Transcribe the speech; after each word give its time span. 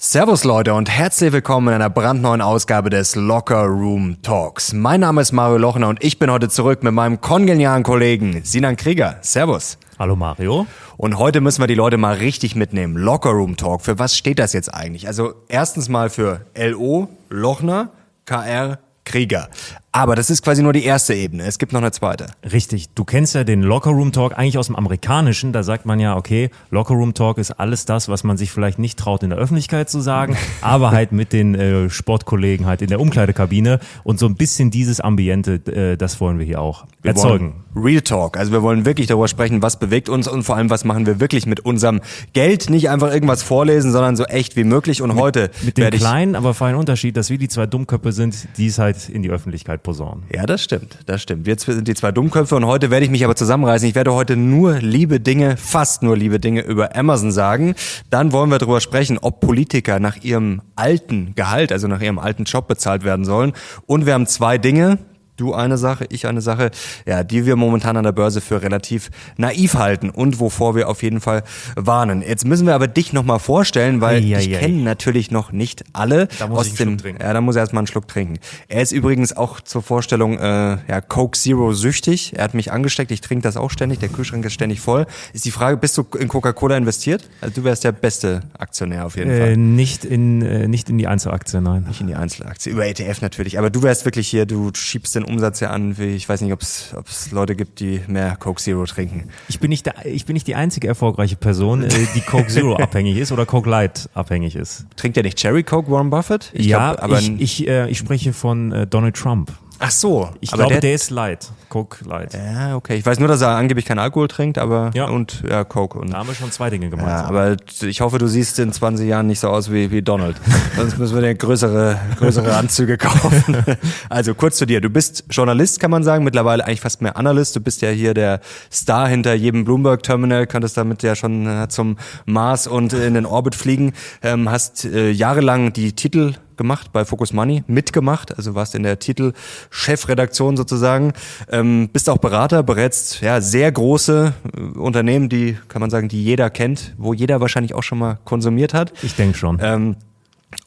Servus 0.00 0.44
Leute 0.44 0.74
und 0.74 0.88
herzlich 0.88 1.32
willkommen 1.32 1.66
in 1.66 1.74
einer 1.74 1.90
brandneuen 1.90 2.40
Ausgabe 2.40 2.88
des 2.88 3.16
Locker 3.16 3.64
Room 3.64 4.22
Talks. 4.22 4.72
Mein 4.72 5.00
Name 5.00 5.20
ist 5.20 5.32
Mario 5.32 5.58
Lochner 5.58 5.88
und 5.88 6.04
ich 6.04 6.20
bin 6.20 6.30
heute 6.30 6.48
zurück 6.48 6.84
mit 6.84 6.94
meinem 6.94 7.20
kongenialen 7.20 7.82
Kollegen 7.82 8.42
Sinan 8.44 8.76
Krieger. 8.76 9.18
Servus. 9.22 9.76
Hallo 9.98 10.14
Mario. 10.14 10.68
Und 10.98 11.18
heute 11.18 11.40
müssen 11.40 11.60
wir 11.60 11.66
die 11.66 11.74
Leute 11.74 11.96
mal 11.96 12.14
richtig 12.14 12.54
mitnehmen. 12.54 12.96
Locker 12.96 13.30
Room 13.30 13.56
Talk. 13.56 13.82
Für 13.82 13.98
was 13.98 14.16
steht 14.16 14.38
das 14.38 14.52
jetzt 14.52 14.72
eigentlich? 14.72 15.08
Also 15.08 15.34
erstens 15.48 15.88
mal 15.88 16.10
für 16.10 16.42
LO, 16.56 17.08
Lochner, 17.28 17.90
KR, 18.24 18.78
Krieger. 19.08 19.48
Aber 19.90 20.14
das 20.14 20.30
ist 20.30 20.42
quasi 20.42 20.62
nur 20.62 20.72
die 20.72 20.84
erste 20.84 21.14
Ebene. 21.14 21.44
Es 21.44 21.58
gibt 21.58 21.72
noch 21.72 21.80
eine 21.80 21.90
zweite. 21.90 22.26
Richtig. 22.52 22.90
Du 22.90 23.04
kennst 23.04 23.34
ja 23.34 23.42
den 23.42 23.62
Lockerroom 23.62 24.12
Talk 24.12 24.38
eigentlich 24.38 24.58
aus 24.58 24.66
dem 24.66 24.76
Amerikanischen. 24.76 25.52
Da 25.52 25.62
sagt 25.62 25.86
man 25.86 25.98
ja, 25.98 26.14
okay, 26.14 26.50
Lockerroom 26.70 27.14
Talk 27.14 27.38
ist 27.38 27.52
alles 27.52 27.86
das, 27.86 28.08
was 28.08 28.22
man 28.22 28.36
sich 28.36 28.52
vielleicht 28.52 28.78
nicht 28.78 28.98
traut 28.98 29.22
in 29.22 29.30
der 29.30 29.38
Öffentlichkeit 29.38 29.88
zu 29.88 30.00
sagen, 30.00 30.36
aber 30.60 30.90
halt 30.90 31.12
mit 31.12 31.32
den 31.32 31.54
äh, 31.54 31.90
Sportkollegen 31.90 32.66
halt 32.66 32.82
in 32.82 32.88
der 32.88 33.00
Umkleidekabine. 33.00 33.80
Und 34.04 34.18
so 34.18 34.26
ein 34.26 34.36
bisschen 34.36 34.70
dieses 34.70 35.00
Ambiente, 35.00 35.54
äh, 35.72 35.96
das 35.96 36.20
wollen 36.20 36.38
wir 36.38 36.46
hier 36.46 36.60
auch 36.60 36.84
wir 37.02 37.10
erzeugen. 37.10 37.64
Real 37.76 38.00
Talk. 38.00 38.36
Also 38.36 38.50
wir 38.50 38.62
wollen 38.62 38.84
wirklich 38.84 39.06
darüber 39.06 39.28
sprechen, 39.28 39.62
was 39.62 39.78
bewegt 39.78 40.08
uns 40.08 40.26
und 40.26 40.42
vor 40.42 40.56
allem, 40.56 40.68
was 40.68 40.84
machen 40.84 41.06
wir 41.06 41.20
wirklich 41.20 41.46
mit 41.46 41.60
unserem 41.60 42.00
Geld. 42.32 42.70
Nicht 42.70 42.90
einfach 42.90 43.12
irgendwas 43.12 43.42
vorlesen, 43.42 43.92
sondern 43.92 44.16
so 44.16 44.24
echt 44.24 44.56
wie 44.56 44.64
möglich. 44.64 45.00
Und 45.02 45.10
mit, 45.10 45.18
heute 45.18 45.50
mit 45.62 45.78
dem 45.78 45.90
kleinen, 45.90 46.34
aber 46.34 46.54
feinen 46.54 46.78
Unterschied, 46.78 47.16
dass 47.16 47.30
wir 47.30 47.38
die 47.38 47.48
zwei 47.48 47.66
Dummköpfe 47.66 48.12
sind, 48.12 48.48
die 48.56 48.66
es 48.66 48.78
halt 48.78 49.08
in 49.08 49.22
die 49.22 49.30
Öffentlichkeit 49.30 49.82
posaunen. 49.82 50.24
Ja, 50.34 50.44
das 50.46 50.62
stimmt, 50.62 50.98
das 51.06 51.22
stimmt. 51.22 51.46
Wir 51.46 51.56
sind 51.58 51.86
die 51.86 51.94
zwei 51.94 52.10
Dummköpfe 52.10 52.56
und 52.56 52.66
heute 52.66 52.90
werde 52.90 53.04
ich 53.04 53.10
mich 53.10 53.24
aber 53.24 53.36
zusammenreißen. 53.36 53.88
Ich 53.88 53.94
werde 53.94 54.12
heute 54.12 54.36
nur 54.36 54.78
liebe 54.78 55.20
Dinge, 55.20 55.56
fast 55.56 56.02
nur 56.02 56.16
liebe 56.16 56.40
Dinge 56.40 56.62
über 56.62 56.96
Amazon 56.96 57.30
sagen. 57.30 57.74
Dann 58.10 58.32
wollen 58.32 58.50
wir 58.50 58.58
darüber 58.58 58.80
sprechen, 58.80 59.18
ob 59.18 59.40
Politiker 59.40 60.00
nach 60.00 60.16
ihrem 60.22 60.62
alten 60.74 61.34
Gehalt, 61.36 61.70
also 61.70 61.86
nach 61.86 62.00
ihrem 62.00 62.18
alten 62.18 62.44
Job 62.44 62.66
bezahlt 62.66 63.04
werden 63.04 63.24
sollen. 63.24 63.52
Und 63.86 64.06
wir 64.06 64.14
haben 64.14 64.26
zwei 64.26 64.58
Dinge, 64.58 64.98
du 65.38 65.54
eine 65.54 65.78
Sache, 65.78 66.06
ich 66.10 66.26
eine 66.26 66.40
Sache, 66.40 66.70
ja, 67.06 67.24
die 67.24 67.46
wir 67.46 67.56
momentan 67.56 67.96
an 67.96 68.04
der 68.04 68.12
Börse 68.12 68.40
für 68.40 68.60
relativ 68.60 69.10
naiv 69.36 69.74
halten 69.74 70.10
und 70.10 70.40
wovor 70.40 70.74
wir 70.74 70.88
auf 70.88 71.02
jeden 71.02 71.20
Fall 71.20 71.42
warnen. 71.76 72.22
Jetzt 72.22 72.44
müssen 72.44 72.66
wir 72.66 72.74
aber 72.74 72.88
dich 72.88 73.12
nochmal 73.12 73.38
vorstellen, 73.38 74.00
weil 74.00 74.20
dich 74.20 74.46
ja, 74.46 74.58
kennen 74.58 74.80
ja. 74.80 74.84
natürlich 74.84 75.30
noch 75.30 75.52
nicht 75.52 75.84
alle. 75.92 76.28
Da 76.38 76.48
muss 76.48 76.58
aus 76.58 76.66
ich 76.66 76.74
dem, 76.74 76.98
trinken. 76.98 77.22
Ja, 77.22 77.32
da 77.32 77.40
muss 77.40 77.56
er 77.56 77.60
erstmal 77.60 77.80
einen 77.80 77.86
Schluck 77.86 78.08
trinken. 78.08 78.38
Er 78.68 78.82
ist 78.82 78.92
übrigens 78.92 79.36
auch 79.36 79.60
zur 79.60 79.82
Vorstellung 79.82 80.38
äh, 80.38 80.78
ja, 80.88 81.00
Coke 81.00 81.38
Zero 81.38 81.72
süchtig. 81.72 82.32
Er 82.36 82.44
hat 82.44 82.54
mich 82.54 82.72
angesteckt, 82.72 83.10
ich 83.10 83.20
trinke 83.20 83.42
das 83.42 83.56
auch 83.56 83.70
ständig, 83.70 84.00
der 84.00 84.08
Kühlschrank 84.08 84.44
ist 84.44 84.52
ständig 84.52 84.80
voll. 84.80 85.06
Ist 85.32 85.44
die 85.44 85.50
Frage, 85.50 85.76
bist 85.76 85.96
du 85.96 86.04
in 86.18 86.28
Coca-Cola 86.28 86.76
investiert? 86.76 87.28
Also 87.40 87.54
du 87.54 87.64
wärst 87.64 87.84
der 87.84 87.92
beste 87.92 88.42
Aktionär 88.58 89.06
auf 89.06 89.16
jeden 89.16 89.30
äh, 89.30 89.38
Fall. 89.38 89.56
Nicht 89.56 90.04
in, 90.04 90.42
äh, 90.42 90.66
nicht 90.66 90.90
in 90.90 90.98
die 90.98 91.06
Einzelaktie, 91.06 91.60
nein. 91.60 91.84
Nicht 91.86 92.00
in 92.00 92.08
die 92.08 92.16
Einzelaktie, 92.16 92.72
über 92.72 92.86
ETF 92.86 93.20
natürlich. 93.20 93.58
Aber 93.58 93.70
du 93.70 93.82
wärst 93.82 94.04
wirklich 94.04 94.28
hier, 94.28 94.46
du 94.46 94.70
schiebst 94.74 95.14
den 95.14 95.24
Umsatz 95.28 95.60
ja 95.60 95.70
an, 95.70 95.98
wie 95.98 96.16
ich 96.16 96.28
weiß 96.28 96.40
nicht, 96.40 96.52
ob 96.52 96.62
es 96.62 97.30
Leute 97.30 97.54
gibt, 97.56 97.80
die 97.80 98.00
mehr 98.06 98.36
Coke 98.36 98.60
Zero 98.60 98.84
trinken. 98.84 99.28
Ich 99.48 99.60
bin 99.60 99.70
nicht, 99.70 99.86
der, 99.86 100.06
ich 100.06 100.26
bin 100.26 100.34
nicht 100.34 100.46
die 100.46 100.54
einzige 100.54 100.88
erfolgreiche 100.88 101.36
Person, 101.36 101.84
äh, 101.84 101.88
die 102.14 102.20
Coke 102.20 102.48
Zero 102.48 102.76
abhängig 102.82 103.16
ist 103.16 103.32
oder 103.32 103.46
Coke 103.46 103.68
Light 103.68 104.08
abhängig 104.14 104.56
ist. 104.56 104.86
Trinkt 104.96 105.16
ja 105.16 105.22
nicht 105.22 105.38
Cherry 105.38 105.62
Coke 105.62 105.90
Warren 105.90 106.10
Buffett? 106.10 106.50
Ich 106.52 106.66
ja, 106.66 106.92
glaub, 106.92 107.04
aber 107.04 107.18
ich, 107.18 107.40
ich, 107.40 107.68
äh, 107.68 107.88
ich 107.88 107.98
spreche 107.98 108.32
von 108.32 108.72
äh, 108.72 108.86
Donald 108.86 109.16
Trump. 109.16 109.52
Ach 109.80 109.90
so. 109.90 110.28
Ich 110.40 110.50
glaube, 110.50 110.72
der, 110.72 110.80
der, 110.80 110.94
ist 110.94 111.10
light. 111.10 111.50
Coke 111.68 112.04
light. 112.04 112.34
Ja, 112.34 112.74
okay. 112.74 112.96
Ich 112.96 113.06
weiß 113.06 113.18
nur, 113.20 113.28
dass 113.28 113.40
er 113.40 113.50
angeblich 113.50 113.84
keinen 113.84 114.00
Alkohol 114.00 114.26
trinkt, 114.26 114.58
aber 114.58 114.90
ja. 114.94 115.06
und 115.06 115.42
ja, 115.48 115.62
Coke. 115.64 115.98
Und, 115.98 116.12
da 116.12 116.18
haben 116.18 116.28
wir 116.28 116.34
schon 116.34 116.50
zwei 116.50 116.70
Dinge 116.70 116.90
gemacht. 116.90 117.06
Ja, 117.06 117.24
aber 117.26 117.56
ich 117.82 118.00
hoffe, 118.00 118.18
du 118.18 118.26
siehst 118.26 118.58
in 118.58 118.72
20 118.72 119.06
Jahren 119.06 119.26
nicht 119.28 119.38
so 119.38 119.48
aus 119.48 119.70
wie, 119.70 119.90
wie 119.90 120.02
Donald. 120.02 120.36
Sonst 120.76 120.98
müssen 120.98 121.14
wir 121.14 121.22
dir 121.22 121.34
größere, 121.34 121.98
größere 122.16 122.56
Anzüge 122.56 122.96
kaufen. 122.98 123.56
also 124.08 124.34
kurz 124.34 124.56
zu 124.56 124.66
dir. 124.66 124.80
Du 124.80 124.90
bist 124.90 125.24
Journalist, 125.30 125.78
kann 125.78 125.90
man 125.90 126.02
sagen. 126.02 126.24
Mittlerweile 126.24 126.64
eigentlich 126.64 126.80
fast 126.80 127.00
mehr 127.00 127.16
Analyst. 127.16 127.54
Du 127.54 127.60
bist 127.60 127.80
ja 127.82 127.90
hier 127.90 128.14
der 128.14 128.40
Star 128.72 129.08
hinter 129.08 129.34
jedem 129.34 129.64
Bloomberg-Terminal. 129.64 130.46
Könntest 130.46 130.76
damit 130.76 131.02
ja 131.02 131.14
schon 131.14 131.46
äh, 131.46 131.68
zum 131.68 131.98
Mars 132.26 132.66
und 132.66 132.92
in 132.92 133.14
den 133.14 133.26
Orbit 133.26 133.54
fliegen. 133.54 133.92
Ähm, 134.22 134.50
hast 134.50 134.84
äh, 134.84 135.10
jahrelang 135.10 135.72
die 135.72 135.92
Titel 135.92 136.34
gemacht 136.58 136.92
bei 136.92 137.04
Focus 137.04 137.32
Money, 137.32 137.64
mitgemacht, 137.66 138.36
also 138.36 138.54
warst 138.54 138.74
in 138.74 138.82
der 138.82 138.98
Titel-Chefredaktion 138.98 140.56
sozusagen, 140.56 141.14
ähm, 141.50 141.88
bist 141.92 142.10
auch 142.10 142.18
Berater, 142.18 142.62
berätst 142.62 143.20
ja 143.22 143.40
sehr 143.40 143.72
große 143.72 144.34
äh, 144.56 144.78
Unternehmen, 144.78 145.28
die, 145.28 145.56
kann 145.68 145.80
man 145.80 145.88
sagen, 145.90 146.08
die 146.08 146.22
jeder 146.22 146.50
kennt, 146.50 146.94
wo 146.98 147.14
jeder 147.14 147.40
wahrscheinlich 147.40 147.74
auch 147.74 147.82
schon 147.82 147.98
mal 147.98 148.18
konsumiert 148.24 148.74
hat. 148.74 148.92
Ich 149.02 149.16
denke 149.16 149.38
schon. 149.38 149.58
Ähm, 149.62 149.96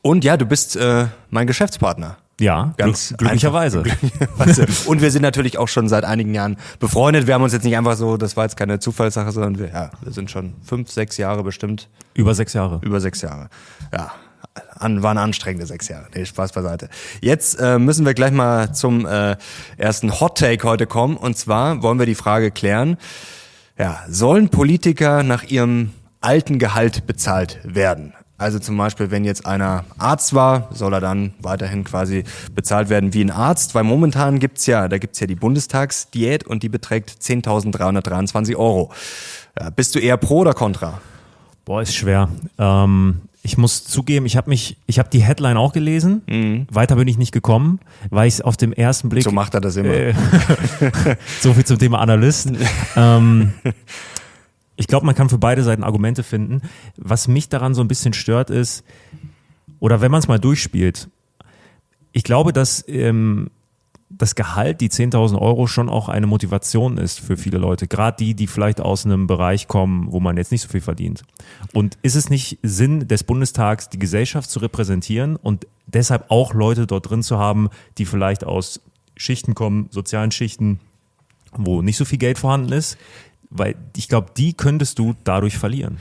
und 0.01 0.23
ja, 0.23 0.37
du 0.37 0.45
bist 0.45 0.75
äh, 0.75 1.07
mein 1.29 1.47
Geschäftspartner. 1.47 2.17
Ja, 2.41 2.73
ganz 2.77 3.13
glücklicherweise. 3.17 3.83
Und 4.87 5.01
wir 5.01 5.11
sind 5.11 5.21
natürlich 5.21 5.59
auch 5.59 5.67
schon 5.67 5.87
seit 5.87 6.03
einigen 6.03 6.33
Jahren 6.33 6.57
befreundet. 6.79 7.27
Wir 7.27 7.35
haben 7.35 7.43
uns 7.43 7.53
jetzt 7.53 7.63
nicht 7.63 7.77
einfach 7.77 7.95
so, 7.95 8.17
das 8.17 8.35
war 8.35 8.45
jetzt 8.45 8.57
keine 8.57 8.79
Zufallssache, 8.79 9.31
sondern 9.31 9.59
wir, 9.59 9.67
ja, 9.67 9.91
wir 10.01 10.11
sind 10.11 10.31
schon 10.31 10.55
fünf, 10.63 10.89
sechs 10.89 11.17
Jahre 11.17 11.43
bestimmt. 11.43 11.87
Über 12.15 12.33
sechs 12.33 12.53
Jahre. 12.53 12.79
Über 12.81 12.99
sechs 12.99 13.21
Jahre. 13.21 13.49
Ja, 13.93 14.11
an, 14.77 15.03
waren 15.03 15.17
anstrengende 15.17 15.65
sechs 15.65 15.87
Jahre. 15.87 16.07
Nee, 16.13 16.25
Spaß 16.25 16.51
beiseite. 16.51 16.89
Jetzt 17.21 17.59
äh, 17.59 17.79
müssen 17.79 18.05
wir 18.05 18.13
gleich 18.13 18.31
mal 18.31 18.73
zum 18.73 19.05
äh, 19.05 19.37
ersten 19.77 20.19
Hot 20.19 20.37
Take 20.37 20.67
heute 20.67 20.87
kommen. 20.87 21.17
Und 21.17 21.37
zwar 21.37 21.81
wollen 21.83 21.99
wir 21.99 22.05
die 22.05 22.15
Frage 22.15 22.51
klären, 22.51 22.97
ja, 23.77 23.99
sollen 24.07 24.49
Politiker 24.49 25.23
nach 25.23 25.43
ihrem 25.43 25.91
alten 26.19 26.59
Gehalt 26.59 27.07
bezahlt 27.07 27.59
werden? 27.63 28.13
Also 28.37 28.57
zum 28.57 28.75
Beispiel, 28.75 29.11
wenn 29.11 29.23
jetzt 29.23 29.45
einer 29.45 29.85
Arzt 29.99 30.33
war, 30.33 30.69
soll 30.73 30.93
er 30.95 30.99
dann 30.99 31.35
weiterhin 31.39 31.83
quasi 31.83 32.23
bezahlt 32.55 32.89
werden 32.89 33.13
wie 33.13 33.23
ein 33.23 33.29
Arzt, 33.29 33.75
weil 33.75 33.83
momentan 33.83 34.39
gibt's 34.39 34.65
ja, 34.65 34.87
da 34.87 34.97
gibt's 34.97 35.19
ja 35.19 35.27
die 35.27 35.35
Bundestagsdiät 35.35 36.47
und 36.47 36.63
die 36.63 36.69
beträgt 36.69 37.11
10.323 37.11 38.55
Euro. 38.55 38.91
Ja, 39.59 39.69
bist 39.69 39.93
du 39.93 39.99
eher 39.99 40.17
pro 40.17 40.39
oder 40.39 40.53
contra? 40.53 41.01
Boah, 41.65 41.83
ist 41.83 41.93
schwer. 41.93 42.29
Ähm, 42.57 43.21
ich 43.43 43.57
muss 43.57 43.85
zugeben, 43.85 44.25
ich 44.25 44.37
habe 44.37 44.49
mich, 44.49 44.77
ich 44.85 44.99
habe 44.99 45.09
die 45.09 45.23
Headline 45.23 45.57
auch 45.57 45.73
gelesen. 45.73 46.21
Mhm. 46.27 46.67
Weiter 46.71 46.95
bin 46.95 47.07
ich 47.07 47.17
nicht 47.17 47.31
gekommen, 47.31 47.79
weil 48.09 48.27
ich 48.27 48.35
es 48.35 48.41
auf 48.41 48.55
dem 48.55 48.71
ersten 48.71 49.09
Blick. 49.09 49.23
So 49.23 49.31
macht 49.31 49.53
er 49.55 49.61
das 49.61 49.75
immer. 49.75 49.89
Äh, 49.89 50.13
so 51.41 51.53
viel 51.53 51.65
zum 51.65 51.79
Thema 51.79 51.99
Analyst. 51.99 52.51
ähm, 52.95 53.53
ich 54.75 54.87
glaube, 54.87 55.05
man 55.05 55.15
kann 55.15 55.29
für 55.29 55.39
beide 55.39 55.63
Seiten 55.63 55.83
Argumente 55.83 56.23
finden. 56.23 56.61
Was 56.97 57.27
mich 57.27 57.49
daran 57.49 57.73
so 57.73 57.81
ein 57.81 57.87
bisschen 57.87 58.13
stört 58.13 58.49
ist, 58.49 58.83
oder 59.79 60.01
wenn 60.01 60.11
man 60.11 60.19
es 60.19 60.27
mal 60.27 60.39
durchspielt, 60.39 61.09
ich 62.11 62.23
glaube, 62.23 62.53
dass 62.53 62.83
ähm, 62.87 63.49
das 64.17 64.35
Gehalt, 64.35 64.81
die 64.81 64.89
10.000 64.89 65.39
Euro, 65.39 65.67
schon 65.67 65.89
auch 65.89 66.09
eine 66.09 66.27
Motivation 66.27 66.97
ist 66.97 67.19
für 67.19 67.37
viele 67.37 67.57
Leute. 67.57 67.87
Gerade 67.87 68.17
die, 68.17 68.35
die 68.35 68.47
vielleicht 68.47 68.81
aus 68.81 69.05
einem 69.05 69.27
Bereich 69.27 69.67
kommen, 69.67 70.11
wo 70.11 70.19
man 70.19 70.37
jetzt 70.37 70.51
nicht 70.51 70.61
so 70.61 70.67
viel 70.67 70.81
verdient. 70.81 71.23
Und 71.73 71.97
ist 72.01 72.15
es 72.15 72.29
nicht 72.29 72.59
Sinn 72.61 73.07
des 73.07 73.23
Bundestags, 73.23 73.89
die 73.89 73.99
Gesellschaft 73.99 74.49
zu 74.49 74.59
repräsentieren 74.59 75.35
und 75.35 75.67
deshalb 75.87 76.25
auch 76.29 76.53
Leute 76.53 76.87
dort 76.87 77.09
drin 77.09 77.23
zu 77.23 77.37
haben, 77.37 77.69
die 77.97 78.05
vielleicht 78.05 78.43
aus 78.43 78.81
Schichten 79.15 79.55
kommen, 79.55 79.87
sozialen 79.91 80.31
Schichten, 80.31 80.79
wo 81.53 81.81
nicht 81.81 81.97
so 81.97 82.05
viel 82.05 82.19
Geld 82.19 82.39
vorhanden 82.39 82.71
ist? 82.71 82.97
Weil 83.49 83.75
ich 83.95 84.07
glaube, 84.07 84.31
die 84.37 84.53
könntest 84.53 84.99
du 84.99 85.15
dadurch 85.23 85.57
verlieren. 85.57 85.97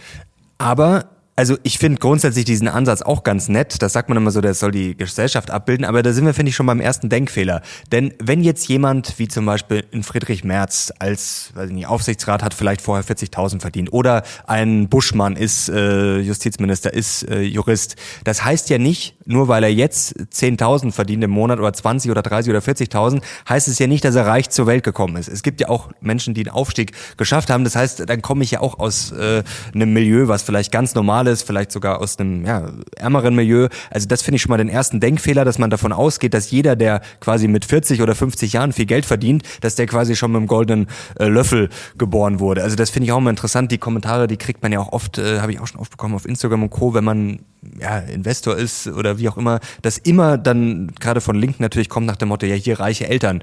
Aber 0.58 1.06
also 1.40 1.56
ich 1.62 1.78
finde 1.78 1.98
grundsätzlich 1.98 2.44
diesen 2.44 2.68
Ansatz 2.68 3.00
auch 3.00 3.22
ganz 3.22 3.48
nett. 3.48 3.80
Das 3.80 3.94
sagt 3.94 4.10
man 4.10 4.18
immer 4.18 4.30
so, 4.30 4.42
das 4.42 4.60
soll 4.60 4.72
die 4.72 4.94
Gesellschaft 4.94 5.50
abbilden. 5.50 5.86
Aber 5.86 6.02
da 6.02 6.12
sind 6.12 6.26
wir, 6.26 6.34
finde 6.34 6.50
ich, 6.50 6.54
schon 6.54 6.66
beim 6.66 6.80
ersten 6.80 7.08
Denkfehler. 7.08 7.62
Denn 7.90 8.12
wenn 8.22 8.44
jetzt 8.44 8.68
jemand, 8.68 9.18
wie 9.18 9.26
zum 9.26 9.46
Beispiel 9.46 9.82
in 9.90 10.02
Friedrich 10.02 10.44
Merz 10.44 10.92
als 10.98 11.52
weiß 11.54 11.70
ich 11.70 11.74
nicht, 11.74 11.86
Aufsichtsrat 11.86 12.42
hat 12.42 12.52
vielleicht 12.52 12.82
vorher 12.82 13.02
40.000 13.02 13.62
verdient 13.62 13.90
oder 13.90 14.22
ein 14.46 14.90
Buschmann 14.90 15.34
ist 15.34 15.70
äh, 15.70 16.18
Justizminister, 16.18 16.92
ist 16.92 17.22
äh, 17.22 17.40
Jurist. 17.40 17.96
Das 18.24 18.44
heißt 18.44 18.68
ja 18.68 18.76
nicht, 18.76 19.16
nur 19.30 19.48
weil 19.48 19.62
er 19.62 19.72
jetzt 19.72 20.14
10.000 20.16 20.92
verdient 20.92 21.24
im 21.24 21.30
Monat 21.30 21.58
oder 21.58 21.72
20 21.72 22.10
oder 22.10 22.22
30 22.22 22.50
oder 22.50 22.60
40.000, 22.60 23.22
heißt 23.48 23.68
es 23.68 23.78
ja 23.78 23.86
nicht, 23.86 24.04
dass 24.04 24.14
er 24.14 24.26
reich 24.26 24.50
zur 24.50 24.66
Welt 24.66 24.84
gekommen 24.84 25.16
ist. 25.16 25.28
Es 25.28 25.42
gibt 25.42 25.60
ja 25.60 25.68
auch 25.68 25.90
Menschen, 26.00 26.34
die 26.34 26.42
den 26.44 26.52
Aufstieg 26.52 26.92
geschafft 27.16 27.50
haben. 27.50 27.64
Das 27.64 27.76
heißt, 27.76 28.08
dann 28.08 28.22
komme 28.22 28.44
ich 28.44 28.50
ja 28.50 28.60
auch 28.60 28.78
aus 28.78 29.12
äh, 29.12 29.42
einem 29.74 29.92
Milieu, 29.92 30.28
was 30.28 30.42
vielleicht 30.42 30.72
ganz 30.72 30.94
normal 30.94 31.26
ist, 31.26 31.42
vielleicht 31.42 31.72
sogar 31.72 32.00
aus 32.00 32.18
einem 32.18 32.44
ja, 32.44 32.70
ärmeren 32.96 33.34
Milieu. 33.34 33.68
Also 33.90 34.08
das 34.08 34.22
finde 34.22 34.36
ich 34.36 34.42
schon 34.42 34.50
mal 34.50 34.58
den 34.58 34.68
ersten 34.68 35.00
Denkfehler, 35.00 35.44
dass 35.44 35.58
man 35.58 35.70
davon 35.70 35.92
ausgeht, 35.92 36.34
dass 36.34 36.50
jeder, 36.50 36.76
der 36.76 37.00
quasi 37.20 37.48
mit 37.48 37.64
40 37.64 38.02
oder 38.02 38.14
50 38.14 38.52
Jahren 38.52 38.72
viel 38.72 38.86
Geld 38.86 39.06
verdient, 39.06 39.44
dass 39.60 39.76
der 39.76 39.86
quasi 39.86 40.16
schon 40.16 40.32
mit 40.32 40.38
einem 40.38 40.46
goldenen 40.48 40.86
äh, 41.18 41.26
Löffel 41.26 41.68
geboren 41.96 42.40
wurde. 42.40 42.62
Also 42.62 42.76
das 42.76 42.90
finde 42.90 43.06
ich 43.06 43.12
auch 43.12 43.20
mal 43.20 43.30
interessant. 43.30 43.70
Die 43.70 43.78
Kommentare, 43.78 44.26
die 44.26 44.36
kriegt 44.36 44.62
man 44.62 44.72
ja 44.72 44.80
auch 44.80 44.92
oft, 44.92 45.18
äh, 45.18 45.40
habe 45.40 45.52
ich 45.52 45.60
auch 45.60 45.66
schon 45.66 45.80
oft 45.80 45.92
bekommen 45.92 46.14
auf 46.14 46.26
Instagram 46.26 46.64
und 46.64 46.70
Co., 46.70 46.94
wenn 46.94 47.04
man 47.04 47.40
ja, 47.78 47.98
Investor 47.98 48.56
ist 48.56 48.86
oder 48.86 49.18
wie 49.20 49.28
auch 49.28 49.36
immer, 49.36 49.60
dass 49.82 49.98
immer 49.98 50.38
dann 50.38 50.92
gerade 50.98 51.20
von 51.20 51.36
Linken 51.36 51.62
natürlich 51.62 51.88
kommt 51.88 52.06
nach 52.06 52.16
dem 52.16 52.28
Motto, 52.28 52.46
ja, 52.46 52.54
hier 52.54 52.80
reiche 52.80 53.08
Eltern 53.08 53.42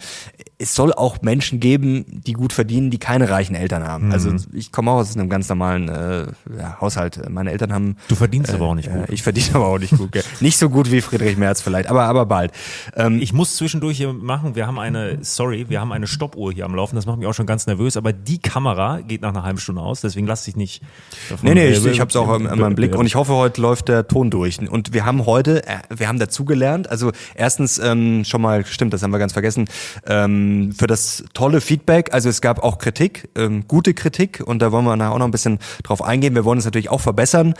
es 0.60 0.74
soll 0.74 0.92
auch 0.92 1.22
Menschen 1.22 1.60
geben, 1.60 2.06
die 2.26 2.34
gut 2.34 2.52
verdienen, 2.52 2.90
die 2.90 2.98
keine 2.98 3.30
reichen 3.30 3.54
Eltern 3.56 3.88
haben. 3.88 4.08
Mhm. 4.08 4.12
Also 4.12 4.32
ich 4.54 4.72
komme 4.72 4.90
auch 4.90 4.98
aus 4.98 5.16
einem 5.16 5.30
ganz 5.30 5.48
normalen 5.50 5.88
äh, 5.88 6.26
ja, 6.58 6.82
Haushalt. 6.82 7.30
Meine 7.30 7.52
Eltern 7.52 7.72
haben. 7.72 7.98
Du 8.08 8.16
verdienst 8.16 8.52
aber 8.54 8.66
auch 8.66 8.74
nicht 8.74 8.92
gut. 8.92 9.08
Äh, 9.08 9.14
ich 9.14 9.22
verdiene 9.22 9.54
aber 9.54 9.68
auch 9.68 9.78
nicht 9.78 9.96
gut. 9.96 10.12
Gell. 10.12 10.24
nicht 10.40 10.58
so 10.58 10.70
gut 10.70 10.92
wie 10.92 11.02
Friedrich 11.02 11.38
Merz 11.38 11.62
vielleicht, 11.62 11.90
aber 11.90 12.06
aber 12.06 12.26
bald. 12.26 12.54
Ähm, 12.96 13.20
Ich 13.22 13.34
muss 13.34 13.56
zwischendurch 13.56 13.98
hier 13.98 14.14
machen, 14.14 14.56
wir 14.56 14.66
haben 14.66 14.80
eine, 14.80 15.20
sorry, 15.22 15.70
wir 15.70 15.80
haben 15.80 15.92
eine 15.92 16.08
Stoppuhr 16.08 16.52
hier 16.52 16.66
am 16.66 16.74
Laufen, 16.74 16.96
das 16.96 17.06
macht 17.06 17.20
mich 17.20 17.28
auch 17.28 17.36
schon 17.36 17.46
ganz 17.46 17.68
nervös, 17.68 17.96
aber 17.96 18.12
die 18.12 18.40
Kamera 18.40 19.02
geht 19.02 19.22
nach 19.22 19.30
einer 19.30 19.44
halben 19.44 19.60
Stunde 19.60 19.82
aus, 19.82 20.02
deswegen 20.02 20.26
lass 20.26 20.46
dich 20.46 20.56
nicht 20.56 20.82
davon. 21.30 21.50
Nee, 21.50 21.54
nee, 21.54 21.70
ich, 21.70 21.86
ich 21.86 22.00
habe 22.00 22.10
es 22.10 22.16
auch 22.16 22.34
in, 22.36 22.48
in 22.48 22.60
meinem 22.60 22.76
Blick 22.76 22.96
und 22.96 23.06
ich 23.06 23.14
hoffe, 23.14 23.34
heute 23.34 23.62
läuft 23.62 23.90
der 23.90 24.08
Ton 24.08 24.32
durch. 24.32 24.58
Und 24.68 24.94
wir 24.94 25.06
haben 25.06 25.28
heute, 25.28 25.68
äh, 25.68 25.78
wir 25.96 26.08
haben 26.08 26.18
dazugelernt, 26.18 26.90
also 26.90 27.12
erstens 27.36 27.78
ähm, 27.78 28.26
schon 28.26 28.42
mal, 28.42 28.66
stimmt, 28.66 28.94
das 28.94 29.04
haben 29.04 29.12
wir 29.12 29.20
ganz 29.20 29.34
vergessen, 29.34 29.66
ähm, 30.08 30.47
für 30.78 30.88
das 30.88 31.24
tolle 31.34 31.62
Feedback, 31.62 32.14
also 32.14 32.30
es 32.30 32.42
gab 32.42 32.64
auch 32.64 32.78
Kritik, 32.78 33.30
ähm, 33.36 33.68
gute 33.68 33.94
Kritik 33.94 34.42
und 34.46 34.60
da 34.60 34.72
wollen 34.72 34.86
wir 34.86 34.96
nachher 34.96 35.14
auch 35.14 35.20
noch 35.20 35.26
ein 35.28 35.32
bisschen 35.32 35.60
drauf 35.84 36.02
eingehen. 36.02 36.36
Wir 36.36 36.46
wollen 36.46 36.60
es 36.60 36.66
natürlich 36.66 36.90
auch 36.90 37.02
verbessern, 37.02 37.54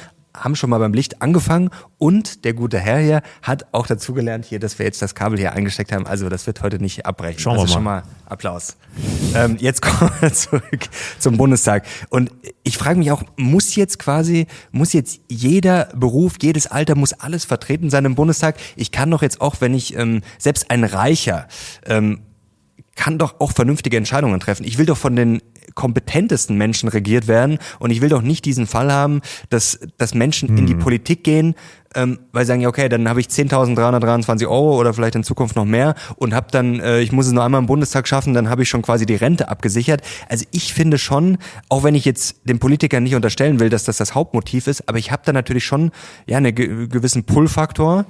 haben 0.44 0.56
schon 0.56 0.70
mal 0.70 0.80
beim 0.80 0.94
Licht 0.94 1.22
angefangen 1.22 1.70
und 1.98 2.46
der 2.46 2.54
gute 2.54 2.80
Herr 2.80 3.00
hier 3.00 3.22
hat 3.42 3.68
auch 3.72 3.88
dazugelernt 3.88 4.46
hier, 4.46 4.60
dass 4.60 4.78
wir 4.80 4.86
jetzt 4.86 5.02
das 5.02 5.16
Kabel 5.16 5.38
hier 5.38 5.54
eingesteckt 5.54 5.92
haben. 5.92 6.06
Also 6.06 6.30
das 6.30 6.48
wird 6.48 6.62
heute 6.62 6.80
nicht 6.80 7.06
abbrechen. 7.06 7.40
Schauen 7.40 7.56
wir 7.56 7.62
also 7.62 7.74
mal. 7.74 7.74
schon 7.74 7.84
mal 7.84 8.04
Applaus. 8.26 8.78
Ähm, 9.36 9.58
jetzt 9.60 9.82
kommen 9.82 10.12
wir 10.20 10.34
zurück 10.34 10.90
zum 11.20 11.38
Bundestag. 11.38 11.86
Und 12.10 12.32
ich 12.64 12.78
frage 12.78 13.00
mich 13.00 13.12
auch, 13.12 13.24
muss 13.36 13.76
jetzt 13.76 14.00
quasi, 14.00 14.48
muss 14.72 14.94
jetzt 14.94 15.22
jeder 15.28 15.86
Beruf, 15.96 16.36
jedes 16.42 16.68
Alter, 16.68 16.96
muss 16.96 17.14
alles 17.14 17.46
vertreten 17.46 17.90
sein 17.90 18.06
im 18.06 18.16
Bundestag? 18.16 18.58
Ich 18.76 18.92
kann 18.92 19.10
doch 19.12 19.22
jetzt 19.22 19.42
auch, 19.42 19.56
wenn 19.60 19.74
ich, 19.74 19.96
ähm, 19.96 20.22
selbst 20.38 20.70
ein 20.70 20.84
Reicher, 20.84 21.48
ähm, 21.86 22.20
kann 22.98 23.18
doch 23.18 23.40
auch 23.40 23.54
vernünftige 23.54 23.96
Entscheidungen 23.96 24.40
treffen. 24.42 24.66
Ich 24.66 24.78
will 24.78 24.86
doch 24.86 24.98
von 24.98 25.16
den 25.16 25.42
kompetentesten 25.76 26.58
Menschen 26.58 26.90
regiert 26.90 27.28
werden 27.28 27.60
und 27.80 27.92
ich 27.92 28.02
will 28.02 28.10
doch 28.10 28.24
nicht 28.24 28.44
diesen 28.46 28.66
Fall 28.66 28.92
haben, 28.92 29.22
dass, 29.50 29.80
dass 29.98 30.16
Menschen 30.16 30.58
in 30.58 30.66
die 30.66 30.74
Politik 30.74 31.24
gehen, 31.24 31.54
ähm, 31.94 32.20
weil 32.32 32.46
sie 32.46 32.48
sagen, 32.48 32.62
ja 32.62 32.68
okay, 32.68 32.90
dann 32.90 33.08
habe 33.08 33.20
ich 33.20 33.28
10.323 33.28 34.48
Euro 34.48 34.80
oder 34.80 34.94
vielleicht 34.94 35.16
in 35.16 35.24
Zukunft 35.24 35.56
noch 35.56 35.66
mehr 35.66 35.94
und 36.16 36.34
habe 36.34 36.48
dann, 36.52 36.80
äh, 36.80 37.02
ich 37.02 37.12
muss 37.12 37.28
es 37.28 37.32
nur 37.32 37.44
einmal 37.44 37.62
im 37.62 37.68
Bundestag 37.68 38.08
schaffen, 38.08 38.34
dann 38.34 38.50
habe 38.50 38.64
ich 38.64 38.70
schon 38.70 38.82
quasi 38.82 39.06
die 39.06 39.16
Rente 39.16 39.50
abgesichert. 39.50 40.02
Also 40.28 40.46
ich 40.52 40.74
finde 40.74 40.98
schon, 40.98 41.38
auch 41.70 41.84
wenn 41.84 41.94
ich 41.94 42.06
jetzt 42.06 42.38
den 42.46 42.58
Politikern 42.58 43.04
nicht 43.04 43.16
unterstellen 43.16 43.60
will, 43.60 43.70
dass 43.70 43.84
das 43.84 43.98
das 43.98 44.16
Hauptmotiv 44.16 44.66
ist, 44.66 44.90
aber 44.90 44.98
ich 44.98 45.12
habe 45.12 45.22
da 45.26 45.32
natürlich 45.32 45.66
schon 45.66 45.92
ja 46.26 46.38
einen 46.38 46.56
ge 46.56 46.88
gewissen 46.88 47.24
Pull-Faktor 47.24 48.06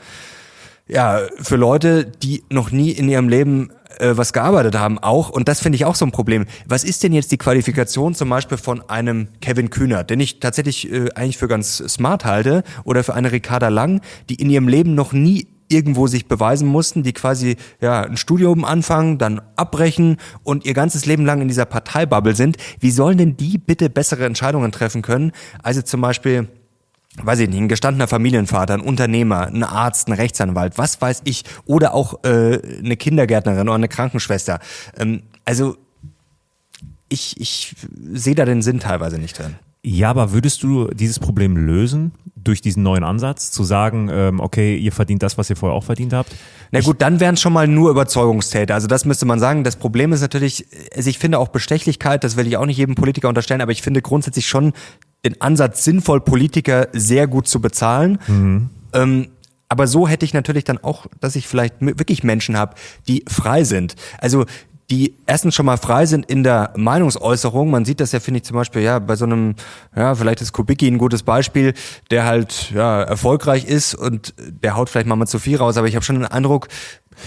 ja, 0.88 1.22
für 1.42 1.58
Leute, 1.58 2.06
die 2.06 2.44
noch 2.50 2.72
nie 2.72 2.92
in 2.92 3.10
ihrem 3.10 3.28
Leben 3.28 3.72
äh, 4.00 4.16
was 4.16 4.34
gearbeitet 4.34 4.76
haben, 4.76 5.00
auch. 5.00 5.30
Und 5.30 5.48
das 5.48 5.60
finde 5.60 5.76
ich 5.76 5.86
auch 5.86 5.96
so 5.96 6.06
ein 6.06 6.12
Problem. 6.12 6.46
Was 6.68 6.84
ist 6.84 7.04
denn 7.04 7.14
jetzt 7.14 7.32
die 7.32 7.38
Qualifikation 7.38 8.16
zum 8.16 8.30
Beispiel 8.30 8.58
von 8.58 8.88
einem 8.90 9.30
Kevin 9.42 9.70
Kühner, 9.70 10.04
den 10.04 10.20
ich 10.20 10.40
tatsächlich 10.40 10.92
äh, 10.92 11.10
eigentlich 11.16 11.38
für 11.38 11.48
ganz 11.48 11.78
smart 11.78 12.26
halte, 12.26 12.64
oder 12.84 13.04
für 13.04 13.14
eine 13.14 13.32
Ricarda 13.32 13.70
Lang, 13.70 14.02
die 14.30 14.36
in 14.36 14.50
ihrem 14.50 14.68
Leben 14.68 14.96
noch 14.96 15.14
nie 15.14 15.48
irgendwo 15.70 16.08
sich 16.08 16.28
beweisen 16.28 16.68
mussten, 16.68 17.04
die 17.04 17.14
quasi 17.14 17.58
ja 17.82 18.02
ein 18.02 18.18
Studium 18.18 18.66
anfangen, 18.66 19.18
dann 19.18 19.42
abbrechen 19.56 20.18
und 20.44 20.66
ihr 20.66 20.74
ganzes 20.74 21.06
Leben 21.06 21.26
lang 21.26 21.42
in 21.42 21.48
dieser 21.48 21.66
Parteibubble 21.66 22.36
sind. 22.36 22.58
Wie 22.80 22.92
sollen 22.92 23.18
denn 23.18 23.38
die 23.38 23.58
bitte 23.58 23.90
bessere 23.90 24.26
Entscheidungen 24.26 24.72
treffen 24.72 25.02
können? 25.02 25.32
Also 25.62 25.82
zum 25.82 26.02
Beispiel 26.02 26.48
weiß 27.22 27.40
ich 27.40 27.50
nicht, 27.50 27.58
ein 27.58 27.68
gestandener 27.68 28.08
Familienvater, 28.08 28.74
ein 28.74 28.82
Unternehmer, 28.82 29.48
ein 29.48 29.64
Arzt, 29.64 30.08
ein 30.08 30.14
Rechtsanwalt, 30.14 30.78
was 30.78 31.02
weiß 31.02 31.22
ich, 31.26 31.44
oder 31.66 31.94
auch 31.94 32.24
äh, 32.24 32.60
eine 32.80 32.98
Kindergärtnerin 32.98 33.68
oder 33.68 33.76
eine 33.76 33.88
Krankenschwester. 33.88 34.60
Ähm, 34.98 35.24
also 35.46 35.78
ich, 37.10 37.40
ich 37.40 37.76
sehe 38.14 38.36
da 38.36 38.46
den 38.46 38.62
Sinn 38.62 38.80
teilweise 38.80 39.18
nicht 39.18 39.40
drin. 39.40 39.56
Ja, 39.84 40.10
aber 40.10 40.34
würdest 40.34 40.64
du 40.64 40.88
dieses 40.88 41.20
Problem 41.20 41.56
lösen 41.56 42.12
durch 42.36 42.62
diesen 42.62 42.84
neuen 42.84 43.04
Ansatz, 43.04 43.52
zu 43.52 43.64
sagen, 43.64 44.10
ähm, 44.12 44.40
okay, 44.40 44.78
ihr 44.78 44.92
verdient 44.92 45.24
das, 45.24 45.38
was 45.38 45.50
ihr 45.50 45.56
vorher 45.56 45.76
auch 45.76 45.84
verdient 45.84 46.14
habt? 46.14 46.36
Na 46.72 46.82
gut, 46.82 47.02
dann 47.02 47.20
wären 47.20 47.36
es 47.36 47.42
schon 47.42 47.54
mal 47.54 47.68
nur 47.68 47.90
Überzeugungstäter. 47.92 48.74
Also 48.74 48.88
das 48.88 49.06
müsste 49.06 49.26
man 49.26 49.40
sagen. 49.40 49.64
Das 49.64 49.76
Problem 49.76 50.14
ist 50.14 50.22
natürlich, 50.22 50.66
also 50.96 51.10
ich 51.10 51.20
finde 51.20 51.40
auch 51.40 51.50
Bestechlichkeit, 51.50 52.24
das 52.24 52.38
will 52.38 52.48
ich 52.48 52.58
auch 52.58 52.66
nicht 52.66 52.78
jedem 52.78 52.96
Politiker 52.96 53.30
unterstellen, 53.30 53.62
aber 53.62 53.72
ich 53.72 53.82
finde 53.82 54.02
grundsätzlich 54.02 54.48
schon 54.48 54.74
den 55.26 55.42
Ansatz 55.42 55.84
sinnvoll, 55.84 56.22
Politiker 56.22 56.88
sehr 56.94 57.28
gut 57.28 57.48
zu 57.48 57.62
bezahlen. 57.62 58.20
Ähm, 58.94 59.28
aber 59.70 59.88
so 59.88 60.08
hätte 60.08 60.26
ich 60.26 60.34
natürlich 60.34 60.64
dann 60.64 60.78
auch, 60.78 61.08
dass 61.20 61.36
ich 61.36 61.48
vielleicht 61.48 61.76
wirklich 61.80 62.24
Menschen 62.24 62.58
habe, 62.58 62.76
die 63.08 63.26
frei 63.28 63.64
sind. 63.64 63.96
Also 64.20 64.46
die 64.90 65.16
erstens 65.26 65.54
schon 65.54 65.66
mal 65.66 65.78
frei 65.78 66.06
sind 66.06 66.26
in 66.32 66.44
der 66.44 66.74
Meinungsäußerung. 66.78 67.70
Man 67.70 67.84
sieht 67.84 68.00
das 68.00 68.14
ja, 68.14 68.20
finde 68.20 68.40
ich, 68.40 68.46
zum 68.46 68.56
Beispiel, 68.56 68.82
ja, 68.82 69.00
bei 69.00 69.16
so 69.16 69.26
einem, 69.26 69.56
ja, 69.96 70.16
vielleicht 70.16 70.42
ist 70.42 70.54
Kubicki 70.54 70.88
ein 70.88 70.98
gutes 70.98 71.24
Beispiel, 71.24 71.74
der 72.10 72.26
halt, 72.26 72.72
ja, 72.72 73.02
erfolgreich 73.04 73.66
ist 73.66 73.96
und 73.96 74.34
der 74.38 74.76
haut 74.78 74.90
vielleicht 74.90 75.08
mal, 75.08 75.18
mal 75.18 75.28
zu 75.28 75.40
viel 75.40 75.58
raus, 75.58 75.76
aber 75.78 75.88
ich 75.88 75.96
habe 75.96 76.06
schon 76.06 76.16
den 76.16 76.26
Eindruck, 76.26 76.70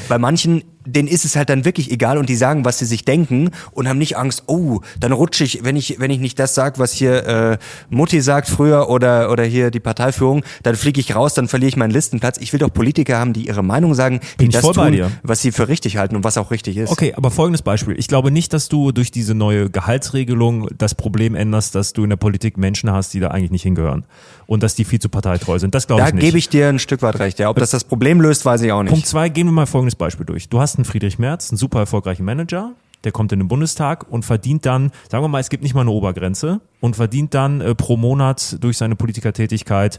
bei 0.08 0.18
manchen, 0.18 0.62
denen 0.86 1.08
ist 1.08 1.24
es 1.26 1.36
halt 1.36 1.50
dann 1.50 1.64
wirklich 1.66 1.90
egal 1.90 2.16
und 2.16 2.28
die 2.28 2.36
sagen, 2.36 2.64
was 2.64 2.78
sie 2.78 2.86
sich 2.86 3.04
denken 3.04 3.50
und 3.72 3.86
haben 3.86 3.98
nicht 3.98 4.16
Angst, 4.16 4.44
oh, 4.46 4.80
dann 4.98 5.12
rutsche 5.12 5.44
ich, 5.44 5.62
wenn 5.62 5.76
ich, 5.76 6.00
wenn 6.00 6.10
ich 6.10 6.18
nicht 6.20 6.38
das 6.38 6.54
sage, 6.54 6.78
was 6.78 6.92
hier 6.92 7.26
äh, 7.26 7.58
Mutti 7.90 8.20
sagt 8.22 8.48
früher 8.48 8.88
oder, 8.88 9.30
oder 9.30 9.44
hier 9.44 9.70
die 9.70 9.78
Parteiführung, 9.80 10.42
dann 10.62 10.76
fliege 10.76 10.98
ich 10.98 11.14
raus, 11.14 11.34
dann 11.34 11.48
verliere 11.48 11.68
ich 11.68 11.76
meinen 11.76 11.90
Listenplatz. 11.90 12.38
Ich 12.38 12.52
will 12.52 12.60
doch 12.60 12.72
Politiker 12.72 13.18
haben, 13.18 13.34
die 13.34 13.46
ihre 13.46 13.62
Meinung 13.62 13.94
sagen, 13.94 14.20
die 14.34 14.36
Bin 14.38 14.46
ich 14.48 14.54
das 14.54 14.62
tun, 14.62 15.12
was 15.22 15.42
sie 15.42 15.52
für 15.52 15.68
richtig 15.68 15.98
halten 15.98 16.16
und 16.16 16.24
was 16.24 16.38
auch 16.38 16.50
richtig 16.50 16.78
ist. 16.78 16.90
Okay, 16.90 17.12
aber 17.14 17.30
folgendes 17.30 17.62
Beispiel. 17.62 17.94
Ich 17.98 18.08
glaube 18.08 18.30
nicht, 18.30 18.52
dass 18.54 18.68
du 18.70 18.90
durch 18.90 19.10
diese 19.10 19.34
neue 19.34 19.68
Gehaltsregelung 19.68 20.68
das 20.76 20.94
Problem 20.94 21.34
änderst, 21.34 21.74
dass 21.74 21.92
du 21.92 22.04
in 22.04 22.10
der 22.10 22.16
Politik 22.16 22.56
Menschen 22.56 22.90
hast, 22.90 23.12
die 23.12 23.20
da 23.20 23.28
eigentlich 23.28 23.50
nicht 23.50 23.62
hingehören. 23.64 24.06
Und 24.46 24.62
dass 24.64 24.74
die 24.74 24.84
viel 24.84 24.98
zu 24.98 25.08
parteitreu 25.08 25.58
sind. 25.60 25.74
Das 25.76 25.86
glaube 25.86 26.02
Da 26.02 26.08
ich 26.08 26.14
nicht. 26.14 26.24
gebe 26.24 26.38
ich 26.38 26.48
dir 26.48 26.68
ein 26.68 26.80
Stück 26.80 27.02
weit 27.02 27.20
recht. 27.20 27.38
Ja, 27.38 27.50
ob 27.50 27.58
das 27.58 27.70
das 27.70 27.84
Problem 27.84 28.20
löst, 28.20 28.44
weiß 28.44 28.62
ich 28.62 28.72
auch 28.72 28.82
nicht. 28.82 28.90
Punkt 28.90 29.06
zwei, 29.06 29.28
gehen 29.28 29.46
wir 29.46 29.52
mal 29.52 29.66
folgendes 29.80 29.96
Beispiel 29.96 30.26
durch. 30.26 30.50
Du 30.50 30.60
hast 30.60 30.76
einen 30.76 30.84
Friedrich 30.84 31.18
Merz, 31.18 31.50
einen 31.50 31.56
super 31.56 31.78
erfolgreichen 31.78 32.22
Manager, 32.22 32.72
der 33.04 33.12
kommt 33.12 33.32
in 33.32 33.38
den 33.38 33.48
Bundestag 33.48 34.06
und 34.10 34.26
verdient 34.26 34.66
dann, 34.66 34.92
sagen 35.08 35.24
wir 35.24 35.28
mal, 35.28 35.40
es 35.40 35.48
gibt 35.48 35.62
nicht 35.62 35.72
mal 35.72 35.80
eine 35.80 35.90
Obergrenze 35.90 36.60
und 36.80 36.96
verdient 36.96 37.32
dann 37.32 37.62
äh, 37.62 37.74
pro 37.74 37.96
Monat 37.96 38.62
durch 38.62 38.76
seine 38.76 38.94
Politikertätigkeit 38.94 39.98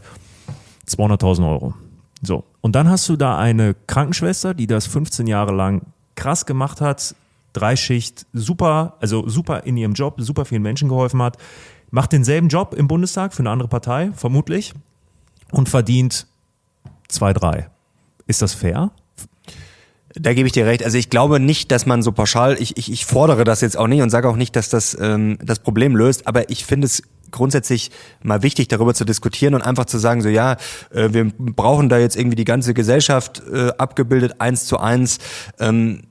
200.000 0.86 1.50
Euro. 1.50 1.74
So. 2.22 2.44
Und 2.60 2.76
dann 2.76 2.88
hast 2.88 3.08
du 3.08 3.16
da 3.16 3.36
eine 3.36 3.74
Krankenschwester, 3.88 4.54
die 4.54 4.68
das 4.68 4.86
15 4.86 5.26
Jahre 5.26 5.52
lang 5.52 5.82
krass 6.14 6.46
gemacht 6.46 6.80
hat, 6.80 7.16
Dreischicht, 7.52 8.26
super, 8.32 8.98
also 9.00 9.28
super 9.28 9.64
in 9.64 9.76
ihrem 9.76 9.94
Job, 9.94 10.14
super 10.18 10.44
vielen 10.44 10.62
Menschen 10.62 10.88
geholfen 10.88 11.20
hat, 11.20 11.38
macht 11.90 12.12
denselben 12.12 12.46
Job 12.46 12.72
im 12.74 12.86
Bundestag 12.86 13.34
für 13.34 13.40
eine 13.40 13.50
andere 13.50 13.68
Partei, 13.68 14.12
vermutlich, 14.14 14.74
und 15.50 15.68
verdient 15.68 16.28
zwei, 17.08 17.32
drei. 17.32 17.68
Ist 18.28 18.42
das 18.42 18.54
fair? 18.54 18.92
Da 20.14 20.34
gebe 20.34 20.46
ich 20.46 20.52
dir 20.52 20.66
recht. 20.66 20.84
Also 20.84 20.98
ich 20.98 21.10
glaube 21.10 21.40
nicht, 21.40 21.70
dass 21.70 21.86
man 21.86 22.02
so 22.02 22.12
pauschal, 22.12 22.56
ich, 22.60 22.76
ich, 22.76 22.92
ich 22.92 23.06
fordere 23.06 23.44
das 23.44 23.60
jetzt 23.60 23.78
auch 23.78 23.86
nicht 23.86 24.02
und 24.02 24.10
sage 24.10 24.28
auch 24.28 24.36
nicht, 24.36 24.56
dass 24.56 24.68
das 24.68 24.96
ähm, 25.00 25.38
das 25.42 25.58
Problem 25.58 25.96
löst, 25.96 26.26
aber 26.26 26.50
ich 26.50 26.64
finde 26.64 26.86
es 26.86 27.02
grundsätzlich 27.30 27.90
mal 28.22 28.42
wichtig, 28.42 28.68
darüber 28.68 28.94
zu 28.94 29.04
diskutieren 29.04 29.54
und 29.54 29.62
einfach 29.62 29.86
zu 29.86 29.98
sagen, 29.98 30.20
so 30.20 30.28
ja, 30.28 30.56
äh, 30.90 31.08
wir 31.12 31.32
brauchen 31.36 31.88
da 31.88 31.98
jetzt 31.98 32.16
irgendwie 32.16 32.36
die 32.36 32.44
ganze 32.44 32.74
Gesellschaft 32.74 33.42
äh, 33.52 33.70
abgebildet, 33.78 34.34
eins 34.38 34.66
zu 34.66 34.78
eins. 34.78 35.18
Ähm, 35.58 36.02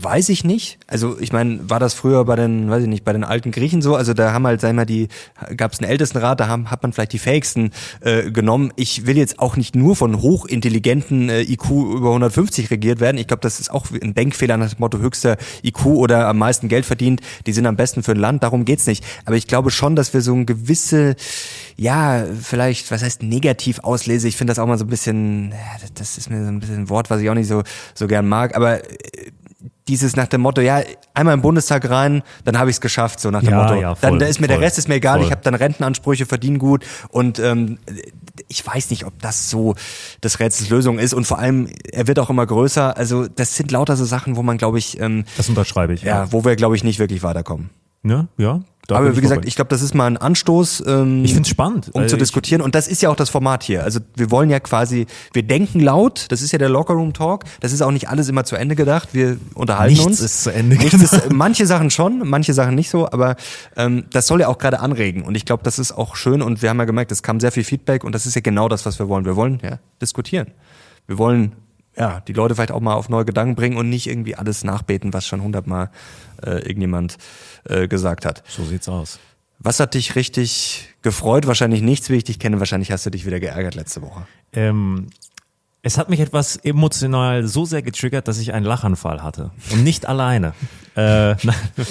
Weiß 0.00 0.28
ich 0.28 0.44
nicht. 0.44 0.78
Also 0.86 1.18
ich 1.18 1.32
meine, 1.32 1.68
war 1.68 1.80
das 1.80 1.92
früher 1.92 2.24
bei 2.24 2.36
den, 2.36 2.70
weiß 2.70 2.84
ich 2.84 2.88
nicht, 2.88 3.04
bei 3.04 3.12
den 3.12 3.24
alten 3.24 3.50
Griechen 3.50 3.82
so? 3.82 3.96
Also 3.96 4.14
da 4.14 4.32
haben 4.32 4.46
halt, 4.46 4.60
sag 4.60 4.68
ich 4.68 4.76
mal, 4.76 4.86
die, 4.86 5.08
gab 5.56 5.72
es 5.72 5.80
einen 5.80 5.90
Ältestenrat, 5.90 6.38
da 6.38 6.46
haben, 6.46 6.70
hat 6.70 6.84
man 6.84 6.92
vielleicht 6.92 7.14
die 7.14 7.18
fähigsten 7.18 7.72
äh, 8.02 8.30
genommen. 8.30 8.72
Ich 8.76 9.06
will 9.06 9.16
jetzt 9.16 9.40
auch 9.40 9.56
nicht 9.56 9.74
nur 9.74 9.96
von 9.96 10.22
hochintelligenten 10.22 11.30
äh, 11.30 11.42
IQ 11.42 11.70
über 11.70 12.10
150 12.10 12.70
regiert 12.70 13.00
werden. 13.00 13.18
Ich 13.18 13.26
glaube, 13.26 13.40
das 13.40 13.58
ist 13.58 13.72
auch 13.72 13.86
ein 13.90 14.14
Denkfehler 14.14 14.56
nach 14.56 14.72
dem 14.72 14.78
Motto 14.78 14.98
höchster 14.98 15.36
IQ 15.64 15.86
oder 15.86 16.28
am 16.28 16.38
meisten 16.38 16.68
Geld 16.68 16.86
verdient. 16.86 17.20
Die 17.46 17.52
sind 17.52 17.66
am 17.66 17.74
besten 17.74 18.04
für 18.04 18.12
ein 18.12 18.18
Land. 18.18 18.44
Darum 18.44 18.64
geht's 18.64 18.86
nicht. 18.86 19.04
Aber 19.24 19.34
ich 19.34 19.48
glaube 19.48 19.72
schon, 19.72 19.96
dass 19.96 20.14
wir 20.14 20.20
so 20.20 20.32
ein 20.32 20.46
gewisse, 20.46 21.16
ja, 21.76 22.24
vielleicht, 22.40 22.92
was 22.92 23.02
heißt 23.02 23.24
negativ 23.24 23.80
auslese. 23.80 24.28
Ich 24.28 24.36
finde 24.36 24.52
das 24.52 24.60
auch 24.60 24.66
mal 24.68 24.78
so 24.78 24.84
ein 24.84 24.90
bisschen, 24.90 25.54
das 25.96 26.18
ist 26.18 26.30
mir 26.30 26.44
so 26.44 26.52
ein 26.52 26.60
bisschen 26.60 26.82
ein 26.82 26.88
Wort, 26.88 27.10
was 27.10 27.20
ich 27.20 27.28
auch 27.28 27.34
nicht 27.34 27.48
so 27.48 27.64
so 27.94 28.06
gern 28.06 28.28
mag. 28.28 28.54
Aber 28.54 28.84
äh, 28.84 29.32
dieses 29.88 30.14
nach 30.14 30.26
dem 30.28 30.42
Motto, 30.42 30.60
ja, 30.60 30.82
einmal 31.14 31.34
im 31.34 31.42
Bundestag 31.42 31.88
rein, 31.90 32.22
dann 32.44 32.58
habe 32.58 32.70
ich 32.70 32.76
es 32.76 32.80
geschafft, 32.80 33.18
so 33.20 33.30
nach 33.30 33.40
dem 33.40 33.50
Ja, 33.50 33.62
Motto. 33.62 33.74
ja, 33.80 33.94
voll, 33.94 34.10
dann 34.10 34.18
da 34.20 34.26
ist 34.26 34.40
mir 34.40 34.46
der 34.46 34.56
voll, 34.56 34.64
Rest 34.64 34.78
ist 34.78 34.88
mir 34.88 34.94
egal, 34.96 35.18
voll. 35.18 35.26
ich 35.26 35.32
habe 35.32 35.40
dann 35.42 35.54
Rentenansprüche, 35.54 36.26
verdiene 36.26 36.58
gut 36.58 36.84
und 37.08 37.38
ähm, 37.38 37.78
ich 38.48 38.64
weiß 38.66 38.90
nicht, 38.90 39.04
ob 39.06 39.18
das 39.20 39.50
so 39.50 39.74
das 40.20 40.38
Rätsels 40.38 40.70
Lösung 40.70 40.98
ist 40.98 41.14
und 41.14 41.26
vor 41.26 41.38
allem, 41.38 41.68
er 41.92 42.06
wird 42.06 42.18
auch 42.18 42.30
immer 42.30 42.46
größer. 42.46 42.96
Also 42.96 43.26
das 43.26 43.56
sind 43.56 43.70
lauter 43.72 43.96
so 43.96 44.04
Sachen, 44.04 44.36
wo 44.36 44.42
man, 44.42 44.58
glaube 44.58 44.78
ich, 44.78 45.00
ähm, 45.00 45.24
Das 45.36 45.48
unterschreibe 45.48 45.94
ich. 45.94 46.02
ja, 46.02 46.30
wo 46.32 46.44
wir, 46.44 46.54
glaube 46.56 46.76
ich, 46.76 46.84
nicht 46.84 46.98
wirklich 46.98 47.22
weiterkommen. 47.22 47.70
Ne? 48.02 48.28
Ja. 48.36 48.60
Da 48.88 48.96
Aber 48.96 49.14
wie 49.16 49.20
gesagt, 49.20 49.40
vorbei. 49.40 49.48
ich 49.48 49.54
glaube, 49.54 49.68
das 49.68 49.82
ist 49.82 49.94
mal 49.94 50.06
ein 50.06 50.16
Anstoß, 50.16 50.82
ähm, 50.86 51.22
ich 51.22 51.32
finde 51.34 51.42
es 51.46 51.50
spannend. 51.50 51.90
um 51.92 52.00
Also 52.00 52.14
zu 52.14 52.18
diskutieren. 52.18 52.62
Und 52.62 52.74
das 52.74 52.88
ist 52.88 53.02
ja 53.02 53.10
auch 53.10 53.16
das 53.16 53.28
Format 53.28 53.62
hier. 53.62 53.84
Also 53.84 54.00
wir 54.16 54.30
wollen 54.30 54.48
ja 54.48 54.60
quasi, 54.60 55.06
wir 55.34 55.42
denken 55.42 55.78
laut, 55.80 56.24
das 56.30 56.40
ist 56.40 56.52
ja 56.52 56.58
der 56.58 56.70
Lockerroom 56.70 57.12
Talk. 57.12 57.44
Das 57.60 57.72
ist 57.72 57.82
auch 57.82 57.90
nicht 57.90 58.08
alles 58.08 58.30
immer 58.30 58.44
zu 58.44 58.56
Ende 58.56 58.74
gedacht. 58.76 59.10
Wir 59.12 59.36
unterhalten 59.54 59.92
Nichts 59.92 60.06
uns. 60.06 60.20
ist 60.20 60.42
zu 60.42 60.50
Ende 60.54 60.76
Nichts 60.76 60.92
gedacht. 60.98 61.26
ist, 61.26 61.32
manche 61.32 61.66
Sachen 61.66 61.90
schon, 61.90 62.26
manche 62.26 62.54
Sachen 62.54 62.74
nicht 62.74 62.88
so, 62.88 63.06
aber 63.06 63.36
ähm, 63.76 64.06
das 64.10 64.26
soll 64.26 64.40
ja 64.40 64.48
auch 64.48 64.56
gerade 64.58 64.80
anregen. 64.80 65.22
Und 65.22 65.34
ich 65.36 65.44
glaube, 65.44 65.62
das 65.62 65.78
ist 65.78 65.92
auch 65.92 66.16
schön. 66.16 66.40
Und 66.40 66.62
wir 66.62 66.70
haben 66.70 66.78
ja 66.78 66.86
gemerkt, 66.86 67.12
es 67.12 67.22
kam 67.22 67.40
sehr 67.40 67.52
viel 67.52 67.64
Feedback 67.64 68.04
und 68.04 68.14
das 68.14 68.24
ist 68.24 68.36
ja 68.36 68.40
genau 68.40 68.68
das, 68.70 68.86
was 68.86 68.98
wir 68.98 69.06
wollen. 69.08 69.26
Wir 69.26 69.36
wollen 69.36 69.60
ja 69.62 69.80
diskutieren. 70.00 70.46
Wir 71.06 71.18
wollen 71.18 71.52
ja 71.98 72.20
die 72.20 72.32
Leute 72.32 72.54
vielleicht 72.54 72.72
auch 72.72 72.80
mal 72.80 72.94
auf 72.94 73.08
neue 73.08 73.24
Gedanken 73.24 73.54
bringen 73.54 73.76
und 73.76 73.88
nicht 73.88 74.06
irgendwie 74.06 74.36
alles 74.36 74.64
nachbeten, 74.64 75.12
was 75.12 75.26
schon 75.26 75.42
hundertmal 75.42 75.90
äh, 76.42 76.58
irgendjemand 76.58 77.18
äh, 77.64 77.88
gesagt 77.88 78.24
hat. 78.24 78.42
So 78.46 78.64
sieht's 78.64 78.88
aus. 78.88 79.18
Was 79.58 79.80
hat 79.80 79.94
dich 79.94 80.14
richtig 80.14 80.94
gefreut? 81.02 81.46
Wahrscheinlich 81.46 81.82
nichts, 81.82 82.10
wie 82.10 82.14
ich 82.14 82.24
dich 82.24 82.38
kenne. 82.38 82.60
Wahrscheinlich 82.60 82.92
hast 82.92 83.04
du 83.06 83.10
dich 83.10 83.26
wieder 83.26 83.40
geärgert 83.40 83.74
letzte 83.74 84.02
Woche. 84.02 84.26
Ähm, 84.52 85.08
es 85.82 85.98
hat 85.98 86.08
mich 86.08 86.20
etwas 86.20 86.56
emotional 86.56 87.46
so 87.46 87.64
sehr 87.64 87.82
getriggert, 87.82 88.28
dass 88.28 88.38
ich 88.38 88.52
einen 88.52 88.64
Lachanfall 88.64 89.22
hatte. 89.22 89.50
Und 89.70 89.84
nicht 89.84 90.06
alleine. 90.06 90.54
Äh, 90.96 91.36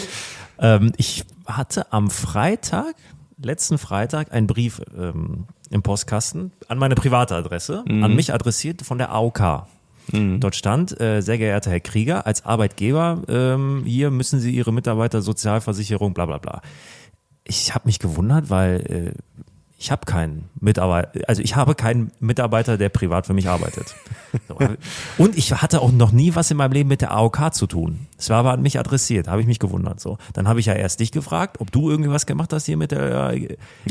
ähm, 0.59 0.91
ich 0.97 1.23
hatte 1.45 1.93
am 1.93 2.09
Freitag, 2.09 2.95
letzten 3.41 3.77
Freitag, 3.77 4.33
einen 4.33 4.45
Brief 4.45 4.81
ähm, 4.97 5.45
im 5.69 5.81
Postkasten 5.81 6.51
an 6.67 6.77
meine 6.77 6.95
private 6.95 7.35
Adresse, 7.35 7.85
an 7.87 8.13
mich 8.13 8.33
adressiert 8.33 8.81
von 8.81 8.97
der 8.97 9.11
AOK. 9.11 9.65
Dort 10.39 10.55
stand, 10.55 10.99
äh, 11.01 11.21
sehr 11.21 11.37
geehrter 11.37 11.71
Herr 11.71 11.79
Krieger, 11.79 12.25
als 12.25 12.45
Arbeitgeber, 12.45 13.23
ähm, 13.27 13.83
hier 13.85 14.09
müssen 14.09 14.39
Sie 14.39 14.51
Ihre 14.51 14.71
Mitarbeiter 14.71 15.21
Sozialversicherung, 15.21 16.13
bla 16.13 16.25
bla 16.25 16.37
bla. 16.37 16.61
Ich 17.43 17.73
habe 17.73 17.87
mich 17.87 17.99
gewundert, 17.99 18.49
weil 18.49 19.13
äh, 19.15 19.26
ich 19.79 19.91
habe 19.91 20.05
keinen 20.05 20.49
Mitarbeiter, 20.59 21.11
also 21.27 21.41
ich 21.41 21.55
habe 21.55 21.75
keinen 21.75 22.11
Mitarbeiter, 22.19 22.77
der 22.77 22.89
privat 22.89 23.27
für 23.27 23.33
mich 23.33 23.47
arbeitet. 23.47 23.95
Und 25.17 25.37
ich 25.37 25.51
hatte 25.53 25.81
auch 25.81 25.91
noch 25.91 26.11
nie 26.11 26.33
was 26.35 26.49
in 26.51 26.57
meinem 26.57 26.71
Leben 26.71 26.89
mit 26.89 27.01
der 27.01 27.11
AOK 27.11 27.53
zu 27.53 27.67
tun. 27.67 28.07
Es 28.17 28.29
war 28.29 28.37
aber 28.37 28.51
an 28.53 28.61
mich 28.61 28.79
adressiert, 28.79 29.27
habe 29.27 29.41
ich 29.41 29.47
mich 29.47 29.59
gewundert. 29.59 29.99
So, 29.99 30.17
dann 30.33 30.47
habe 30.47 30.59
ich 30.59 30.65
ja 30.65 30.73
erst 30.73 30.99
dich 30.99 31.11
gefragt, 31.11 31.57
ob 31.61 31.71
du 31.71 31.89
irgendwie 31.89 32.09
was 32.09 32.25
gemacht 32.25 32.51
hast 32.53 32.65
hier 32.65 32.77
mit 32.77 32.91
der. 32.91 33.33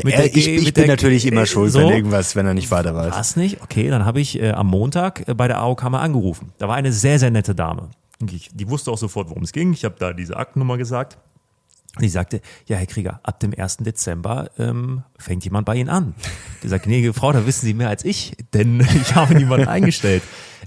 Mit 0.02 0.14
Er, 0.14 0.26
ich 0.26 0.32
G- 0.32 0.56
ich 0.56 0.64
mit 0.64 0.74
bin 0.74 0.84
der- 0.84 0.92
natürlich 0.94 1.24
immer 1.26 1.46
schuld, 1.46 1.72
so. 1.72 1.78
wenn 1.78 1.88
irgendwas, 1.88 2.34
wenn 2.36 2.46
er 2.46 2.54
nicht 2.54 2.70
weiter 2.70 2.94
weiß. 2.94 3.14
Was 3.14 3.36
nicht? 3.36 3.62
Okay, 3.62 3.88
dann 3.88 4.04
habe 4.04 4.20
ich 4.20 4.40
äh, 4.40 4.50
am 4.50 4.66
Montag 4.66 5.28
äh, 5.28 5.34
bei 5.34 5.46
der 5.48 5.58
AOK 5.58 5.84
mal 5.90 6.00
angerufen. 6.00 6.52
Da 6.58 6.68
war 6.68 6.74
eine 6.76 6.92
sehr, 6.92 7.18
sehr 7.18 7.30
nette 7.30 7.54
Dame. 7.54 7.90
Ich, 8.30 8.48
die 8.52 8.68
wusste 8.68 8.90
auch 8.90 8.98
sofort, 8.98 9.28
worum 9.28 9.42
es 9.44 9.52
ging. 9.52 9.72
Ich 9.72 9.84
habe 9.84 9.94
da 9.98 10.12
diese 10.12 10.36
Aktennummer 10.36 10.78
gesagt. 10.78 11.18
Und 11.96 12.02
die 12.02 12.08
sagte, 12.10 12.42
ja, 12.66 12.76
Herr 12.76 12.86
Krieger, 12.86 13.20
ab 13.22 13.40
dem 13.40 13.54
1. 13.56 13.78
Dezember 13.78 14.50
ähm, 14.58 15.02
fängt 15.18 15.44
jemand 15.44 15.64
bei 15.64 15.76
Ihnen 15.76 15.88
an. 15.88 16.14
Die 16.62 16.68
sagt, 16.68 16.84
gnädige 16.84 17.14
Frau, 17.14 17.32
da 17.32 17.46
wissen 17.46 17.64
Sie 17.64 17.72
mehr 17.72 17.88
als 17.88 18.04
ich, 18.04 18.36
denn 18.52 18.80
ich 19.02 19.14
habe 19.14 19.34
niemanden 19.34 19.66
eingestellt. 19.66 20.22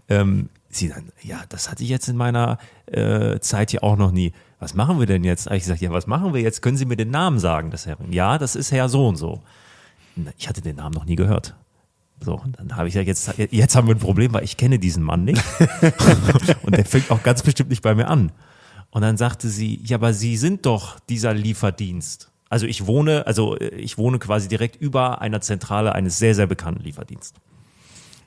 Ähm, 0.10 0.50
sie 0.70 0.90
dann, 0.90 1.12
ja, 1.22 1.42
das 1.50 1.70
hatte 1.70 1.84
ich 1.84 1.90
jetzt 1.90 2.08
in 2.10 2.16
meiner 2.16 2.58
äh, 2.88 3.40
Zeit 3.40 3.72
hier 3.72 3.84
auch 3.84 3.98
noch 3.98 4.12
nie. 4.12 4.34
Was 4.60 4.74
machen 4.74 5.00
wir 5.00 5.06
denn 5.06 5.24
jetzt? 5.24 5.48
Ich 5.52 5.64
gesagt, 5.64 5.82
ja, 5.82 5.92
was 5.92 6.08
machen 6.08 6.34
wir 6.34 6.42
jetzt? 6.42 6.62
Können 6.62 6.78
Sie 6.78 6.86
mir 6.86 6.98
den 6.98 7.12
Namen 7.12 7.40
sagen 7.40 7.72
des 7.72 7.86
Herrn? 7.86 8.12
Ja, 8.12 8.38
das 8.38 8.56
ist 8.56 8.72
Herr 8.72 8.90
so 8.90 9.08
und 9.08 9.16
so. 9.16 9.42
Ich 10.38 10.50
hatte 10.50 10.62
den 10.62 10.76
Namen 10.76 10.94
noch 10.94 11.06
nie 11.06 11.16
gehört. 11.16 11.56
So, 12.22 12.42
dann 12.58 12.76
habe 12.76 12.90
ich 12.90 12.96
ja 12.96 13.02
jetzt, 13.02 13.34
jetzt 13.38 13.76
haben 13.76 13.88
wir 13.88 13.96
ein 13.96 14.00
Problem, 14.00 14.34
weil 14.34 14.44
ich 14.44 14.58
kenne 14.58 14.78
diesen 14.78 15.04
Mann 15.04 15.24
nicht. 15.24 15.42
und 16.64 16.76
der 16.76 16.84
fängt 16.84 17.10
auch 17.12 17.24
ganz 17.24 17.44
bestimmt 17.44 17.70
nicht 17.70 17.82
bei 17.82 17.96
mir 17.96 18.08
an. 18.08 18.32
Und 18.92 19.02
dann 19.02 19.18
sagte 19.18 19.50
sie, 19.50 19.82
ja, 19.84 19.98
aber 19.98 20.14
Sie 20.14 20.36
sind 20.38 20.66
doch 20.66 21.00
dieser 21.00 21.34
Lieferdienst. 21.34 22.32
Also 22.50 22.66
ich 22.66 22.88
wohne, 22.88 23.28
also 23.28 23.58
äh, 23.58 23.76
ich 23.76 23.98
wohne 23.98 24.20
quasi 24.20 24.48
direkt 24.48 24.76
über 24.76 25.22
einer 25.22 25.42
Zentrale 25.42 25.94
eines 25.94 26.18
sehr, 26.18 26.34
sehr 26.34 26.48
bekannten 26.48 26.84
Lieferdienstes. 26.84 27.40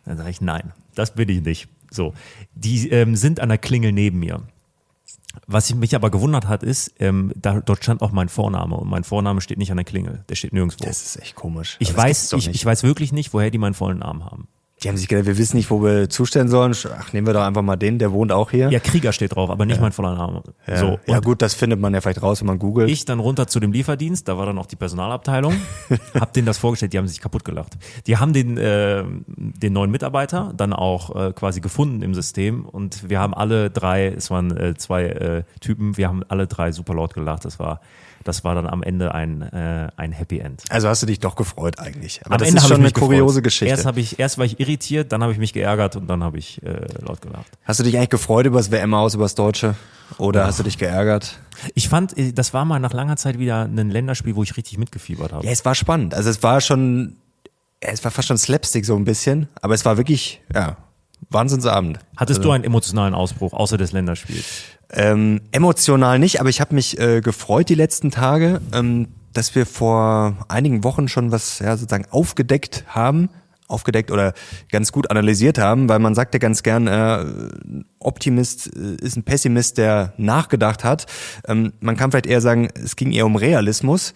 Dann 0.05 0.17
sage 0.17 0.31
ich, 0.31 0.41
nein, 0.41 0.73
das 0.95 1.15
bin 1.15 1.29
ich 1.29 1.43
nicht. 1.43 1.69
So, 1.91 2.15
die 2.55 2.89
ähm, 2.91 3.17
sind 3.17 3.41
an 3.41 3.49
der 3.49 3.59
Klingel 3.59 3.93
neben 3.93 4.19
mir. 4.19 4.43
Was 5.47 5.75
mich 5.75 5.95
aber 5.95 6.11
gewundert 6.11 6.47
hat, 6.47 6.63
ist, 6.63 6.95
ähm, 6.99 7.33
da, 7.37 7.61
dort 7.61 7.83
stand 7.83 8.03
auch 8.03 8.13
mein 8.13 8.29
Vorname 8.29 8.77
und 8.77 8.89
mein 8.89 9.03
Vorname 9.03 9.41
steht 9.41 9.59
nicht 9.59 9.71
an 9.71 9.77
der 9.77 9.85
Klingel, 9.85 10.25
der 10.29 10.35
steht 10.35 10.53
nirgendwo. 10.53 10.85
Das 10.85 11.03
ist 11.03 11.17
echt 11.21 11.35
komisch. 11.35 11.77
Ich 11.81 11.95
weiß, 11.95 12.35
ich, 12.35 12.49
ich 12.49 12.65
weiß 12.65 12.83
wirklich 12.83 13.13
nicht, 13.13 13.33
woher 13.33 13.51
die 13.51 13.59
meinen 13.59 13.75
vollen 13.75 13.99
Namen 13.99 14.25
haben. 14.25 14.49
Die 14.83 14.89
haben 14.89 14.97
sich 14.97 15.09
gedacht, 15.09 15.27
wir 15.27 15.39
wissen 15.39 15.57
nicht, 15.57 15.71
wo 15.71 15.83
wir 15.83 16.09
zustellen 16.09 16.49
sollen. 16.49 16.75
Ach, 16.99 17.13
nehmen 17.13 17.27
wir 17.27 17.35
doch 17.35 17.43
einfach 17.43 17.63
mal 17.63 17.77
den, 17.77 17.99
der 17.99 18.13
wohnt 18.13 18.33
auch 18.33 18.51
hier. 18.51 18.71
Ja, 18.71 18.81
Krieger 18.81 19.13
steht 19.13 19.35
drauf, 19.35 19.51
aber 19.51 19.65
nicht 19.65 19.81
mein 19.81 19.93
voller 19.93 20.15
Name. 20.15 20.43
Ja. 20.67 20.77
So, 20.77 20.99
ja 21.07 21.21
gut, 21.21 21.41
das 21.41 21.55
findet 21.55 21.81
man 21.81 21.95
ja 21.95 22.01
vielleicht 22.01 22.23
raus, 22.23 22.41
wenn 22.41 22.49
man 22.49 22.59
googelt. 22.59 22.91
ich 22.91 23.05
dann 23.05 23.21
runter 23.21 23.47
zu 23.47 23.61
dem 23.61 23.73
Lieferdienst, 23.73 24.27
da 24.27 24.39
war 24.39 24.47
dann 24.47 24.59
auch 24.59 24.67
die 24.67 24.77
Personalabteilung, 24.77 25.55
hab 26.15 26.33
denen 26.33 26.47
das 26.47 26.59
vorgestellt, 26.59 26.93
die 26.93 26.99
haben 26.99 27.09
sich 27.09 27.21
kaputt 27.21 27.45
gelacht. 27.45 27.79
Die 28.07 28.17
haben 28.17 28.33
den, 28.33 28.57
äh, 28.59 29.05
den 29.27 29.73
neuen 29.73 29.91
Mitarbeiter 29.91 30.53
dann 30.57 30.73
auch 30.73 31.15
äh, 31.15 31.33
quasi 31.33 31.61
gefunden 31.61 32.03
im 32.03 32.15
System 32.15 32.65
und 32.65 33.09
wir 33.09 33.21
haben 33.21 33.35
alle 33.35 33.71
drei, 33.71 34.09
es 34.09 34.31
waren 34.31 34.57
äh, 34.57 34.75
zwei 34.75 35.05
äh, 35.05 35.43
Typen, 35.61 35.97
wir 35.97 36.09
haben 36.09 36.23
alle 36.29 36.47
drei 36.47 36.73
super 36.73 36.95
laut 36.95 37.15
gelacht. 37.15 37.45
Das 37.45 37.59
war, 37.59 37.81
das 38.25 38.45
war 38.45 38.55
dann 38.55 38.67
am 38.67 38.83
Ende 38.83 39.15
ein, 39.15 39.43
äh, 39.43 39.89
ein 39.97 40.13
Happy 40.13 40.39
End. 40.39 40.63
also 40.71 40.89
hast 40.89 41.03
du 41.03 41.07
dich 41.07 41.21
doch 41.21 41.37
gefreut 41.37 41.79
eigentlich. 41.79 42.21
Aber 42.25 42.35
Am 42.35 42.39
das 42.39 42.49
Ende 42.49 42.61
ist 42.61 42.69
schon 42.69 42.81
ich 42.81 42.85
eine 42.85 42.93
kuriose. 42.93 43.43
Geschichte. 43.43 43.67
Erst, 43.71 43.87
hab 43.87 43.97
ich, 43.97 44.19
erst 44.19 44.39
war 44.39 44.45
ich 44.45 44.61
irritiert, 44.61 45.13
dann 45.13 45.23
habe 45.23 45.33
ich 45.33 45.39
mich 45.39 45.53
geärgert 45.53 45.97
und 45.97 46.07
dann 46.09 46.23
habe 46.23 46.39
ich 46.39 46.63
äh, 46.63 46.87
laut 47.01 47.21
gelacht. 47.21 47.47
hast 47.65 47.81
du 47.81 47.85
dich 47.85 47.97
eigentlich 47.97 48.11
gefreut 48.11 48.47
über 48.47 48.59
das 48.59 48.71
WM 48.71 48.95
aus, 48.95 49.15
über 49.15 49.25
das 49.25 49.35
Deutsche? 49.35 49.75
Oder 50.19 50.47
hast 50.47 50.59
du 50.59 50.63
dich 50.63 50.79
geärgert? 50.79 51.39
Ich 51.75 51.89
fand, 51.89 52.17
äh, 52.19 52.33
das 52.33 52.53
war 52.55 52.65
mal 52.65 52.79
nach 52.79 52.93
langer 52.93 53.17
Zeit 53.17 53.39
wieder 53.39 53.63
ein 53.63 53.91
Länderspiel, 53.91 54.37
wo 54.37 54.43
ich 54.43 54.57
richtig 54.57 54.79
mitgefiebert 54.79 55.33
habe. 55.33 55.45
Ja, 55.45 55.53
es 55.53 55.65
war 55.65 55.75
spannend. 55.75 56.15
Also 56.15 56.29
es 56.31 56.43
war 56.43 56.61
schon, 56.61 57.17
es 57.81 58.05
war 58.05 58.11
fast 58.11 58.29
schon 58.29 58.39
Slapstick 58.39 58.85
so 58.85 58.95
ein 58.97 59.05
bisschen. 59.05 59.49
Aber 59.61 59.75
es 59.75 59.85
war 59.85 59.97
wirklich, 59.97 60.43
ja, 60.55 60.77
Wahnsinnsabend. 61.33 61.99
Hattest 62.17 62.41
also, 62.41 62.49
du 62.49 62.53
einen 62.53 62.65
emotionalen 62.65 63.15
Ausbruch 63.15 63.53
außer 63.53 63.77
des 63.77 63.93
Länderspiels? 63.93 64.45
Ähm, 64.91 65.41
emotional 65.53 66.19
nicht, 66.19 66.41
aber 66.41 66.51
ich 66.51 66.61
habe 66.61 66.75
mich 66.75 66.99
äh, 66.99 67.21
gefreut 67.21 67.69
die 67.69 67.75
letzten 67.75 68.11
Tage, 68.11 68.61
ähm, 68.73 69.09
dass 69.33 69.55
wir 69.55 69.65
vor 69.65 70.37
einigen 70.49 70.85
Wochen 70.85 71.09
schon 71.09 71.33
was 71.33 71.59
ja, 71.61 71.77
sozusagen 71.77 72.07
aufgedeckt 72.11 72.85
haben, 72.89 73.31
aufgedeckt 73.69 74.11
oder 74.11 74.35
ganz 74.71 74.93
gut 74.93 75.11
analysiert 75.11 75.59
haben, 75.59 75.89
weil 75.89 75.99
man 75.99 76.15
sagt 76.15 76.35
ja 76.35 76.39
ganz 76.39 76.63
gern, 76.63 76.87
äh, 76.87 77.25
Optimist 78.05 78.71
äh, 78.77 78.97
ist 79.05 79.17
ein 79.17 79.23
Pessimist, 79.23 79.79
der 79.79 80.13
nachgedacht 80.17 80.85
hat. 80.85 81.07
Ähm, 81.47 81.73
man 81.81 81.97
kann 81.97 82.11
vielleicht 82.11 82.27
eher 82.27 82.41
sagen, 82.41 82.69
es 82.75 82.97
ging 82.97 83.13
eher 83.13 83.27
um 83.27 83.37
Realismus, 83.37 84.15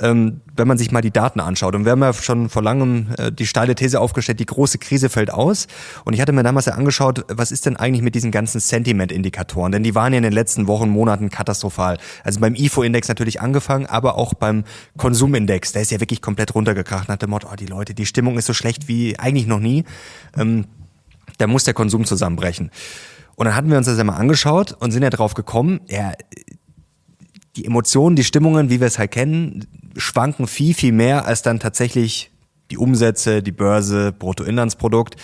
ähm, 0.00 0.40
wenn 0.56 0.68
man 0.68 0.78
sich 0.78 0.90
mal 0.90 1.00
die 1.00 1.10
Daten 1.10 1.40
anschaut. 1.40 1.74
Und 1.74 1.84
wir 1.84 1.92
haben 1.92 2.02
ja 2.02 2.12
schon 2.12 2.48
vor 2.48 2.62
langem 2.62 3.08
äh, 3.16 3.32
die 3.32 3.46
steile 3.46 3.74
These 3.74 4.00
aufgestellt, 4.00 4.40
die 4.40 4.46
große 4.46 4.78
Krise 4.78 5.08
fällt 5.08 5.32
aus. 5.32 5.66
Und 6.04 6.14
ich 6.14 6.20
hatte 6.20 6.32
mir 6.32 6.42
damals 6.42 6.66
ja 6.66 6.74
angeschaut, 6.74 7.24
was 7.28 7.52
ist 7.52 7.66
denn 7.66 7.76
eigentlich 7.76 8.02
mit 8.02 8.14
diesen 8.14 8.30
ganzen 8.30 8.60
Sentiment-Indikatoren? 8.60 9.72
Denn 9.72 9.82
die 9.82 9.94
waren 9.94 10.12
ja 10.12 10.18
in 10.18 10.24
den 10.24 10.32
letzten 10.32 10.66
Wochen, 10.66 10.88
Monaten 10.88 11.30
katastrophal. 11.30 11.98
Also 12.24 12.40
beim 12.40 12.54
IFO-Index 12.54 13.08
natürlich 13.08 13.40
angefangen, 13.40 13.86
aber 13.86 14.16
auch 14.16 14.34
beim 14.34 14.64
Konsumindex. 14.96 15.72
Der 15.72 15.82
ist 15.82 15.90
ja 15.90 16.00
wirklich 16.00 16.22
komplett 16.22 16.54
runtergekracht 16.54 17.08
nach 17.08 17.16
dem 17.16 17.30
Motto, 17.30 17.48
oh, 17.52 17.56
die 17.56 17.66
Leute, 17.66 17.94
die 17.94 18.06
Stimmung 18.06 18.38
ist 18.38 18.46
so 18.46 18.54
schlecht 18.54 18.88
wie 18.88 19.18
eigentlich 19.18 19.46
noch 19.46 19.60
nie. 19.60 19.84
Ähm, 20.36 20.66
da 21.38 21.46
muss 21.46 21.64
der 21.64 21.74
Konsum 21.74 22.04
zusammenbrechen. 22.04 22.70
Und 23.38 23.44
dann 23.44 23.54
hatten 23.54 23.70
wir 23.70 23.78
uns 23.78 23.86
das 23.86 23.96
ja 23.96 24.02
mal 24.02 24.16
angeschaut 24.16 24.72
und 24.80 24.90
sind 24.90 25.04
ja 25.04 25.10
drauf 25.10 25.34
gekommen, 25.34 25.78
ja, 25.86 26.12
die 27.54 27.64
Emotionen, 27.66 28.16
die 28.16 28.24
Stimmungen, 28.24 28.68
wie 28.68 28.80
wir 28.80 28.88
es 28.88 28.98
halt 28.98 29.12
kennen, 29.12 29.64
schwanken 29.96 30.48
viel, 30.48 30.74
viel 30.74 30.90
mehr 30.90 31.24
als 31.24 31.42
dann 31.42 31.60
tatsächlich 31.60 32.32
die 32.72 32.78
Umsätze, 32.78 33.40
die 33.40 33.52
Börse, 33.52 34.10
Bruttoinlandsprodukt. 34.10 35.14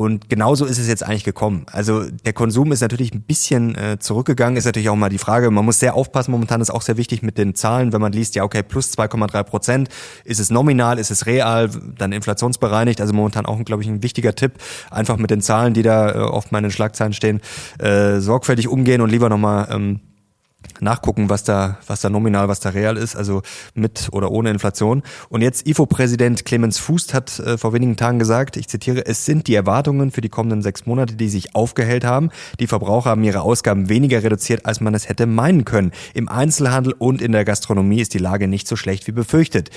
Und 0.00 0.30
genauso 0.30 0.64
ist 0.64 0.78
es 0.78 0.86
jetzt 0.86 1.02
eigentlich 1.02 1.24
gekommen. 1.24 1.66
Also 1.72 2.04
der 2.08 2.32
Konsum 2.32 2.70
ist 2.70 2.82
natürlich 2.82 3.12
ein 3.12 3.22
bisschen 3.22 3.74
äh, 3.74 3.98
zurückgegangen, 3.98 4.56
ist 4.56 4.64
natürlich 4.64 4.90
auch 4.90 4.94
mal 4.94 5.08
die 5.08 5.18
Frage, 5.18 5.50
man 5.50 5.64
muss 5.64 5.80
sehr 5.80 5.96
aufpassen, 5.96 6.30
momentan 6.30 6.60
ist 6.60 6.70
auch 6.70 6.82
sehr 6.82 6.96
wichtig 6.96 7.24
mit 7.24 7.36
den 7.36 7.56
Zahlen, 7.56 7.92
wenn 7.92 8.00
man 8.00 8.12
liest, 8.12 8.36
ja 8.36 8.44
okay, 8.44 8.62
plus 8.62 8.92
2,3 8.92 9.42
Prozent, 9.42 9.88
ist 10.24 10.38
es 10.38 10.50
nominal, 10.50 11.00
ist 11.00 11.10
es 11.10 11.26
real, 11.26 11.68
dann 11.96 12.12
inflationsbereinigt, 12.12 13.00
also 13.00 13.12
momentan 13.12 13.44
auch, 13.44 13.58
glaube 13.64 13.82
ich, 13.82 13.88
ein 13.88 14.04
wichtiger 14.04 14.36
Tipp, 14.36 14.52
einfach 14.92 15.16
mit 15.16 15.30
den 15.30 15.40
Zahlen, 15.40 15.74
die 15.74 15.82
da 15.82 16.14
äh, 16.14 16.18
oft 16.18 16.52
mal 16.52 16.58
in 16.58 16.66
den 16.66 16.70
Schlagzeilen 16.70 17.12
stehen, 17.12 17.40
äh, 17.80 18.20
sorgfältig 18.20 18.68
umgehen 18.68 19.00
und 19.00 19.10
lieber 19.10 19.28
nochmal 19.28 19.66
ähm, 19.72 19.98
nachgucken, 20.80 21.28
was 21.28 21.44
da, 21.44 21.78
was 21.86 22.00
da 22.00 22.10
nominal, 22.10 22.48
was 22.48 22.60
da 22.60 22.70
real 22.70 22.96
ist, 22.96 23.16
also 23.16 23.42
mit 23.74 24.08
oder 24.12 24.30
ohne 24.30 24.50
Inflation. 24.50 25.02
Und 25.28 25.42
jetzt 25.42 25.66
IFO-Präsident 25.66 26.44
Clemens 26.44 26.78
Fußt 26.78 27.14
hat 27.14 27.38
äh, 27.38 27.58
vor 27.58 27.72
wenigen 27.72 27.96
Tagen 27.96 28.18
gesagt, 28.18 28.56
ich 28.56 28.68
zitiere, 28.68 29.06
es 29.06 29.24
sind 29.24 29.46
die 29.46 29.54
Erwartungen 29.54 30.10
für 30.10 30.20
die 30.20 30.28
kommenden 30.28 30.62
sechs 30.62 30.86
Monate, 30.86 31.14
die 31.14 31.28
sich 31.28 31.54
aufgehellt 31.54 32.04
haben. 32.04 32.30
Die 32.60 32.66
Verbraucher 32.66 33.10
haben 33.10 33.24
ihre 33.24 33.42
Ausgaben 33.42 33.88
weniger 33.88 34.22
reduziert, 34.22 34.66
als 34.66 34.80
man 34.80 34.94
es 34.94 35.08
hätte 35.08 35.26
meinen 35.26 35.64
können. 35.64 35.92
Im 36.14 36.28
Einzelhandel 36.28 36.94
und 36.98 37.22
in 37.22 37.32
der 37.32 37.44
Gastronomie 37.44 38.00
ist 38.00 38.14
die 38.14 38.18
Lage 38.18 38.48
nicht 38.48 38.68
so 38.68 38.76
schlecht 38.76 39.06
wie 39.06 39.12
befürchtet. 39.12 39.70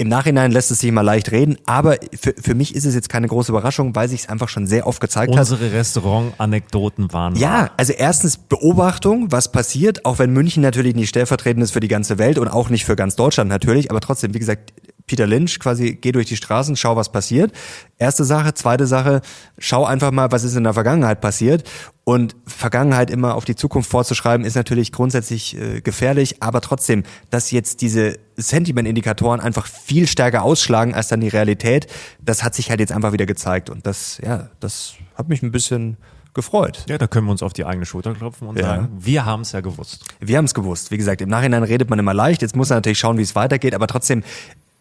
Im 0.00 0.08
Nachhinein 0.08 0.50
lässt 0.50 0.70
es 0.70 0.80
sich 0.80 0.90
mal 0.92 1.02
leicht 1.02 1.30
reden, 1.30 1.58
aber 1.66 1.98
für, 2.18 2.32
für 2.32 2.54
mich 2.54 2.74
ist 2.74 2.86
es 2.86 2.94
jetzt 2.94 3.10
keine 3.10 3.28
große 3.28 3.52
Überraschung, 3.52 3.94
weil 3.94 4.08
sich 4.08 4.20
es 4.20 4.28
einfach 4.30 4.48
schon 4.48 4.66
sehr 4.66 4.86
oft 4.86 4.98
gezeigt 4.98 5.30
hat. 5.34 5.38
Unsere 5.38 5.72
Restaurant-Anekdoten 5.72 7.12
waren. 7.12 7.36
Ja, 7.36 7.68
also 7.76 7.92
erstens 7.92 8.38
Beobachtung, 8.38 9.30
was 9.30 9.52
passiert, 9.52 10.06
auch 10.06 10.18
wenn 10.18 10.32
München 10.32 10.62
natürlich 10.62 10.94
nicht 10.94 11.10
stellvertretend 11.10 11.62
ist 11.62 11.72
für 11.72 11.80
die 11.80 11.88
ganze 11.88 12.16
Welt 12.16 12.38
und 12.38 12.48
auch 12.48 12.70
nicht 12.70 12.86
für 12.86 12.96
ganz 12.96 13.14
Deutschland 13.14 13.50
natürlich, 13.50 13.90
aber 13.90 14.00
trotzdem, 14.00 14.32
wie 14.32 14.38
gesagt, 14.38 14.72
Peter 15.10 15.26
Lynch 15.26 15.58
quasi, 15.58 15.94
geh 16.00 16.12
durch 16.12 16.26
die 16.26 16.36
Straßen, 16.36 16.76
schau, 16.76 16.94
was 16.94 17.10
passiert. 17.10 17.50
Erste 17.98 18.22
Sache. 18.22 18.54
Zweite 18.54 18.86
Sache, 18.86 19.22
schau 19.58 19.84
einfach 19.84 20.12
mal, 20.12 20.30
was 20.30 20.44
ist 20.44 20.54
in 20.54 20.62
der 20.62 20.72
Vergangenheit 20.72 21.20
passiert. 21.20 21.68
Und 22.04 22.36
Vergangenheit 22.46 23.10
immer 23.10 23.34
auf 23.34 23.44
die 23.44 23.56
Zukunft 23.56 23.90
vorzuschreiben, 23.90 24.46
ist 24.46 24.54
natürlich 24.54 24.92
grundsätzlich 24.92 25.56
äh, 25.58 25.80
gefährlich, 25.80 26.40
aber 26.44 26.60
trotzdem, 26.60 27.02
dass 27.30 27.50
jetzt 27.50 27.80
diese 27.80 28.20
Sentiment-Indikatoren 28.36 29.40
einfach 29.40 29.66
viel 29.66 30.06
stärker 30.06 30.44
ausschlagen 30.44 30.94
als 30.94 31.08
dann 31.08 31.20
die 31.20 31.28
Realität, 31.28 31.88
das 32.20 32.44
hat 32.44 32.54
sich 32.54 32.70
halt 32.70 32.78
jetzt 32.78 32.92
einfach 32.92 33.12
wieder 33.12 33.26
gezeigt. 33.26 33.68
Und 33.68 33.84
das, 33.84 34.20
ja, 34.24 34.48
das 34.60 34.94
hat 35.16 35.28
mich 35.28 35.42
ein 35.42 35.50
bisschen 35.50 35.96
gefreut. 36.32 36.84
Ja, 36.88 36.96
da 36.96 37.08
können 37.08 37.26
wir 37.26 37.32
uns 37.32 37.42
auf 37.42 37.52
die 37.52 37.64
eigene 37.64 37.84
Schulter 37.84 38.14
klopfen 38.14 38.46
und 38.46 38.56
Ja. 38.56 38.64
sagen, 38.66 38.88
wir 39.00 39.24
haben 39.24 39.40
es 39.42 39.50
ja 39.50 39.60
gewusst. 39.60 40.04
Wir 40.20 40.38
haben 40.38 40.44
es 40.44 40.54
gewusst. 40.54 40.92
Wie 40.92 40.96
gesagt, 40.96 41.20
im 41.20 41.28
Nachhinein 41.28 41.64
redet 41.64 41.90
man 41.90 41.98
immer 41.98 42.14
leicht. 42.14 42.40
Jetzt 42.42 42.54
muss 42.54 42.68
man 42.68 42.76
natürlich 42.78 43.00
schauen, 43.00 43.18
wie 43.18 43.22
es 43.22 43.34
weitergeht. 43.34 43.74
Aber 43.74 43.88
trotzdem, 43.88 44.22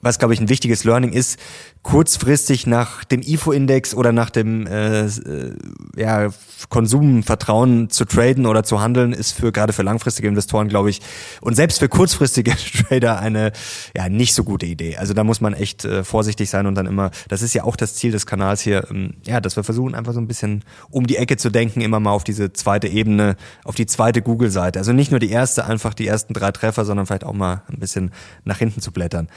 was 0.01 0.19
glaube 0.19 0.33
ich 0.33 0.39
ein 0.39 0.49
wichtiges 0.49 0.83
Learning 0.83 1.11
ist, 1.11 1.39
kurzfristig 1.81 2.67
nach 2.67 3.03
dem 3.03 3.21
IFO-Index 3.21 3.93
oder 3.95 4.11
nach 4.11 4.29
dem 4.29 4.67
äh, 4.67 5.05
äh, 5.05 5.55
ja, 5.95 6.29
Konsumvertrauen 6.67 7.89
zu 7.89 8.05
traden 8.05 8.45
oder 8.45 8.63
zu 8.63 8.81
handeln, 8.81 9.13
ist 9.13 9.31
für 9.31 9.51
gerade 9.51 9.71
für 9.71 9.83
langfristige 9.83 10.27
Investoren, 10.27 10.67
glaube 10.67 10.89
ich, 10.89 11.01
und 11.41 11.55
selbst 11.55 11.79
für 11.79 11.87
kurzfristige 11.87 12.53
Trader 12.89 13.19
eine 13.19 13.53
ja 13.95 14.09
nicht 14.09 14.33
so 14.33 14.43
gute 14.43 14.65
Idee. 14.65 14.97
Also 14.97 15.13
da 15.13 15.23
muss 15.23 15.39
man 15.39 15.53
echt 15.53 15.85
äh, 15.85 16.03
vorsichtig 16.03 16.49
sein 16.49 16.65
und 16.65 16.75
dann 16.75 16.85
immer, 16.85 17.11
das 17.29 17.41
ist 17.41 17.53
ja 17.53 17.63
auch 17.63 17.75
das 17.75 17.95
Ziel 17.95 18.11
des 18.11 18.25
Kanals 18.25 18.61
hier, 18.61 18.87
ähm, 18.91 19.15
ja, 19.23 19.39
dass 19.39 19.55
wir 19.55 19.63
versuchen 19.63 19.95
einfach 19.95 20.13
so 20.13 20.19
ein 20.19 20.27
bisschen 20.27 20.63
um 20.89 21.07
die 21.07 21.15
Ecke 21.15 21.37
zu 21.37 21.49
denken, 21.49 21.81
immer 21.81 21.99
mal 21.99 22.11
auf 22.11 22.23
diese 22.23 22.51
zweite 22.51 22.87
Ebene, 22.87 23.37
auf 23.63 23.75
die 23.75 23.85
zweite 23.85 24.21
Google-Seite. 24.21 24.79
Also 24.79 24.91
nicht 24.91 25.11
nur 25.11 25.19
die 25.19 25.29
erste, 25.29 25.65
einfach 25.65 25.93
die 25.93 26.07
ersten 26.07 26.33
drei 26.33 26.51
Treffer, 26.51 26.83
sondern 26.83 27.05
vielleicht 27.05 27.23
auch 27.23 27.33
mal 27.33 27.63
ein 27.69 27.79
bisschen 27.79 28.11
nach 28.43 28.57
hinten 28.57 28.81
zu 28.81 28.91
blättern. 28.91 29.29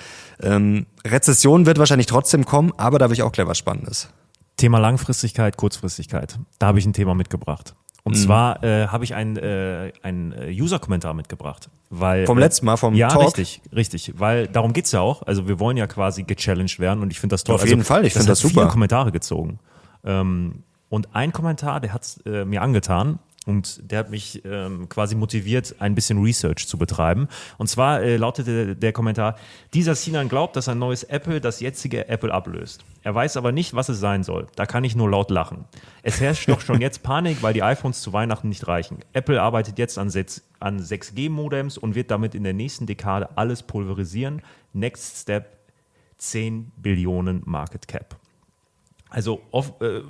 Rezession 1.06 1.66
wird 1.66 1.78
wahrscheinlich 1.78 2.06
trotzdem 2.06 2.44
kommen, 2.44 2.72
aber 2.76 2.98
da 2.98 3.04
habe 3.04 3.14
ich 3.14 3.22
auch 3.22 3.32
gleich 3.32 3.46
was 3.46 3.58
Spannendes. 3.58 4.08
Thema 4.56 4.78
Langfristigkeit, 4.78 5.56
Kurzfristigkeit. 5.56 6.38
Da 6.58 6.68
habe 6.68 6.78
ich 6.78 6.86
ein 6.86 6.92
Thema 6.92 7.14
mitgebracht. 7.14 7.74
Und 8.04 8.16
zwar 8.16 8.62
äh, 8.64 8.88
habe 8.88 9.04
ich 9.04 9.14
einen 9.14 9.36
äh, 9.36 9.88
äh, 9.88 10.60
User-Kommentar 10.60 11.14
mitgebracht. 11.14 11.70
Weil, 11.88 12.26
Vom 12.26 12.38
äh, 12.38 12.40
letzten 12.40 12.66
Mal, 12.66 12.76
vom 12.76 12.94
Ja, 12.94 13.08
Talk? 13.08 13.38
richtig, 13.38 13.62
richtig. 13.72 14.14
Weil 14.18 14.48
darum 14.48 14.72
geht's 14.72 14.90
ja 14.90 15.00
auch. 15.00 15.22
Also 15.22 15.46
wir 15.46 15.60
wollen 15.60 15.76
ja 15.76 15.86
quasi 15.86 16.24
gechallenged 16.24 16.80
werden 16.80 17.00
und 17.00 17.12
ich 17.12 17.20
finde 17.20 17.34
das 17.34 17.44
toll. 17.44 17.54
Auf 17.54 17.64
jeden 17.64 17.80
also, 17.80 17.94
Fall, 17.94 18.04
ich 18.04 18.12
finde 18.12 18.28
das 18.28 18.40
super. 18.40 18.62
viele 18.62 18.68
Kommentare 18.68 19.12
gezogen. 19.12 19.60
Ähm, 20.04 20.64
und 20.88 21.14
ein 21.14 21.32
Kommentar, 21.32 21.80
der 21.80 21.94
hat's 21.94 22.20
äh, 22.26 22.44
mir 22.44 22.62
angetan 22.62 23.20
und 23.46 23.90
der 23.90 24.00
hat 24.00 24.10
mich 24.10 24.42
ähm, 24.44 24.88
quasi 24.88 25.14
motiviert, 25.14 25.74
ein 25.78 25.94
bisschen 25.94 26.22
Research 26.22 26.66
zu 26.68 26.78
betreiben. 26.78 27.28
Und 27.58 27.68
zwar 27.68 28.02
äh, 28.02 28.16
lautete 28.16 28.76
der 28.76 28.92
Kommentar, 28.92 29.36
dieser 29.74 29.94
Sinan 29.94 30.28
glaubt, 30.28 30.56
dass 30.56 30.68
ein 30.68 30.78
neues 30.78 31.02
Apple 31.04 31.40
das 31.40 31.60
jetzige 31.60 32.08
Apple 32.08 32.32
ablöst. 32.32 32.84
Er 33.02 33.14
weiß 33.14 33.36
aber 33.36 33.52
nicht, 33.52 33.74
was 33.74 33.88
es 33.88 33.98
sein 33.98 34.22
soll. 34.22 34.46
Da 34.54 34.66
kann 34.66 34.84
ich 34.84 34.94
nur 34.94 35.10
laut 35.10 35.30
lachen. 35.30 35.64
Es 36.02 36.20
herrscht 36.20 36.48
doch 36.48 36.60
schon 36.60 36.80
jetzt 36.80 37.02
Panik, 37.02 37.42
weil 37.42 37.54
die 37.54 37.62
iPhones 37.62 38.00
zu 38.00 38.12
Weihnachten 38.12 38.48
nicht 38.48 38.68
reichen. 38.68 38.98
Apple 39.12 39.40
arbeitet 39.40 39.78
jetzt 39.78 39.98
an, 39.98 40.08
6 40.08 40.42
an 40.60 40.80
6G-Modems 40.80 41.78
und 41.78 41.94
wird 41.94 42.10
damit 42.10 42.34
in 42.34 42.44
der 42.44 42.54
nächsten 42.54 42.86
Dekade 42.86 43.36
alles 43.36 43.62
pulverisieren. 43.64 44.42
Next 44.72 45.22
Step 45.22 45.58
10 46.18 46.70
Billionen 46.76 47.42
Market 47.44 47.88
Cap. 47.88 48.21
Also 49.12 49.40
off, 49.50 49.72
äh, 49.80 50.00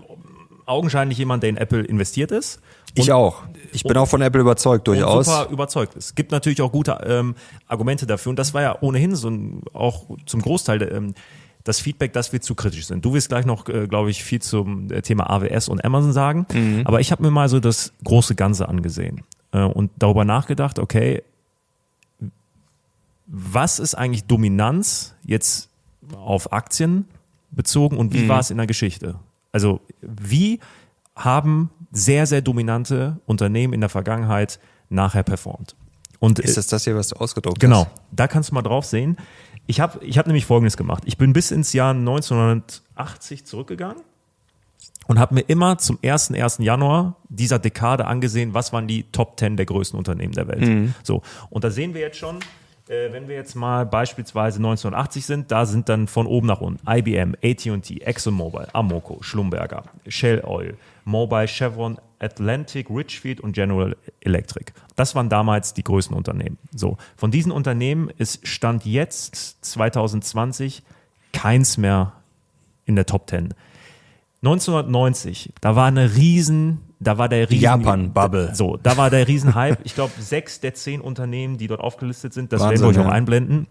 augenscheinlich 0.67 1.19
jemand, 1.19 1.43
der 1.43 1.51
in 1.51 1.57
Apple 1.57 1.83
investiert 1.83 2.31
ist. 2.31 2.61
Ich 2.95 3.13
auch. 3.13 3.43
Ich 3.73 3.85
bin 3.85 3.97
auch 3.97 4.09
von 4.09 4.21
Apple 4.21 4.41
überzeugt, 4.41 4.89
und 4.89 4.97
durchaus. 4.97 5.27
super 5.27 5.49
überzeugt 5.51 5.95
ist. 5.95 6.07
Es 6.07 6.15
gibt 6.15 6.31
natürlich 6.31 6.61
auch 6.61 6.73
gute 6.73 6.99
ähm, 7.07 7.35
Argumente 7.67 8.07
dafür 8.07 8.31
und 8.31 8.39
das 8.39 8.53
war 8.55 8.63
ja 8.63 8.77
ohnehin 8.81 9.15
so 9.15 9.29
ein, 9.29 9.63
auch 9.73 10.05
zum 10.27 10.43
Großteil 10.43 10.83
ähm, 10.83 11.15
das 11.65 11.81
Feedback, 11.81 12.13
dass 12.13 12.33
wir 12.33 12.41
zu 12.41 12.55
kritisch 12.55 12.87
sind. 12.87 13.05
Du 13.05 13.15
wirst 13.15 13.29
gleich 13.29 13.47
noch, 13.47 13.69
äh, 13.69 13.87
glaube 13.87 14.11
ich, 14.11 14.25
viel 14.25 14.43
zum 14.43 14.91
äh, 14.91 15.01
Thema 15.01 15.31
AWS 15.31 15.69
und 15.69 15.85
Amazon 15.85 16.13
sagen, 16.13 16.47
aber 16.85 17.01
ich 17.01 17.13
habe 17.13 17.23
mir 17.23 17.31
mal 17.31 17.49
so 17.49 17.61
das 17.61 17.93
große 18.05 18.35
Ganze 18.35 18.69
angesehen 18.69 19.23
äh, 19.53 19.63
und 19.63 19.91
darüber 19.99 20.25
nachgedacht, 20.25 20.79
okay, 20.79 21.23
was 23.27 23.79
ist 23.79 23.95
eigentlich 23.95 24.25
Dominanz 24.25 25.15
jetzt 25.25 25.71
auf 26.17 26.53
Aktien 26.53 27.07
bezogen 27.53 27.97
und 27.97 28.13
wie 28.15 28.29
war 28.29 28.41
es 28.41 28.51
in 28.51 28.57
der 28.57 28.67
Geschichte? 28.67 29.19
Also 29.53 29.81
wie 30.01 30.59
haben 31.15 31.71
sehr, 31.93 32.27
sehr 32.27 32.41
dominante 32.43 33.21
Unternehmen 33.27 33.75
in 33.75 33.81
der 33.81 33.91
Vergangenheit 33.91 34.59
nachher 34.89 35.23
performt? 35.23 35.77
Und 36.19 36.39
ist 36.39 36.57
das 36.57 36.69
das 36.69 36.85
hier, 36.85 36.97
was 36.97 37.09
du 37.09 37.17
ausgedruckt 37.17 37.61
Genau, 37.61 37.87
hast? 37.87 37.91
da 38.13 38.29
kannst 38.29 38.51
du 38.51 38.55
mal 38.55 38.63
drauf 38.63 38.85
sehen. 38.87 39.17
Ich 39.67 39.81
habe 39.81 40.05
ich 40.05 40.19
hab 40.19 40.27
nämlich 40.27 40.47
Folgendes 40.47 40.77
gemacht. 40.77 41.03
Ich 41.07 41.19
bin 41.19 41.33
bis 41.33 41.51
ins 41.51 41.73
Jahr 41.73 41.91
1980 41.95 43.45
zurückgegangen 43.45 43.99
und 45.07 45.19
habe 45.19 45.35
mir 45.35 45.41
immer 45.43 45.79
zum 45.79 45.99
1. 46.03 46.33
1. 46.33 46.59
Januar 46.59 47.17
dieser 47.29 47.59
Dekade 47.59 48.07
angesehen, 48.07 48.55
was 48.55 48.73
waren 48.73 48.87
die 48.87 49.05
Top 49.11 49.39
10 49.39 49.57
der 49.57 49.67
größten 49.67 49.99
Unternehmen 49.99 50.33
der 50.33 50.49
Welt. 50.49 50.95
So, 51.03 51.23
und 51.51 51.65
da 51.65 51.71
sehen 51.71 51.95
wir 51.95 52.01
jetzt 52.01 52.19
schon, 52.19 52.39
äh, 52.93 53.13
wenn 53.13 53.27
wir 53.27 53.37
jetzt 53.37 53.55
mal 53.55 53.87
beispielsweise 53.87 54.59
1980 54.59 55.25
sind, 55.25 55.51
da 55.51 55.65
sind 55.65 55.89
dann 55.89 56.07
von 56.07 56.27
oben 56.27 56.47
nach 56.47 56.61
unten 56.61 56.87
IBM, 56.87 57.35
AT&T, 57.43 58.03
ExxonMobil, 58.03 58.69
Amoco, 58.73 59.23
Schlumberger, 59.23 59.85
Shell 60.07 60.43
Oil, 60.45 60.77
Mobile, 61.05 61.49
Chevron, 61.49 61.99
Atlantic, 62.19 62.91
Richfield 62.91 63.41
und 63.41 63.53
General 63.53 63.97
Electric. 64.21 64.73
Das 64.95 65.15
waren 65.15 65.29
damals 65.29 65.75
die 65.75 65.83
größten 65.83 66.17
Unternehmen. 66.17 66.59
So, 66.75 66.99
von 67.17 67.31
diesen 67.31 67.51
Unternehmen 67.51 68.11
ist 68.19 68.47
Stand 68.47 68.85
jetzt 68.85 69.65
2020 69.65 70.83
keins 71.33 71.79
mehr 71.79 72.13
in 72.85 72.95
der 72.95 73.07
Top 73.07 73.29
10. 73.29 73.55
1990, 74.43 75.53
da 75.61 75.77
war 75.77 75.87
eine 75.87 76.17
riesen, 76.17 76.81
da 77.03 77.19
war 77.19 77.29
der 77.29 77.51
riesen 77.51 77.63
Japan-Bubble. 77.63 78.55
So, 78.55 78.79
da 78.83 78.97
war 78.97 79.11
der 79.11 79.27
Riesenhype. 79.29 79.79
Ich 79.85 79.95
glaube, 79.95 80.13
sechs 80.19 80.61
der 80.61 80.75
zehn 80.75 81.01
Unternehmen, 81.01 81.59
die 81.59 81.67
dort 81.67 81.81
aufgelistet 81.81 82.33
sind, 82.33 82.53
das 82.53 82.61
werden 82.61 82.71
Wahnsinn, 82.71 82.95
wir 82.95 83.01
euch 83.01 83.07
auch 83.07 83.13
einblenden, 83.13 83.67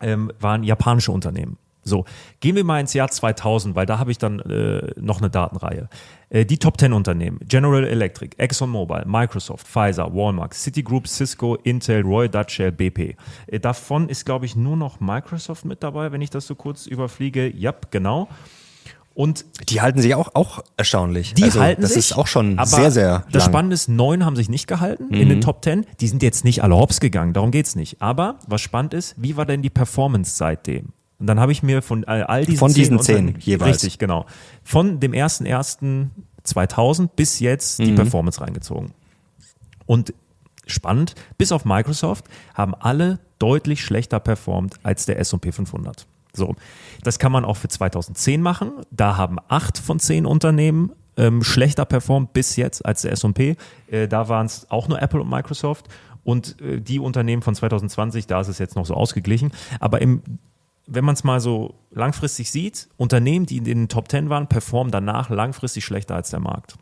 ähm, 0.00 0.32
waren 0.40 0.62
japanische 0.64 1.12
Unternehmen. 1.12 1.58
So, 1.84 2.04
gehen 2.40 2.54
wir 2.54 2.64
mal 2.64 2.80
ins 2.80 2.92
Jahr 2.92 3.08
2000, 3.08 3.74
weil 3.74 3.86
da 3.86 3.98
habe 3.98 4.10
ich 4.10 4.18
dann 4.18 4.40
äh, 4.40 4.92
noch 5.00 5.18
eine 5.18 5.30
Datenreihe. 5.30 5.88
Äh, 6.28 6.44
die 6.44 6.58
Top 6.58 6.78
10 6.78 6.92
Unternehmen, 6.92 7.40
General 7.48 7.84
Electric, 7.84 8.36
ExxonMobil, 8.36 9.04
Microsoft, 9.06 9.66
Pfizer, 9.66 10.14
Walmart, 10.14 10.52
Citigroup, 10.52 11.08
Cisco, 11.08 11.54
Intel, 11.56 12.02
Roy 12.02 12.28
Dutch 12.28 12.54
Shell, 12.54 12.72
BP. 12.72 13.16
Äh, 13.46 13.60
davon 13.60 14.08
ist, 14.08 14.26
glaube 14.26 14.44
ich, 14.44 14.54
nur 14.54 14.76
noch 14.76 15.00
Microsoft 15.00 15.64
mit 15.64 15.82
dabei, 15.82 16.12
wenn 16.12 16.20
ich 16.20 16.30
das 16.30 16.46
so 16.46 16.54
kurz 16.54 16.86
überfliege. 16.86 17.48
Ja, 17.56 17.74
genau. 17.90 18.28
Und 19.18 19.44
Die 19.68 19.80
halten 19.80 20.00
sich 20.00 20.14
auch, 20.14 20.30
auch 20.36 20.60
erstaunlich. 20.76 21.34
die 21.34 21.42
also, 21.42 21.58
halten 21.60 21.82
das 21.82 21.94
sich. 21.94 22.10
ist 22.10 22.12
auch 22.16 22.28
schon 22.28 22.56
sehr, 22.64 22.92
sehr 22.92 23.24
Das 23.32 23.42
lang. 23.42 23.48
Mhm. 23.48 23.52
Spannende 23.52 23.74
ist, 23.74 23.88
neun 23.88 24.24
haben 24.24 24.36
sich 24.36 24.48
nicht 24.48 24.68
gehalten 24.68 25.12
in 25.12 25.28
den 25.28 25.40
Top 25.40 25.60
Ten. 25.60 25.84
Die 26.00 26.06
sind 26.06 26.22
jetzt 26.22 26.44
nicht 26.44 26.62
alle 26.62 26.76
hops 26.76 27.00
gegangen, 27.00 27.32
darum 27.32 27.50
geht's 27.50 27.74
nicht. 27.74 28.00
Aber 28.00 28.38
was 28.46 28.60
spannend 28.60 28.94
ist, 28.94 29.16
wie 29.18 29.36
war 29.36 29.44
denn 29.44 29.60
die 29.60 29.70
Performance 29.70 30.36
seitdem? 30.36 30.90
Und 31.18 31.26
dann 31.26 31.40
habe 31.40 31.50
ich 31.50 31.64
mir 31.64 31.82
von 31.82 32.04
all, 32.04 32.22
all 32.22 32.44
diesen 32.44 32.58
Von 32.60 32.72
diesen 32.72 33.00
zehn 33.00 33.34
jeweils. 33.40 33.82
Richtig, 33.82 33.98
genau. 33.98 34.24
Von 34.62 35.00
dem 35.00 35.10
1.1.2000 35.10 37.08
bis 37.16 37.40
jetzt 37.40 37.80
Mhm. 37.80 37.84
die 37.86 37.92
Performance 37.94 38.40
reingezogen. 38.40 38.92
Und 39.86 40.14
spannend, 40.66 41.16
bis 41.38 41.50
auf 41.50 41.64
Microsoft 41.64 42.24
haben 42.54 42.72
alle 42.76 43.18
deutlich 43.40 43.82
schlechter 43.84 44.20
performt 44.20 44.76
als 44.84 45.06
der 45.06 45.18
S&P 45.18 45.50
500. 45.50 46.06
So, 46.34 46.54
das 47.02 47.18
kann 47.18 47.32
man 47.32 47.44
auch 47.44 47.56
für 47.56 47.68
2010 47.68 48.40
machen. 48.42 48.72
Da 48.90 49.16
haben 49.16 49.38
acht 49.48 49.78
von 49.78 49.98
zehn 49.98 50.26
Unternehmen 50.26 50.92
ähm, 51.16 51.42
schlechter 51.42 51.84
performt 51.84 52.32
bis 52.32 52.56
jetzt 52.56 52.86
als 52.86 53.02
der 53.02 53.12
S&P. 53.12 53.56
Äh, 53.90 54.08
da 54.08 54.28
waren 54.28 54.46
es 54.46 54.70
auch 54.70 54.88
nur 54.88 55.02
Apple 55.02 55.20
und 55.20 55.28
Microsoft. 55.28 55.88
Und 56.24 56.60
äh, 56.60 56.80
die 56.80 56.98
Unternehmen 56.98 57.42
von 57.42 57.54
2020, 57.54 58.26
da 58.26 58.40
ist 58.40 58.48
es 58.48 58.58
jetzt 58.58 58.76
noch 58.76 58.86
so 58.86 58.94
ausgeglichen. 58.94 59.52
Aber 59.80 60.00
im, 60.00 60.22
wenn 60.86 61.04
man 61.04 61.14
es 61.14 61.24
mal 61.24 61.40
so 61.40 61.74
langfristig 61.90 62.50
sieht, 62.50 62.88
Unternehmen, 62.96 63.46
die 63.46 63.58
in 63.58 63.64
den 63.64 63.88
Top 63.88 64.10
10 64.10 64.30
waren, 64.30 64.46
performen 64.46 64.90
danach 64.90 65.28
langfristig 65.28 65.84
schlechter 65.84 66.14
als 66.14 66.30
der 66.30 66.40
Markt. 66.40 66.76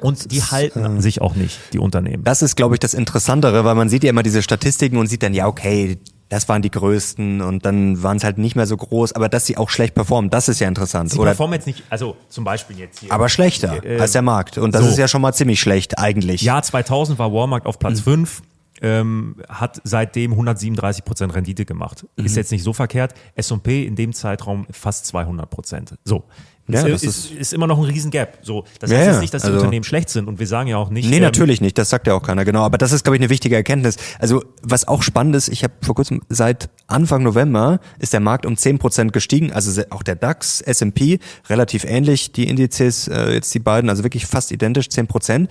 Und 0.00 0.32
die 0.32 0.42
halten 0.42 1.00
sich 1.00 1.20
auch 1.20 1.34
nicht, 1.34 1.58
die 1.72 1.78
Unternehmen. 1.78 2.24
Das 2.24 2.42
ist, 2.42 2.56
glaube 2.56 2.74
ich, 2.74 2.80
das 2.80 2.94
Interessantere, 2.94 3.64
weil 3.64 3.74
man 3.74 3.88
sieht 3.88 4.04
ja 4.04 4.10
immer 4.10 4.22
diese 4.22 4.42
Statistiken 4.42 4.96
und 4.96 5.06
sieht 5.06 5.22
dann, 5.22 5.34
ja, 5.34 5.46
okay, 5.46 5.98
das 6.32 6.48
waren 6.48 6.62
die 6.62 6.70
größten 6.70 7.42
und 7.42 7.66
dann 7.66 8.02
waren 8.02 8.16
es 8.16 8.24
halt 8.24 8.38
nicht 8.38 8.56
mehr 8.56 8.66
so 8.66 8.74
groß, 8.74 9.12
aber 9.12 9.28
dass 9.28 9.44
sie 9.44 9.58
auch 9.58 9.68
schlecht 9.68 9.94
performen, 9.94 10.30
das 10.30 10.48
ist 10.48 10.60
ja 10.60 10.66
interessant. 10.68 11.10
Sie 11.10 11.18
Oder, 11.18 11.32
performen 11.32 11.52
jetzt 11.56 11.66
nicht, 11.66 11.82
also 11.90 12.16
zum 12.30 12.44
Beispiel 12.44 12.78
jetzt 12.78 13.00
hier. 13.00 13.12
aber 13.12 13.28
schlechter 13.28 13.84
Äh, 13.84 14.00
als 14.00 14.12
der 14.12 14.22
Markt. 14.22 14.56
Und 14.56 14.74
das 14.74 14.82
so. 14.82 14.88
ist 14.88 14.96
ja 14.96 15.08
schon 15.08 15.20
mal 15.20 15.34
ziemlich 15.34 15.60
schlecht 15.60 15.98
eigentlich. 15.98 16.40
Jahr 16.40 16.62
2000 16.62 17.18
war 17.18 17.34
Walmart 17.34 17.66
auf 17.66 17.78
Platz 17.78 18.00
5. 18.00 18.40
ähm, 18.80 19.36
hat 19.46 19.82
seitdem 19.84 20.30
137 20.32 21.04
Prozent 21.04 21.34
Rendite 21.34 21.66
gemacht. 21.66 22.06
Mhm. 22.16 22.24
Ist 22.24 22.36
jetzt 22.36 22.50
nicht 22.50 22.64
so 22.64 22.72
verkehrt. 22.72 23.12
S&P 23.34 23.84
in 23.84 23.94
dem 23.94 24.14
Zeitraum 24.14 24.66
fast 24.70 25.04
200 25.06 25.50
Prozent. 25.50 25.98
So. 26.06 26.24
Ja, 26.72 26.88
das 26.88 27.02
ist, 27.02 27.30
ist, 27.30 27.32
ist, 27.32 27.52
immer 27.52 27.66
noch 27.66 27.78
ein 27.78 27.84
Riesengap. 27.84 28.38
So, 28.42 28.64
das 28.78 28.90
ja, 28.90 28.98
heißt 28.98 29.08
jetzt 29.08 29.20
nicht, 29.20 29.34
dass 29.34 29.42
die 29.42 29.48
also, 29.48 29.58
Unternehmen 29.58 29.84
schlecht 29.84 30.08
sind 30.08 30.28
und 30.28 30.38
wir 30.38 30.46
sagen 30.46 30.68
ja 30.68 30.76
auch 30.76 30.90
nicht. 30.90 31.08
Nee, 31.08 31.16
ähm, 31.16 31.22
natürlich 31.22 31.60
nicht, 31.60 31.78
das 31.78 31.90
sagt 31.90 32.06
ja 32.06 32.14
auch 32.14 32.22
keiner, 32.22 32.44
genau. 32.44 32.62
Aber 32.62 32.78
das 32.78 32.92
ist, 32.92 33.04
glaube 33.04 33.16
ich, 33.16 33.20
eine 33.20 33.30
wichtige 33.30 33.56
Erkenntnis. 33.56 33.96
Also, 34.18 34.42
was 34.62 34.88
auch 34.88 35.02
spannend 35.02 35.36
ist, 35.36 35.48
ich 35.48 35.64
habe 35.64 35.74
vor 35.82 35.94
kurzem, 35.94 36.22
seit 36.28 36.70
Anfang 36.86 37.22
November 37.22 37.80
ist 37.98 38.12
der 38.12 38.20
Markt 38.20 38.46
um 38.46 38.54
10% 38.54 39.10
gestiegen, 39.10 39.52
also 39.52 39.82
auch 39.90 40.02
der 40.02 40.16
DAX, 40.16 40.60
S&P, 40.60 41.18
relativ 41.48 41.84
ähnlich, 41.84 42.32
die 42.32 42.48
Indizes, 42.48 43.08
äh, 43.08 43.32
jetzt 43.32 43.52
die 43.54 43.58
beiden, 43.58 43.90
also 43.90 44.02
wirklich 44.02 44.26
fast 44.26 44.52
identisch, 44.52 44.86
10%. 44.86 45.48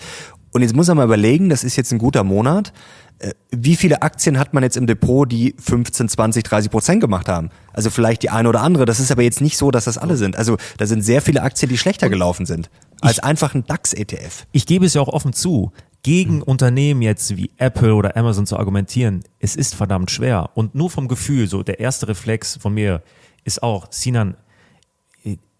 Und 0.53 0.61
jetzt 0.61 0.75
muss 0.75 0.87
man 0.87 0.97
mal 0.97 1.05
überlegen, 1.05 1.49
das 1.49 1.63
ist 1.63 1.77
jetzt 1.77 1.91
ein 1.93 1.97
guter 1.97 2.23
Monat. 2.23 2.73
Äh, 3.19 3.33
wie 3.51 3.75
viele 3.75 4.01
Aktien 4.01 4.39
hat 4.39 4.53
man 4.53 4.63
jetzt 4.63 4.77
im 4.77 4.87
Depot, 4.87 5.31
die 5.31 5.55
15, 5.59 6.09
20, 6.09 6.43
30 6.43 6.71
Prozent 6.71 7.01
gemacht 7.01 7.27
haben? 7.27 7.49
Also 7.73 7.89
vielleicht 7.89 8.23
die 8.23 8.29
eine 8.29 8.49
oder 8.49 8.61
andere. 8.61 8.85
Das 8.85 8.99
ist 8.99 9.11
aber 9.11 9.23
jetzt 9.23 9.41
nicht 9.41 9.57
so, 9.57 9.71
dass 9.71 9.85
das 9.85 9.97
alle 9.97 10.17
sind. 10.17 10.35
Also 10.35 10.57
da 10.77 10.85
sind 10.85 11.03
sehr 11.03 11.21
viele 11.21 11.41
Aktien, 11.41 11.69
die 11.69 11.77
schlechter 11.77 12.09
gelaufen 12.09 12.45
sind 12.45 12.69
als 13.01 13.17
ich, 13.17 13.23
einfach 13.23 13.53
ein 13.53 13.65
DAX-ETF. 13.65 14.45
Ich 14.51 14.65
gebe 14.65 14.85
es 14.85 14.93
ja 14.93 15.01
auch 15.01 15.09
offen 15.09 15.33
zu. 15.33 15.71
Gegen 16.03 16.35
hm. 16.35 16.43
Unternehmen 16.43 17.01
jetzt 17.01 17.35
wie 17.35 17.51
Apple 17.57 17.93
oder 17.93 18.15
Amazon 18.15 18.45
zu 18.45 18.57
argumentieren, 18.57 19.23
es 19.39 19.55
ist 19.55 19.75
verdammt 19.75 20.09
schwer. 20.09 20.51
Und 20.53 20.73
nur 20.73 20.89
vom 20.89 21.07
Gefühl, 21.07 21.47
so 21.47 21.63
der 21.63 21.79
erste 21.79 22.07
Reflex 22.07 22.57
von 22.57 22.73
mir 22.73 23.03
ist 23.43 23.61
auch, 23.61 23.87
Sinan, 23.89 24.37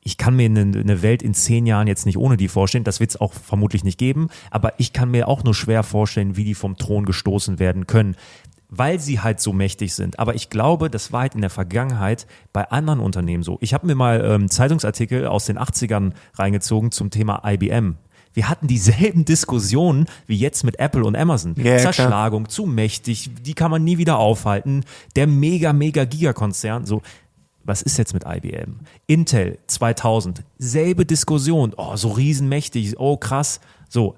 ich 0.04 0.18
kann 0.18 0.36
mir 0.36 0.46
eine, 0.46 0.62
eine, 0.62 1.02
Welt 1.02 1.22
in 1.22 1.34
zehn 1.34 1.66
Jahren 1.66 1.88
jetzt 1.88 2.06
nicht 2.06 2.18
ohne 2.18 2.36
die 2.36 2.48
vorstellen. 2.48 2.84
Das 2.84 3.00
wird 3.00 3.12
es 3.12 3.22
auch 3.22 3.34
vermutlich 3.34 3.84
nicht 3.84 4.00
geben. 4.00 4.30
Aber 4.50 4.74
ich 4.78 4.94
kann 4.94 5.12
mir 5.12 5.28
auch 5.28 5.44
nur 5.44 5.54
schwer 5.54 5.84
vorstellen, 5.84 6.36
wie 6.38 6.44
die 6.44 6.56
vom 6.56 6.76
Thron 6.76 7.06
gestoßen 7.06 7.60
werden 7.60 7.86
können, 7.86 8.16
weil 8.70 9.00
sie 9.00 9.20
halt 9.20 9.40
so 9.40 9.54
mächtig 9.54 9.94
sind. 9.94 10.18
Aber 10.18 10.34
ich 10.34 10.50
glaube, 10.50 10.90
das 10.90 11.12
war 11.12 11.22
halt 11.22 11.36
in 11.36 11.42
der 11.42 11.50
Vergangenheit 11.52 12.26
bei 12.52 12.70
anderen 12.72 13.00
Unternehmen 13.00 13.44
so. 13.44 13.58
Ich 13.62 13.74
habe 13.74 13.86
mir 13.86 13.96
mal 13.96 14.24
ähm, 14.26 14.50
Zeitungsartikel 14.50 15.28
aus 15.28 15.46
den 15.46 15.60
80ern 15.60 16.14
reingezogen 16.34 16.92
zum 16.92 17.12
Thema 17.12 17.44
IBM. 17.46 17.98
Wir 18.34 18.50
hatten 18.50 18.68
dieselben 18.68 19.26
Diskussionen 19.26 20.08
wie 20.26 20.38
jetzt 20.38 20.64
mit 20.64 20.80
Apple 20.80 21.04
und 21.04 21.16
Amazon. 21.16 21.54
Ja, 21.58 21.78
Zerschlagung, 21.78 22.46
klar. 22.46 22.50
zu 22.50 22.66
mächtig, 22.66 23.30
die 23.42 23.54
kann 23.54 23.70
man 23.70 23.84
nie 23.84 23.98
wieder 23.98 24.18
aufhalten. 24.18 24.84
Der 25.16 25.28
mega, 25.28 25.74
mega 25.74 26.06
Gigakonzern. 26.06 26.86
So, 26.86 27.02
was 27.72 27.82
ist 27.82 27.98
jetzt 27.98 28.14
mit 28.14 28.26
IBM? 28.28 28.80
Intel 29.08 29.58
2000, 29.68 30.44
selbe 30.60 31.06
Diskussion. 31.06 31.74
Oh, 31.78 31.96
so 31.96 32.10
riesenmächtig, 32.10 33.00
oh 33.00 33.16
krass. 33.16 33.62
So, 33.88 34.16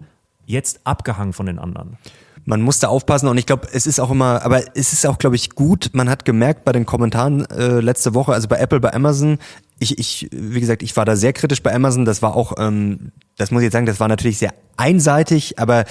jetzt 0.47 0.81
abgehangen 0.85 1.33
von 1.33 1.45
den 1.45 1.59
anderen. 1.59 1.97
Man 2.45 2.63
muss 2.63 2.79
da 2.79 2.87
aufpassen 2.87 3.27
und 3.27 3.37
ich 3.37 3.45
glaube, 3.45 3.67
es 3.71 3.85
ist 3.85 3.99
auch 3.99 4.09
immer, 4.09 4.41
aber 4.41 4.63
es 4.75 4.91
ist 4.91 5.05
auch, 5.05 5.19
glaube 5.19 5.35
ich, 5.35 5.51
gut. 5.51 5.91
Man 5.93 6.09
hat 6.09 6.25
gemerkt 6.25 6.65
bei 6.65 6.71
den 6.71 6.87
Kommentaren 6.87 7.45
äh, 7.51 7.79
letzte 7.79 8.15
Woche, 8.15 8.33
also 8.33 8.47
bei 8.47 8.57
Apple, 8.57 8.79
bei 8.79 8.91
Amazon, 8.91 9.37
ich, 9.79 9.97
ich, 9.99 10.29
wie 10.31 10.59
gesagt, 10.59 10.83
ich 10.83 10.95
war 10.95 11.05
da 11.05 11.15
sehr 11.15 11.33
kritisch 11.33 11.61
bei 11.61 11.73
Amazon. 11.73 12.05
Das 12.05 12.21
war 12.21 12.35
auch 12.35 12.53
ähm, 12.57 13.11
das 13.37 13.49
muss 13.49 13.61
ich 13.61 13.65
jetzt 13.65 13.73
sagen, 13.73 13.85
das 13.85 13.99
war 13.99 14.07
natürlich 14.07 14.37
sehr 14.37 14.53
einseitig, 14.77 15.57
aber 15.59 15.85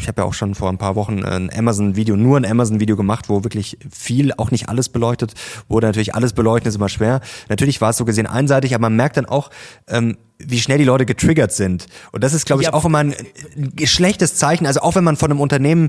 ich 0.00 0.08
habe 0.08 0.22
ja 0.22 0.26
auch 0.26 0.34
schon 0.34 0.54
vor 0.54 0.68
ein 0.68 0.78
paar 0.78 0.96
Wochen 0.96 1.24
ein 1.24 1.50
Amazon-Video, 1.52 2.16
nur 2.16 2.36
ein 2.38 2.44
Amazon-Video 2.44 2.96
gemacht, 2.96 3.28
wo 3.28 3.42
wirklich 3.42 3.78
viel, 3.90 4.32
auch 4.36 4.50
nicht 4.50 4.68
alles 4.68 4.88
beleuchtet 4.88 5.32
wurde. 5.68 5.86
Natürlich 5.86 6.14
alles 6.14 6.34
beleuchten 6.34 6.68
ist 6.68 6.76
immer 6.76 6.88
schwer. 6.88 7.20
Natürlich 7.48 7.80
war 7.80 7.90
es 7.90 7.96
so 7.96 8.04
gesehen 8.04 8.26
einseitig, 8.26 8.74
aber 8.74 8.82
man 8.82 8.96
merkt 8.96 9.16
dann 9.16 9.26
auch, 9.26 9.50
ähm, 9.88 10.18
wie 10.38 10.60
schnell 10.60 10.78
die 10.78 10.84
Leute 10.84 11.04
getriggert 11.04 11.52
sind. 11.52 11.86
Und 12.12 12.22
das 12.22 12.32
ist, 12.32 12.46
glaube 12.46 12.62
ich, 12.62 12.68
ja, 12.68 12.74
auch 12.74 12.84
immer 12.84 12.98
ein, 12.98 13.14
ein 13.56 13.86
schlechtes 13.86 14.36
Zeichen. 14.36 14.66
Also 14.66 14.80
auch 14.80 14.94
wenn 14.94 15.04
man 15.04 15.16
von 15.16 15.30
einem 15.30 15.40
Unternehmen 15.40 15.88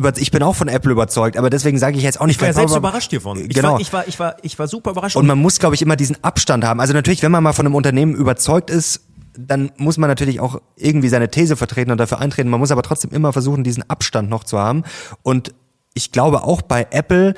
über, 0.00 0.16
ich 0.16 0.30
bin 0.30 0.42
auch 0.42 0.56
von 0.56 0.68
Apple 0.68 0.90
überzeugt, 0.90 1.36
aber 1.36 1.50
deswegen 1.50 1.78
sage 1.78 1.96
ich 1.96 2.02
jetzt 2.02 2.20
auch 2.20 2.26
nicht. 2.26 2.36
Ich 2.36 2.40
war 2.40 2.48
ja 2.48 2.54
selbst 2.54 2.76
überrascht 2.76 3.10
hiervon. 3.10 3.38
Ich 3.38 3.48
genau. 3.50 3.74
War, 3.74 3.80
ich 3.80 3.92
war, 3.92 4.08
ich 4.08 4.18
war, 4.18 4.36
ich 4.42 4.58
war 4.58 4.66
super 4.66 4.90
überrascht. 4.90 5.16
Und 5.16 5.26
man 5.26 5.38
muss, 5.38 5.58
glaube 5.58 5.74
ich, 5.74 5.82
immer 5.82 5.96
diesen 5.96 6.22
Abstand 6.24 6.64
haben. 6.64 6.80
Also 6.80 6.92
natürlich, 6.92 7.22
wenn 7.22 7.32
man 7.32 7.42
mal 7.42 7.52
von 7.52 7.66
einem 7.66 7.74
Unternehmen 7.74 8.14
überzeugt 8.14 8.70
ist, 8.70 9.02
dann 9.38 9.70
muss 9.76 9.96
man 9.96 10.08
natürlich 10.08 10.40
auch 10.40 10.60
irgendwie 10.76 11.08
seine 11.08 11.30
These 11.30 11.56
vertreten 11.56 11.90
und 11.92 11.98
dafür 11.98 12.18
eintreten. 12.18 12.50
Man 12.50 12.60
muss 12.60 12.72
aber 12.72 12.82
trotzdem 12.82 13.10
immer 13.10 13.32
versuchen, 13.32 13.64
diesen 13.64 13.88
Abstand 13.88 14.28
noch 14.28 14.44
zu 14.44 14.58
haben. 14.58 14.84
Und 15.22 15.54
ich 15.94 16.12
glaube 16.12 16.42
auch 16.42 16.62
bei 16.62 16.86
Apple, 16.90 17.34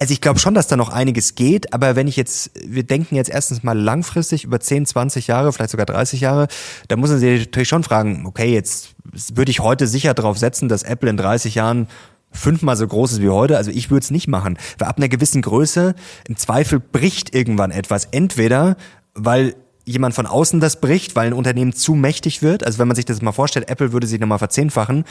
also 0.00 0.12
ich 0.12 0.20
glaube 0.20 0.38
schon, 0.38 0.54
dass 0.54 0.68
da 0.68 0.76
noch 0.76 0.90
einiges 0.90 1.34
geht, 1.34 1.72
aber 1.72 1.96
wenn 1.96 2.06
ich 2.06 2.16
jetzt, 2.16 2.52
wir 2.64 2.84
denken 2.84 3.16
jetzt 3.16 3.30
erstens 3.30 3.64
mal 3.64 3.76
langfristig 3.76 4.44
über 4.44 4.60
10, 4.60 4.86
20 4.86 5.26
Jahre, 5.26 5.52
vielleicht 5.52 5.70
sogar 5.70 5.86
30 5.86 6.20
Jahre, 6.20 6.46
da 6.86 6.96
muss 6.96 7.10
man 7.10 7.18
sich 7.18 7.46
natürlich 7.46 7.68
schon 7.68 7.82
fragen, 7.82 8.24
okay, 8.24 8.52
jetzt 8.52 8.94
würde 9.34 9.50
ich 9.50 9.60
heute 9.60 9.88
sicher 9.88 10.14
darauf 10.14 10.38
setzen, 10.38 10.68
dass 10.68 10.84
Apple 10.84 11.10
in 11.10 11.16
30 11.16 11.56
Jahren 11.56 11.88
fünfmal 12.30 12.76
so 12.76 12.86
groß 12.86 13.12
ist 13.12 13.22
wie 13.22 13.30
heute. 13.30 13.56
Also 13.56 13.70
ich 13.70 13.90
würde 13.90 14.04
es 14.04 14.10
nicht 14.10 14.28
machen. 14.28 14.58
Weil 14.78 14.88
ab 14.88 14.98
einer 14.98 15.08
gewissen 15.08 15.42
Größe 15.42 15.94
im 16.28 16.36
Zweifel 16.36 16.78
bricht 16.78 17.34
irgendwann 17.34 17.70
etwas. 17.70 18.04
Entweder, 18.04 18.76
weil 19.14 19.54
jemand 19.84 20.14
von 20.14 20.26
außen 20.26 20.60
das 20.60 20.80
bricht, 20.80 21.16
weil 21.16 21.28
ein 21.28 21.32
Unternehmen 21.32 21.72
zu 21.72 21.94
mächtig 21.94 22.42
wird. 22.42 22.64
Also 22.64 22.78
wenn 22.78 22.88
man 22.88 22.94
sich 22.94 23.06
das 23.06 23.22
mal 23.22 23.32
vorstellt, 23.32 23.70
Apple 23.70 23.92
würde 23.92 24.06
sich 24.06 24.20
nochmal 24.20 24.38
verzehnfachen. 24.38 25.04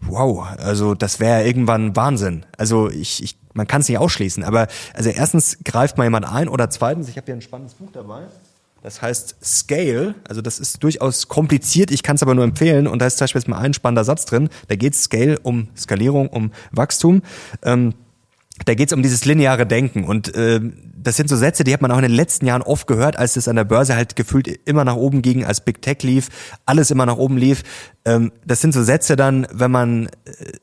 Wow, 0.00 0.46
also 0.58 0.94
das 0.94 1.20
wäre 1.20 1.44
irgendwann 1.44 1.94
Wahnsinn. 1.96 2.46
Also 2.56 2.88
ich, 2.88 3.22
ich 3.22 3.36
man 3.58 3.66
kann 3.66 3.82
es 3.82 3.88
nicht 3.88 3.98
ausschließen. 3.98 4.42
Aber 4.44 4.68
also 4.94 5.10
erstens 5.10 5.58
greift 5.64 5.98
mal 5.98 6.04
jemand 6.04 6.26
ein 6.26 6.48
oder 6.48 6.70
zweitens, 6.70 7.08
ich 7.08 7.16
habe 7.16 7.26
hier 7.26 7.34
ein 7.34 7.42
spannendes 7.42 7.74
Buch 7.74 7.90
dabei. 7.92 8.22
Das 8.82 9.02
heißt 9.02 9.36
Scale, 9.42 10.14
also 10.26 10.40
das 10.40 10.60
ist 10.60 10.82
durchaus 10.84 11.28
kompliziert, 11.28 11.90
ich 11.90 12.04
kann 12.04 12.14
es 12.14 12.22
aber 12.22 12.34
nur 12.34 12.44
empfehlen 12.44 12.86
und 12.86 13.00
da 13.00 13.06
ist 13.06 13.18
zum 13.18 13.24
Beispiel 13.24 13.40
jetzt 13.40 13.48
mal 13.48 13.58
ein 13.58 13.74
spannender 13.74 14.04
Satz 14.04 14.24
drin. 14.24 14.48
Da 14.68 14.76
geht 14.76 14.94
Scale 14.94 15.38
um 15.42 15.68
Skalierung, 15.76 16.28
um 16.28 16.52
Wachstum. 16.70 17.22
Ähm, 17.62 17.92
da 18.64 18.74
geht 18.74 18.88
es 18.88 18.92
um 18.92 19.02
dieses 19.02 19.24
lineare 19.24 19.66
Denken 19.66 20.04
und 20.04 20.34
äh, 20.34 20.60
das 21.00 21.16
sind 21.16 21.28
so 21.28 21.36
Sätze, 21.36 21.64
die 21.64 21.72
hat 21.72 21.80
man 21.80 21.90
auch 21.90 21.96
in 21.96 22.02
den 22.02 22.12
letzten 22.12 22.46
Jahren 22.46 22.62
oft 22.62 22.86
gehört, 22.86 23.18
als 23.18 23.36
es 23.36 23.48
an 23.48 23.56
der 23.56 23.64
Börse 23.64 23.94
halt 23.94 24.16
gefühlt 24.16 24.48
immer 24.66 24.84
nach 24.84 24.96
oben 24.96 25.22
ging, 25.22 25.44
als 25.44 25.60
Big 25.60 25.80
Tech 25.80 26.02
lief, 26.02 26.28
alles 26.66 26.90
immer 26.90 27.06
nach 27.06 27.16
oben 27.16 27.36
lief. 27.36 27.62
Ähm, 28.04 28.32
das 28.44 28.60
sind 28.60 28.74
so 28.74 28.82
Sätze 28.82 29.16
dann, 29.16 29.46
wenn 29.52 29.70
man 29.70 30.06
äh, 30.06 30.10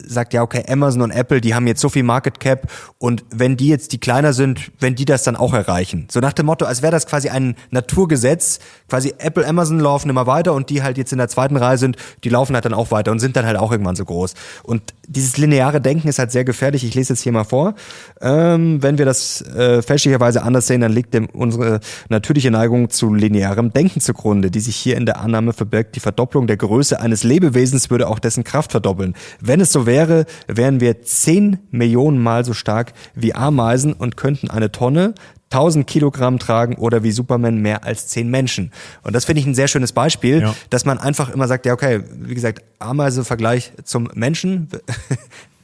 sagt, 0.05 0.33
ja, 0.33 0.41
okay, 0.41 0.63
Amazon 0.67 1.01
und 1.01 1.11
Apple, 1.11 1.41
die 1.41 1.55
haben 1.55 1.67
jetzt 1.67 1.81
so 1.81 1.89
viel 1.89 2.03
Market 2.03 2.39
Cap 2.39 2.69
und 2.97 3.23
wenn 3.33 3.55
die 3.57 3.67
jetzt 3.67 3.93
die 3.93 3.97
kleiner 3.97 4.33
sind, 4.33 4.71
wenn 4.79 4.95
die 4.95 5.05
das 5.05 5.23
dann 5.23 5.35
auch 5.35 5.53
erreichen. 5.53 6.07
So 6.11 6.19
nach 6.19 6.33
dem 6.33 6.47
Motto, 6.47 6.65
als 6.65 6.81
wäre 6.81 6.91
das 6.91 7.07
quasi 7.07 7.29
ein 7.29 7.55
Naturgesetz, 7.71 8.59
quasi 8.89 9.13
Apple, 9.17 9.47
Amazon 9.47 9.79
laufen 9.79 10.09
immer 10.09 10.27
weiter 10.27 10.53
und 10.53 10.69
die 10.69 10.83
halt 10.83 10.97
jetzt 10.97 11.11
in 11.11 11.17
der 11.17 11.29
zweiten 11.29 11.55
Reihe 11.55 11.77
sind, 11.77 11.97
die 12.23 12.29
laufen 12.29 12.55
halt 12.55 12.65
dann 12.65 12.73
auch 12.73 12.91
weiter 12.91 13.11
und 13.11 13.19
sind 13.19 13.35
dann 13.35 13.45
halt 13.45 13.57
auch 13.57 13.71
irgendwann 13.71 13.95
so 13.95 14.05
groß. 14.05 14.33
Und 14.63 14.93
dieses 15.07 15.37
lineare 15.37 15.81
Denken 15.81 16.07
ist 16.07 16.19
halt 16.19 16.31
sehr 16.31 16.45
gefährlich. 16.45 16.83
Ich 16.83 16.95
lese 16.95 17.13
jetzt 17.13 17.21
hier 17.21 17.31
mal 17.31 17.43
vor. 17.43 17.75
Ähm, 18.21 18.81
wenn 18.81 18.97
wir 18.97 19.05
das 19.05 19.41
äh, 19.41 19.81
fälschlicherweise 19.81 20.43
anders 20.43 20.67
sehen, 20.67 20.81
dann 20.81 20.91
liegt 20.91 21.13
dem 21.13 21.27
unsere 21.27 21.79
natürliche 22.09 22.51
Neigung 22.51 22.89
zu 22.89 23.13
linearem 23.13 23.73
Denken 23.73 23.99
zugrunde, 23.99 24.51
die 24.51 24.59
sich 24.59 24.75
hier 24.75 24.97
in 24.97 25.05
der 25.05 25.19
Annahme 25.19 25.53
verbirgt, 25.53 25.95
die 25.95 25.99
Verdopplung 25.99 26.47
der 26.47 26.57
Größe 26.57 26.99
eines 26.99 27.23
Lebewesens 27.23 27.89
würde 27.89 28.07
auch 28.07 28.19
dessen 28.19 28.43
Kraft 28.43 28.71
verdoppeln. 28.71 29.15
Wenn 29.39 29.59
es 29.59 29.71
so 29.71 29.85
wäre, 29.85 30.25
wären 30.47 30.79
wir 30.79 31.01
zehn 31.01 31.59
Millionen 31.71 32.21
Mal 32.21 32.45
so 32.45 32.53
stark 32.53 32.93
wie 33.13 33.33
Ameisen 33.33 33.93
und 33.93 34.17
könnten 34.17 34.49
eine 34.49 34.71
Tonne 34.71 35.13
1000 35.51 35.87
Kilogramm 35.87 36.39
tragen 36.39 36.75
oder 36.75 37.03
wie 37.03 37.11
Superman 37.11 37.57
mehr 37.61 37.83
als 37.83 38.07
zehn 38.07 38.29
Menschen. 38.29 38.71
Und 39.03 39.15
das 39.15 39.25
finde 39.25 39.41
ich 39.41 39.45
ein 39.45 39.55
sehr 39.55 39.67
schönes 39.67 39.91
Beispiel, 39.91 40.41
ja. 40.41 40.55
dass 40.69 40.85
man 40.85 40.97
einfach 40.97 41.29
immer 41.29 41.47
sagt, 41.47 41.65
ja 41.65 41.73
okay, 41.73 42.01
wie 42.13 42.33
gesagt, 42.33 42.63
Ameise 42.79 43.23
Vergleich 43.23 43.71
zum 43.83 44.09
Menschen. 44.13 44.69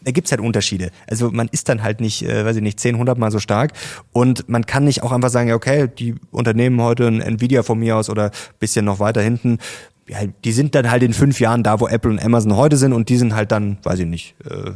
Da 0.03 0.11
gibt's 0.11 0.31
halt 0.31 0.41
Unterschiede. 0.41 0.91
Also 1.07 1.31
man 1.31 1.47
ist 1.51 1.69
dann 1.69 1.83
halt 1.83 2.01
nicht, 2.01 2.23
äh, 2.23 2.45
weiß 2.45 2.55
ich 2.55 2.61
nicht, 2.61 2.79
10, 2.79 2.95
100 2.95 3.17
Mal 3.17 3.31
so 3.31 3.39
stark 3.39 3.73
und 4.11 4.49
man 4.49 4.65
kann 4.65 4.83
nicht 4.83 5.03
auch 5.03 5.11
einfach 5.11 5.29
sagen, 5.29 5.49
ja 5.49 5.55
okay, 5.55 5.87
die 5.87 6.15
Unternehmen 6.31 6.81
heute 6.81 7.07
ein 7.07 7.21
Nvidia 7.21 7.63
von 7.63 7.79
mir 7.79 7.97
aus 7.97 8.09
oder 8.09 8.31
bisschen 8.59 8.85
noch 8.85 8.99
weiter 8.99 9.21
hinten, 9.21 9.59
ja, 10.07 10.19
die 10.43 10.51
sind 10.51 10.75
dann 10.75 10.89
halt 10.91 11.03
in 11.03 11.13
fünf 11.13 11.39
Jahren 11.39 11.63
da, 11.63 11.79
wo 11.79 11.87
Apple 11.87 12.11
und 12.11 12.23
Amazon 12.23 12.55
heute 12.55 12.77
sind 12.77 12.93
und 12.93 13.09
die 13.09 13.17
sind 13.17 13.33
halt 13.35 13.51
dann, 13.51 13.77
weiß 13.83 13.99
ich 13.99 14.07
nicht, 14.07 14.35
äh, 14.45 14.71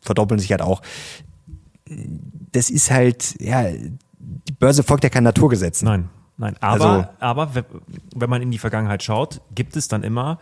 verdoppeln 0.00 0.40
sich 0.40 0.50
halt 0.50 0.62
auch. 0.62 0.82
Das 2.52 2.70
ist 2.70 2.90
halt, 2.90 3.40
ja, 3.40 3.64
die 3.68 4.52
Börse 4.58 4.82
folgt 4.82 5.04
ja 5.04 5.10
kein 5.10 5.24
Naturgesetz. 5.24 5.82
Nein, 5.82 6.08
nein. 6.36 6.56
Aber, 6.60 6.84
also, 6.84 7.08
aber 7.18 7.64
wenn 8.14 8.30
man 8.30 8.42
in 8.42 8.50
die 8.50 8.58
Vergangenheit 8.58 9.02
schaut, 9.02 9.40
gibt 9.54 9.76
es 9.76 9.88
dann 9.88 10.02
immer 10.02 10.38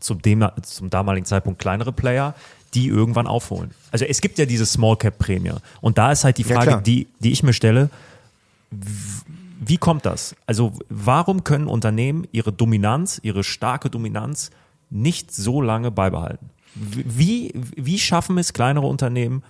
zum, 0.00 0.20
dem, 0.20 0.46
zum 0.62 0.90
damaligen 0.90 1.26
Zeitpunkt 1.26 1.60
kleinere 1.60 1.92
Player, 1.92 2.34
die 2.74 2.86
irgendwann 2.86 3.26
aufholen. 3.26 3.70
Also 3.90 4.04
es 4.04 4.20
gibt 4.20 4.38
ja 4.38 4.46
diese 4.46 4.66
Small 4.66 4.96
Cap 4.96 5.18
Prämie. 5.18 5.52
Und 5.80 5.98
da 5.98 6.12
ist 6.12 6.24
halt 6.24 6.38
die 6.38 6.44
Frage, 6.44 6.70
ja, 6.70 6.80
die, 6.80 7.08
die 7.18 7.32
ich 7.32 7.42
mir 7.42 7.52
stelle, 7.52 7.90
wie 8.70 9.76
kommt 9.76 10.06
das? 10.06 10.36
Also 10.46 10.72
warum 10.88 11.44
können 11.44 11.66
Unternehmen 11.66 12.26
ihre 12.32 12.52
Dominanz, 12.52 13.20
ihre 13.22 13.44
starke 13.44 13.90
Dominanz 13.90 14.50
nicht 14.88 15.32
so 15.32 15.60
lange 15.60 15.90
beibehalten? 15.90 16.50
Wie, 16.74 17.52
wie 17.54 17.98
schaffen 17.98 18.38
es 18.38 18.52
kleinere 18.52 18.86
Unternehmen, 18.86 19.42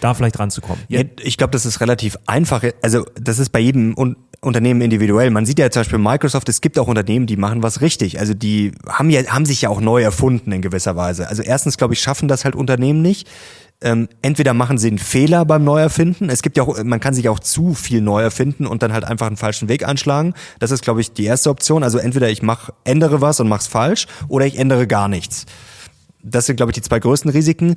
da 0.00 0.14
vielleicht 0.14 0.38
ranzukommen? 0.38 0.82
Ja, 0.88 1.02
ich 1.20 1.36
glaube, 1.36 1.50
das 1.50 1.66
ist 1.66 1.80
relativ 1.80 2.16
einfach. 2.26 2.62
Also 2.82 3.04
das 3.20 3.38
ist 3.38 3.50
bei 3.50 3.58
jedem 3.58 3.94
Unternehmen 4.40 4.80
individuell. 4.80 5.30
Man 5.30 5.46
sieht 5.46 5.58
ja 5.58 5.70
zum 5.70 5.80
Beispiel 5.80 5.98
Microsoft, 5.98 6.48
es 6.48 6.60
gibt 6.60 6.78
auch 6.78 6.86
Unternehmen, 6.86 7.26
die 7.26 7.36
machen 7.36 7.62
was 7.62 7.80
richtig. 7.80 8.20
Also 8.20 8.34
die 8.34 8.72
haben 8.88 9.10
ja, 9.10 9.26
haben 9.26 9.44
sich 9.44 9.62
ja 9.62 9.68
auch 9.68 9.80
neu 9.80 10.02
erfunden 10.02 10.52
in 10.52 10.62
gewisser 10.62 10.94
Weise. 10.96 11.28
Also 11.28 11.42
erstens, 11.42 11.76
glaube 11.76 11.94
ich, 11.94 12.00
schaffen 12.00 12.28
das 12.28 12.44
halt 12.44 12.54
Unternehmen 12.54 13.02
nicht. 13.02 13.28
Ähm, 13.80 14.08
entweder 14.22 14.54
machen 14.54 14.76
sie 14.78 14.88
einen 14.88 14.98
Fehler 14.98 15.44
beim 15.44 15.64
Neuerfinden. 15.64 16.30
Es 16.30 16.42
gibt 16.42 16.56
ja 16.56 16.64
auch, 16.64 16.82
man 16.82 16.98
kann 16.98 17.14
sich 17.14 17.28
auch 17.28 17.38
zu 17.38 17.74
viel 17.74 18.00
neu 18.00 18.22
erfinden 18.22 18.66
und 18.66 18.82
dann 18.82 18.92
halt 18.92 19.04
einfach 19.04 19.28
einen 19.28 19.36
falschen 19.36 19.68
Weg 19.68 19.86
einschlagen. 19.86 20.34
Das 20.58 20.72
ist, 20.72 20.82
glaube 20.82 21.00
ich, 21.00 21.12
die 21.12 21.24
erste 21.24 21.50
Option. 21.50 21.84
Also 21.84 21.98
entweder 21.98 22.28
ich 22.28 22.42
mach, 22.42 22.70
ändere 22.84 23.20
was 23.20 23.38
und 23.38 23.48
mach's 23.48 23.68
falsch 23.68 24.06
oder 24.28 24.46
ich 24.46 24.58
ändere 24.58 24.86
gar 24.86 25.08
nichts. 25.08 25.46
Das 26.22 26.46
sind, 26.46 26.56
glaube 26.56 26.70
ich, 26.70 26.74
die 26.74 26.82
zwei 26.82 26.98
größten 26.98 27.30
Risiken. 27.30 27.76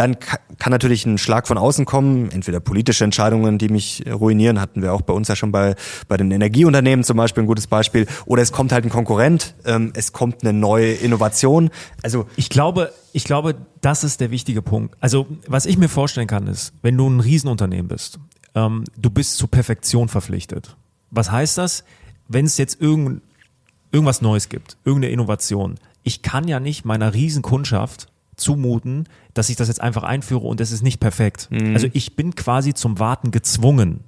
Dann 0.00 0.16
kann 0.18 0.70
natürlich 0.70 1.04
ein 1.04 1.18
Schlag 1.18 1.46
von 1.46 1.58
außen 1.58 1.84
kommen, 1.84 2.30
entweder 2.30 2.58
politische 2.58 3.04
Entscheidungen, 3.04 3.58
die 3.58 3.68
mich 3.68 4.02
ruinieren, 4.10 4.58
hatten 4.58 4.80
wir 4.80 4.94
auch 4.94 5.02
bei 5.02 5.12
uns 5.12 5.28
ja 5.28 5.36
schon 5.36 5.52
bei, 5.52 5.74
bei 6.08 6.16
den 6.16 6.30
Energieunternehmen 6.30 7.04
zum 7.04 7.18
Beispiel 7.18 7.42
ein 7.42 7.46
gutes 7.46 7.66
Beispiel, 7.66 8.06
oder 8.24 8.40
es 8.40 8.50
kommt 8.50 8.72
halt 8.72 8.86
ein 8.86 8.88
Konkurrent, 8.88 9.54
ähm, 9.66 9.92
es 9.94 10.14
kommt 10.14 10.42
eine 10.42 10.54
neue 10.54 10.90
Innovation. 10.92 11.68
Also 12.02 12.24
ich 12.36 12.48
glaube, 12.48 12.94
ich 13.12 13.24
glaube, 13.24 13.54
das 13.82 14.02
ist 14.02 14.22
der 14.22 14.30
wichtige 14.30 14.62
Punkt. 14.62 14.96
Also 15.00 15.26
was 15.46 15.66
ich 15.66 15.76
mir 15.76 15.90
vorstellen 15.90 16.28
kann, 16.28 16.46
ist, 16.46 16.72
wenn 16.80 16.96
du 16.96 17.06
ein 17.06 17.20
Riesenunternehmen 17.20 17.88
bist, 17.88 18.18
ähm, 18.54 18.84
du 18.96 19.10
bist 19.10 19.36
zur 19.36 19.50
Perfektion 19.50 20.08
verpflichtet. 20.08 20.78
Was 21.10 21.30
heißt 21.30 21.58
das? 21.58 21.84
Wenn 22.26 22.46
es 22.46 22.56
jetzt 22.56 22.80
irgend, 22.80 23.20
irgendwas 23.92 24.22
Neues 24.22 24.48
gibt, 24.48 24.78
irgendeine 24.82 25.12
Innovation, 25.12 25.74
ich 26.04 26.22
kann 26.22 26.48
ja 26.48 26.58
nicht 26.58 26.86
meiner 26.86 27.12
Riesenkundschaft 27.12 28.09
zumuten, 28.40 29.08
dass 29.34 29.48
ich 29.48 29.56
das 29.56 29.68
jetzt 29.68 29.80
einfach 29.80 30.02
einführe 30.02 30.46
und 30.46 30.60
es 30.60 30.72
ist 30.72 30.82
nicht 30.82 31.00
perfekt. 31.00 31.48
Mhm. 31.50 31.74
Also 31.74 31.88
ich 31.92 32.16
bin 32.16 32.34
quasi 32.34 32.74
zum 32.74 32.98
Warten 32.98 33.30
gezwungen. 33.30 34.00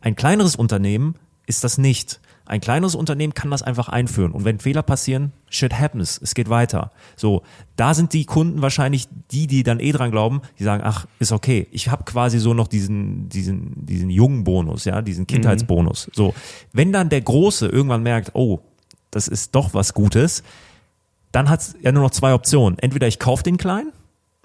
Ein 0.00 0.16
kleineres 0.16 0.56
Unternehmen 0.56 1.14
ist 1.46 1.64
das 1.64 1.78
nicht. 1.78 2.20
Ein 2.44 2.60
kleineres 2.60 2.94
Unternehmen 2.94 3.34
kann 3.34 3.50
das 3.50 3.62
einfach 3.62 3.88
einführen. 3.88 4.32
Und 4.32 4.44
wenn 4.44 4.58
Fehler 4.58 4.82
passieren, 4.82 5.32
shit 5.48 5.72
happens. 5.78 6.18
Es 6.22 6.34
geht 6.34 6.50
weiter. 6.50 6.90
So, 7.16 7.42
da 7.76 7.94
sind 7.94 8.12
die 8.12 8.24
Kunden 8.24 8.62
wahrscheinlich 8.62 9.08
die, 9.30 9.46
die 9.46 9.62
dann 9.62 9.78
eh 9.78 9.92
dran 9.92 10.10
glauben, 10.10 10.42
die 10.58 10.64
sagen, 10.64 10.82
ach, 10.84 11.06
ist 11.18 11.30
okay. 11.30 11.68
Ich 11.70 11.88
habe 11.88 12.04
quasi 12.04 12.40
so 12.40 12.52
noch 12.52 12.66
diesen, 12.66 13.28
diesen, 13.28 13.86
diesen 13.86 14.10
jungen 14.10 14.44
Bonus, 14.44 14.84
ja, 14.84 15.02
diesen 15.02 15.26
Kindheitsbonus. 15.26 16.08
Mhm. 16.08 16.12
So, 16.14 16.34
wenn 16.72 16.92
dann 16.92 17.08
der 17.10 17.20
Große 17.20 17.68
irgendwann 17.68 18.02
merkt, 18.02 18.32
oh, 18.34 18.60
das 19.10 19.28
ist 19.28 19.54
doch 19.54 19.72
was 19.72 19.94
Gutes, 19.94 20.42
dann 21.32 21.48
hat 21.48 21.60
es 21.60 21.76
ja 21.80 21.92
nur 21.92 22.02
noch 22.02 22.10
zwei 22.10 22.34
Optionen. 22.34 22.78
Entweder 22.78 23.08
ich 23.08 23.18
kaufe 23.18 23.42
den 23.42 23.56
Kleinen, 23.56 23.92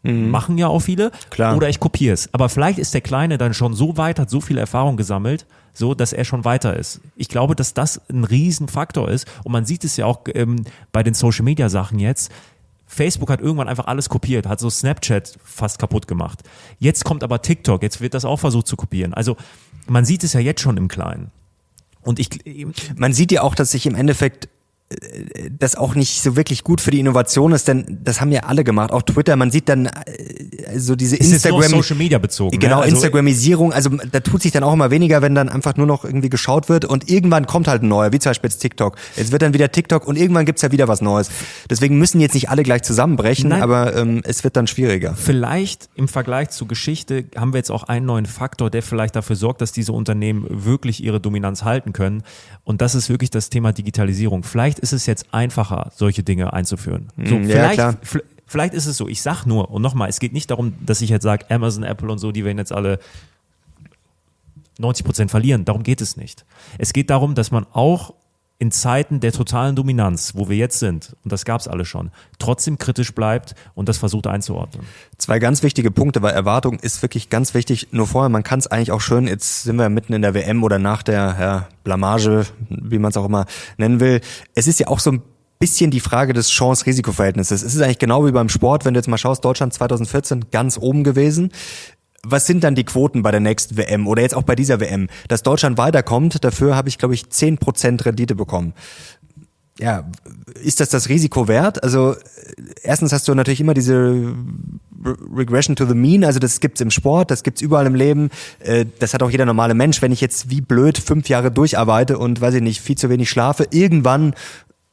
mhm. 0.03 0.29
machen 0.29 0.57
ja 0.57 0.67
auch 0.67 0.79
viele, 0.79 1.11
Klar. 1.29 1.55
oder 1.55 1.69
ich 1.69 1.79
kopiere 1.79 2.13
es. 2.13 2.33
Aber 2.33 2.49
vielleicht 2.49 2.79
ist 2.79 2.93
der 2.93 3.01
Kleine 3.01 3.37
dann 3.37 3.53
schon 3.53 3.73
so 3.73 3.97
weit, 3.97 4.19
hat 4.19 4.29
so 4.29 4.41
viel 4.41 4.57
Erfahrung 4.57 4.97
gesammelt, 4.97 5.45
so 5.73 5.93
dass 5.93 6.13
er 6.13 6.25
schon 6.25 6.45
weiter 6.45 6.75
ist. 6.75 7.01
Ich 7.15 7.27
glaube, 7.27 7.55
dass 7.55 7.73
das 7.73 8.01
ein 8.09 8.23
Riesenfaktor 8.23 9.09
ist. 9.09 9.27
Und 9.43 9.51
man 9.51 9.65
sieht 9.65 9.83
es 9.83 9.97
ja 9.97 10.05
auch 10.05 10.21
ähm, 10.33 10.63
bei 10.91 11.03
den 11.03 11.13
Social 11.13 11.43
Media 11.43 11.69
Sachen 11.69 11.99
jetzt. 11.99 12.31
Facebook 12.87 13.29
hat 13.29 13.41
irgendwann 13.41 13.67
einfach 13.67 13.87
alles 13.87 14.07
kopiert, 14.07 14.47
hat 14.47 14.61
so 14.61 14.69
Snapchat 14.69 15.37
fast 15.43 15.77
kaputt 15.77 16.07
gemacht. 16.07 16.39
Jetzt 16.79 17.03
kommt 17.03 17.21
aber 17.21 17.41
TikTok, 17.41 17.83
jetzt 17.83 17.99
wird 17.99 18.13
das 18.13 18.23
auch 18.23 18.37
versucht 18.37 18.65
zu 18.65 18.77
kopieren. 18.77 19.13
Also 19.13 19.35
man 19.87 20.05
sieht 20.05 20.23
es 20.23 20.33
ja 20.33 20.39
jetzt 20.39 20.61
schon 20.61 20.77
im 20.77 20.87
Kleinen. 20.87 21.31
Und 22.01 22.19
ich, 22.19 22.29
man 22.95 23.11
sieht 23.11 23.33
ja 23.33 23.41
auch, 23.41 23.55
dass 23.55 23.71
sich 23.71 23.85
im 23.85 23.93
Endeffekt 23.93 24.47
das 25.59 25.75
auch 25.75 25.95
nicht 25.95 26.21
so 26.21 26.37
wirklich 26.37 26.63
gut 26.63 26.79
für 26.79 26.91
die 26.91 26.99
Innovation 27.01 27.51
ist, 27.51 27.67
denn 27.67 27.99
das 28.03 28.21
haben 28.21 28.31
ja 28.31 28.43
alle 28.43 28.63
gemacht, 28.63 28.91
auch 28.91 29.01
Twitter. 29.01 29.35
Man 29.35 29.51
sieht 29.51 29.67
dann 29.67 29.87
äh, 29.87 30.79
so 30.79 30.95
diese 30.95 31.17
ist 31.17 31.29
Instagram 31.29 31.69
Social 31.69 31.97
Media 31.97 32.19
bezogen. 32.19 32.55
Ne? 32.55 32.59
Genau, 32.59 32.77
ne? 32.77 32.83
also 32.83 32.95
Instagramisierung. 32.95 33.73
Also 33.73 33.89
da 33.89 34.21
tut 34.21 34.41
sich 34.41 34.53
dann 34.53 34.63
auch 34.63 34.71
immer 34.71 34.89
weniger, 34.89 35.21
wenn 35.21 35.35
dann 35.35 35.49
einfach 35.49 35.75
nur 35.75 35.87
noch 35.87 36.05
irgendwie 36.05 36.29
geschaut 36.29 36.69
wird 36.69 36.85
und 36.85 37.09
irgendwann 37.09 37.47
kommt 37.47 37.67
halt 37.67 37.83
ein 37.83 37.89
neuer, 37.89 38.13
wie 38.13 38.19
zum 38.19 38.29
Beispiel 38.29 38.49
jetzt 38.49 38.59
TikTok. 38.59 38.95
Jetzt 39.17 39.33
wird 39.33 39.41
dann 39.41 39.53
wieder 39.53 39.69
TikTok 39.69 40.07
und 40.07 40.17
irgendwann 40.17 40.45
gibt's 40.45 40.61
ja 40.61 40.71
wieder 40.71 40.87
was 40.87 41.01
Neues. 41.01 41.29
Deswegen 41.69 41.97
müssen 41.97 42.21
jetzt 42.21 42.33
nicht 42.33 42.49
alle 42.49 42.63
gleich 42.63 42.83
zusammenbrechen, 42.83 43.49
Nein. 43.49 43.61
aber 43.61 43.93
ähm, 43.93 44.21
es 44.23 44.45
wird 44.45 44.55
dann 44.55 44.67
schwieriger. 44.67 45.15
Vielleicht 45.15 45.89
im 45.95 46.07
Vergleich 46.07 46.51
zur 46.51 46.69
Geschichte 46.69 47.25
haben 47.35 47.51
wir 47.51 47.57
jetzt 47.57 47.71
auch 47.71 47.83
einen 47.83 48.05
neuen 48.05 48.25
Faktor, 48.25 48.69
der 48.69 48.83
vielleicht 48.83 49.17
dafür 49.17 49.35
sorgt, 49.35 49.59
dass 49.59 49.73
diese 49.73 49.91
Unternehmen 49.91 50.45
wirklich 50.49 51.03
ihre 51.03 51.19
Dominanz 51.19 51.63
halten 51.63 51.91
können. 51.91 52.23
Und 52.63 52.81
das 52.81 52.95
ist 52.95 53.09
wirklich 53.09 53.31
das 53.31 53.49
Thema 53.49 53.73
Digitalisierung. 53.73 54.43
Vielleicht 54.43 54.76
ist 54.79 54.93
es 54.93 55.05
jetzt 55.05 55.33
einfacher, 55.33 55.91
solche 55.95 56.23
Dinge 56.23 56.53
einzuführen. 56.53 57.07
So, 57.17 57.35
hm, 57.35 57.49
ja, 57.49 57.55
vielleicht, 57.69 58.27
vielleicht 58.45 58.73
ist 58.73 58.85
es 58.85 58.97
so, 58.97 59.07
ich 59.07 59.21
sag 59.21 59.45
nur, 59.45 59.71
und 59.71 59.81
nochmal, 59.81 60.09
es 60.09 60.19
geht 60.19 60.33
nicht 60.33 60.51
darum, 60.51 60.73
dass 60.85 61.01
ich 61.01 61.09
jetzt 61.09 61.23
sage, 61.23 61.45
Amazon, 61.49 61.83
Apple 61.83 62.11
und 62.11 62.19
so, 62.19 62.31
die 62.31 62.45
werden 62.45 62.57
jetzt 62.57 62.71
alle 62.71 62.99
90 64.79 65.05
Prozent 65.05 65.31
verlieren. 65.31 65.65
Darum 65.65 65.83
geht 65.83 66.01
es 66.01 66.17
nicht. 66.17 66.45
Es 66.77 66.93
geht 66.93 67.09
darum, 67.09 67.35
dass 67.35 67.51
man 67.51 67.65
auch 67.71 68.13
in 68.59 68.71
Zeiten 68.71 69.19
der 69.19 69.31
totalen 69.31 69.75
Dominanz, 69.75 70.33
wo 70.35 70.49
wir 70.49 70.57
jetzt 70.57 70.79
sind, 70.79 71.15
und 71.23 71.31
das 71.31 71.45
gab 71.45 71.61
es 71.61 71.67
alle 71.67 71.85
schon, 71.85 72.09
trotzdem 72.39 72.77
kritisch 72.79 73.13
bleibt 73.13 73.53
und 73.75 73.87
das 73.87 73.97
versucht 73.97 74.25
einzuordnen. 74.25 74.85
Zwei 75.17 75.37
ganz 75.37 75.61
wichtige 75.61 75.91
Punkte, 75.91 76.23
weil 76.23 76.33
Erwartung 76.33 76.79
ist 76.79 77.01
wirklich 77.03 77.29
ganz 77.29 77.53
wichtig. 77.53 77.89
Nur 77.91 78.07
vorher, 78.07 78.29
man 78.29 78.43
kann 78.43 78.59
es 78.59 78.67
eigentlich 78.67 78.91
auch 78.91 79.01
schön, 79.01 79.27
jetzt 79.27 79.63
sind 79.63 79.75
wir 79.75 79.89
mitten 79.89 80.13
in 80.13 80.23
der 80.23 80.33
WM 80.33 80.63
oder 80.63 80.79
nach 80.79 81.03
der 81.03 81.37
ja, 81.39 81.67
Blamage, 81.83 82.47
wie 82.69 82.97
man 82.97 83.11
es 83.11 83.17
auch 83.17 83.25
immer 83.25 83.45
nennen 83.77 83.99
will. 83.99 84.21
Es 84.55 84.65
ist 84.65 84.79
ja 84.79 84.87
auch 84.87 84.99
so 84.99 85.11
ein 85.11 85.21
bisschen 85.59 85.91
die 85.91 85.99
Frage 85.99 86.33
des 86.33 86.49
Chance-Risiko-Verhältnisses. 86.49 87.63
Es 87.63 87.75
ist 87.75 87.81
eigentlich 87.81 87.99
genau 87.99 88.25
wie 88.25 88.31
beim 88.31 88.49
Sport, 88.49 88.85
wenn 88.85 88.93
du 88.93 88.99
jetzt 88.99 89.07
mal 89.07 89.17
schaust, 89.17 89.45
Deutschland 89.45 89.73
2014 89.73 90.45
ganz 90.51 90.77
oben 90.77 91.03
gewesen 91.03 91.51
was 92.29 92.45
sind 92.45 92.63
dann 92.63 92.75
die 92.75 92.83
Quoten 92.83 93.21
bei 93.21 93.31
der 93.31 93.39
nächsten 93.39 93.77
WM 93.77 94.07
oder 94.07 94.21
jetzt 94.21 94.35
auch 94.35 94.43
bei 94.43 94.55
dieser 94.55 94.79
WM? 94.79 95.07
Dass 95.27 95.43
Deutschland 95.43 95.77
weiterkommt, 95.77 96.43
dafür 96.43 96.75
habe 96.75 96.89
ich, 96.89 96.97
glaube 96.97 97.13
ich, 97.13 97.29
zehn 97.29 97.57
Prozent 97.57 98.05
Rendite 98.05 98.35
bekommen. 98.35 98.73
Ja, 99.79 100.09
ist 100.63 100.79
das 100.79 100.89
das 100.89 101.07
Risiko 101.07 101.47
wert? 101.47 101.83
Also 101.83 102.15
erstens 102.81 103.13
hast 103.13 103.27
du 103.27 103.35
natürlich 103.35 103.61
immer 103.61 103.75
diese 103.75 104.33
Regression 105.35 105.75
to 105.75 105.85
the 105.85 105.93
Mean, 105.93 106.23
also 106.23 106.39
das 106.39 106.59
gibt's 106.59 106.81
im 106.81 106.89
Sport, 106.89 107.29
das 107.29 107.43
gibt's 107.43 107.61
überall 107.61 107.85
im 107.85 107.93
Leben, 107.93 108.31
äh, 108.59 108.85
das 108.99 109.13
hat 109.13 109.21
auch 109.21 109.29
jeder 109.29 109.45
normale 109.45 109.75
Mensch. 109.75 110.01
Wenn 110.01 110.11
ich 110.11 110.21
jetzt 110.21 110.49
wie 110.49 110.61
blöd 110.61 110.97
fünf 110.97 111.29
Jahre 111.29 111.51
durcharbeite 111.51 112.17
und 112.17 112.41
weiß 112.41 112.55
ich 112.55 112.61
nicht, 112.61 112.81
viel 112.81 112.97
zu 112.97 113.09
wenig 113.09 113.29
schlafe, 113.29 113.67
irgendwann 113.69 114.33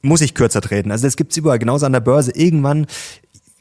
muss 0.03 0.21
ich 0.21 0.35
kürzer 0.35 0.61
treten. 0.61 0.91
Also 0.91 1.07
das 1.07 1.17
gibt's 1.17 1.37
überall, 1.37 1.59
genauso 1.59 1.87
an 1.87 1.93
der 1.93 2.01
Börse. 2.01 2.33
Irgendwann 2.35 2.87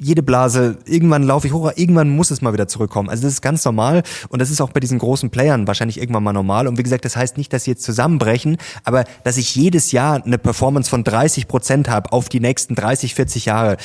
jede 0.04 0.22
Blase, 0.22 0.78
irgendwann 0.86 1.24
laufe 1.24 1.48
ich 1.48 1.54
hoch, 1.54 1.72
irgendwann 1.76 2.10
muss 2.10 2.30
es 2.30 2.42
mal 2.42 2.54
wieder 2.54 2.68
zurückkommen. 2.68 3.10
Also 3.10 3.24
das 3.24 3.34
ist 3.34 3.42
ganz 3.42 3.64
normal 3.64 4.04
und 4.30 4.40
das 4.40 4.52
ist 4.52 4.62
auch 4.62 4.72
bei 4.72 4.80
diesen 4.80 5.00
großen 5.00 5.30
Playern 5.30 5.66
wahrscheinlich 5.66 6.00
irgendwann 6.00 6.24
mal 6.24 6.34
normal. 6.34 6.68
Und 6.68 6.78
wie 6.78 6.84
gesagt, 6.84 7.06
das 7.06 7.16
heißt 7.16 7.38
nicht, 7.38 7.54
dass 7.54 7.64
sie 7.64 7.72
jetzt 7.72 7.84
zusammenbrechen, 7.84 8.58
aber 8.84 9.06
dass 9.24 9.38
ich 9.38 9.56
jedes 9.56 9.92
Jahr 9.92 10.24
eine 10.24 10.38
Performance 10.38 10.90
von 10.90 11.04
30 11.04 11.48
Prozent 11.48 11.90
habe 11.90 12.12
auf 12.12 12.30
die 12.30 12.40
nächsten 12.40 12.76
30, 12.76 13.16
40 13.16 13.46
Jahre. 13.46 13.78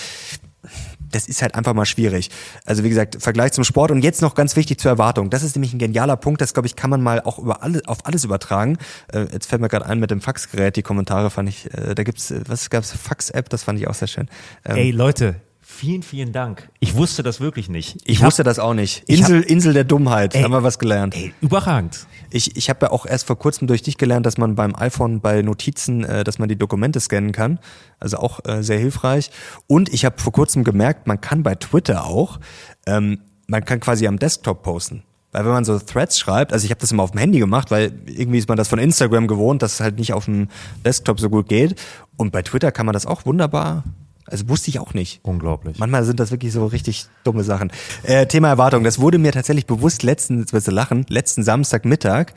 Das 1.11 1.26
ist 1.26 1.40
halt 1.40 1.54
einfach 1.54 1.72
mal 1.72 1.87
schwierig. 1.87 2.28
Also 2.66 2.85
wie 2.85 2.90
gesagt, 2.90 3.16
Vergleich 3.22 3.52
zum 3.52 3.64
Sport 3.64 3.90
und 3.92 4.02
jetzt 4.02 4.20
noch 4.20 4.35
ganz 4.35 4.57
wichtig 4.57 4.78
zur 4.78 4.90
Erwartung. 4.90 5.31
Das 5.31 5.42
ist 5.42 5.57
nämlich 5.57 5.72
ein 5.72 5.78
genialer 5.78 6.16
Punkt, 6.16 6.40
das 6.40 6.52
glaube 6.52 6.66
ich 6.66 6.76
kann 6.76 6.90
man 6.90 7.00
mal 7.00 7.22
auch 7.22 7.38
über 7.38 7.62
alle, 7.62 7.81
auf 7.87 8.04
alles 8.04 8.24
übertragen. 8.24 8.76
Äh, 9.12 9.26
jetzt 9.33 9.46
fällt 9.46 9.62
mir 9.62 9.68
gerade 9.68 9.87
ein 9.87 10.00
mit 10.00 10.11
dem 10.11 10.20
Faxgerät, 10.20 10.76
die 10.76 10.83
Kommentare 10.83 11.31
fand 11.31 11.48
ich, 11.48 11.72
äh, 11.72 11.94
da 11.94 12.02
gibt's, 12.02 12.31
äh, 12.31 12.42
was 12.46 12.68
gab's, 12.68 12.92
Fax-App, 12.92 13.48
das 13.48 13.62
fand 13.62 13.78
ich 13.78 13.88
auch 13.88 13.94
sehr 13.94 14.09
schön. 14.09 14.28
Ähm, 14.66 14.76
Ey 14.76 14.90
Leute, 14.90 15.37
Vielen, 15.70 16.02
vielen 16.02 16.33
Dank. 16.33 16.70
Ich 16.81 16.96
wusste 16.96 17.22
das 17.22 17.40
wirklich 17.40 17.68
nicht. 17.68 17.96
Ich, 18.02 18.14
ich 18.14 18.22
wusste 18.22 18.42
das 18.42 18.59
auch 18.59 18.72
nicht. 18.72 19.04
Insel, 19.07 19.42
hab, 19.42 19.50
Insel 19.50 19.74
der 19.74 19.85
Dummheit, 19.85 20.35
ey, 20.35 20.42
haben 20.42 20.50
wir 20.50 20.62
was 20.62 20.78
gelernt. 20.78 21.14
Ey, 21.14 21.33
überragend. 21.42 22.07
Ich, 22.31 22.57
ich 22.57 22.70
habe 22.70 22.87
ja 22.87 22.90
auch 22.90 23.04
erst 23.04 23.26
vor 23.26 23.38
kurzem 23.38 23.68
durch 23.68 23.83
dich 23.83 23.98
gelernt, 23.98 24.24
dass 24.24 24.38
man 24.38 24.57
beim 24.57 24.74
iPhone 24.74 25.20
bei 25.20 25.42
Notizen, 25.42 26.04
äh, 26.04 26.24
dass 26.24 26.38
man 26.38 26.48
die 26.48 26.57
Dokumente 26.57 26.98
scannen 26.98 27.33
kann. 27.33 27.61
Also 28.00 28.16
auch 28.16 28.40
äh, 28.46 28.62
sehr 28.62 28.78
hilfreich. 28.78 29.31
Und 29.66 29.92
ich 29.92 30.07
habe 30.07 30.18
vor 30.18 30.33
kurzem 30.33 30.64
gemerkt, 30.64 31.07
man 31.07 31.20
kann 31.20 31.42
bei 31.42 31.54
Twitter 31.54 32.07
auch, 32.07 32.40
ähm, 32.87 33.20
man 33.46 33.62
kann 33.62 33.78
quasi 33.78 34.09
am 34.09 34.18
Desktop 34.18 34.62
posten. 34.62 35.04
Weil 35.33 35.44
wenn 35.44 35.52
man 35.52 35.64
so 35.66 35.78
Threads 35.78 36.18
schreibt, 36.18 36.54
also 36.54 36.64
ich 36.64 36.70
habe 36.70 36.81
das 36.81 36.90
immer 36.90 37.02
auf 37.02 37.11
dem 37.11 37.20
Handy 37.20 37.38
gemacht, 37.38 37.70
weil 37.70 37.92
irgendwie 38.07 38.38
ist 38.38 38.48
man 38.48 38.57
das 38.57 38.68
von 38.68 38.78
Instagram 38.78 39.26
gewohnt, 39.26 39.61
dass 39.61 39.74
es 39.74 39.81
halt 39.81 39.98
nicht 39.98 40.14
auf 40.14 40.24
dem 40.24 40.48
Desktop 40.85 41.20
so 41.20 41.28
gut 41.28 41.48
geht. 41.48 41.78
Und 42.16 42.33
bei 42.33 42.40
Twitter 42.40 42.72
kann 42.72 42.87
man 42.87 42.94
das 42.94 43.04
auch 43.04 43.26
wunderbar 43.26 43.85
also 44.30 44.48
wusste 44.48 44.70
ich 44.70 44.78
auch 44.78 44.94
nicht. 44.94 45.20
Unglaublich. 45.22 45.78
Manchmal 45.78 46.04
sind 46.04 46.20
das 46.20 46.30
wirklich 46.30 46.52
so 46.52 46.66
richtig 46.66 47.06
dumme 47.24 47.44
Sachen. 47.44 47.70
Äh, 48.02 48.26
Thema 48.26 48.48
Erwartung. 48.48 48.84
Das 48.84 48.98
wurde 48.98 49.18
mir 49.18 49.32
tatsächlich 49.32 49.66
bewusst 49.66 50.02
letzten, 50.02 50.40
jetzt 50.40 50.52
wirst 50.52 50.68
du 50.68 50.72
lachen, 50.72 51.06
letzten 51.08 51.42
Samstagmittag 51.42 52.32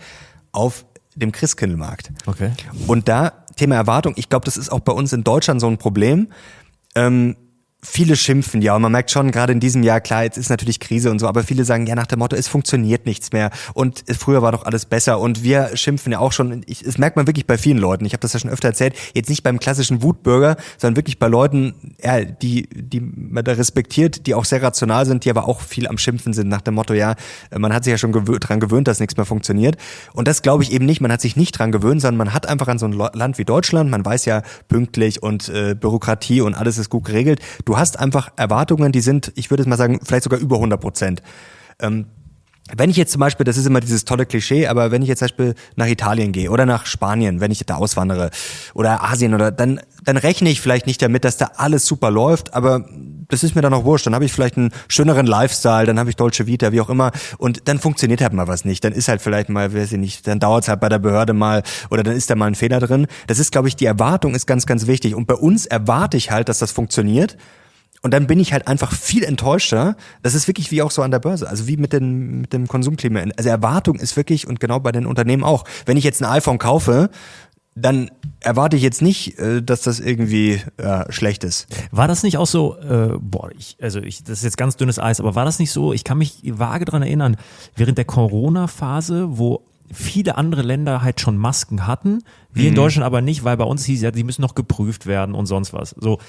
auf 0.52 0.86
dem 1.16 1.32
Christkindlmarkt. 1.32 2.12
Okay. 2.26 2.52
Und 2.88 3.08
da, 3.08 3.34
Thema 3.56 3.76
Erwartung, 3.76 4.14
ich 4.16 4.30
glaube, 4.30 4.46
das 4.46 4.58
ist 4.58 4.72
auch 4.72 4.80
bei 4.80 4.94
uns 4.94 5.14
in 5.14 5.24
Deutschland 5.24 5.60
so 5.62 5.68
ein 5.68 5.78
Problem. 5.78 6.30
Ähm, 6.96 7.36
viele 7.84 8.16
schimpfen 8.16 8.62
ja 8.62 8.76
und 8.76 8.82
man 8.84 8.92
merkt 8.92 9.10
schon 9.10 9.32
gerade 9.32 9.54
in 9.54 9.60
diesem 9.60 9.82
Jahr 9.82 10.02
klar 10.02 10.24
jetzt 10.24 10.38
ist 10.38 10.50
natürlich 10.50 10.80
Krise 10.80 11.10
und 11.10 11.18
so 11.18 11.28
aber 11.28 11.44
viele 11.44 11.66
sagen 11.66 11.88
ja 11.88 11.96
nach 11.96 12.06
dem 12.06 12.20
Motto 12.20 12.36
es 12.36 12.48
funktioniert 12.48 13.08
nichts 13.08 13.32
mehr 13.32 13.50
und 13.74 14.04
früher 14.20 14.44
war 14.44 14.52
doch 14.52 14.66
alles 14.66 14.86
besser 14.86 15.20
und 15.20 15.44
wir 15.44 15.76
schimpfen 15.76 16.12
ja 16.12 16.20
auch 16.20 16.32
schon. 16.32 16.64
Ich, 16.68 16.84
das 16.84 17.00
merkt 17.00 17.16
man 17.16 17.26
wirklich 17.26 17.48
bei 17.48 17.58
vielen 17.58 17.80
Leuten 17.80 18.06
ich 18.06 18.14
habe 18.14 18.22
das 18.22 18.34
ja 18.34 18.40
schon 18.40 18.52
öfter 18.52 18.68
erzählt 18.68 18.96
jetzt 19.16 19.30
nicht 19.30 19.42
beim 19.42 19.60
klassischen 19.60 20.04
Wutbürger 20.04 20.58
sondern 20.78 20.96
wirklich 20.96 21.18
bei 21.18 21.28
Leuten 21.28 21.74
ja 22.04 22.24
die 22.24 22.68
die 22.70 23.02
man 23.02 23.44
da 23.44 23.54
respektiert 23.54 24.28
die 24.28 24.36
auch 24.36 24.46
sehr 24.46 24.62
rational 24.62 25.08
sind 25.08 25.26
die 25.26 25.32
aber 25.32 25.48
auch 25.48 25.62
viel 25.62 25.88
am 25.88 25.98
Schimpfen 25.98 26.34
sind 26.34 26.50
nach 26.50 26.62
dem 26.62 26.76
Motto 26.76 26.94
ja 26.94 27.16
man 27.58 27.74
hat 27.74 27.84
sich 27.84 27.92
ja 27.92 27.98
schon 27.98 28.12
gewö 28.12 28.38
dran 28.38 28.60
gewöhnt 28.60 28.88
dass 28.88 29.00
nichts 29.00 29.18
mehr 29.18 29.26
funktioniert 29.26 29.78
und 30.14 30.28
das 30.28 30.44
glaube 30.44 30.62
ich 30.62 30.72
eben 30.72 30.86
nicht 30.86 31.02
man 31.02 31.12
hat 31.12 31.22
sich 31.22 31.36
nicht 31.36 31.58
dran 31.58 31.72
gewöhnt 31.72 32.02
sondern 32.02 32.18
man 32.18 32.34
hat 32.34 32.48
einfach 32.48 32.68
an 32.68 32.78
so 32.78 32.86
ein 32.86 32.94
Land 32.94 33.40
wie 33.40 33.46
Deutschland 33.46 33.90
man 33.90 34.06
weiß 34.06 34.26
ja 34.26 34.44
pünktlich 34.68 35.24
und 35.24 35.50
äh, 35.50 35.74
Bürokratie 35.74 36.42
und 36.42 36.54
alles 36.54 36.78
ist 36.78 36.90
gut 36.90 37.06
geregelt 37.06 37.42
du 37.66 37.71
du 37.72 37.78
hast 37.78 37.98
einfach 37.98 38.34
Erwartungen, 38.36 38.92
die 38.92 39.00
sind, 39.00 39.32
ich 39.36 39.50
würde 39.50 39.64
es 39.64 39.68
mal 39.68 39.78
sagen, 39.78 40.02
vielleicht 40.04 40.26
sogar 40.26 40.42
über 40.42 40.58
100 40.58 40.82
Prozent. 40.82 41.24
Ähm, 41.80 42.08
wenn 42.76 42.90
ich 42.90 42.98
jetzt 42.98 43.14
zum 43.14 43.22
Beispiel, 43.22 43.46
das 43.46 43.56
ist 43.56 43.66
immer 43.66 43.80
dieses 43.80 44.04
tolle 44.04 44.26
Klischee, 44.26 44.68
aber 44.68 44.92
wenn 44.92 45.02
ich 45.02 45.08
jetzt 45.08 45.20
zum 45.20 45.28
Beispiel 45.28 45.56
nach 45.78 45.88
Italien 45.88 46.34
gehe 46.34 46.52
oder 46.52 46.66
nach 46.66 46.86
Spanien, 46.86 47.40
wenn 47.40 47.50
ich 47.52 47.66
da 47.66 47.76
auswandere 47.76 48.30
oder 48.74 49.04
Asien 49.04 49.34
oder 49.34 49.52
dann, 49.52 49.80
dann 50.04 50.18
rechne 50.18 50.50
ich 50.50 50.60
vielleicht 50.60 50.86
nicht 50.86 51.02
damit, 51.02 51.24
dass 51.24 51.38
da 51.38 51.52
alles 51.56 51.86
super 51.86 52.12
läuft, 52.12 52.54
aber 52.54 52.86
das 53.32 53.44
ist 53.44 53.56
mir 53.56 53.62
dann 53.62 53.74
auch 53.74 53.86
wurscht. 53.86 54.06
Dann 54.06 54.14
habe 54.14 54.26
ich 54.26 54.34
vielleicht 54.34 54.58
einen 54.58 54.72
schöneren 54.88 55.26
Lifestyle, 55.26 55.86
dann 55.86 55.98
habe 55.98 56.10
ich 56.10 56.16
Dolce 56.16 56.46
Vita, 56.46 56.72
wie 56.72 56.82
auch 56.82 56.90
immer. 56.90 57.12
Und 57.38 57.68
dann 57.68 57.80
funktioniert 57.80 58.22
halt 58.22 58.34
mal 58.34 58.48
was 58.48 58.66
nicht. 58.66 58.84
Dann 58.84 58.94
ist 58.94 59.08
halt 59.08 59.22
vielleicht 59.22 59.50
mal, 59.50 59.74
weiß 59.74 59.94
ich 59.94 59.98
nicht, 59.98 60.28
dann 60.28 60.40
dauert 60.40 60.64
es 60.64 60.70
halt 60.70 60.82
bei 60.82 60.90
der 60.90 61.00
Behörde 61.00 61.34
mal 61.34 61.64
oder 61.90 62.04
dann 62.04 62.16
ist 62.16 62.30
da 62.30 62.36
mal 62.36 62.48
ein 62.48 62.56
Fehler 62.56 62.80
drin. 62.80 63.08
Das 63.28 63.40
ist, 63.40 63.52
glaube 63.52 63.68
ich, 63.68 63.76
die 63.76 63.86
Erwartung 63.86 64.36
ist 64.36 64.46
ganz, 64.46 64.66
ganz 64.66 64.86
wichtig. 64.88 65.16
Und 65.16 65.26
bei 65.26 65.36
uns 65.36 65.66
erwarte 65.66 66.18
ich 66.18 66.32
halt, 66.32 66.50
dass 66.50 66.60
das 66.60 66.72
funktioniert. 66.72 67.38
Und 68.04 68.14
dann 68.14 68.26
bin 68.26 68.40
ich 68.40 68.52
halt 68.52 68.68
einfach 68.68 68.92
viel 68.94 69.24
enttäuschter. 69.24 69.96
Das 70.24 70.34
ist 70.34 70.48
wirklich 70.48 70.72
wie 70.72 70.82
auch 70.82 70.92
so 70.92 71.04
an 71.04 71.12
der 71.12 71.20
Börse, 71.20 71.48
also 71.48 71.68
wie 71.68 71.78
mit, 71.78 71.94
den, 71.94 72.42
mit 72.42 72.54
dem 72.54 72.68
Konsumklima. 72.68 73.22
Also 73.38 73.50
Erwartung 73.50 74.00
ist 74.00 74.18
wirklich, 74.18 74.48
und 74.48 74.60
genau 74.60 74.80
bei 74.80 74.92
den 74.92 75.06
Unternehmen 75.06 75.44
auch, 75.44 75.66
wenn 75.86 75.98
ich 75.98 76.04
jetzt 76.04 76.22
ein 76.22 76.30
iPhone 76.30 76.58
kaufe, 76.58 77.12
dann 77.76 78.12
erwarte 78.42 78.76
ich 78.76 78.84
jetzt 78.84 79.02
nicht, 79.02 79.38
äh, 79.40 79.62
dass 79.62 79.82
das 79.82 80.00
irgendwie 80.00 80.62
äh, 80.78 81.12
schlecht 81.12 81.44
ist. 81.44 81.68
War 81.92 82.08
das 82.08 82.24
nicht 82.24 82.38
auch 82.38 82.48
so, 82.48 82.78
äh, 82.78 83.18
boah, 83.20 83.50
ich, 83.58 83.78
also 83.82 84.00
ich, 84.00 84.24
das 84.24 84.40
ist 84.40 84.44
jetzt 84.44 84.58
ganz 84.58 84.76
dünnes 84.76 85.00
Eis, 85.00 85.20
aber 85.20 85.36
war 85.36 85.46
das 85.46 85.60
nicht 85.60 85.72
so, 85.72 85.94
ich 85.94 86.04
kann 86.04 86.18
mich 86.18 86.42
vage 86.44 86.86
dran 86.86 87.02
erinnern, 87.02 87.38
während 87.76 87.98
der 87.98 88.06
Corona-Phase, 88.06 89.38
wo 89.38 89.62
viele 89.94 90.38
andere 90.38 90.64
Länder 90.64 91.02
halt 91.02 91.22
schon 91.22 91.38
Masken 91.38 91.88
hatten, 91.88 92.24
wir 92.52 92.64
mhm. 92.64 92.70
in 92.70 92.76
Deutschland 92.76 93.06
aber 93.06 93.22
nicht, 93.22 93.44
weil 93.44 93.58
bei 93.58 93.64
uns 93.64 93.86
hieß 93.86 94.02
ja, 94.02 94.12
die 94.12 94.24
müssen 94.24 94.42
noch 94.42 94.56
geprüft 94.56 95.06
werden 95.06 95.36
und 95.36 95.46
sonst 95.46 95.74
was. 95.74 95.96
So, 95.98 96.20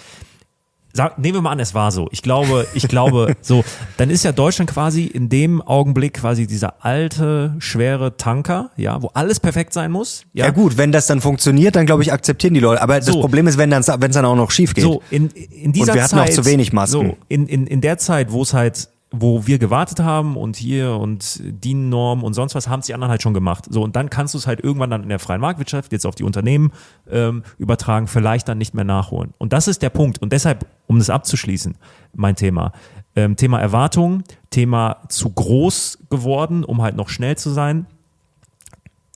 Sag, 0.94 1.18
nehmen 1.18 1.38
wir 1.38 1.42
mal 1.42 1.52
an, 1.52 1.60
es 1.60 1.74
war 1.74 1.90
so. 1.90 2.08
Ich 2.12 2.22
glaube, 2.22 2.66
ich 2.74 2.86
glaube, 2.86 3.34
so, 3.40 3.64
dann 3.96 4.10
ist 4.10 4.24
ja 4.24 4.32
Deutschland 4.32 4.70
quasi 4.70 5.06
in 5.06 5.30
dem 5.30 5.62
Augenblick 5.62 6.14
quasi 6.14 6.46
dieser 6.46 6.84
alte, 6.84 7.54
schwere 7.58 8.16
Tanker, 8.18 8.70
ja, 8.76 9.00
wo 9.02 9.10
alles 9.14 9.40
perfekt 9.40 9.72
sein 9.72 9.90
muss. 9.90 10.24
Ja, 10.34 10.46
ja 10.46 10.50
gut, 10.50 10.76
wenn 10.76 10.92
das 10.92 11.06
dann 11.06 11.20
funktioniert, 11.22 11.76
dann 11.76 11.86
glaube 11.86 12.02
ich, 12.02 12.12
akzeptieren 12.12 12.52
die 12.54 12.60
Leute. 12.60 12.82
Aber 12.82 13.00
so. 13.00 13.12
das 13.12 13.20
Problem 13.20 13.46
ist, 13.46 13.56
wenn 13.56 13.70
dann, 13.70 13.84
wenn 13.86 14.10
es 14.10 14.14
dann 14.14 14.24
auch 14.26 14.36
noch 14.36 14.50
schief 14.50 14.74
geht. 14.74 14.84
So, 14.84 15.02
in, 15.10 15.30
in 15.30 15.72
dieser 15.72 15.92
Und 15.92 15.96
wir 15.96 16.02
hatten 16.04 16.16
Zeit, 16.16 16.30
auch 16.30 16.34
zu 16.34 16.44
wenig 16.44 16.72
Masken. 16.72 17.06
So, 17.06 17.16
in, 17.28 17.46
in, 17.46 17.66
in 17.66 17.80
der 17.80 17.96
Zeit, 17.96 18.30
wo 18.30 18.42
es 18.42 18.52
halt 18.52 18.88
wo 19.12 19.46
wir 19.46 19.58
gewartet 19.58 20.00
haben 20.00 20.36
und 20.36 20.56
hier 20.56 20.96
und 20.96 21.40
DIN-Norm 21.42 22.24
und 22.24 22.32
sonst 22.32 22.54
was 22.54 22.68
haben 22.68 22.80
es 22.80 22.86
die 22.86 22.94
anderen 22.94 23.10
halt 23.10 23.22
schon 23.22 23.34
gemacht. 23.34 23.66
So, 23.68 23.82
und 23.82 23.94
dann 23.94 24.08
kannst 24.10 24.32
du 24.32 24.38
es 24.38 24.46
halt 24.46 24.60
irgendwann 24.60 24.90
dann 24.90 25.02
in 25.02 25.10
der 25.10 25.18
freien 25.18 25.40
Marktwirtschaft 25.40 25.92
jetzt 25.92 26.06
auf 26.06 26.14
die 26.14 26.24
Unternehmen 26.24 26.72
ähm, 27.10 27.42
übertragen, 27.58 28.06
vielleicht 28.06 28.48
dann 28.48 28.58
nicht 28.58 28.74
mehr 28.74 28.84
nachholen. 28.84 29.34
Und 29.38 29.52
das 29.52 29.68
ist 29.68 29.82
der 29.82 29.90
Punkt. 29.90 30.20
Und 30.20 30.32
deshalb, 30.32 30.66
um 30.86 30.98
das 30.98 31.10
abzuschließen, 31.10 31.76
mein 32.14 32.36
Thema. 32.36 32.72
Ähm, 33.14 33.36
Thema 33.36 33.60
Erwartung, 33.60 34.24
Thema 34.48 35.02
zu 35.08 35.28
groß 35.28 35.98
geworden, 36.08 36.64
um 36.64 36.80
halt 36.80 36.96
noch 36.96 37.10
schnell 37.10 37.36
zu 37.36 37.50
sein. 37.50 37.86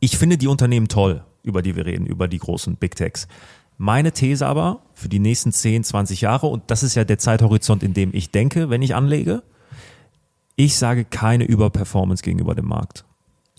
Ich 0.00 0.18
finde 0.18 0.36
die 0.36 0.48
Unternehmen 0.48 0.88
toll, 0.88 1.24
über 1.42 1.62
die 1.62 1.74
wir 1.74 1.86
reden, 1.86 2.06
über 2.06 2.28
die 2.28 2.38
großen 2.38 2.76
Big 2.76 2.96
Techs. 2.96 3.26
Meine 3.78 4.12
These 4.12 4.46
aber 4.46 4.80
für 4.94 5.08
die 5.08 5.18
nächsten 5.18 5.52
10, 5.52 5.84
20 5.84 6.20
Jahre, 6.20 6.46
und 6.48 6.64
das 6.66 6.82
ist 6.82 6.94
ja 6.94 7.04
der 7.04 7.18
Zeithorizont, 7.18 7.82
in 7.82 7.94
dem 7.94 8.10
ich 8.12 8.30
denke, 8.30 8.68
wenn 8.68 8.82
ich 8.82 8.94
anlege, 8.94 9.42
ich 10.56 10.76
sage 10.76 11.04
keine 11.04 11.44
Überperformance 11.44 12.22
gegenüber 12.22 12.54
dem 12.54 12.66
Markt. 12.66 13.04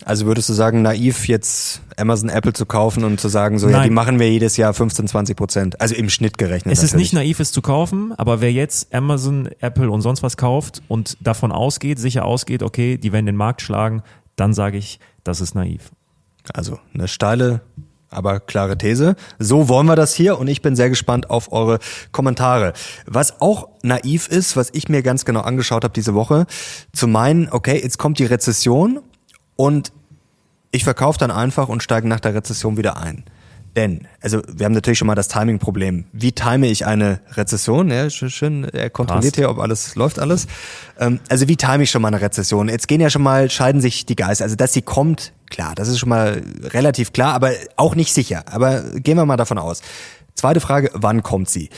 Also 0.04 0.26
würdest 0.26 0.48
du 0.48 0.52
sagen, 0.52 0.82
naiv 0.82 1.26
jetzt 1.26 1.82
Amazon, 1.96 2.28
Apple 2.28 2.52
zu 2.52 2.66
kaufen 2.66 3.02
und 3.02 3.20
zu 3.20 3.28
sagen, 3.28 3.58
so 3.58 3.66
Nein. 3.66 3.74
ja, 3.74 3.82
die 3.84 3.90
machen 3.90 4.20
wir 4.20 4.30
jedes 4.30 4.56
Jahr 4.56 4.72
15, 4.72 5.08
20 5.08 5.36
Prozent, 5.36 5.80
also 5.80 5.96
im 5.96 6.08
Schnitt 6.08 6.38
gerechnet. 6.38 6.72
Es 6.72 6.78
natürlich. 6.78 6.92
ist 6.92 6.98
nicht 6.98 7.12
naiv, 7.14 7.40
es 7.40 7.50
zu 7.50 7.62
kaufen, 7.62 8.12
aber 8.16 8.40
wer 8.40 8.52
jetzt 8.52 8.94
Amazon, 8.94 9.48
Apple 9.58 9.90
und 9.90 10.02
sonst 10.02 10.22
was 10.22 10.36
kauft 10.36 10.82
und 10.86 11.16
davon 11.20 11.50
ausgeht, 11.50 11.98
sicher 11.98 12.24
ausgeht, 12.24 12.62
okay, 12.62 12.96
die 12.96 13.12
werden 13.12 13.26
den 13.26 13.34
Markt 13.34 13.60
schlagen, 13.60 14.02
dann 14.36 14.54
sage 14.54 14.78
ich, 14.78 15.00
das 15.24 15.40
ist 15.40 15.56
naiv. 15.56 15.90
Also 16.54 16.78
eine 16.94 17.08
steile 17.08 17.62
aber 18.10 18.40
klare 18.40 18.78
These. 18.78 19.16
So 19.38 19.68
wollen 19.68 19.86
wir 19.86 19.96
das 19.96 20.14
hier 20.14 20.38
und 20.38 20.48
ich 20.48 20.62
bin 20.62 20.76
sehr 20.76 20.88
gespannt 20.88 21.30
auf 21.30 21.52
eure 21.52 21.78
Kommentare. 22.12 22.72
Was 23.06 23.40
auch 23.40 23.68
naiv 23.82 24.28
ist, 24.28 24.56
was 24.56 24.70
ich 24.72 24.88
mir 24.88 25.02
ganz 25.02 25.24
genau 25.24 25.40
angeschaut 25.40 25.84
habe 25.84 25.94
diese 25.94 26.14
Woche, 26.14 26.46
zu 26.92 27.06
meinen, 27.06 27.48
okay, 27.50 27.80
jetzt 27.82 27.98
kommt 27.98 28.18
die 28.18 28.24
Rezession 28.24 29.00
und 29.56 29.92
ich 30.70 30.84
verkaufe 30.84 31.18
dann 31.18 31.30
einfach 31.30 31.68
und 31.68 31.82
steige 31.82 32.08
nach 32.08 32.20
der 32.20 32.34
Rezession 32.34 32.76
wieder 32.76 32.98
ein. 32.98 33.24
Denn, 33.76 34.08
also 34.20 34.42
wir 34.48 34.66
haben 34.66 34.72
natürlich 34.72 34.98
schon 34.98 35.06
mal 35.06 35.14
das 35.14 35.28
Timing-Problem. 35.28 36.04
Wie 36.12 36.32
time 36.32 36.66
ich 36.66 36.86
eine 36.86 37.20
Rezession? 37.32 37.90
Ja, 37.90 38.10
schön, 38.10 38.30
schön 38.30 38.64
er 38.64 38.90
kontrolliert 38.90 39.34
Passt. 39.34 39.36
hier, 39.36 39.50
ob 39.50 39.58
alles 39.58 39.94
läuft 39.94 40.18
alles. 40.18 40.46
Ähm, 40.98 41.20
also 41.28 41.48
wie 41.48 41.56
time 41.56 41.84
ich 41.84 41.90
schon 41.90 42.02
mal 42.02 42.08
eine 42.08 42.20
Rezession? 42.20 42.68
Jetzt 42.68 42.88
gehen 42.88 43.00
ja 43.00 43.10
schon 43.10 43.22
mal, 43.22 43.50
scheiden 43.50 43.80
sich 43.80 44.06
die 44.06 44.16
Geister. 44.16 44.44
Also 44.44 44.56
dass 44.56 44.72
sie 44.72 44.82
kommt, 44.82 45.32
klar, 45.50 45.74
das 45.74 45.88
ist 45.88 45.98
schon 45.98 46.08
mal 46.08 46.42
relativ 46.64 47.12
klar, 47.12 47.34
aber 47.34 47.52
auch 47.76 47.94
nicht 47.94 48.12
sicher. 48.12 48.44
Aber 48.50 48.82
gehen 48.94 49.16
wir 49.16 49.26
mal 49.26 49.36
davon 49.36 49.58
aus. 49.58 49.82
Zweite 50.34 50.60
Frage, 50.60 50.90
wann 50.94 51.22
kommt 51.22 51.48
sie? 51.48 51.68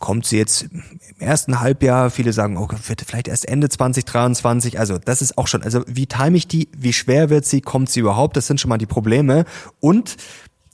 Kommt 0.00 0.26
sie 0.26 0.36
jetzt 0.36 0.62
im 0.62 0.82
ersten 1.18 1.60
Halbjahr? 1.60 2.10
Viele 2.10 2.32
sagen, 2.32 2.56
oh, 2.58 2.68
wird 2.86 3.02
vielleicht 3.06 3.28
erst 3.28 3.48
Ende 3.48 3.68
2023. 3.68 4.78
Also 4.78 4.98
das 4.98 5.22
ist 5.22 5.38
auch 5.38 5.46
schon, 5.46 5.62
also 5.62 5.82
wie 5.86 6.06
time 6.06 6.36
ich 6.36 6.48
die? 6.48 6.68
Wie 6.76 6.92
schwer 6.92 7.30
wird 7.30 7.44
sie? 7.46 7.60
Kommt 7.60 7.88
sie 7.90 8.00
überhaupt? 8.00 8.36
Das 8.36 8.46
sind 8.46 8.60
schon 8.60 8.68
mal 8.68 8.78
die 8.78 8.86
Probleme. 8.86 9.44
Und 9.80 10.16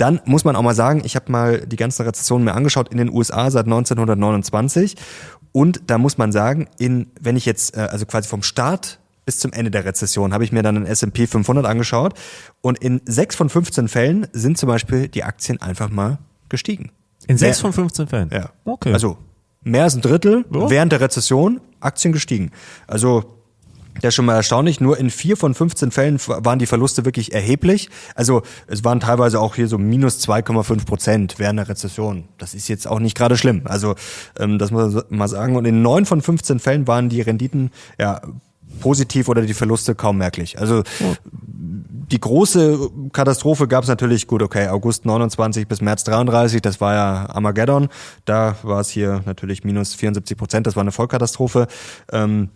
dann 0.03 0.21
muss 0.25 0.43
man 0.45 0.57
auch 0.57 0.62
mal 0.62 0.75
sagen, 0.75 1.03
ich 1.05 1.15
habe 1.15 1.31
mal 1.31 1.61
die 1.61 1.77
ganzen 1.77 2.05
Rezessionen 2.05 2.45
mir 2.45 2.55
angeschaut 2.55 2.88
in 2.88 2.99
den 2.99 3.09
USA 3.09 3.49
seit 3.53 3.67
1929 3.67 4.97
und 5.53 5.83
da 5.87 5.97
muss 5.97 6.19
man 6.19 6.33
sagen, 6.33 6.67
in 6.77 7.12
wenn 7.21 7.37
ich 7.37 7.47
jetzt 7.47 7.77
äh, 7.77 7.83
also 7.83 8.05
quasi 8.05 8.29
vom 8.29 8.43
Start 8.43 8.99
bis 9.27 9.38
zum 9.38 9.53
Ende 9.53 9.71
der 9.71 9.85
Rezession 9.85 10.35
habe 10.35 10.43
ich 10.43 10.51
mir 10.51 10.65
dann 10.65 10.75
den 10.75 10.87
S&P 10.87 11.29
500 11.29 11.65
angeschaut 11.65 12.15
und 12.62 12.79
in 12.79 13.01
sechs 13.07 13.37
von 13.37 13.49
15 13.49 13.87
Fällen 13.87 14.27
sind 14.33 14.59
zum 14.59 14.67
Beispiel 14.67 15.07
die 15.07 15.23
Aktien 15.23 15.62
einfach 15.62 15.88
mal 15.88 16.19
gestiegen. 16.49 16.91
In 17.29 17.38
sechs 17.38 17.61
von 17.61 17.73
15 17.73 18.09
Fällen? 18.09 18.31
Ja. 18.33 18.51
Okay. 18.65 18.93
Also 18.93 19.19
mehr 19.62 19.85
als 19.85 19.95
ein 19.95 20.01
Drittel 20.01 20.45
ja. 20.53 20.69
während 20.69 20.91
der 20.91 21.01
Rezession 21.01 21.61
Aktien 21.79 22.12
gestiegen. 22.12 22.51
Also 22.88 23.41
ist 24.09 24.15
schon 24.15 24.25
mal 24.25 24.35
erstaunlich. 24.35 24.81
Nur 24.81 24.99
in 24.99 25.11
vier 25.11 25.37
von 25.37 25.55
15 25.55 25.91
Fällen 25.91 26.19
waren 26.27 26.59
die 26.59 26.67
Verluste 26.67 27.05
wirklich 27.05 27.33
erheblich. 27.33 27.88
Also 28.15 28.43
es 28.67 28.85
waren 28.85 29.01
teilweise 29.01 29.41
auch 29.41 29.55
hier 29.55 29.69
so 29.69 29.79
minus 29.79 30.19
2,5 30.27 30.87
Prozent 30.87 31.35
während 31.38 31.59
der 31.59 31.69
Rezession. 31.69 32.25
Das 32.38 32.55
ist 32.55 32.69
jetzt 32.69 32.87
auch 32.87 32.99
nicht 32.99 33.17
gerade 33.17 33.37
schlimm. 33.37 33.62
Also 33.65 33.95
ähm, 34.38 34.59
das 34.59 34.71
muss 34.71 34.95
man 34.95 35.05
mal 35.09 35.29
sagen. 35.29 35.57
Und 35.57 35.65
in 35.65 35.83
neun 35.83 36.07
von 36.07 36.21
15 36.21 36.59
Fällen 36.59 36.87
waren 36.87 37.09
die 37.09 37.21
Renditen 37.21 37.71
ja 37.99 38.21
positiv 38.81 39.29
oder 39.29 39.43
die 39.43 39.55
Verluste 39.55 39.95
kaum 39.95 40.19
merklich. 40.19 40.59
Also 40.59 40.79
ja. 40.79 41.15
die 41.25 42.21
große 42.21 42.91
Katastrophe 43.12 43.69
gab 43.69 43.85
es 43.85 43.88
natürlich, 43.88 44.27
gut, 44.27 44.43
okay, 44.43 44.69
August 44.69 45.05
29 45.05 45.69
bis 45.69 45.81
März 45.81 46.05
33, 46.05 46.62
das 46.62 46.81
war 46.81 46.95
ja 46.95 47.27
Armageddon. 47.31 47.88
Da 48.25 48.57
war 48.62 48.81
es 48.81 48.91
hier 48.91 49.23
natürlich 49.27 49.65
minus 49.65 49.95
74 49.95 50.37
Prozent, 50.37 50.67
das 50.67 50.77
war 50.77 50.83
eine 50.83 50.93
Vollkatastrophe. 50.93 51.67
Ähm, 52.11 52.51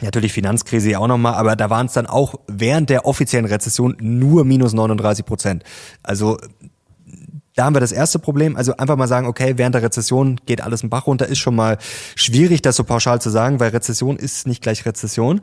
Natürlich 0.00 0.32
Finanzkrise 0.32 0.90
ja 0.90 0.98
auch 0.98 1.06
nochmal, 1.06 1.34
aber 1.34 1.54
da 1.54 1.68
waren 1.70 1.86
es 1.86 1.92
dann 1.92 2.06
auch 2.06 2.34
während 2.48 2.88
der 2.90 3.04
offiziellen 3.04 3.46
Rezession 3.46 3.96
nur 4.00 4.44
minus 4.44 4.72
39 4.72 5.24
Prozent. 5.24 5.64
Also 6.02 6.38
da 7.54 7.64
haben 7.64 7.74
wir 7.74 7.80
das 7.80 7.92
erste 7.92 8.18
Problem. 8.18 8.56
Also 8.56 8.76
einfach 8.76 8.96
mal 8.96 9.08
sagen, 9.08 9.26
okay, 9.26 9.54
während 9.56 9.74
der 9.74 9.82
Rezession 9.82 10.40
geht 10.46 10.62
alles 10.62 10.82
im 10.82 10.90
Bach 10.90 11.06
runter, 11.06 11.26
ist 11.26 11.38
schon 11.38 11.54
mal 11.54 11.78
schwierig, 12.14 12.62
das 12.62 12.76
so 12.76 12.84
pauschal 12.84 13.20
zu 13.20 13.30
sagen, 13.30 13.60
weil 13.60 13.70
Rezession 13.70 14.16
ist 14.16 14.46
nicht 14.46 14.62
gleich 14.62 14.86
Rezession. 14.86 15.42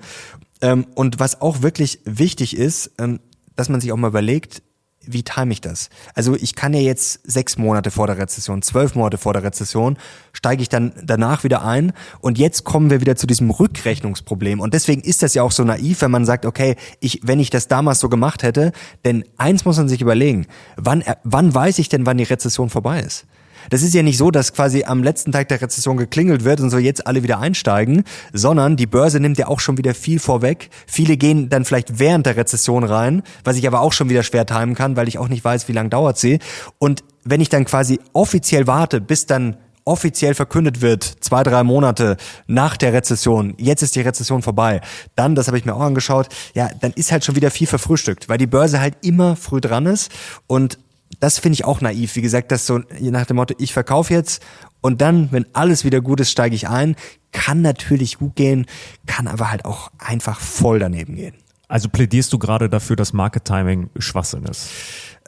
Ähm, 0.62 0.88
und 0.96 1.20
was 1.20 1.42
auch 1.42 1.62
wirklich 1.62 2.00
wichtig 2.06 2.58
ist, 2.58 2.92
ähm, 2.98 3.20
dass 3.56 3.70
man 3.70 3.82
sich 3.82 3.92
auch 3.92 3.98
mal 3.98 4.08
überlegt, 4.08 4.64
wie 5.12 5.24
time 5.24 5.52
ich 5.52 5.62
das? 5.62 5.90
Also 6.14 6.36
ich 6.36 6.56
kann 6.56 6.74
ja 6.74 6.80
jetzt 6.80 7.20
sechs 7.24 7.58
Monate 7.58 7.92
vor 7.92 8.08
der 8.08 8.18
Rezession, 8.18 8.62
zwölf 8.62 8.96
Monate 8.96 9.18
vor 9.18 9.34
der 9.34 9.44
Rezession, 9.44 9.98
steige 10.34 10.62
ich 10.62 10.70
dann 10.70 10.94
danach 11.04 11.44
wieder 11.44 11.64
ein 11.66 11.94
und 12.22 12.38
jetzt 12.38 12.64
kommen 12.64 12.90
wir 12.90 13.02
wieder 13.02 13.16
zu 13.16 13.28
diesem 13.28 13.50
Rückrechnungsproblem 13.50 14.60
und 14.60 14.74
deswegen 14.74 15.02
ist 15.02 15.24
das 15.24 15.34
ja 15.34 15.44
auch 15.44 15.52
so 15.52 15.64
naiv, 15.64 16.02
wenn 16.02 16.12
man 16.12 16.26
sagt, 16.26 16.46
okay, 16.46 16.76
ich, 17.00 17.22
wenn 17.24 17.40
ich 17.40 17.50
das 17.50 17.68
damals 17.68 18.00
so 18.00 18.10
gemacht 18.10 18.44
hätte, 18.44 18.72
denn 19.06 19.26
eins 19.38 19.66
muss 19.66 19.78
man 19.78 19.90
sich 19.90 20.02
überlegen, 20.02 20.48
wann, 20.78 21.04
wann 21.24 21.54
weiß 21.54 21.80
ich 21.80 21.90
denn, 21.90 22.06
wann 22.06 22.18
die 22.18 22.24
Rezession 22.24 22.70
vorbei 22.70 23.02
ist? 23.02 23.26
Das 23.70 23.84
ist 23.84 23.94
ja 23.94 24.04
nicht 24.04 24.18
so, 24.18 24.32
dass 24.32 24.54
quasi 24.54 24.84
am 24.84 25.04
letzten 25.04 25.32
Tag 25.32 25.48
der 25.50 25.62
Rezession 25.62 25.98
geklingelt 25.98 26.44
wird 26.44 26.60
und 26.60 26.70
so 26.70 26.78
jetzt 26.78 27.08
alle 27.08 27.24
wieder 27.24 27.40
einsteigen, 27.40 28.04
sondern 28.34 28.76
die 28.76 28.88
Börse 28.88 29.20
nimmt 29.20 29.38
ja 29.38 29.48
auch 29.48 29.60
schon 29.60 29.78
wieder 29.78 29.94
viel 29.94 30.20
vorweg. 30.20 30.70
Viele 30.88 31.18
gehen 31.18 31.50
dann 31.50 31.66
vielleicht 31.66 32.00
während 32.00 32.26
der 32.26 32.36
Rezession 32.36 32.84
rein, 32.84 33.24
was 33.44 33.58
ich 33.58 33.68
aber 33.68 33.82
auch 33.82 33.94
schon 33.94 34.10
wieder 34.10 34.24
schwer 34.24 34.46
timen 34.46 34.76
kann, 34.76 34.96
weil 34.96 35.08
ich 35.08 35.18
auch 35.18 35.28
nicht 35.28 35.44
weiß, 35.44 35.68
wie 35.68 35.74
lange 35.74 35.90
dauert 35.90 36.18
sie. 36.18 36.40
Und 36.80 37.04
wenn 37.24 37.42
ich 37.42 37.50
dann 37.50 37.66
quasi 37.66 38.00
offiziell 38.14 38.68
warte, 38.68 39.02
bis 39.02 39.26
dann 39.26 39.58
offiziell 39.86 40.36
verkündet 40.36 40.82
wird, 40.82 41.04
zwei, 41.04 41.44
drei 41.44 41.64
Monate 41.64 42.18
nach 42.48 42.78
der 42.78 42.94
Rezession, 42.94 43.56
jetzt 43.58 43.82
ist 43.82 43.96
die 43.96 44.02
Rezession 44.02 44.44
vorbei, 44.44 44.82
dann, 45.16 45.36
das 45.36 45.48
habe 45.48 45.58
ich 45.58 45.66
mir 45.66 45.74
auch 45.74 45.82
angeschaut, 45.82 46.28
ja, 46.54 46.70
dann 46.80 46.92
ist 46.94 47.12
halt 47.12 47.26
schon 47.26 47.36
wieder 47.36 47.50
viel 47.50 47.66
verfrühstückt, 47.66 48.30
weil 48.30 48.38
die 48.38 48.48
Börse 48.48 48.80
halt 48.82 48.96
immer 49.02 49.36
früh 49.36 49.62
dran 49.62 49.88
ist 49.88 50.12
und 50.48 50.78
das 51.20 51.40
finde 51.40 51.56
ich 51.56 51.66
auch 51.66 51.82
naiv. 51.82 52.16
Wie 52.16 52.22
gesagt, 52.22 52.52
das 52.52 52.66
so 52.66 52.80
nach 53.00 53.26
dem 53.26 53.38
Motto, 53.38 53.54
ich 53.58 53.74
verkaufe 53.74 54.14
jetzt 54.14 54.44
und 54.82 55.02
dann, 55.02 55.32
wenn 55.32 55.46
alles 55.54 55.84
wieder 55.84 56.02
gut 56.02 56.20
ist, 56.20 56.32
steige 56.32 56.56
ich 56.56 56.68
ein. 56.68 56.96
Kann 57.32 57.62
natürlich 57.62 58.18
gut 58.18 58.36
gehen, 58.36 58.66
kann 59.06 59.28
aber 59.28 59.52
halt 59.52 59.66
auch 59.66 59.92
einfach 60.00 60.40
voll 60.40 60.80
daneben 60.80 61.16
gehen. 61.16 61.36
Also 61.68 61.88
plädierst 61.90 62.34
du 62.34 62.40
gerade 62.40 62.70
dafür, 62.70 62.96
dass 62.96 63.14
Market 63.14 63.46
Timing 63.46 63.90
Schwachsinn 64.00 64.44
ist? 64.46 64.70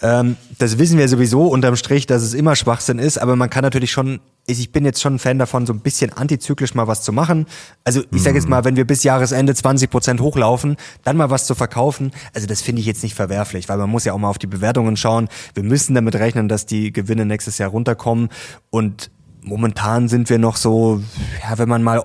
Ähm, 0.01 0.35
das 0.57 0.77
wissen 0.79 0.97
wir 0.97 1.07
sowieso 1.07 1.47
unterm 1.47 1.75
Strich, 1.75 2.07
dass 2.07 2.23
es 2.23 2.33
immer 2.33 2.55
Schwachsinn 2.55 2.99
ist, 2.99 3.17
aber 3.17 3.35
man 3.35 3.49
kann 3.49 3.63
natürlich 3.63 3.91
schon, 3.91 4.19
ich 4.47 4.71
bin 4.71 4.83
jetzt 4.83 5.01
schon 5.01 5.15
ein 5.15 5.19
Fan 5.19 5.37
davon, 5.37 5.65
so 5.65 5.73
ein 5.73 5.79
bisschen 5.79 6.11
antizyklisch 6.11 6.73
mal 6.73 6.87
was 6.87 7.03
zu 7.03 7.13
machen. 7.13 7.45
Also 7.83 8.01
ich 8.11 8.23
sage 8.23 8.37
jetzt 8.37 8.49
mal, 8.49 8.65
wenn 8.65 8.75
wir 8.75 8.85
bis 8.85 9.03
Jahresende 9.03 9.53
20 9.53 9.89
Prozent 9.89 10.21
hochlaufen, 10.21 10.77
dann 11.03 11.17
mal 11.17 11.29
was 11.29 11.45
zu 11.45 11.55
verkaufen, 11.55 12.11
also 12.33 12.47
das 12.47 12.61
finde 12.61 12.79
ich 12.79 12.87
jetzt 12.87 13.03
nicht 13.03 13.15
verwerflich, 13.15 13.69
weil 13.69 13.77
man 13.77 13.89
muss 13.89 14.05
ja 14.05 14.13
auch 14.13 14.17
mal 14.17 14.29
auf 14.29 14.39
die 14.39 14.47
Bewertungen 14.47 14.97
schauen. 14.97 15.29
Wir 15.53 15.63
müssen 15.63 15.93
damit 15.93 16.15
rechnen, 16.15 16.47
dass 16.47 16.65
die 16.65 16.91
Gewinne 16.91 17.25
nächstes 17.25 17.57
Jahr 17.57 17.69
runterkommen 17.69 18.29
und 18.69 19.11
momentan 19.43 20.07
sind 20.07 20.29
wir 20.29 20.39
noch 20.39 20.55
so, 20.55 21.01
ja, 21.43 21.57
wenn 21.57 21.69
man 21.69 21.83
mal 21.83 22.03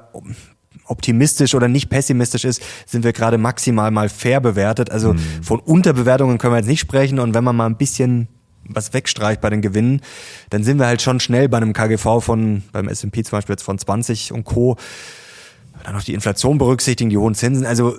optimistisch 0.87 1.55
oder 1.55 1.69
nicht 1.69 1.89
pessimistisch 1.89 2.45
ist, 2.45 2.63
sind 2.87 3.05
wir 3.05 3.13
gerade 3.13 3.39
maximal 3.39 3.91
mal 3.91 4.09
fair 4.09 4.41
bewertet. 4.41 4.91
Also 4.91 5.15
mhm. 5.15 5.19
von 5.43 5.61
Unterbewertungen 5.61 6.39
können 6.39 6.55
wir 6.55 6.59
jetzt 6.59 6.69
nicht 6.69 6.81
sprechen. 6.81 7.19
Und 7.19 7.35
wenn 7.35 7.45
man 7.45 7.57
mal 7.57 7.67
ein 7.67 7.77
bisschen 7.77 8.29
was 8.69 8.93
wegstreicht 8.93 9.41
bei 9.41 9.51
den 9.51 9.63
Gewinnen, 9.63 10.01
dann 10.51 10.65
sind 10.65 10.79
wir 10.79 10.87
halt 10.87 11.03
schon 11.03 11.21
schnell 11.21 11.49
bei 11.49 11.57
einem 11.57 11.73
KGV 11.73 12.21
von, 12.21 12.63
beim 12.73 12.89
S&P 12.89 13.23
zum 13.23 13.39
Beispiel 13.39 13.55
jetzt 13.55 13.63
von 13.63 13.79
20 13.79 14.33
und 14.33 14.45
Co. 14.45 14.77
Dann 15.85 15.95
noch 15.95 16.03
die 16.03 16.15
Inflation 16.15 16.59
berücksichtigen, 16.59 17.11
die 17.11 17.19
hohen 17.19 17.35
Zinsen. 17.35 17.67
Also 17.67 17.97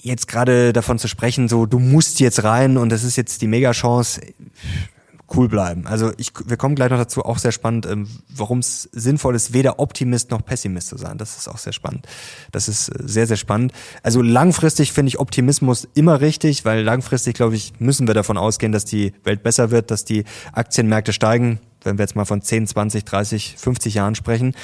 jetzt 0.00 0.28
gerade 0.28 0.72
davon 0.72 0.98
zu 0.98 1.08
sprechen, 1.08 1.48
so 1.48 1.66
du 1.66 1.78
musst 1.78 2.20
jetzt 2.20 2.44
rein 2.44 2.76
und 2.76 2.90
das 2.90 3.04
ist 3.04 3.16
jetzt 3.16 3.42
die 3.42 3.46
Mega-Chance, 3.46 4.20
cool 5.34 5.48
bleiben. 5.48 5.86
Also 5.86 6.12
ich, 6.16 6.32
wir 6.46 6.56
kommen 6.56 6.74
gleich 6.74 6.90
noch 6.90 6.98
dazu, 6.98 7.24
auch 7.24 7.38
sehr 7.38 7.52
spannend, 7.52 7.86
ähm, 7.86 8.08
warum 8.34 8.60
es 8.60 8.88
sinnvoll 8.92 9.34
ist, 9.34 9.52
weder 9.52 9.78
Optimist 9.78 10.30
noch 10.30 10.44
Pessimist 10.44 10.88
zu 10.88 10.96
sein. 10.96 11.18
Das 11.18 11.36
ist 11.36 11.48
auch 11.48 11.58
sehr 11.58 11.72
spannend. 11.72 12.06
Das 12.50 12.68
ist 12.68 12.88
äh, 12.88 13.02
sehr, 13.04 13.26
sehr 13.26 13.36
spannend. 13.36 13.72
Also 14.02 14.22
langfristig 14.22 14.92
finde 14.92 15.08
ich 15.08 15.18
Optimismus 15.18 15.86
immer 15.94 16.20
richtig, 16.20 16.64
weil 16.64 16.82
langfristig, 16.82 17.34
glaube 17.34 17.56
ich, 17.56 17.72
müssen 17.78 18.06
wir 18.06 18.14
davon 18.14 18.38
ausgehen, 18.38 18.72
dass 18.72 18.84
die 18.84 19.12
Welt 19.24 19.42
besser 19.42 19.70
wird, 19.70 19.90
dass 19.90 20.04
die 20.04 20.24
Aktienmärkte 20.52 21.12
steigen, 21.12 21.60
wenn 21.82 21.98
wir 21.98 22.04
jetzt 22.04 22.16
mal 22.16 22.24
von 22.24 22.40
10, 22.40 22.66
20, 22.66 23.04
30, 23.04 23.54
50 23.58 23.94
Jahren 23.94 24.14
sprechen. 24.14 24.54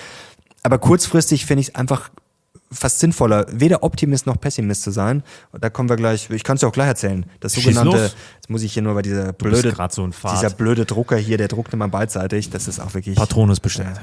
Aber 0.62 0.78
kurzfristig 0.78 1.44
finde 1.44 1.60
ich 1.60 1.68
es 1.68 1.74
einfach 1.74 2.10
fast 2.74 2.98
sinnvoller, 2.98 3.46
weder 3.50 3.82
Optimist 3.82 4.26
noch 4.26 4.40
Pessimist 4.40 4.82
zu 4.82 4.90
sein. 4.90 5.22
Da 5.58 5.70
kommen 5.70 5.88
wir 5.88 5.96
gleich, 5.96 6.28
ich 6.30 6.44
kann 6.44 6.56
es 6.56 6.62
ja 6.62 6.68
auch 6.68 6.72
gleich 6.72 6.88
erzählen. 6.88 7.24
Das 7.40 7.54
sogenannte, 7.54 8.10
jetzt 8.34 8.50
muss 8.50 8.62
ich 8.62 8.72
hier 8.72 8.82
nur 8.82 8.94
bei 8.94 9.02
dieser 9.02 9.32
blöde, 9.32 9.74
so 9.90 10.08
dieser 10.08 10.50
blöde 10.50 10.84
Drucker 10.84 11.16
hier, 11.16 11.38
der 11.38 11.48
druckt 11.48 11.72
immer 11.72 11.88
beidseitig. 11.88 12.50
Das 12.50 12.68
ist 12.68 12.80
auch 12.80 12.94
wirklich. 12.94 13.16
Patronus 13.16 13.60
bestellt. 13.60 14.00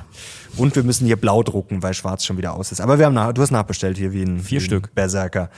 Und 0.58 0.76
wir 0.76 0.84
müssen 0.84 1.06
hier 1.06 1.18
blau 1.18 1.44
drucken, 1.44 1.84
weil 1.84 1.94
schwarz 1.94 2.26
schon 2.26 2.38
wieder 2.38 2.54
aus 2.54 2.72
ist. 2.72 2.82
Aber 2.82 2.98
wir 2.98 3.06
haben 3.06 3.14
nach, 3.14 3.34
du 3.34 3.42
hast 3.42 3.52
nachbestellt 3.52 3.98
hier 3.98 4.12
wie 4.12 4.24
ein, 4.24 4.40
Vier 4.40 4.60
wie 4.60 4.64
ein 4.64 4.66
Stück. 4.66 4.96
Berserker. 4.96 5.50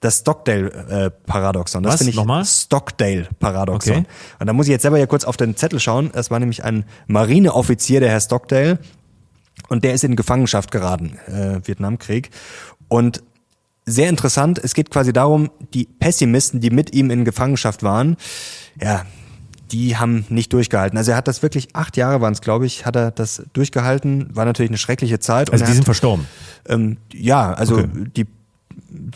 Das 0.00 0.18
Stockdale-Paradoxon. 0.18 1.82
das 1.82 1.92
Was? 1.92 1.98
finde 1.98 2.10
ich 2.10 2.16
Nochmal? 2.16 2.44
Stockdale-Paradoxon. 2.44 3.98
Okay. 3.98 4.06
Und 4.40 4.46
da 4.46 4.52
muss 4.52 4.66
ich 4.66 4.72
jetzt 4.72 4.82
selber 4.82 4.96
hier 4.96 5.06
kurz 5.06 5.24
auf 5.24 5.36
den 5.36 5.56
Zettel 5.56 5.78
schauen. 5.78 6.10
Das 6.12 6.30
war 6.30 6.40
nämlich 6.40 6.64
ein 6.64 6.84
Marineoffizier, 7.06 8.00
der 8.00 8.10
Herr 8.10 8.20
Stockdale. 8.20 8.78
Und 9.68 9.84
der 9.84 9.94
ist 9.94 10.04
in 10.04 10.16
Gefangenschaft 10.16 10.70
geraten, 10.70 11.18
äh, 11.26 11.60
Vietnamkrieg. 11.66 12.30
Und 12.88 13.22
sehr 13.84 14.08
interessant, 14.08 14.60
es 14.62 14.74
geht 14.74 14.90
quasi 14.90 15.12
darum, 15.12 15.50
die 15.74 15.86
Pessimisten, 15.86 16.60
die 16.60 16.70
mit 16.70 16.94
ihm 16.94 17.10
in 17.10 17.24
Gefangenschaft 17.24 17.82
waren, 17.82 18.16
ja, 18.80 19.04
die 19.72 19.96
haben 19.96 20.26
nicht 20.28 20.52
durchgehalten. 20.52 20.98
Also 20.98 21.12
er 21.12 21.16
hat 21.16 21.26
das 21.26 21.42
wirklich, 21.42 21.74
acht 21.74 21.96
Jahre 21.96 22.20
waren 22.20 22.34
es, 22.34 22.42
glaube 22.42 22.66
ich, 22.66 22.84
hat 22.84 22.94
er 22.94 23.10
das 23.10 23.42
durchgehalten. 23.54 24.28
War 24.36 24.44
natürlich 24.44 24.70
eine 24.70 24.76
schreckliche 24.78 25.18
Zeit. 25.18 25.50
Also 25.50 25.64
die 25.64 25.68
hat- 25.70 25.74
sind 25.76 25.84
verstorben. 25.84 26.26
ähm, 26.68 26.98
ja, 27.12 27.52
also 27.54 27.78
Okay. 27.78 27.88
die 28.14 28.26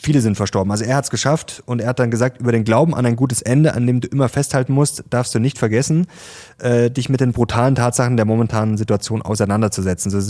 viele 0.01 0.21
sind 0.21 0.37
verstorben. 0.37 0.71
Also 0.71 0.85
er 0.85 0.97
hat 0.97 1.05
es 1.05 1.11
geschafft 1.11 1.63
und 1.67 1.81
er 1.81 1.89
hat 1.89 1.99
dann 1.99 2.11
gesagt, 2.11 2.41
über 2.41 2.53
den 2.53 2.65
Glauben 2.65 2.95
an 2.95 3.07
ein 3.07 3.17
gutes 3.17 3.43
Ende, 3.43 3.75
an 3.75 3.87
dem 3.87 4.01
du 4.01 4.09
immer 4.09 4.29
festhalten 4.29 4.73
musst, 4.73 5.05
darfst 5.11 5.35
du 5.35 5.39
nicht 5.39 5.59
vergessen, 5.59 6.07
äh, 6.59 6.91
dich 6.91 7.09
mit 7.09 7.21
den 7.21 7.33
brutalen 7.33 7.75
Tatsachen 7.75 8.17
der 8.17 8.27
momentanen 8.27 8.77
Situation 8.77 9.23
auseinanderzusetzen, 9.23 10.11
so, 10.11 10.21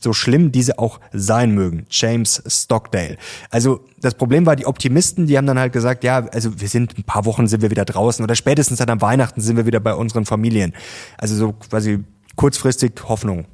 so 0.00 0.12
schlimm 0.12 0.52
diese 0.52 0.78
auch 0.78 1.00
sein 1.12 1.52
mögen. 1.52 1.86
James 1.90 2.42
Stockdale. 2.46 3.16
Also 3.50 3.84
das 4.00 4.14
Problem 4.14 4.46
war, 4.46 4.56
die 4.56 4.66
Optimisten, 4.66 5.26
die 5.26 5.36
haben 5.36 5.46
dann 5.46 5.58
halt 5.58 5.72
gesagt, 5.72 6.04
ja, 6.04 6.26
also 6.32 6.60
wir 6.60 6.68
sind 6.68 6.98
ein 6.98 7.04
paar 7.04 7.24
Wochen 7.24 7.46
sind 7.46 7.62
wir 7.62 7.70
wieder 7.70 7.84
draußen 7.84 8.22
oder 8.22 8.34
spätestens 8.34 8.78
dann 8.78 8.90
am 8.90 9.00
Weihnachten 9.00 9.40
sind 9.40 9.56
wir 9.56 9.66
wieder 9.66 9.80
bei 9.80 9.94
unseren 9.94 10.26
Familien. 10.26 10.74
Also 11.18 11.34
so 11.36 11.52
quasi 11.52 12.04
kurzfristig 12.36 12.92
Hoffnung 13.08 13.46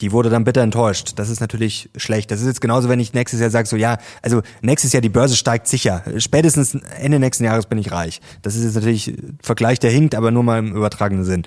die 0.00 0.12
wurde 0.12 0.30
dann 0.30 0.44
bitter 0.44 0.62
enttäuscht. 0.62 1.12
Das 1.16 1.28
ist 1.28 1.40
natürlich 1.40 1.88
schlecht. 1.96 2.30
Das 2.30 2.40
ist 2.40 2.46
jetzt 2.46 2.60
genauso, 2.60 2.88
wenn 2.88 3.00
ich 3.00 3.14
nächstes 3.14 3.40
Jahr 3.40 3.50
sage, 3.50 3.66
so 3.66 3.76
ja, 3.76 3.98
also 4.22 4.42
nächstes 4.62 4.92
Jahr 4.92 5.00
die 5.00 5.08
Börse 5.08 5.36
steigt 5.36 5.68
sicher. 5.68 6.02
Spätestens 6.18 6.74
Ende 6.98 7.18
nächsten 7.18 7.44
Jahres 7.44 7.66
bin 7.66 7.78
ich 7.78 7.92
reich. 7.92 8.20
Das 8.42 8.54
ist 8.54 8.64
jetzt 8.64 8.74
natürlich 8.74 9.14
Vergleich, 9.42 9.78
der 9.78 9.90
hinkt, 9.90 10.14
aber 10.14 10.30
nur 10.30 10.42
mal 10.42 10.58
im 10.58 10.74
übertragenen 10.74 11.24
Sinn. 11.24 11.46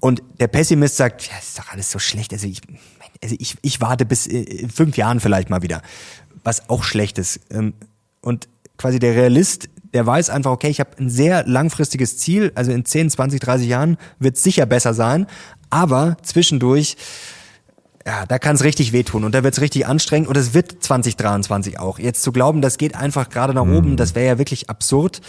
Und 0.00 0.22
der 0.40 0.48
Pessimist 0.48 0.96
sagt, 0.96 1.26
ja, 1.26 1.38
ist 1.38 1.58
doch 1.58 1.70
alles 1.70 1.90
so 1.90 1.98
schlecht. 1.98 2.32
Also 2.32 2.46
ich, 2.46 2.60
also 3.22 3.36
ich, 3.38 3.56
ich 3.62 3.80
warte 3.80 4.04
bis 4.04 4.26
äh, 4.26 4.40
in 4.40 4.70
fünf 4.70 4.96
Jahren 4.96 5.20
vielleicht 5.20 5.50
mal 5.50 5.62
wieder. 5.62 5.82
Was 6.44 6.68
auch 6.68 6.84
schlecht 6.84 7.18
ist. 7.18 7.40
Ähm, 7.50 7.74
Und 8.20 8.48
quasi 8.78 8.98
der 8.98 9.14
Realist, 9.14 9.68
der 9.94 10.06
weiß 10.06 10.30
einfach, 10.30 10.50
okay, 10.50 10.68
ich 10.68 10.80
habe 10.80 10.90
ein 10.98 11.08
sehr 11.08 11.46
langfristiges 11.46 12.18
Ziel, 12.18 12.52
also 12.54 12.72
in 12.72 12.84
10, 12.84 13.10
20, 13.10 13.40
30 13.40 13.68
Jahren 13.68 13.96
wird 14.18 14.36
sicher 14.36 14.66
besser 14.66 14.92
sein, 14.94 15.26
aber 15.70 16.16
zwischendurch 16.22 16.96
ja, 18.06 18.24
da 18.24 18.38
kann 18.38 18.54
es 18.54 18.62
richtig 18.62 18.92
wehtun 18.92 19.24
und 19.24 19.34
da 19.34 19.42
wird 19.42 19.54
es 19.54 19.60
richtig 19.60 19.86
anstrengend 19.86 20.28
und 20.28 20.36
es 20.36 20.54
wird 20.54 20.80
2023 20.80 21.80
auch. 21.80 21.98
Jetzt 21.98 22.22
zu 22.22 22.30
glauben, 22.30 22.62
das 22.62 22.78
geht 22.78 22.94
einfach 22.94 23.28
gerade 23.28 23.52
nach 23.52 23.66
oben, 23.66 23.96
das 23.96 24.14
wäre 24.14 24.26
ja 24.26 24.38
wirklich 24.38 24.70
absurd. 24.70 25.20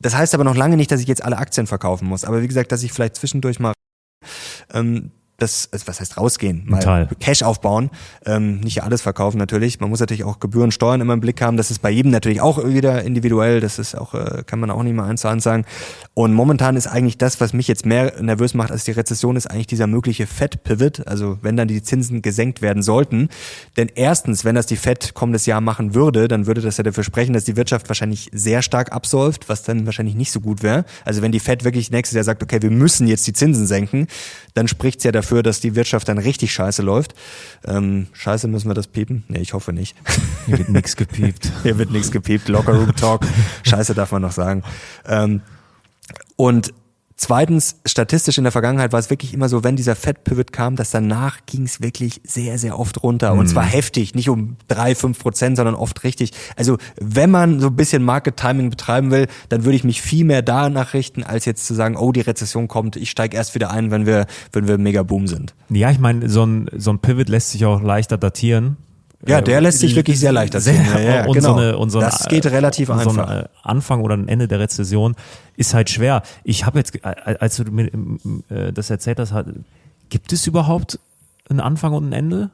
Das 0.00 0.16
heißt 0.16 0.34
aber 0.34 0.42
noch 0.42 0.56
lange 0.56 0.76
nicht, 0.76 0.90
dass 0.90 1.00
ich 1.00 1.06
jetzt 1.06 1.24
alle 1.24 1.38
Aktien 1.38 1.68
verkaufen 1.68 2.08
muss. 2.08 2.24
Aber 2.24 2.42
wie 2.42 2.48
gesagt, 2.48 2.72
dass 2.72 2.82
ich 2.82 2.92
vielleicht 2.92 3.16
zwischendurch 3.16 3.60
mal 3.60 3.72
ähm, 4.74 5.12
das, 5.38 5.68
also 5.70 5.86
was 5.86 6.00
heißt 6.00 6.16
rausgehen, 6.16 6.62
mal 6.66 6.80
Teil. 6.80 7.08
Cash 7.20 7.42
aufbauen, 7.42 7.90
ähm, 8.24 8.60
nicht 8.60 8.82
alles 8.82 9.02
verkaufen 9.02 9.38
natürlich. 9.38 9.80
Man 9.80 9.90
muss 9.90 10.00
natürlich 10.00 10.24
auch 10.24 10.40
Gebühren, 10.40 10.70
Steuern 10.70 11.00
immer 11.00 11.12
im 11.12 11.20
Blick 11.20 11.42
haben. 11.42 11.56
Das 11.56 11.70
ist 11.70 11.82
bei 11.82 11.90
jedem 11.90 12.10
natürlich 12.10 12.40
auch 12.40 12.64
wieder 12.64 13.02
individuell. 13.02 13.60
Das 13.60 13.78
ist 13.78 13.94
auch, 13.94 14.14
äh, 14.14 14.44
kann 14.46 14.58
man 14.60 14.70
auch 14.70 14.82
nicht 14.82 14.94
mal 14.94 15.08
eins 15.08 15.20
zu 15.20 15.28
eins 15.28 15.44
sagen. 15.44 15.64
Und 16.14 16.32
momentan 16.32 16.76
ist 16.76 16.86
eigentlich 16.86 17.18
das, 17.18 17.40
was 17.40 17.52
mich 17.52 17.68
jetzt 17.68 17.84
mehr 17.84 18.22
nervös 18.22 18.54
macht 18.54 18.70
als 18.70 18.84
die 18.84 18.92
Rezession, 18.92 19.36
ist 19.36 19.46
eigentlich 19.46 19.66
dieser 19.66 19.86
mögliche 19.86 20.26
Fed-Pivot. 20.26 21.06
Also 21.06 21.38
wenn 21.42 21.56
dann 21.56 21.68
die 21.68 21.82
Zinsen 21.82 22.22
gesenkt 22.22 22.62
werden 22.62 22.82
sollten. 22.82 23.28
Denn 23.76 23.90
erstens, 23.94 24.44
wenn 24.44 24.54
das 24.54 24.66
die 24.66 24.76
Fed 24.76 25.12
kommendes 25.12 25.44
Jahr 25.44 25.60
machen 25.60 25.94
würde, 25.94 26.28
dann 26.28 26.46
würde 26.46 26.62
das 26.62 26.78
ja 26.78 26.84
dafür 26.84 27.04
sprechen, 27.04 27.34
dass 27.34 27.44
die 27.44 27.56
Wirtschaft 27.56 27.88
wahrscheinlich 27.88 28.30
sehr 28.32 28.62
stark 28.62 28.92
absäuft, 28.92 29.50
was 29.50 29.62
dann 29.62 29.84
wahrscheinlich 29.84 30.14
nicht 30.14 30.32
so 30.32 30.40
gut 30.40 30.62
wäre. 30.62 30.86
Also 31.04 31.20
wenn 31.20 31.32
die 31.32 31.40
Fed 31.40 31.64
wirklich 31.64 31.90
nächstes 31.90 32.16
Jahr 32.16 32.24
sagt, 32.24 32.42
okay, 32.42 32.62
wir 32.62 32.70
müssen 32.70 33.06
jetzt 33.06 33.26
die 33.26 33.34
Zinsen 33.34 33.66
senken, 33.66 34.06
dann 34.54 34.68
spricht's 34.68 35.04
ja 35.04 35.12
dafür, 35.12 35.25
dass 35.42 35.60
die 35.60 35.74
Wirtschaft 35.74 36.08
dann 36.08 36.18
richtig 36.18 36.52
scheiße 36.52 36.82
läuft. 36.82 37.14
Ähm, 37.66 38.06
scheiße, 38.12 38.48
müssen 38.48 38.68
wir 38.68 38.74
das 38.74 38.86
piepen? 38.86 39.24
Nee, 39.28 39.40
ich 39.40 39.52
hoffe 39.52 39.72
nicht. 39.72 39.96
Hier 40.46 40.58
wird 40.58 40.68
nichts 40.68 40.96
gepiept. 40.96 41.52
Hier 41.62 41.78
wird 41.78 41.90
nichts 41.90 42.10
gepiept, 42.10 42.48
Locker 42.48 42.74
Room 42.74 42.94
Talk. 42.96 43.26
Scheiße 43.64 43.94
darf 43.94 44.12
man 44.12 44.22
noch 44.22 44.32
sagen. 44.32 44.62
Ähm, 45.06 45.42
und 46.36 46.72
zweitens, 47.16 47.76
statistisch 47.86 48.38
in 48.38 48.44
der 48.44 48.52
Vergangenheit 48.52 48.92
war 48.92 49.00
es 49.00 49.10
wirklich 49.10 49.32
immer 49.34 49.48
so, 49.48 49.64
wenn 49.64 49.76
dieser 49.76 49.96
Fed-Pivot 49.96 50.52
kam, 50.52 50.76
dass 50.76 50.90
danach 50.90 51.38
ging 51.46 51.64
es 51.64 51.80
wirklich 51.80 52.20
sehr, 52.24 52.58
sehr 52.58 52.78
oft 52.78 53.02
runter. 53.02 53.32
Und 53.32 53.48
zwar 53.48 53.64
heftig, 53.64 54.14
nicht 54.14 54.28
um 54.28 54.56
drei, 54.68 54.94
fünf 54.94 55.18
Prozent, 55.18 55.56
sondern 55.56 55.74
oft 55.74 56.04
richtig. 56.04 56.32
Also 56.56 56.76
wenn 57.00 57.30
man 57.30 57.60
so 57.60 57.68
ein 57.68 57.76
bisschen 57.76 58.02
Market 58.02 58.36
Timing 58.36 58.70
betreiben 58.70 59.10
will, 59.10 59.26
dann 59.48 59.64
würde 59.64 59.76
ich 59.76 59.84
mich 59.84 60.02
viel 60.02 60.24
mehr 60.24 60.42
danach 60.42 60.94
richten, 60.94 61.22
als 61.22 61.44
jetzt 61.44 61.66
zu 61.66 61.74
sagen, 61.74 61.96
oh, 61.96 62.12
die 62.12 62.20
Rezession 62.20 62.68
kommt, 62.68 62.96
ich 62.96 63.10
steige 63.10 63.36
erst 63.36 63.54
wieder 63.54 63.70
ein, 63.70 63.90
wenn 63.90 64.06
wir, 64.06 64.26
wenn 64.52 64.68
wir 64.68 64.78
mega 64.78 65.02
boom 65.02 65.26
sind. 65.26 65.54
Ja, 65.70 65.90
ich 65.90 65.98
meine, 65.98 66.28
so 66.28 66.44
ein, 66.44 66.68
so 66.76 66.90
ein 66.90 66.98
Pivot 66.98 67.28
lässt 67.28 67.50
sich 67.50 67.64
auch 67.64 67.80
leichter 67.80 68.18
datieren. 68.18 68.76
Ja, 69.26 69.40
der 69.40 69.60
lässt 69.60 69.78
sich 69.80 69.94
wirklich 69.96 70.20
sehr 70.20 70.32
leicht 70.32 70.54
datieren. 70.54 70.84
Sehr, 70.84 71.00
Ja, 71.02 71.14
ja, 71.22 71.24
und 71.26 71.34
genau. 71.34 71.54
so 71.54 71.54
eine, 71.60 71.78
und 71.78 71.90
so 71.90 72.00
Das 72.00 72.22
ein, 72.26 72.30
geht 72.30 72.46
relativ 72.46 72.88
so 72.88 72.92
einfach. 72.94 73.28
ein 73.28 73.44
Anfang 73.62 74.02
oder 74.02 74.16
ein 74.16 74.28
Ende 74.28 74.46
der 74.48 74.60
Rezession 74.60 75.14
ist 75.56 75.72
halt 75.74 75.88
schwer. 75.90 76.22
Ich 76.44 76.64
habe 76.66 76.78
jetzt, 76.78 76.92
als 77.04 77.56
du 77.56 77.64
mir 77.64 77.90
äh, 78.50 78.72
das 78.72 78.90
erzählt 78.90 79.18
hast, 79.18 79.32
hat- 79.32 79.46
Gibt 80.10 80.32
es 80.32 80.46
überhaupt 80.46 80.98
einen 81.48 81.60
Anfang 81.60 81.92
und 81.94 82.08
ein 82.10 82.12
Ende? 82.12 82.50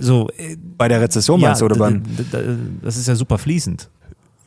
So, 0.00 0.28
äh, 0.36 0.56
Bei 0.56 0.88
der 0.88 1.00
Rezession 1.00 1.40
meinst 1.40 1.60
du, 1.60 1.66
oder 1.66 1.76
beim? 1.76 2.02
das 2.82 2.96
ist 2.96 3.06
ja 3.06 3.14
super 3.14 3.38
fließend. 3.38 3.88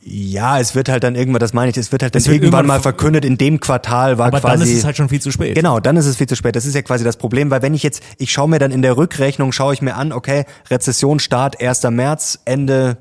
Ja, 0.02 0.58
es 0.58 0.74
wird 0.74 0.88
halt 0.88 1.04
dann 1.04 1.14
irgendwann, 1.14 1.40
das 1.40 1.52
meine 1.52 1.70
ich, 1.70 1.76
es 1.76 1.92
wird 1.92 2.02
halt 2.02 2.14
dann 2.14 2.24
wird 2.24 2.34
irgendwann 2.34 2.60
irgendwann 2.60 2.66
mal 2.66 2.74
ver- 2.76 2.84
verkündet, 2.94 3.24
in 3.24 3.36
dem 3.36 3.60
Quartal 3.60 4.16
war 4.16 4.28
Aber 4.28 4.40
quasi. 4.40 4.58
dann 4.60 4.68
ist 4.68 4.74
es 4.78 4.84
halt 4.84 4.96
schon 4.96 5.08
viel 5.10 5.20
zu 5.20 5.30
spät. 5.30 5.54
Genau, 5.54 5.78
dann 5.78 5.96
ist 5.98 6.06
es 6.06 6.16
viel 6.16 6.26
zu 6.26 6.36
spät. 6.36 6.56
Das 6.56 6.64
ist 6.64 6.74
ja 6.74 6.80
quasi 6.82 7.04
das 7.04 7.16
Problem, 7.18 7.50
weil 7.50 7.60
wenn 7.62 7.74
ich 7.74 7.82
jetzt, 7.82 8.02
ich 8.16 8.32
schaue 8.32 8.48
mir 8.48 8.58
dann 8.58 8.70
in 8.70 8.80
der 8.82 8.96
Rückrechnung, 8.96 9.52
schaue 9.52 9.74
ich 9.74 9.82
mir 9.82 9.96
an, 9.96 10.12
okay, 10.12 10.44
Rezessionsstart 10.70 11.60
1. 11.60 11.82
März, 11.90 12.40
Ende 12.46 12.96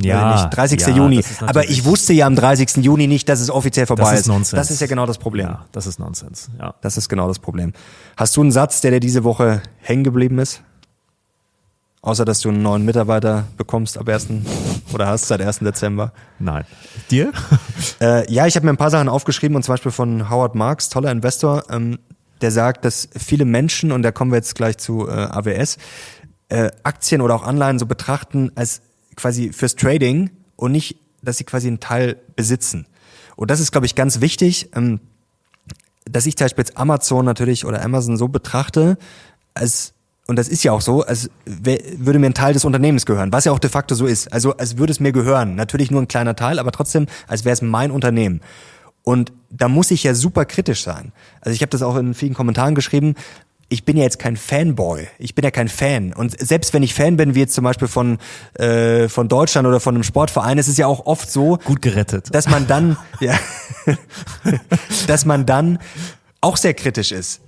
Ja, 0.00 0.32
nicht, 0.32 0.56
30. 0.56 0.80
ja, 0.80 0.88
Juni. 0.90 1.22
Aber 1.46 1.68
ich 1.68 1.84
wusste 1.84 2.14
ja 2.14 2.26
am 2.26 2.34
30. 2.34 2.82
Juni 2.82 3.06
nicht, 3.08 3.28
dass 3.28 3.40
es 3.40 3.50
offiziell 3.50 3.84
vorbei 3.86 4.04
Das 4.04 4.12
ist 4.14 4.20
ist. 4.20 4.26
Nonsens. 4.28 4.50
Das 4.58 4.70
ist 4.70 4.80
ja 4.80 4.86
genau 4.86 5.04
das 5.04 5.18
Problem. 5.18 5.46
Ja, 5.46 5.66
das 5.72 5.86
ist 5.86 5.98
Nonsens. 5.98 6.48
Ja. 6.58 6.74
Das 6.80 6.96
ist 6.96 7.10
genau 7.10 7.28
das 7.28 7.38
Problem. 7.40 7.74
Hast 8.16 8.34
du 8.36 8.40
einen 8.40 8.52
Satz, 8.52 8.80
der 8.80 8.90
dir 8.92 9.00
diese 9.00 9.22
Woche 9.22 9.60
hängen 9.80 10.02
geblieben 10.02 10.38
ist? 10.38 10.62
Außer, 12.04 12.24
dass 12.24 12.40
du 12.40 12.48
einen 12.48 12.62
neuen 12.62 12.84
Mitarbeiter 12.84 13.46
bekommst 13.56 13.96
ab 13.96 14.08
1. 14.08 14.26
oder 14.92 15.06
hast 15.06 15.28
seit 15.28 15.40
1. 15.40 15.60
Dezember. 15.60 16.12
Nein. 16.38 16.64
Dir? 17.10 17.32
Äh, 18.00 18.32
ja, 18.32 18.48
ich 18.48 18.56
habe 18.56 18.66
mir 18.66 18.72
ein 18.72 18.76
paar 18.76 18.90
Sachen 18.90 19.08
aufgeschrieben 19.08 19.54
und 19.54 19.62
zum 19.62 19.74
Beispiel 19.74 19.92
von 19.92 20.28
Howard 20.28 20.56
Marks, 20.56 20.88
toller 20.88 21.12
Investor, 21.12 21.62
ähm, 21.70 22.00
der 22.40 22.50
sagt, 22.50 22.84
dass 22.84 23.08
viele 23.16 23.44
Menschen, 23.44 23.92
und 23.92 24.02
da 24.02 24.10
kommen 24.10 24.32
wir 24.32 24.38
jetzt 24.38 24.56
gleich 24.56 24.76
zu 24.78 25.06
äh, 25.06 25.12
AWS, 25.12 25.78
äh, 26.48 26.72
Aktien 26.82 27.20
oder 27.20 27.36
auch 27.36 27.44
Anleihen 27.44 27.78
so 27.78 27.86
betrachten 27.86 28.50
als 28.56 28.82
quasi 29.14 29.52
fürs 29.52 29.76
Trading 29.76 30.30
und 30.56 30.72
nicht, 30.72 30.96
dass 31.22 31.38
sie 31.38 31.44
quasi 31.44 31.68
einen 31.68 31.78
Teil 31.78 32.16
besitzen. 32.34 32.86
Und 33.36 33.52
das 33.52 33.60
ist, 33.60 33.70
glaube 33.70 33.86
ich, 33.86 33.94
ganz 33.94 34.20
wichtig, 34.20 34.70
ähm, 34.74 34.98
dass 36.04 36.26
ich 36.26 36.36
zum 36.36 36.46
Beispiel 36.46 36.64
jetzt 36.64 36.76
Amazon 36.76 37.24
natürlich 37.24 37.64
oder 37.64 37.84
Amazon 37.84 38.16
so 38.16 38.26
betrachte, 38.26 38.98
als 39.54 39.94
und 40.32 40.36
das 40.36 40.48
ist 40.48 40.62
ja 40.62 40.72
auch 40.72 40.80
so, 40.80 41.02
als 41.02 41.28
würde 41.44 42.18
mir 42.18 42.24
ein 42.24 42.32
Teil 42.32 42.54
des 42.54 42.64
Unternehmens 42.64 43.04
gehören, 43.04 43.34
was 43.34 43.44
ja 43.44 43.52
auch 43.52 43.58
de 43.58 43.68
facto 43.68 43.94
so 43.94 44.06
ist. 44.06 44.32
Also 44.32 44.56
als 44.56 44.78
würde 44.78 44.90
es 44.90 44.98
mir 44.98 45.12
gehören. 45.12 45.56
Natürlich 45.56 45.90
nur 45.90 46.00
ein 46.00 46.08
kleiner 46.08 46.34
Teil, 46.34 46.58
aber 46.58 46.72
trotzdem, 46.72 47.04
als 47.28 47.44
wäre 47.44 47.52
es 47.52 47.60
mein 47.60 47.90
Unternehmen. 47.90 48.40
Und 49.02 49.30
da 49.50 49.68
muss 49.68 49.90
ich 49.90 50.04
ja 50.04 50.14
super 50.14 50.46
kritisch 50.46 50.84
sein. 50.84 51.12
Also 51.42 51.54
ich 51.54 51.60
habe 51.60 51.68
das 51.68 51.82
auch 51.82 51.96
in 51.96 52.14
vielen 52.14 52.32
Kommentaren 52.32 52.74
geschrieben. 52.74 53.14
Ich 53.68 53.84
bin 53.84 53.98
ja 53.98 54.04
jetzt 54.04 54.18
kein 54.18 54.38
Fanboy. 54.38 55.06
Ich 55.18 55.34
bin 55.34 55.44
ja 55.44 55.50
kein 55.50 55.68
Fan. 55.68 56.14
Und 56.14 56.40
selbst 56.40 56.72
wenn 56.72 56.82
ich 56.82 56.94
Fan 56.94 57.18
bin, 57.18 57.34
wie 57.34 57.40
jetzt 57.40 57.52
zum 57.52 57.64
Beispiel 57.64 57.88
von, 57.88 58.16
äh, 58.54 59.10
von 59.10 59.28
Deutschland 59.28 59.68
oder 59.68 59.80
von 59.80 59.94
einem 59.94 60.02
Sportverein, 60.02 60.56
ist 60.56 60.68
es 60.68 60.78
ja 60.78 60.86
auch 60.86 61.04
oft 61.04 61.30
so, 61.30 61.58
Gut 61.66 61.82
gerettet. 61.82 62.34
dass 62.34 62.48
man 62.48 62.66
dann, 62.66 62.96
ja, 63.20 63.38
dass 65.06 65.26
man 65.26 65.44
dann 65.44 65.78
auch 66.40 66.56
sehr 66.56 66.72
kritisch 66.72 67.12
ist. 67.12 67.42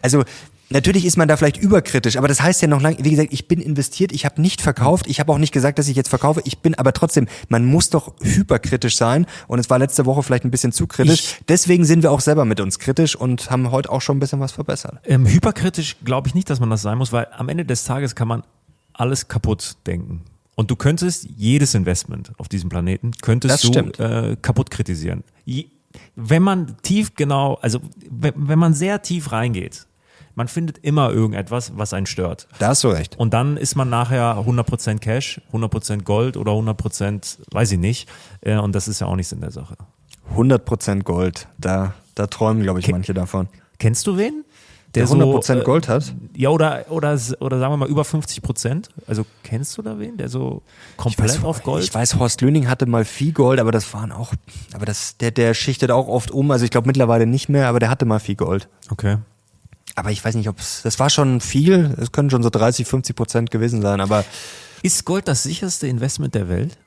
Also 0.00 0.22
natürlich 0.70 1.04
ist 1.04 1.16
man 1.16 1.28
da 1.28 1.36
vielleicht 1.36 1.56
überkritisch, 1.56 2.16
aber 2.16 2.28
das 2.28 2.40
heißt 2.40 2.62
ja 2.62 2.68
noch 2.68 2.80
lange, 2.80 2.96
wie 3.02 3.10
gesagt, 3.10 3.32
ich 3.32 3.48
bin 3.48 3.60
investiert, 3.60 4.12
ich 4.12 4.24
habe 4.24 4.40
nicht 4.40 4.60
verkauft, 4.62 5.06
ich 5.08 5.20
habe 5.20 5.32
auch 5.32 5.38
nicht 5.38 5.52
gesagt, 5.52 5.78
dass 5.78 5.88
ich 5.88 5.96
jetzt 5.96 6.08
verkaufe, 6.08 6.40
ich 6.44 6.58
bin 6.58 6.74
aber 6.76 6.92
trotzdem, 6.92 7.26
man 7.48 7.64
muss 7.64 7.90
doch 7.90 8.14
hyperkritisch 8.22 8.96
sein 8.96 9.26
und 9.48 9.58
es 9.58 9.68
war 9.70 9.78
letzte 9.78 10.06
Woche 10.06 10.22
vielleicht 10.22 10.44
ein 10.44 10.50
bisschen 10.50 10.72
zu 10.72 10.86
kritisch. 10.86 11.20
Ich- 11.38 11.44
Deswegen 11.48 11.84
sind 11.84 12.02
wir 12.02 12.10
auch 12.12 12.20
selber 12.20 12.44
mit 12.44 12.60
uns 12.60 12.78
kritisch 12.78 13.16
und 13.16 13.50
haben 13.50 13.70
heute 13.70 13.90
auch 13.90 14.00
schon 14.00 14.16
ein 14.16 14.20
bisschen 14.20 14.40
was 14.40 14.52
verbessert. 14.52 14.98
Ähm, 15.04 15.26
hyperkritisch 15.26 15.96
glaube 16.04 16.28
ich 16.28 16.34
nicht, 16.34 16.48
dass 16.50 16.60
man 16.60 16.70
das 16.70 16.82
sein 16.82 16.98
muss, 16.98 17.12
weil 17.12 17.26
am 17.36 17.48
Ende 17.48 17.64
des 17.64 17.84
Tages 17.84 18.14
kann 18.14 18.28
man 18.28 18.42
alles 18.92 19.28
kaputt 19.28 19.76
denken. 19.86 20.22
Und 20.56 20.70
du 20.70 20.76
könntest 20.76 21.26
jedes 21.36 21.74
Investment 21.74 22.32
auf 22.36 22.48
diesem 22.48 22.68
Planeten, 22.68 23.12
könntest 23.22 23.64
Das 23.64 23.70
du 23.70 24.02
äh, 24.02 24.36
kaputt 24.42 24.70
kritisieren. 24.70 25.24
Je, 25.46 25.66
wenn 26.16 26.42
man 26.42 26.76
tief 26.82 27.14
genau, 27.14 27.54
also 27.62 27.80
wenn, 28.10 28.34
wenn 28.36 28.58
man 28.58 28.74
sehr 28.74 29.00
tief 29.00 29.32
reingeht, 29.32 29.86
man 30.40 30.48
findet 30.48 30.78
immer 30.78 31.10
irgendetwas, 31.10 31.72
was 31.76 31.92
einen 31.92 32.06
stört. 32.06 32.48
Da 32.60 32.68
hast 32.68 32.82
du 32.82 32.88
recht. 32.88 33.14
Und 33.18 33.34
dann 33.34 33.58
ist 33.58 33.74
man 33.74 33.90
nachher 33.90 34.38
100% 34.38 34.98
Cash, 34.98 35.38
100% 35.52 36.02
Gold 36.04 36.38
oder 36.38 36.52
100% 36.52 37.40
weiß 37.52 37.72
ich 37.72 37.78
nicht. 37.78 38.08
Äh, 38.40 38.56
und 38.56 38.74
das 38.74 38.88
ist 38.88 39.02
ja 39.02 39.06
auch 39.06 39.16
nichts 39.16 39.32
in 39.32 39.42
der 39.42 39.50
Sache. 39.50 39.76
100% 40.34 41.02
Gold, 41.02 41.46
da, 41.58 41.92
da 42.14 42.26
träumen, 42.26 42.62
glaube 42.62 42.80
ich, 42.80 42.88
manche 42.88 43.12
davon. 43.12 43.48
Kennst 43.78 44.06
du 44.06 44.16
wen? 44.16 44.46
Der 44.94 45.06
so, 45.06 45.16
100% 45.16 45.60
äh, 45.60 45.62
Gold 45.62 45.88
hat? 45.88 46.14
Ja, 46.34 46.48
oder, 46.48 46.86
oder, 46.88 47.18
oder 47.40 47.58
sagen 47.58 47.72
wir 47.74 47.76
mal 47.76 47.88
über 47.90 48.06
50 48.06 48.40
Prozent. 48.40 48.88
Also 49.06 49.26
kennst 49.42 49.76
du 49.76 49.82
da 49.82 49.98
wen, 49.98 50.16
der 50.16 50.30
so 50.30 50.62
komplett 50.96 51.44
auf 51.44 51.62
Gold? 51.64 51.84
Ich 51.84 51.92
weiß, 51.92 52.18
Horst 52.18 52.40
Löning 52.40 52.66
hatte 52.66 52.86
mal 52.86 53.04
Viehgold, 53.04 53.60
aber 53.60 53.72
das 53.72 53.92
waren 53.92 54.10
auch, 54.10 54.32
aber 54.72 54.86
das, 54.86 55.18
der, 55.18 55.32
der 55.32 55.52
schichtet 55.52 55.90
auch 55.90 56.08
oft 56.08 56.30
um. 56.30 56.50
Also 56.50 56.64
ich 56.64 56.70
glaube 56.70 56.86
mittlerweile 56.86 57.26
nicht 57.26 57.50
mehr, 57.50 57.68
aber 57.68 57.78
der 57.78 57.90
hatte 57.90 58.06
mal 58.06 58.20
Viehgold. 58.20 58.70
okay. 58.88 59.18
Aber 59.96 60.10
ich 60.10 60.24
weiß 60.24 60.34
nicht, 60.36 60.48
ob 60.48 60.58
es, 60.58 60.82
das 60.82 60.98
war 60.98 61.10
schon 61.10 61.40
viel. 61.40 61.94
Es 62.00 62.12
können 62.12 62.30
schon 62.30 62.42
so 62.42 62.50
30, 62.50 62.86
50 62.86 63.16
Prozent 63.16 63.50
gewesen 63.50 63.82
sein, 63.82 64.00
aber 64.00 64.24
Ist 64.82 65.04
Gold 65.04 65.28
das 65.28 65.42
sicherste 65.42 65.86
Investment 65.86 66.34
der 66.34 66.48
Welt? 66.48 66.78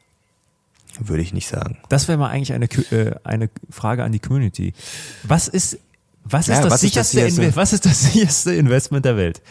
würde 1.00 1.24
ich 1.24 1.34
nicht 1.34 1.48
sagen. 1.48 1.80
Das 1.90 2.08
wäre 2.08 2.20
mal 2.20 2.30
eigentlich 2.30 2.54
eine, 2.54 2.66
äh, 2.92 3.16
eine 3.24 3.50
Frage 3.72 4.04
an 4.04 4.12
die 4.12 4.20
Community. 4.20 4.74
Was 5.24 5.48
ist, 5.48 5.80
was 6.24 6.48
ist, 6.48 6.56
Ja, 6.58 6.62
das, 6.62 6.72
was 6.72 6.84
ist 6.84 6.96
das 6.96 7.10
sicherste 7.10 7.32
sicherste? 7.36 7.42
Inve- 7.52 7.56
was 7.56 7.74
ist 7.74 7.86
das 7.86 8.02
sicherste 8.14 8.54
Investment 8.54 9.04
der 9.04 9.18
Welt? 9.18 9.42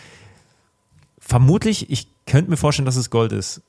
Vermutlich, 1.18 1.90
ich 1.90 2.06
könnte 2.26 2.48
mir 2.50 2.56
vorstellen, 2.56 2.86
dass 2.86 2.94
es 2.96 3.10
Gold 3.10 3.32
ist. 3.32 3.60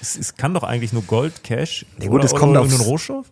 Es, 0.00 0.16
es 0.16 0.36
kann 0.36 0.54
doch 0.54 0.62
eigentlich 0.62 0.94
nur 0.94 1.02
Gold, 1.02 1.44
Cash 1.44 1.84
Ja, 1.98 2.06
gut, 2.06 2.14
oder, 2.20 2.24
es 2.24 2.34
kommt 2.34 2.52
oder 2.52 2.60
irgendein 2.62 2.86
Rohstoff? 2.86 3.26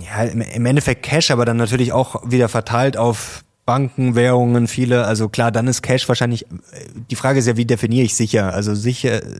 Ja, 0.00 0.24
im 0.24 0.66
Endeffekt 0.66 1.04
Cash, 1.04 1.30
aber 1.30 1.44
dann 1.44 1.56
natürlich 1.56 1.92
auch 1.92 2.28
wieder 2.28 2.48
verteilt 2.48 2.96
auf 2.96 3.44
Banken, 3.66 4.14
Währungen, 4.14 4.68
viele. 4.68 5.04
Also 5.04 5.28
klar, 5.28 5.50
dann 5.52 5.66
ist 5.66 5.82
Cash 5.82 6.08
wahrscheinlich, 6.08 6.44
äh, 6.46 6.46
die 7.10 7.16
Frage 7.16 7.40
ist 7.40 7.46
ja, 7.46 7.56
wie 7.56 7.66
definiere 7.66 8.04
ich 8.06 8.14
sicher? 8.14 8.54
Also 8.54 8.74
sicher, 8.74 9.22
äh, 9.22 9.32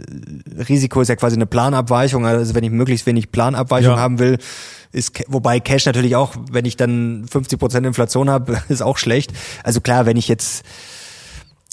Risiko 0.69 1.01
ist 1.01 1.09
ja 1.09 1.17
quasi 1.17 1.37
eine 1.37 1.47
Planabweichung. 1.47 2.27
Also 2.27 2.55
wenn 2.55 2.65
ich 2.65 2.71
möglichst 2.71 3.07
wenig 3.07 3.31
Planabweichung 3.31 3.93
Ja. 3.95 3.99
haben 3.99 4.19
will, 4.19 4.39
ist, 4.93 5.23
wobei 5.29 5.61
Cash 5.61 5.87
natürlich 5.87 6.17
auch, 6.17 6.35
wenn 6.51 6.65
ich 6.65 6.77
dann 6.77 7.27
50 7.31 7.59
Prozent 7.59 7.87
Inflation 7.87 8.29
habe, 8.29 8.61
ist 8.69 8.83
auch 8.83 8.99
schlecht. 8.99 9.33
Also 9.63 9.81
klar, 9.81 10.07
wenn 10.07 10.17
ich 10.17 10.29
jetzt, 10.29 10.65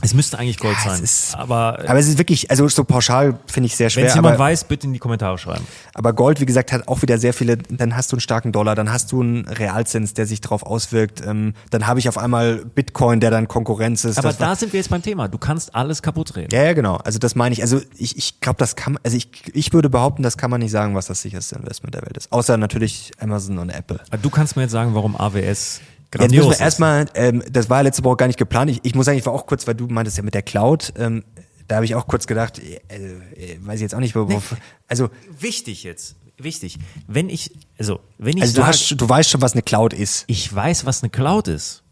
Es 0.04 0.14
müsste 0.14 0.38
eigentlich 0.38 0.60
Gold 0.60 0.76
Ja, 0.84 0.92
sein. 0.92 1.04
ist- 1.04 1.34
aber 1.36 1.80
aber 1.88 1.98
es 1.98 2.08
ist 2.08 2.18
wirklich, 2.18 2.52
also 2.52 2.68
so 2.68 2.84
pauschal 2.84 3.40
finde 3.48 3.68
ich 3.68 3.76
sehr 3.76 3.86
wenn 3.86 3.90
schwer. 3.92 4.06
es 4.08 4.16
jemand 4.16 4.36
aber, 4.36 4.44
weiß, 4.44 4.66
bitte 4.66 4.86
in 4.88 4.94
die 4.94 5.00
Kommentare 5.00 5.38
schreiben. 5.38 5.66
aber 5.94 6.14
Gold, 6.14 6.40
wie 6.42 6.46
gesagt, 6.46 6.72
hat 6.72 6.88
auch 6.88 7.02
wieder 7.02 7.18
sehr 7.18 7.34
viele, 7.34 7.58
dann 7.58 7.96
hast 7.96 8.12
du 8.12 8.18
einen 8.18 8.22
starken 8.22 8.52
Dollar, 8.52 8.76
dann 8.76 8.92
hast 8.92 9.12
du 9.12 9.22
einen 9.22 9.48
Realzins, 9.48 10.14
der 10.14 10.26
sich 10.26 10.42
darauf 10.42 10.64
auswirkt, 10.64 11.22
ähm, 11.26 11.54
dann 11.72 11.88
habe 11.88 12.00
ich 12.00 12.10
auf 12.10 12.18
einmal 12.18 12.58
Bitcoin, 12.66 13.20
der 13.22 13.32
dann 13.32 13.48
Konkurrenz 13.48 14.04
ist. 14.04 14.18
Aber 14.18 14.30
Das 14.30 14.40
war- 14.40 14.50
da 14.50 14.56
sind 14.56 14.74
wir 14.74 14.80
jetzt 14.80 14.90
beim 14.90 15.02
Thema. 15.02 15.28
Du 15.28 15.38
kannst 15.38 15.74
alles 15.74 16.02
kaputt 16.02 16.36
reden. 16.36 16.50
ja, 16.54 16.64
ja, 16.64 16.74
genau. 16.74 16.98
Also 16.98 17.18
das 17.20 17.36
meine 17.36 17.54
ich. 17.54 17.62
Also 17.62 17.80
ich, 17.98 18.18
ich 18.18 18.40
glaube, 18.42 18.58
das 18.60 18.76
kann, 18.76 19.00
also 19.04 19.16
ich, 19.16 19.30
ich 19.54 19.72
würde 19.74 19.90
behaupten, 19.90 20.22
das 20.24 20.38
kann 20.38 20.52
man 20.52 20.60
nicht 20.60 20.72
sagen, 20.72 20.96
was 20.96 21.08
das 21.08 21.22
sicherste 21.22 21.56
Investment 21.56 21.96
der 21.96 22.02
Welt 22.02 22.18
ist. 22.18 22.32
Außer 22.32 22.58
natürlich 22.58 23.12
Amazon 23.20 23.58
und 23.58 23.70
Apple. 23.70 24.00
Du 24.22 24.30
kannst 24.30 24.56
mir 24.58 24.64
jetzt 24.64 24.72
sagen, 24.72 24.94
warum 24.96 25.16
AWS 25.16 25.80
Jetzt 26.14 26.32
müssen 26.32 26.42
grandios 26.42 26.60
wir 26.60 26.66
erstmal, 26.66 27.06
ähm, 27.16 27.44
das 27.52 27.70
war 27.70 27.84
letzte 27.84 28.04
Woche 28.04 28.18
gar 28.18 28.28
nicht 28.28 28.40
geplant. 28.40 28.70
Ich, 28.72 28.80
ich 28.84 28.96
muss 28.96 29.06
sagen, 29.06 29.18
ich 29.18 29.26
war 29.26 29.34
auch 29.34 29.46
kurz, 29.46 29.68
weil 29.68 29.76
du 29.76 29.88
meintest 29.88 30.18
ja 30.18 30.24
mit 30.24 30.34
der 30.34 30.44
Cloud, 30.44 30.94
ähm, 30.98 31.24
da 31.68 31.76
habe 31.76 31.86
ich 31.86 31.96
auch 31.96 32.08
kurz 32.08 32.28
gedacht, 32.28 32.60
äh, 32.60 32.82
äh, 32.90 33.58
weiß 33.62 33.76
ich 33.76 33.82
jetzt 33.82 33.96
auch 33.96 34.00
nicht, 34.00 34.16
worauf. 34.16 34.56
Also, 34.88 35.10
Wichtig 35.40 35.84
jetzt. 35.84 36.16
Wichtig. 36.38 36.78
Wenn 37.08 37.30
ich, 37.30 37.52
also, 37.78 38.00
wenn 38.18 38.38
ich 38.38 38.44
also 38.44 38.56
du, 38.56 38.62
sage, 38.62 38.68
hast, 38.70 38.90
du 38.90 39.10
weißt 39.10 39.30
schon, 39.30 39.42
was 39.42 39.54
eine 39.54 39.62
Cloud 39.62 39.94
ist. 39.94 40.26
ich 40.28 40.54
weiß, 40.54 40.86
was 40.86 41.04
eine 41.04 41.10
Cloud 41.10 41.48
ist. 41.48 41.84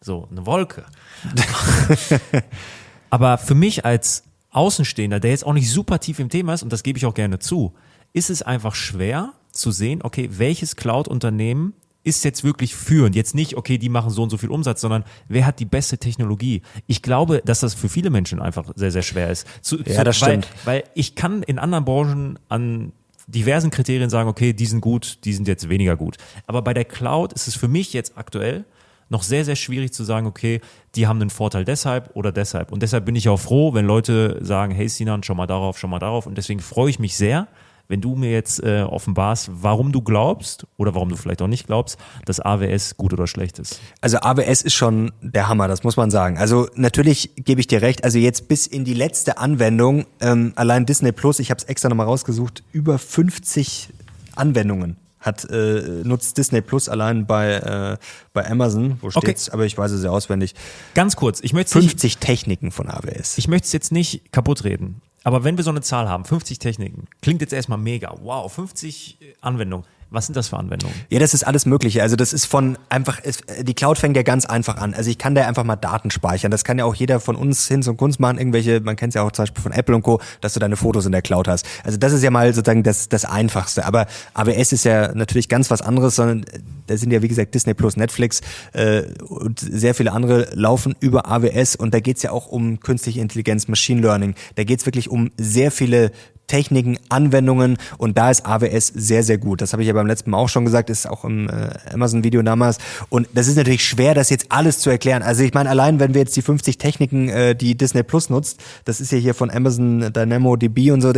So, 0.00 0.28
eine 0.30 0.46
Wolke. 0.46 0.84
Aber 3.10 3.38
für 3.38 3.54
mich 3.54 3.84
als 3.84 4.24
Außenstehender, 4.50 5.18
der 5.20 5.30
jetzt 5.30 5.44
auch 5.44 5.54
nicht 5.54 5.70
super 5.70 5.98
tief 5.98 6.18
im 6.18 6.28
Thema 6.28 6.54
ist, 6.54 6.62
und 6.62 6.72
das 6.72 6.82
gebe 6.82 6.98
ich 6.98 7.06
auch 7.06 7.14
gerne 7.14 7.38
zu, 7.38 7.74
ist 8.12 8.30
es 8.30 8.42
einfach 8.42 8.74
schwer 8.74 9.32
zu 9.50 9.70
sehen, 9.70 10.00
okay, 10.02 10.28
welches 10.32 10.76
Cloud-Unternehmen 10.76 11.74
ist 12.06 12.24
jetzt 12.24 12.44
wirklich 12.44 12.74
führend. 12.74 13.16
Jetzt 13.16 13.34
nicht, 13.34 13.56
okay, 13.56 13.78
die 13.78 13.88
machen 13.88 14.10
so 14.10 14.22
und 14.22 14.30
so 14.30 14.36
viel 14.36 14.50
Umsatz, 14.50 14.80
sondern 14.80 15.02
wer 15.28 15.44
hat 15.44 15.58
die 15.58 15.64
beste 15.64 15.98
Technologie? 15.98 16.62
Ich 16.86 17.02
glaube, 17.02 17.42
dass 17.44 17.60
das 17.60 17.74
für 17.74 17.88
viele 17.88 18.10
Menschen 18.10 18.40
einfach 18.40 18.72
sehr, 18.76 18.92
sehr 18.92 19.02
schwer 19.02 19.28
ist. 19.28 19.46
Zu, 19.60 19.78
Ja, 19.78 20.04
das 20.04 20.22
weil, 20.22 20.28
stimmt. 20.28 20.48
Weil 20.64 20.84
ich 20.94 21.16
kann 21.16 21.42
in 21.42 21.58
anderen 21.58 21.84
Branchen 21.84 22.38
an 22.48 22.92
diversen 23.26 23.70
Kriterien 23.70 24.08
sagen, 24.08 24.28
okay, 24.28 24.52
die 24.52 24.66
sind 24.66 24.80
gut, 24.80 25.18
die 25.24 25.32
sind 25.32 25.48
jetzt 25.48 25.68
weniger 25.68 25.96
gut. 25.96 26.16
Aber 26.46 26.62
bei 26.62 26.72
der 26.72 26.84
Cloud 26.84 27.32
ist 27.32 27.48
es 27.48 27.56
für 27.56 27.66
mich 27.66 27.92
jetzt 27.92 28.16
aktuell 28.16 28.64
noch 29.08 29.24
sehr, 29.24 29.44
sehr 29.44 29.56
schwierig 29.56 29.92
zu 29.92 30.04
sagen, 30.04 30.28
okay, 30.28 30.60
die 30.94 31.08
haben 31.08 31.20
einen 31.20 31.30
Vorteil 31.30 31.64
deshalb 31.64 32.14
oder 32.14 32.30
deshalb. 32.30 32.70
Und 32.70 32.82
deshalb 32.82 33.04
bin 33.04 33.16
ich 33.16 33.28
auch 33.28 33.38
froh, 33.38 33.74
wenn 33.74 33.84
Leute 33.84 34.38
sagen, 34.42 34.72
hey 34.72 34.88
Sinan, 34.88 35.24
schau 35.24 35.34
mal 35.34 35.46
darauf, 35.46 35.78
schau 35.78 35.88
mal 35.88 35.98
darauf. 35.98 36.26
Und 36.26 36.38
deswegen 36.38 36.60
freue 36.60 36.90
ich 36.90 37.00
mich 37.00 37.16
sehr, 37.16 37.48
wenn 37.88 38.00
du 38.00 38.14
mir 38.14 38.30
jetzt 38.30 38.62
äh, 38.62 38.82
offenbarst, 38.82 39.50
warum 39.52 39.92
du 39.92 40.02
glaubst 40.02 40.66
oder 40.76 40.94
warum 40.94 41.08
du 41.08 41.16
vielleicht 41.16 41.42
auch 41.42 41.46
nicht 41.46 41.66
glaubst, 41.66 41.98
dass 42.24 42.40
AWS 42.40 42.96
gut 42.96 43.12
oder 43.12 43.26
schlecht 43.26 43.58
ist. 43.58 43.80
Also 44.00 44.18
AWS 44.18 44.62
ist 44.62 44.74
schon 44.74 45.12
der 45.20 45.48
Hammer, 45.48 45.68
das 45.68 45.84
muss 45.84 45.96
man 45.96 46.10
sagen. 46.10 46.38
Also 46.38 46.68
natürlich 46.74 47.30
gebe 47.36 47.60
ich 47.60 47.66
dir 47.66 47.82
recht. 47.82 48.04
Also 48.04 48.18
jetzt 48.18 48.48
bis 48.48 48.66
in 48.66 48.84
die 48.84 48.94
letzte 48.94 49.38
Anwendung, 49.38 50.06
ähm, 50.20 50.52
allein 50.56 50.86
Disney 50.86 51.12
Plus, 51.12 51.38
ich 51.38 51.50
habe 51.50 51.58
es 51.58 51.64
extra 51.64 51.88
nochmal 51.88 52.06
rausgesucht, 52.06 52.62
über 52.72 52.98
50 52.98 53.90
Anwendungen 54.34 54.96
hat 55.26 55.44
äh, 55.50 56.02
nutzt 56.04 56.38
Disney 56.38 56.60
Plus 56.60 56.88
allein 56.88 57.26
bei 57.26 57.54
äh, 57.54 57.96
bei 58.32 58.48
Amazon, 58.48 58.98
wo 59.00 59.10
steht's, 59.10 59.48
okay. 59.48 59.54
aber 59.54 59.66
ich 59.66 59.76
weiß 59.76 59.90
es 59.90 60.04
ja 60.04 60.10
auswendig. 60.10 60.54
Ganz 60.94 61.16
kurz, 61.16 61.40
ich 61.42 61.52
möchte 61.52 61.72
50 61.72 62.02
nicht, 62.02 62.20
Techniken 62.20 62.70
von 62.70 62.88
AWS. 62.88 63.36
Ich 63.36 63.48
möchte 63.48 63.66
es 63.66 63.72
jetzt 63.72 63.92
nicht 63.92 64.32
kaputt 64.32 64.64
reden, 64.64 65.02
aber 65.26 65.42
wenn 65.42 65.56
wir 65.56 65.64
so 65.64 65.70
eine 65.70 65.80
Zahl 65.80 66.08
haben, 66.08 66.24
50 66.24 66.60
Techniken, 66.60 67.08
klingt 67.20 67.40
jetzt 67.40 67.52
erstmal 67.52 67.78
mega. 67.78 68.14
Wow, 68.22 68.52
50 68.52 69.18
Anwendungen. 69.40 69.84
Was 70.10 70.26
sind 70.26 70.36
das 70.36 70.48
für 70.48 70.56
Anwendungen? 70.56 70.94
Ja, 71.10 71.18
das 71.18 71.34
ist 71.34 71.44
alles 71.44 71.66
Mögliche. 71.66 72.02
Also 72.02 72.14
das 72.14 72.32
ist 72.32 72.46
von 72.46 72.78
einfach, 72.88 73.20
die 73.60 73.74
Cloud 73.74 73.98
fängt 73.98 74.16
ja 74.16 74.22
ganz 74.22 74.46
einfach 74.46 74.76
an. 74.76 74.94
Also 74.94 75.10
ich 75.10 75.18
kann 75.18 75.34
da 75.34 75.46
einfach 75.46 75.64
mal 75.64 75.76
Daten 75.76 76.10
speichern. 76.10 76.50
Das 76.50 76.64
kann 76.64 76.78
ja 76.78 76.84
auch 76.84 76.94
jeder 76.94 77.18
von 77.18 77.34
uns 77.34 77.66
hin 77.66 77.82
zum 77.82 77.96
Kunst 77.96 78.20
machen. 78.20 78.38
Irgendwelche, 78.38 78.80
man 78.80 78.94
kennt 78.94 79.10
es 79.10 79.14
ja 79.16 79.22
auch 79.22 79.32
zum 79.32 79.42
Beispiel 79.44 79.62
von 79.62 79.72
Apple 79.72 79.96
und 79.96 80.02
Co., 80.02 80.20
dass 80.40 80.54
du 80.54 80.60
deine 80.60 80.76
Fotos 80.76 81.06
in 81.06 81.12
der 81.12 81.22
Cloud 81.22 81.48
hast. 81.48 81.66
Also 81.82 81.98
das 81.98 82.12
ist 82.12 82.22
ja 82.22 82.30
mal 82.30 82.54
sozusagen 82.54 82.84
das, 82.84 83.08
das 83.08 83.24
Einfachste. 83.24 83.84
Aber 83.84 84.06
AWS 84.34 84.72
ist 84.72 84.84
ja 84.84 85.12
natürlich 85.12 85.48
ganz 85.48 85.70
was 85.70 85.82
anderes, 85.82 86.16
sondern 86.16 86.44
da 86.86 86.96
sind 86.96 87.12
ja 87.12 87.20
wie 87.22 87.28
gesagt 87.28 87.54
Disney 87.54 87.74
Plus, 87.74 87.96
Netflix 87.96 88.42
äh, 88.72 89.02
und 89.22 89.58
sehr 89.58 89.94
viele 89.94 90.12
andere 90.12 90.48
laufen 90.52 90.94
über 91.00 91.28
AWS 91.28 91.76
und 91.76 91.92
da 91.92 92.00
geht's 92.00 92.22
ja 92.22 92.30
auch 92.30 92.46
um 92.46 92.80
künstliche 92.80 93.20
Intelligenz, 93.20 93.68
Machine 93.68 94.00
Learning. 94.00 94.34
Da 94.54 94.64
geht's 94.64 94.86
wirklich 94.86 95.10
um 95.10 95.30
sehr 95.36 95.70
viele 95.70 96.12
Techniken, 96.46 96.98
Anwendungen 97.08 97.76
und 97.98 98.16
da 98.18 98.30
ist 98.30 98.46
AWS 98.46 98.88
sehr, 98.88 99.22
sehr 99.22 99.38
gut. 99.38 99.60
Das 99.60 99.72
habe 99.72 99.82
ich 99.82 99.88
ja 99.88 99.94
beim 99.94 100.06
letzten 100.06 100.30
Mal 100.30 100.38
auch 100.38 100.48
schon 100.48 100.64
gesagt, 100.64 100.90
ist 100.90 101.08
auch 101.08 101.24
im 101.24 101.48
äh, 101.48 101.70
Amazon-Video 101.92 102.42
damals. 102.42 102.78
Und 103.08 103.28
das 103.34 103.48
ist 103.48 103.56
natürlich 103.56 103.84
schwer, 103.84 104.14
das 104.14 104.30
jetzt 104.30 104.46
alles 104.50 104.78
zu 104.78 104.90
erklären. 104.90 105.22
Also 105.22 105.42
ich 105.42 105.54
meine, 105.54 105.68
allein 105.70 106.00
wenn 106.00 106.14
wir 106.14 106.20
jetzt 106.20 106.36
die 106.36 106.42
50 106.42 106.78
Techniken, 106.78 107.28
äh, 107.28 107.54
die 107.54 107.76
Disney 107.76 108.02
Plus 108.02 108.30
nutzt, 108.30 108.60
das 108.84 109.00
ist 109.00 109.12
ja 109.12 109.18
hier 109.18 109.34
von 109.34 109.50
Amazon 109.50 110.12
Dynamo 110.12 110.56
DB 110.56 110.90
und 110.92 111.00
so, 111.00 111.12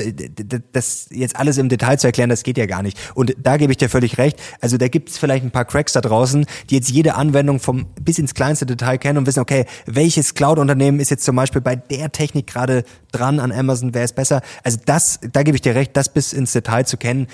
das 0.72 1.08
jetzt 1.10 1.36
alles 1.36 1.58
im 1.58 1.68
Detail 1.68 1.98
zu 1.98 2.06
erklären, 2.06 2.30
das 2.30 2.42
geht 2.42 2.58
ja 2.58 2.66
gar 2.66 2.82
nicht. 2.82 2.98
Und 3.14 3.36
da 3.42 3.56
gebe 3.56 3.72
ich 3.72 3.76
dir 3.76 3.88
völlig 3.88 4.18
recht. 4.18 4.38
Also 4.60 4.78
da 4.78 4.88
gibt 4.88 5.10
es 5.10 5.18
vielleicht 5.18 5.44
ein 5.44 5.50
paar 5.50 5.64
Cracks 5.64 5.92
da 5.92 6.00
draußen, 6.00 6.46
die 6.70 6.76
jetzt 6.76 6.90
jede 6.90 7.14
Anwendung 7.14 7.60
vom 7.60 7.86
bis 8.00 8.18
ins 8.18 8.34
kleinste 8.34 8.66
Detail 8.66 8.98
kennen 8.98 9.18
und 9.18 9.26
wissen, 9.26 9.40
okay, 9.40 9.66
welches 9.86 10.34
Cloud-Unternehmen 10.34 11.00
ist 11.00 11.10
jetzt 11.10 11.24
zum 11.24 11.36
Beispiel 11.36 11.60
bei 11.60 11.76
der 11.76 12.10
Technik 12.12 12.46
gerade 12.46 12.84
dran 13.12 13.40
an 13.40 13.52
Amazon, 13.52 13.94
wer 13.94 14.04
ist 14.04 14.14
besser? 14.14 14.42
Also 14.62 14.78
das 14.84 15.17
da 15.20 15.42
gebe 15.42 15.56
ich 15.56 15.62
dir 15.62 15.74
recht, 15.74 15.96
das 15.96 16.08
bis 16.08 16.32
ins 16.32 16.52
Detail 16.52 16.84
zu 16.84 16.96
kennen. 16.96 17.26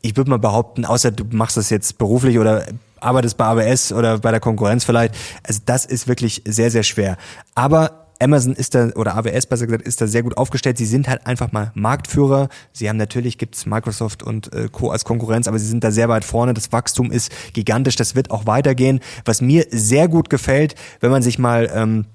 Ich 0.00 0.16
würde 0.16 0.30
mal 0.30 0.38
behaupten, 0.38 0.84
außer 0.84 1.10
du 1.10 1.24
machst 1.30 1.56
das 1.56 1.70
jetzt 1.70 1.98
beruflich 1.98 2.38
oder 2.38 2.66
arbeitest 3.00 3.36
bei 3.36 3.44
AWS 3.44 3.92
oder 3.92 4.18
bei 4.18 4.30
der 4.30 4.40
Konkurrenz 4.40 4.84
vielleicht. 4.84 5.14
Also 5.42 5.60
das 5.64 5.84
ist 5.84 6.08
wirklich 6.08 6.42
sehr, 6.46 6.70
sehr 6.70 6.82
schwer. 6.82 7.16
Aber 7.54 8.08
Amazon 8.20 8.54
ist 8.54 8.74
da, 8.74 8.88
oder 8.96 9.16
AWS 9.16 9.46
besser 9.46 9.66
gesagt, 9.66 9.86
ist 9.86 10.00
da 10.00 10.06
sehr 10.06 10.22
gut 10.22 10.36
aufgestellt. 10.36 10.78
Sie 10.78 10.86
sind 10.86 11.08
halt 11.08 11.26
einfach 11.26 11.52
mal 11.52 11.70
Marktführer. 11.74 12.48
Sie 12.72 12.88
haben 12.88 12.96
natürlich, 12.96 13.38
gibt's 13.38 13.66
Microsoft 13.66 14.22
und 14.22 14.52
äh, 14.52 14.68
Co. 14.70 14.90
als 14.90 15.04
Konkurrenz, 15.04 15.46
aber 15.46 15.58
sie 15.58 15.66
sind 15.66 15.84
da 15.84 15.90
sehr 15.90 16.08
weit 16.08 16.24
vorne. 16.24 16.54
Das 16.54 16.72
Wachstum 16.72 17.12
ist 17.12 17.32
gigantisch, 17.52 17.96
das 17.96 18.14
wird 18.14 18.30
auch 18.30 18.46
weitergehen. 18.46 19.00
Was 19.24 19.40
mir 19.40 19.66
sehr 19.70 20.08
gut 20.08 20.30
gefällt, 20.30 20.74
wenn 21.00 21.10
man 21.10 21.22
sich 21.22 21.38
mal 21.38 21.70
ähm, 21.72 22.06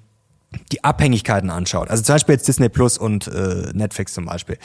die 0.71 0.83
Abhängigkeiten 0.83 1.49
anschaut. 1.49 1.89
Also 1.89 2.03
zum 2.03 2.15
Beispiel 2.15 2.35
jetzt 2.35 2.47
Disney 2.47 2.69
Plus 2.69 2.97
und 2.97 3.27
äh, 3.27 3.71
Netflix 3.73 4.13
zum 4.13 4.25
Beispiel. 4.25 4.57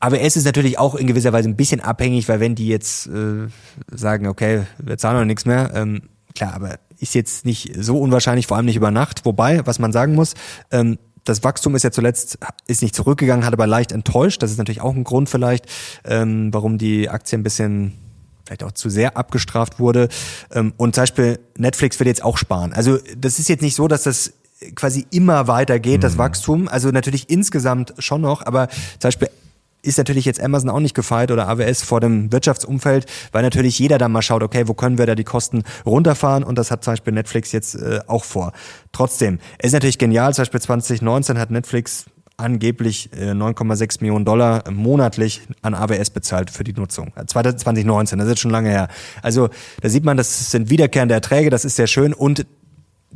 AWS 0.00 0.36
ist 0.36 0.44
natürlich 0.44 0.78
auch 0.78 0.94
in 0.94 1.06
gewisser 1.06 1.32
Weise 1.32 1.48
ein 1.48 1.56
bisschen 1.56 1.80
abhängig, 1.80 2.28
weil 2.28 2.40
wenn 2.40 2.54
die 2.54 2.68
jetzt 2.68 3.06
äh, 3.06 3.48
sagen, 3.90 4.26
okay, 4.26 4.64
wir 4.78 4.98
zahlen 4.98 5.18
noch 5.18 5.24
nichts 5.24 5.46
mehr, 5.46 5.70
ähm, 5.74 6.02
klar, 6.34 6.54
aber 6.54 6.78
ist 6.98 7.14
jetzt 7.14 7.46
nicht 7.46 7.72
so 7.78 7.98
unwahrscheinlich, 7.98 8.46
vor 8.46 8.56
allem 8.56 8.66
nicht 8.66 8.76
über 8.76 8.90
Nacht. 8.90 9.24
Wobei, 9.24 9.66
was 9.66 9.78
man 9.78 9.92
sagen 9.92 10.14
muss, 10.14 10.34
ähm, 10.70 10.98
das 11.24 11.42
Wachstum 11.42 11.74
ist 11.74 11.84
ja 11.84 11.90
zuletzt 11.90 12.38
ist 12.66 12.82
nicht 12.82 12.94
zurückgegangen, 12.94 13.46
hat 13.46 13.54
aber 13.54 13.66
leicht 13.66 13.92
enttäuscht. 13.92 14.42
Das 14.42 14.50
ist 14.50 14.58
natürlich 14.58 14.82
auch 14.82 14.94
ein 14.94 15.04
Grund 15.04 15.30
vielleicht, 15.30 15.66
ähm, 16.04 16.52
warum 16.52 16.76
die 16.76 17.08
Aktie 17.08 17.38
ein 17.38 17.42
bisschen 17.42 17.94
vielleicht 18.44 18.62
auch 18.64 18.72
zu 18.72 18.90
sehr 18.90 19.16
abgestraft 19.16 19.78
wurde. 19.78 20.08
Ähm, 20.52 20.72
und 20.76 20.94
zum 20.94 21.02
Beispiel 21.02 21.38
Netflix 21.56 21.98
wird 21.98 22.08
jetzt 22.08 22.24
auch 22.24 22.38
sparen. 22.38 22.72
Also 22.72 22.98
das 23.16 23.38
ist 23.38 23.48
jetzt 23.48 23.62
nicht 23.62 23.74
so, 23.74 23.88
dass 23.88 24.04
das 24.04 24.32
quasi 24.74 25.06
immer 25.10 25.46
weitergeht, 25.48 25.98
mhm. 25.98 26.02
das 26.02 26.18
Wachstum. 26.18 26.68
Also 26.68 26.90
natürlich 26.90 27.30
insgesamt 27.30 27.94
schon 27.98 28.20
noch, 28.20 28.44
aber 28.44 28.68
zum 28.68 29.08
Beispiel 29.08 29.28
ist 29.84 29.98
natürlich 29.98 30.24
jetzt 30.24 30.40
Amazon 30.40 30.70
auch 30.70 30.80
nicht 30.80 30.94
gefeit 30.94 31.30
oder 31.30 31.48
AWS 31.48 31.82
vor 31.82 32.00
dem 32.00 32.32
Wirtschaftsumfeld, 32.32 33.06
weil 33.32 33.42
natürlich 33.42 33.78
jeder 33.78 33.98
dann 33.98 34.12
mal 34.12 34.22
schaut, 34.22 34.42
okay, 34.42 34.66
wo 34.66 34.74
können 34.74 34.98
wir 34.98 35.06
da 35.06 35.14
die 35.14 35.24
Kosten 35.24 35.62
runterfahren 35.84 36.42
und 36.42 36.56
das 36.56 36.70
hat 36.70 36.82
zum 36.82 36.94
Beispiel 36.94 37.12
Netflix 37.12 37.52
jetzt 37.52 37.74
äh, 37.74 38.00
auch 38.06 38.24
vor. 38.24 38.52
Trotzdem, 38.92 39.38
es 39.58 39.68
ist 39.68 39.72
natürlich 39.74 39.98
genial, 39.98 40.32
zum 40.34 40.42
Beispiel 40.42 40.60
2019 40.60 41.38
hat 41.38 41.50
Netflix 41.50 42.06
angeblich 42.36 43.10
9,6 43.12 43.82
äh, 43.82 44.04
Millionen 44.04 44.24
Dollar 44.24 44.70
monatlich 44.70 45.42
an 45.62 45.74
AWS 45.74 46.10
bezahlt 46.10 46.50
für 46.50 46.64
die 46.64 46.72
Nutzung. 46.72 47.12
2019, 47.26 48.18
das 48.18 48.26
ist 48.26 48.32
jetzt 48.32 48.40
schon 48.40 48.50
lange 48.50 48.70
her. 48.70 48.88
Also 49.22 49.50
da 49.80 49.88
sieht 49.88 50.04
man, 50.04 50.16
das 50.16 50.50
sind 50.50 50.70
wiederkehrende 50.70 51.14
Erträge, 51.14 51.50
das 51.50 51.64
ist 51.64 51.76
sehr 51.76 51.86
schön 51.86 52.12
und 52.12 52.46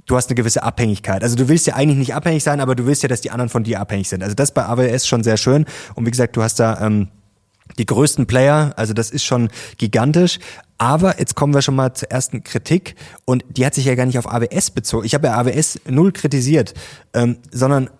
du 0.06 0.16
hast 0.16 0.30
eine 0.30 0.36
gewisse 0.36 0.62
Abhängigkeit. 0.62 1.22
Also 1.22 1.36
du 1.36 1.48
willst 1.48 1.66
ja 1.66 1.74
eigentlich 1.74 1.98
nicht 1.98 2.14
abhängig 2.14 2.42
sein, 2.42 2.60
aber 2.60 2.74
du 2.74 2.86
willst 2.86 3.02
ja, 3.02 3.08
dass 3.08 3.20
die 3.20 3.30
anderen 3.30 3.48
von 3.48 3.64
dir 3.64 3.80
abhängig 3.80 4.08
sind. 4.08 4.22
Also 4.22 4.34
das 4.34 4.52
bei 4.52 4.64
AWS 4.64 5.06
schon 5.06 5.22
sehr 5.22 5.36
schön. 5.36 5.66
Und 5.94 6.06
wie 6.06 6.10
gesagt, 6.10 6.36
du 6.36 6.42
hast 6.42 6.60
da 6.60 6.80
ähm, 6.80 7.08
die 7.76 7.86
größten 7.86 8.26
Player, 8.26 8.72
also 8.76 8.94
das 8.94 9.10
ist 9.10 9.24
schon 9.24 9.50
gigantisch. 9.76 10.38
Aber 10.78 11.18
jetzt 11.18 11.34
kommen 11.34 11.52
wir 11.52 11.60
schon 11.60 11.74
mal 11.74 11.92
zur 11.92 12.10
ersten 12.10 12.44
Kritik 12.44 12.94
und 13.24 13.44
die 13.50 13.66
hat 13.66 13.74
sich 13.74 13.84
ja 13.84 13.96
gar 13.96 14.06
nicht 14.06 14.18
auf 14.18 14.32
AWS 14.32 14.70
bezogen. 14.70 15.04
Ich 15.04 15.14
habe 15.14 15.26
ja 15.26 15.34
AWS 15.34 15.80
null 15.88 16.12
kritisiert, 16.12 16.74
ähm, 17.14 17.38
sondern 17.50 17.90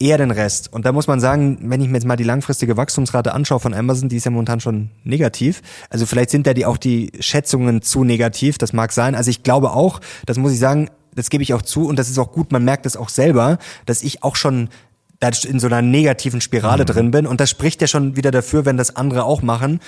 eher 0.00 0.18
den 0.18 0.30
Rest. 0.30 0.72
Und 0.72 0.86
da 0.86 0.92
muss 0.92 1.06
man 1.06 1.20
sagen, 1.20 1.58
wenn 1.62 1.80
ich 1.80 1.88
mir 1.88 1.94
jetzt 1.94 2.06
mal 2.06 2.16
die 2.16 2.24
langfristige 2.24 2.76
Wachstumsrate 2.76 3.32
anschaue 3.32 3.60
von 3.60 3.74
Amazon, 3.74 4.08
die 4.08 4.16
ist 4.16 4.24
ja 4.24 4.30
momentan 4.30 4.58
schon 4.58 4.90
negativ. 5.04 5.62
Also 5.90 6.06
vielleicht 6.06 6.30
sind 6.30 6.46
da 6.46 6.54
die 6.54 6.66
auch 6.66 6.78
die 6.78 7.12
Schätzungen 7.20 7.82
zu 7.82 8.02
negativ, 8.02 8.58
das 8.58 8.72
mag 8.72 8.92
sein. 8.92 9.14
Also 9.14 9.30
ich 9.30 9.42
glaube 9.42 9.72
auch, 9.72 10.00
das 10.26 10.38
muss 10.38 10.52
ich 10.52 10.58
sagen, 10.58 10.88
das 11.14 11.28
gebe 11.28 11.42
ich 11.42 11.54
auch 11.54 11.62
zu 11.62 11.86
und 11.86 11.98
das 11.98 12.08
ist 12.08 12.18
auch 12.18 12.32
gut, 12.32 12.50
man 12.50 12.64
merkt 12.64 12.86
es 12.86 12.96
auch 12.96 13.10
selber, 13.10 13.58
dass 13.84 14.02
ich 14.02 14.22
auch 14.22 14.36
schon 14.36 14.70
da 15.18 15.30
in 15.46 15.60
so 15.60 15.66
einer 15.66 15.82
negativen 15.82 16.40
Spirale 16.40 16.84
mhm. 16.84 16.86
drin 16.86 17.10
bin 17.10 17.26
und 17.26 17.40
das 17.40 17.50
spricht 17.50 17.82
ja 17.82 17.86
schon 17.86 18.16
wieder 18.16 18.30
dafür, 18.30 18.64
wenn 18.64 18.78
das 18.78 18.96
andere 18.96 19.24
auch 19.24 19.42
machen, 19.42 19.80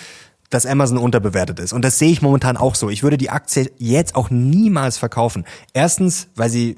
dass 0.51 0.67
Amazon 0.67 0.99
unterbewertet 0.99 1.59
ist. 1.59 1.73
Und 1.73 1.83
das 1.83 1.99
sehe 1.99 2.11
ich 2.11 2.21
momentan 2.21 2.59
auch 2.59 2.75
so. 2.75 2.91
Ich 2.91 3.03
würde 3.03 3.17
die 3.17 3.31
Aktie 3.31 3.73
jetzt 3.79 4.15
auch 4.15 4.29
niemals 4.29 4.99
verkaufen. 4.99 5.45
Erstens, 5.73 6.29
weil 6.37 6.51
sie 6.51 6.77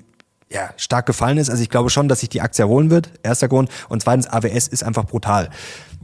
ja, 0.55 0.71
stark 0.77 1.07
gefallen 1.07 1.37
ist. 1.37 1.51
Also 1.51 1.63
ich 1.63 1.69
glaube 1.69 1.91
schon, 1.91 2.09
dass 2.09 2.21
sich 2.21 2.29
die 2.29 2.41
Aktie 2.41 2.63
erholen 2.63 2.89
wird. 2.89 3.11
Erster 3.23 3.49
Grund. 3.49 3.69
Und 3.89 4.03
zweitens, 4.03 4.29
AWS 4.29 4.69
ist 4.69 4.85
einfach 4.85 5.05
brutal. 5.05 5.51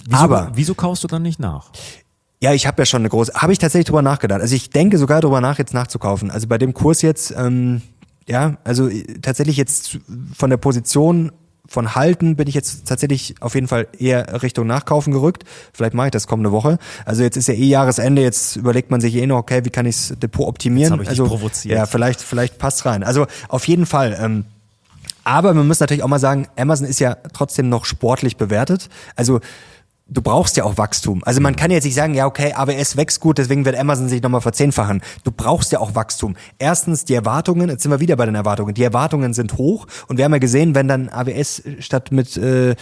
Wieso, 0.05 0.23
Aber 0.23 0.51
wieso 0.55 0.75
kaufst 0.75 1.05
du 1.05 1.09
dann 1.09 1.23
nicht 1.23 1.39
nach? 1.39 1.71
Ja, 2.43 2.53
ich 2.53 2.67
habe 2.67 2.83
ja 2.83 2.87
schon 2.87 3.03
eine 3.03 3.11
große. 3.11 3.33
Habe 3.35 3.53
ich 3.53 3.59
tatsächlich 3.59 3.87
drüber 3.87 4.03
nachgedacht. 4.03 4.41
Also 4.41 4.57
ich 4.57 4.71
denke 4.71 4.99
sogar 4.99 5.21
drüber 5.21 5.41
nach, 5.41 5.59
jetzt 5.59 5.73
nachzukaufen. 5.73 6.31
Also 6.31 6.49
bei 6.49 6.59
dem 6.59 6.75
Kurs 6.75 7.01
jetzt, 7.03 7.33
ähm, 7.37 7.83
ja, 8.27 8.57
also 8.65 8.89
äh, 8.89 9.21
tatsächlich 9.21 9.57
jetzt 9.57 9.99
von 10.35 10.51
der 10.51 10.57
Position 10.57 11.31
von 11.71 11.95
Halten 11.95 12.35
bin 12.35 12.49
ich 12.49 12.55
jetzt 12.57 12.89
tatsächlich 12.89 13.37
auf 13.41 13.55
jeden 13.55 13.69
Fall 13.69 13.87
eher 13.97 14.43
Richtung 14.43 14.67
Nachkaufen 14.67 15.13
gerückt. 15.13 15.45
Vielleicht 15.73 15.95
mache 15.95 16.09
ich 16.09 16.11
das 16.11 16.27
kommende 16.27 16.51
Woche. 16.51 16.79
Also 17.05 17.23
jetzt 17.23 17.37
ist 17.37 17.47
ja 17.47 17.55
eh 17.55 17.65
Jahresende, 17.65 18.23
jetzt 18.23 18.57
überlegt 18.57 18.91
man 18.91 19.01
sich 19.01 19.15
eh 19.15 19.25
noch, 19.25 19.39
okay, 19.39 19.65
wie 19.65 19.71
kann 19.71 19.87
ich 19.87 19.95
das 19.95 20.19
Depot 20.19 20.49
optimieren? 20.49 20.95
Jetzt 20.95 21.03
ich 21.03 21.09
also 21.11 21.27
provoziert. 21.27 21.79
ja, 21.79 21.87
vielleicht 21.87 22.23
vielleicht 22.23 22.59
passt 22.59 22.85
rein. 22.87 23.05
Also 23.05 23.29
auf 23.49 23.69
jeden 23.69 23.87
Fall. 23.87 24.19
Ähm, 24.21 24.47
aber 25.23 25.55
man 25.55 25.69
muss 25.69 25.79
natürlich 25.79 26.03
auch 26.03 26.09
mal 26.09 26.19
sagen, 26.19 26.49
Amazon 26.57 26.89
ist 26.89 26.99
ja 26.99 27.17
trotzdem 27.33 27.69
noch 27.69 27.85
sportlich 27.85 28.37
bewertet. 28.37 28.89
Also 29.15 29.39
du 30.11 30.23
brauchst 30.23 30.57
ja 30.57 30.65
auch 30.65 30.77
Wachstum. 30.77 31.23
Also 31.25 31.41
man 31.41 31.57
kann 31.57 31.71
jetzt 31.71 31.85
nicht 31.85 31.95
sagen, 31.95 32.15
ja, 32.15 32.27
okay, 32.27 32.53
AWS 32.53 32.97
wächst 32.97 33.21
gut, 33.21 33.39
deswegen 33.39 33.65
wird 33.65 33.77
Amazon 33.77 34.09
sich 34.09 34.23
nochmal 34.23 34.41
verzehnfachen. 34.41 35.01
Du 35.25 35.31
brauchst 35.31 35.73
ja 35.73 35.79
auch 35.79 35.95
Wachstum. 35.95 36.37
Erstens 36.59 37.05
die 37.05 37.15
Erwartungen, 37.15 37.69
jetzt 37.69 37.83
sind 37.83 37.93
wir 37.93 38.01
wieder 38.01 38.17
bei 38.17 38.27
den 38.27 38.35
Erwartungen. 38.35 38.75
Die 38.75 38.83
Erwartungen 38.83 39.33
sind 39.33 39.57
hoch 39.57 39.87
und 40.09 40.19
wir 40.19 40.25
haben 40.25 40.33
ja 40.33 40.39
gesehen, 40.39 40.75
wenn 40.75 40.89
dann 40.89 41.09
AWS 41.09 41.63
statt 41.79 42.11
mit 42.11 42.37
äh, 42.37 42.71
äh, 42.71 42.77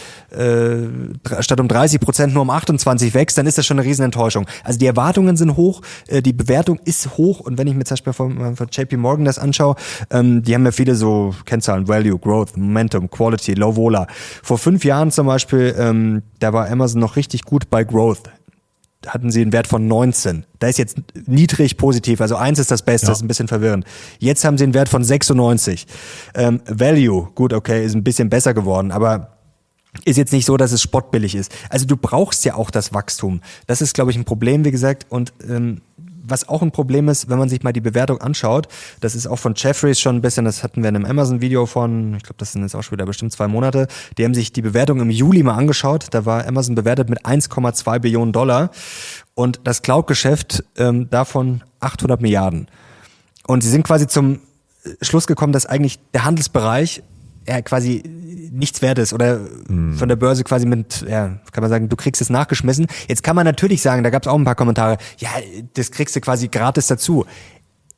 statt 1.39 1.59
um 1.59 1.67
30 1.67 1.99
Prozent 1.99 2.33
nur 2.33 2.41
um 2.41 2.49
28 2.49 3.13
wächst, 3.13 3.37
dann 3.37 3.45
ist 3.45 3.57
das 3.57 3.65
schon 3.65 3.79
eine 3.79 3.87
Riesenenttäuschung. 3.87 4.47
Also 4.63 4.79
die 4.79 4.87
Erwartungen 4.87 5.37
sind 5.37 5.55
hoch, 5.55 5.81
äh, 6.07 6.21
die 6.21 6.33
Bewertung 6.33 6.79
ist 6.85 7.17
hoch 7.17 7.39
und 7.39 7.57
wenn 7.57 7.67
ich 7.67 7.75
mir 7.75 7.83
zum 7.83 7.95
Beispiel 7.95 8.13
von, 8.13 8.55
von 8.55 8.67
JP 8.71 8.97
Morgan 8.97 9.25
das 9.25 9.37
anschaue, 9.37 9.75
ähm, 10.09 10.41
die 10.41 10.55
haben 10.55 10.65
ja 10.65 10.71
viele 10.71 10.95
so 10.95 11.35
Kennzahlen, 11.45 11.87
Value, 11.87 12.17
Growth, 12.17 12.57
Momentum, 12.57 13.09
Quality, 13.09 13.53
Low 13.53 13.75
Vola. 13.75 14.07
Vor 14.41 14.57
fünf 14.57 14.83
Jahren 14.83 15.11
zum 15.11 15.27
Beispiel, 15.27 15.75
ähm, 15.77 16.23
da 16.39 16.53
war 16.53 16.69
Amazon 16.69 17.01
noch 17.01 17.18
richtig 17.19 17.43
gut 17.43 17.69
bei 17.69 17.83
Growth. 17.83 18.23
Hatten 19.05 19.31
sie 19.31 19.41
einen 19.41 19.53
Wert 19.53 19.67
von 19.67 19.87
19. 19.87 20.45
Da 20.59 20.67
ist 20.67 20.77
jetzt 20.77 20.97
niedrig 21.25 21.77
positiv. 21.77 22.19
Also 22.19 22.35
eins 22.35 22.59
ist 22.59 22.71
das 22.71 22.81
Beste, 22.81 23.07
ja. 23.07 23.13
ist 23.13 23.21
ein 23.21 23.27
bisschen 23.27 23.47
verwirrend. 23.47 23.85
Jetzt 24.19 24.43
haben 24.43 24.57
sie 24.57 24.63
einen 24.63 24.73
Wert 24.73 24.89
von 24.89 25.03
96. 25.03 25.85
Ähm, 26.35 26.61
Value, 26.65 27.29
gut, 27.35 27.53
okay, 27.53 27.85
ist 27.85 27.95
ein 27.95 28.03
bisschen 28.03 28.29
besser 28.29 28.53
geworden, 28.53 28.91
aber 28.91 29.37
ist 30.05 30.17
jetzt 30.17 30.33
nicht 30.33 30.45
so, 30.45 30.57
dass 30.57 30.71
es 30.71 30.81
spottbillig 30.81 31.35
ist. 31.35 31.51
Also 31.69 31.85
du 31.85 31.97
brauchst 31.97 32.45
ja 32.45 32.55
auch 32.55 32.71
das 32.71 32.93
Wachstum. 32.93 33.41
Das 33.67 33.81
ist, 33.81 33.93
glaube 33.93 34.11
ich, 34.11 34.17
ein 34.17 34.25
Problem, 34.25 34.65
wie 34.65 34.71
gesagt. 34.71 35.05
Und 35.09 35.33
ähm, 35.47 35.81
was 36.29 36.47
auch 36.47 36.61
ein 36.61 36.71
Problem 36.71 37.09
ist, 37.09 37.29
wenn 37.29 37.37
man 37.39 37.49
sich 37.49 37.63
mal 37.63 37.73
die 37.73 37.81
Bewertung 37.81 38.19
anschaut, 38.21 38.67
das 39.01 39.15
ist 39.15 39.27
auch 39.27 39.37
von 39.37 39.53
Jeffries 39.55 39.99
schon 39.99 40.17
ein 40.17 40.21
bisschen, 40.21 40.45
das 40.45 40.63
hatten 40.63 40.81
wir 40.81 40.89
in 40.89 40.95
einem 40.95 41.05
Amazon-Video 41.05 41.65
von, 41.65 42.15
ich 42.15 42.23
glaube, 42.23 42.35
das 42.37 42.53
sind 42.53 42.61
jetzt 42.63 42.75
auch 42.75 42.83
schon 42.83 42.93
wieder 42.93 43.05
bestimmt 43.05 43.31
zwei 43.31 43.47
Monate, 43.47 43.87
die 44.17 44.25
haben 44.25 44.33
sich 44.33 44.51
die 44.51 44.61
Bewertung 44.61 44.99
im 44.99 45.09
Juli 45.09 45.43
mal 45.43 45.55
angeschaut, 45.55 46.07
da 46.11 46.25
war 46.25 46.47
Amazon 46.47 46.75
bewertet 46.75 47.09
mit 47.09 47.25
1,2 47.25 47.99
Billionen 47.99 48.33
Dollar 48.33 48.71
und 49.35 49.61
das 49.63 49.81
Cloud-Geschäft 49.81 50.63
ähm, 50.77 51.09
davon 51.09 51.63
800 51.79 52.21
Milliarden. 52.21 52.67
Und 53.47 53.61
sie 53.61 53.69
sind 53.69 53.83
quasi 53.83 54.07
zum 54.07 54.39
Schluss 55.01 55.27
gekommen, 55.27 55.53
dass 55.53 55.65
eigentlich 55.65 55.99
der 56.13 56.25
Handelsbereich 56.25 57.03
ja, 57.47 57.61
quasi 57.61 58.03
nichts 58.51 58.81
wert 58.81 58.99
ist 58.99 59.13
oder 59.13 59.39
mhm. 59.67 59.93
von 59.93 60.09
der 60.09 60.15
Börse 60.15 60.43
quasi 60.43 60.65
mit, 60.65 61.05
ja, 61.07 61.39
kann 61.51 61.61
man 61.61 61.69
sagen, 61.69 61.89
du 61.89 61.95
kriegst 61.95 62.21
es 62.21 62.29
nachgeschmissen. 62.29 62.87
Jetzt 63.07 63.23
kann 63.23 63.35
man 63.35 63.45
natürlich 63.45 63.81
sagen, 63.81 64.03
da 64.03 64.09
gab 64.09 64.23
es 64.23 64.27
auch 64.27 64.37
ein 64.37 64.45
paar 64.45 64.55
Kommentare, 64.55 64.97
ja, 65.17 65.29
das 65.73 65.91
kriegst 65.91 66.15
du 66.15 66.21
quasi 66.21 66.47
gratis 66.47 66.87
dazu. 66.87 67.25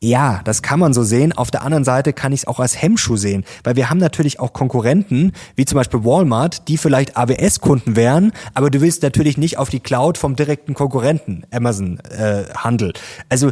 Ja, 0.03 0.41
das 0.45 0.63
kann 0.63 0.79
man 0.79 0.93
so 0.93 1.03
sehen. 1.03 1.31
Auf 1.31 1.51
der 1.51 1.61
anderen 1.61 1.83
Seite 1.83 2.11
kann 2.11 2.31
ich 2.31 2.41
es 2.41 2.47
auch 2.47 2.59
als 2.59 2.81
Hemmschuh 2.81 3.17
sehen, 3.17 3.45
weil 3.63 3.75
wir 3.75 3.91
haben 3.91 3.99
natürlich 3.99 4.39
auch 4.39 4.51
Konkurrenten, 4.51 5.31
wie 5.55 5.65
zum 5.65 5.75
Beispiel 5.75 6.03
Walmart, 6.03 6.67
die 6.67 6.77
vielleicht 6.77 7.17
AWS-Kunden 7.17 7.95
wären, 7.95 8.31
aber 8.55 8.71
du 8.71 8.81
willst 8.81 9.03
natürlich 9.03 9.37
nicht 9.37 9.59
auf 9.59 9.69
die 9.69 9.79
Cloud 9.79 10.17
vom 10.17 10.35
direkten 10.35 10.73
Konkurrenten 10.73 11.45
Amazon 11.51 11.99
äh, 11.99 12.45
Handel. 12.55 12.93
Also 13.29 13.51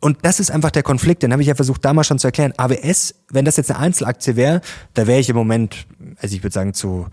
und 0.00 0.18
das 0.22 0.38
ist 0.38 0.50
einfach 0.50 0.70
der 0.70 0.82
Konflikt, 0.82 1.22
den 1.22 1.32
habe 1.32 1.42
ich 1.42 1.48
ja 1.48 1.54
versucht 1.54 1.84
damals 1.84 2.06
schon 2.06 2.18
zu 2.18 2.28
erklären. 2.28 2.52
AWS, 2.56 3.14
wenn 3.30 3.44
das 3.44 3.56
jetzt 3.56 3.70
eine 3.70 3.80
Einzelaktie 3.80 4.36
wäre, 4.36 4.60
da 4.94 5.06
wäre 5.06 5.18
ich 5.18 5.28
im 5.28 5.36
Moment, 5.36 5.86
also 6.20 6.34
ich 6.36 6.42
würde 6.42 6.54
sagen 6.54 6.74
zu 6.74 7.06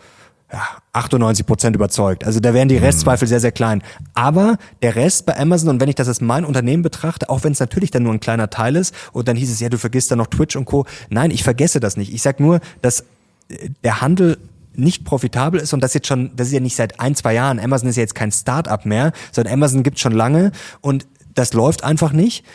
ja, 0.51 0.67
98 0.93 1.45
Prozent 1.45 1.75
überzeugt. 1.75 2.25
Also 2.25 2.39
da 2.39 2.53
wären 2.53 2.67
die 2.67 2.77
mhm. 2.77 2.83
Restzweifel 2.83 3.27
sehr, 3.27 3.39
sehr 3.39 3.51
klein. 3.51 3.81
Aber 4.13 4.57
der 4.81 4.95
Rest 4.95 5.25
bei 5.25 5.39
Amazon, 5.39 5.69
und 5.69 5.79
wenn 5.79 5.89
ich 5.89 5.95
das 5.95 6.07
als 6.07 6.21
mein 6.21 6.43
Unternehmen 6.45 6.83
betrachte, 6.83 7.29
auch 7.29 7.43
wenn 7.43 7.53
es 7.53 7.59
natürlich 7.59 7.91
dann 7.91 8.03
nur 8.03 8.13
ein 8.13 8.19
kleiner 8.19 8.49
Teil 8.49 8.75
ist, 8.75 8.93
und 9.13 9.27
dann 9.27 9.37
hieß 9.37 9.51
es, 9.51 9.59
ja, 9.59 9.69
du 9.69 9.77
vergisst 9.77 10.11
dann 10.11 10.17
noch 10.17 10.27
Twitch 10.27 10.55
und 10.55 10.65
Co. 10.65 10.85
Nein, 11.09 11.31
ich 11.31 11.43
vergesse 11.43 11.79
das 11.79 11.97
nicht. 11.97 12.13
Ich 12.13 12.21
sag 12.21 12.39
nur, 12.39 12.59
dass 12.81 13.01
äh, 13.49 13.69
der 13.83 14.01
Handel 14.01 14.37
nicht 14.73 15.03
profitabel 15.03 15.59
ist 15.59 15.73
und 15.73 15.81
das 15.81 15.93
jetzt 15.93 16.07
schon, 16.07 16.31
das 16.35 16.47
ist 16.47 16.53
ja 16.53 16.59
nicht 16.59 16.75
seit 16.75 16.99
ein, 16.99 17.15
zwei 17.15 17.33
Jahren. 17.33 17.59
Amazon 17.59 17.89
ist 17.89 17.97
ja 17.97 18.01
jetzt 18.01 18.15
kein 18.15 18.31
Start-up 18.31 18.85
mehr, 18.85 19.11
sondern 19.31 19.53
Amazon 19.53 19.83
gibt 19.83 19.99
schon 19.99 20.13
lange 20.13 20.51
und 20.79 21.05
das 21.33 21.53
läuft 21.53 21.83
einfach 21.83 22.11
nicht. 22.11 22.45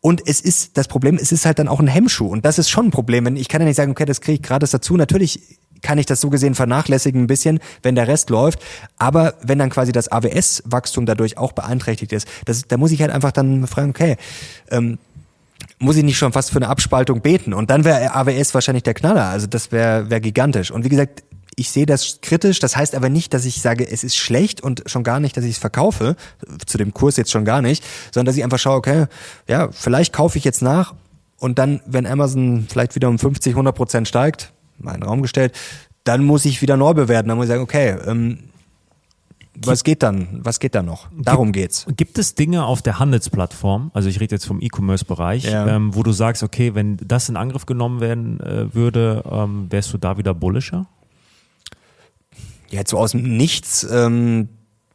Und 0.00 0.26
es 0.26 0.40
ist, 0.40 0.78
das 0.78 0.88
Problem, 0.88 1.16
es 1.16 1.30
ist 1.30 1.44
halt 1.44 1.58
dann 1.58 1.68
auch 1.68 1.80
ein 1.80 1.86
Hemmschuh. 1.86 2.26
Und 2.26 2.44
das 2.44 2.58
ist 2.58 2.70
schon 2.70 2.86
ein 2.86 2.90
Problem. 2.90 3.26
Ich 3.36 3.48
kann 3.48 3.60
ja 3.60 3.66
nicht 3.66 3.76
sagen, 3.76 3.90
okay, 3.90 4.06
das 4.06 4.20
kriege 4.20 4.36
ich 4.36 4.42
gratis 4.42 4.70
dazu. 4.70 4.96
Natürlich 4.96 5.58
kann 5.82 5.98
ich 5.98 6.06
das 6.06 6.20
so 6.20 6.30
gesehen 6.30 6.54
vernachlässigen 6.54 7.22
ein 7.22 7.26
bisschen, 7.26 7.60
wenn 7.82 7.94
der 7.94 8.08
Rest 8.08 8.30
läuft. 8.30 8.60
Aber 8.98 9.34
wenn 9.42 9.58
dann 9.58 9.70
quasi 9.70 9.92
das 9.92 10.10
AWS-Wachstum 10.10 11.06
dadurch 11.06 11.38
auch 11.38 11.52
beeinträchtigt 11.52 12.12
ist, 12.12 12.26
das, 12.46 12.66
da 12.66 12.76
muss 12.76 12.92
ich 12.92 13.00
halt 13.02 13.10
einfach 13.10 13.32
dann 13.32 13.66
fragen, 13.66 13.90
okay, 13.90 14.16
ähm, 14.70 14.98
muss 15.78 15.96
ich 15.96 16.04
nicht 16.04 16.18
schon 16.18 16.32
fast 16.32 16.50
für 16.50 16.56
eine 16.56 16.68
Abspaltung 16.68 17.20
beten? 17.20 17.52
Und 17.52 17.70
dann 17.70 17.84
wäre 17.84 18.14
AWS 18.14 18.54
wahrscheinlich 18.54 18.82
der 18.82 18.94
Knaller. 18.94 19.26
Also 19.26 19.46
das 19.46 19.72
wäre 19.72 20.10
wär 20.10 20.20
gigantisch. 20.20 20.70
Und 20.70 20.84
wie 20.84 20.88
gesagt, 20.90 21.22
ich 21.60 21.70
sehe 21.70 21.84
das 21.84 22.20
kritisch. 22.22 22.58
Das 22.58 22.74
heißt 22.74 22.94
aber 22.94 23.10
nicht, 23.10 23.34
dass 23.34 23.44
ich 23.44 23.60
sage, 23.60 23.86
es 23.86 24.02
ist 24.02 24.16
schlecht 24.16 24.62
und 24.62 24.82
schon 24.86 25.04
gar 25.04 25.20
nicht, 25.20 25.36
dass 25.36 25.44
ich 25.44 25.52
es 25.52 25.58
verkaufe. 25.58 26.16
Zu 26.64 26.78
dem 26.78 26.94
Kurs 26.94 27.18
jetzt 27.18 27.30
schon 27.30 27.44
gar 27.44 27.60
nicht, 27.60 27.84
sondern 28.12 28.26
dass 28.26 28.36
ich 28.36 28.44
einfach 28.44 28.58
schaue, 28.58 28.76
okay, 28.76 29.06
ja, 29.46 29.68
vielleicht 29.70 30.14
kaufe 30.14 30.38
ich 30.38 30.44
jetzt 30.44 30.62
nach 30.62 30.94
und 31.38 31.58
dann, 31.58 31.82
wenn 31.84 32.06
Amazon 32.06 32.66
vielleicht 32.68 32.94
wieder 32.94 33.10
um 33.10 33.18
50, 33.18 33.52
100 33.52 33.74
Prozent 33.74 34.08
steigt, 34.08 34.54
mal 34.78 34.94
in 34.94 35.00
den 35.00 35.08
Raum 35.08 35.20
gestellt, 35.20 35.52
dann 36.04 36.24
muss 36.24 36.46
ich 36.46 36.62
wieder 36.62 36.78
neu 36.78 36.94
bewerten. 36.94 37.28
Dann 37.28 37.36
muss 37.36 37.44
ich 37.44 37.50
sagen, 37.50 37.62
okay, 37.62 37.94
ähm, 38.06 38.38
was 39.54 39.84
geht 39.84 40.02
dann? 40.02 40.40
Was 40.42 40.60
geht 40.60 40.74
da 40.74 40.82
noch? 40.82 41.08
Darum 41.14 41.52
geht's. 41.52 41.84
Gibt 41.94 42.18
es 42.18 42.34
Dinge 42.34 42.64
auf 42.64 42.80
der 42.80 42.98
Handelsplattform, 42.98 43.90
also 43.92 44.08
ich 44.08 44.18
rede 44.18 44.34
jetzt 44.34 44.46
vom 44.46 44.62
E-Commerce-Bereich, 44.62 45.44
ja. 45.44 45.66
ähm, 45.66 45.94
wo 45.94 46.02
du 46.02 46.12
sagst, 46.12 46.42
okay, 46.42 46.74
wenn 46.74 46.96
das 46.96 47.28
in 47.28 47.36
Angriff 47.36 47.66
genommen 47.66 48.00
werden 48.00 48.40
äh, 48.40 48.74
würde, 48.74 49.22
ähm, 49.30 49.66
wärst 49.68 49.92
du 49.92 49.98
da 49.98 50.16
wieder 50.16 50.32
bullischer? 50.32 50.86
Ja, 52.70 52.82
so 52.86 52.98
aus 52.98 53.12
dem 53.12 53.36
Nichts 53.36 53.86
ähm, 53.90 54.48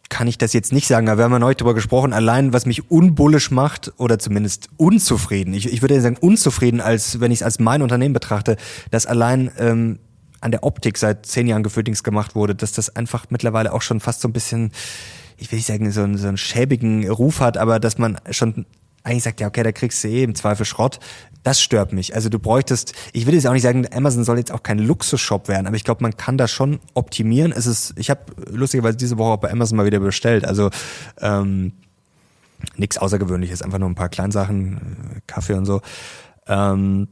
kann 0.10 0.28
ich 0.28 0.38
das 0.38 0.54
jetzt 0.54 0.72
nicht 0.72 0.88
sagen, 0.88 1.10
aber 1.10 1.20
wir 1.20 1.24
haben 1.26 1.32
ja 1.34 1.40
neulich 1.40 1.58
darüber 1.58 1.74
gesprochen, 1.74 2.14
allein 2.14 2.54
was 2.54 2.66
mich 2.66 2.90
unbullisch 2.90 3.52
macht 3.52 3.92
oder 3.98 4.20
zumindest 4.20 4.70
unzufrieden, 4.78 5.54
ich, 5.54 5.72
ich 5.72 5.82
würde 5.82 6.00
sagen 6.00 6.18
unzufrieden, 6.20 6.80
als 6.80 7.20
wenn 7.20 7.32
ich 7.32 7.40
es 7.40 7.44
als 7.44 7.60
mein 7.60 7.82
Unternehmen 7.82 8.14
betrachte, 8.14 8.56
dass 8.92 9.06
allein 9.06 9.52
ähm, 9.58 10.00
an 10.42 10.52
der 10.52 10.64
Optik 10.64 10.98
seit 10.98 11.26
zehn 11.26 11.48
Jahren 11.48 11.64
gefühlt 11.64 12.04
gemacht 12.04 12.36
wurde, 12.36 12.56
dass 12.56 12.72
das 12.72 12.96
einfach 12.96 13.26
mittlerweile 13.30 13.74
auch 13.74 13.82
schon 13.82 14.00
fast 14.00 14.22
so 14.22 14.28
ein 14.28 14.34
bisschen, 14.34 14.72
ich 15.38 15.52
will 15.52 15.58
nicht 15.58 15.66
sagen, 15.66 15.92
so, 15.92 16.04
einen, 16.04 16.18
so 16.18 16.28
einen 16.28 16.38
schäbigen 16.38 17.10
Ruf 17.10 17.40
hat, 17.40 17.58
aber 17.58 17.80
dass 17.80 17.98
man 17.98 18.20
schon 18.30 18.66
eigentlich 19.04 19.24
sagt, 19.24 19.40
ja, 19.40 19.48
okay, 19.48 19.64
da 19.64 19.72
kriegst 19.72 20.04
du 20.04 20.08
eh 20.08 20.24
im 20.24 20.36
Zweifel 20.36 20.66
Schrott. 20.66 21.00
Das 21.46 21.62
stört 21.62 21.94
mich. 21.94 22.16
Also 22.16 22.30
du 22.30 22.40
bräuchtest, 22.40 22.94
ich 23.14 23.28
will 23.28 23.36
jetzt 23.36 23.46
auch 23.46 23.54
nicht 23.54 23.62
sagen, 23.62 23.86
Amazon 23.94 24.24
soll 24.24 24.40
jetzt 24.40 24.52
auch 24.52 24.64
kein 24.64 24.80
Luxusshop 24.80 25.48
werden, 25.48 25.68
aber 25.68 25.76
ich 25.76 25.84
glaube, 25.84 26.02
man 26.02 26.18
kann 26.18 26.40
da 26.40 26.48
schon 26.48 26.80
optimieren. 26.96 27.52
Es 27.52 27.68
ist, 27.68 27.94
ich 27.98 28.10
habe 28.10 28.22
lustigerweise 28.50 28.98
diese 28.98 29.20
Woche 29.20 29.34
auch 29.34 29.38
bei 29.38 29.52
Amazon 29.52 29.78
mal 29.78 29.86
wieder 29.86 30.00
bestellt. 30.00 30.44
Also 30.44 30.72
ähm, 31.22 31.74
nichts 32.78 32.98
Außergewöhnliches, 32.98 33.62
einfach 33.62 33.78
nur 33.78 33.88
ein 33.88 33.94
paar 33.94 34.10
Kleinsachen, 34.10 34.78
äh, 35.18 35.22
Kaffee 35.28 35.54
und 35.54 35.68
so. 35.68 35.82
Ähm, 36.48 37.10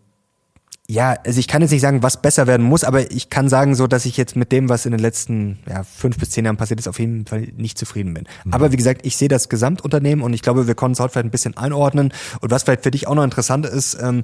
ja, 0.89 1.15
also 1.25 1.39
ich 1.39 1.47
kann 1.47 1.61
jetzt 1.61 1.71
nicht 1.71 1.81
sagen, 1.81 2.03
was 2.03 2.21
besser 2.21 2.45
werden 2.45 2.65
muss, 2.65 2.83
aber 2.83 3.09
ich 3.09 3.29
kann 3.29 3.47
sagen 3.47 3.73
so, 3.73 3.87
dass 3.87 4.05
ich 4.05 4.17
jetzt 4.17 4.35
mit 4.35 4.51
dem, 4.51 4.67
was 4.67 4.85
in 4.85 4.91
den 4.91 4.99
letzten 4.99 5.59
ja, 5.67 5.83
fünf 5.83 6.17
bis 6.17 6.31
zehn 6.31 6.43
Jahren 6.43 6.57
passiert 6.57 6.79
ist, 6.79 6.89
auf 6.89 6.99
jeden 6.99 7.25
Fall 7.25 7.47
nicht 7.55 7.77
zufrieden 7.77 8.13
bin. 8.13 8.25
Mhm. 8.43 8.53
Aber 8.53 8.73
wie 8.73 8.75
gesagt, 8.75 9.05
ich 9.05 9.15
sehe 9.15 9.29
das 9.29 9.47
Gesamtunternehmen 9.47 10.23
und 10.23 10.33
ich 10.33 10.41
glaube, 10.41 10.67
wir 10.67 10.75
konnten 10.75 10.93
es 10.93 10.99
heute 10.99 11.13
vielleicht 11.13 11.27
ein 11.27 11.31
bisschen 11.31 11.55
einordnen. 11.55 12.13
Und 12.41 12.51
was 12.51 12.63
vielleicht 12.63 12.83
für 12.83 12.91
dich 12.91 13.07
auch 13.07 13.15
noch 13.15 13.23
interessant 13.23 13.65
ist, 13.65 13.97
ähm, 14.01 14.23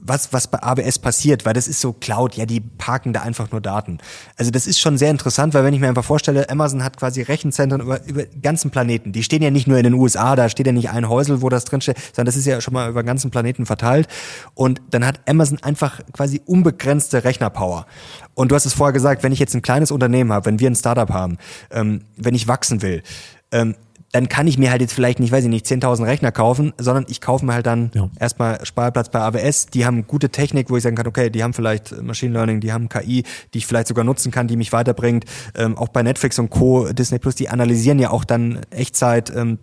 was, 0.00 0.32
was 0.32 0.46
bei 0.46 0.62
AWS 0.62 1.00
passiert, 1.00 1.44
weil 1.44 1.54
das 1.54 1.66
ist 1.66 1.80
so 1.80 1.92
Cloud, 1.92 2.34
ja, 2.36 2.46
die 2.46 2.60
parken 2.60 3.12
da 3.12 3.22
einfach 3.22 3.50
nur 3.50 3.60
Daten. 3.60 3.98
Also 4.36 4.52
das 4.52 4.68
ist 4.68 4.78
schon 4.78 4.96
sehr 4.96 5.10
interessant, 5.10 5.54
weil 5.54 5.64
wenn 5.64 5.74
ich 5.74 5.80
mir 5.80 5.88
einfach 5.88 6.04
vorstelle, 6.04 6.48
Amazon 6.48 6.84
hat 6.84 6.96
quasi 6.96 7.22
Rechenzentren 7.22 7.80
über, 7.80 8.04
über 8.06 8.24
ganzen 8.40 8.70
Planeten. 8.70 9.12
Die 9.12 9.24
stehen 9.24 9.42
ja 9.42 9.50
nicht 9.50 9.66
nur 9.66 9.76
in 9.76 9.84
den 9.84 9.94
USA, 9.94 10.36
da 10.36 10.48
steht 10.48 10.66
ja 10.66 10.72
nicht 10.72 10.90
ein 10.90 11.08
Häusel, 11.08 11.42
wo 11.42 11.48
das 11.48 11.64
drinsteht, 11.64 11.98
sondern 12.14 12.26
das 12.26 12.36
ist 12.36 12.46
ja 12.46 12.60
schon 12.60 12.74
mal 12.74 12.88
über 12.88 13.02
ganzen 13.02 13.32
Planeten 13.32 13.66
verteilt. 13.66 14.06
Und 14.54 14.80
dann 14.90 15.04
hat 15.04 15.20
Amazon 15.28 15.58
einfach 15.62 16.00
quasi 16.12 16.40
unbegrenzte 16.46 17.24
Rechnerpower. 17.24 17.86
Und 18.34 18.52
du 18.52 18.54
hast 18.54 18.66
es 18.66 18.74
vorher 18.74 18.92
gesagt, 18.92 19.24
wenn 19.24 19.32
ich 19.32 19.40
jetzt 19.40 19.54
ein 19.54 19.62
kleines 19.62 19.90
Unternehmen 19.90 20.32
habe, 20.32 20.46
wenn 20.46 20.60
wir 20.60 20.70
ein 20.70 20.76
Startup 20.76 21.10
haben, 21.10 21.38
ähm, 21.72 22.02
wenn 22.16 22.36
ich 22.36 22.46
wachsen 22.46 22.82
will, 22.82 23.02
ähm, 23.50 23.74
dann 24.12 24.28
kann 24.28 24.46
ich 24.46 24.56
mir 24.56 24.70
halt 24.70 24.80
jetzt 24.80 24.94
vielleicht 24.94 25.20
nicht, 25.20 25.32
weiß 25.32 25.44
ich 25.44 25.50
nicht, 25.50 25.66
10.000 25.66 26.06
Rechner 26.06 26.32
kaufen, 26.32 26.72
sondern 26.78 27.04
ich 27.08 27.20
kaufe 27.20 27.44
mir 27.44 27.52
halt 27.54 27.66
dann 27.66 27.90
ja. 27.94 28.08
erstmal 28.18 28.64
Sparplatz 28.64 29.10
bei 29.10 29.20
AWS. 29.20 29.66
Die 29.66 29.84
haben 29.84 30.06
gute 30.06 30.30
Technik, 30.30 30.70
wo 30.70 30.76
ich 30.76 30.82
sagen 30.82 30.96
kann, 30.96 31.06
okay, 31.06 31.28
die 31.28 31.42
haben 31.42 31.52
vielleicht 31.52 32.00
Machine 32.02 32.32
Learning, 32.32 32.60
die 32.60 32.72
haben 32.72 32.88
KI, 32.88 33.24
die 33.52 33.58
ich 33.58 33.66
vielleicht 33.66 33.88
sogar 33.88 34.04
nutzen 34.04 34.30
kann, 34.32 34.48
die 34.48 34.56
mich 34.56 34.72
weiterbringt. 34.72 35.26
Ähm, 35.54 35.76
auch 35.76 35.88
bei 35.88 36.02
Netflix 36.02 36.38
und 36.38 36.48
Co., 36.48 36.90
Disney 36.92 37.18
Plus, 37.18 37.34
die 37.34 37.50
analysieren 37.50 37.98
ja 37.98 38.10
auch 38.10 38.24
dann 38.24 38.60
Echtzeit 38.70 39.30
ähm, 39.34 39.58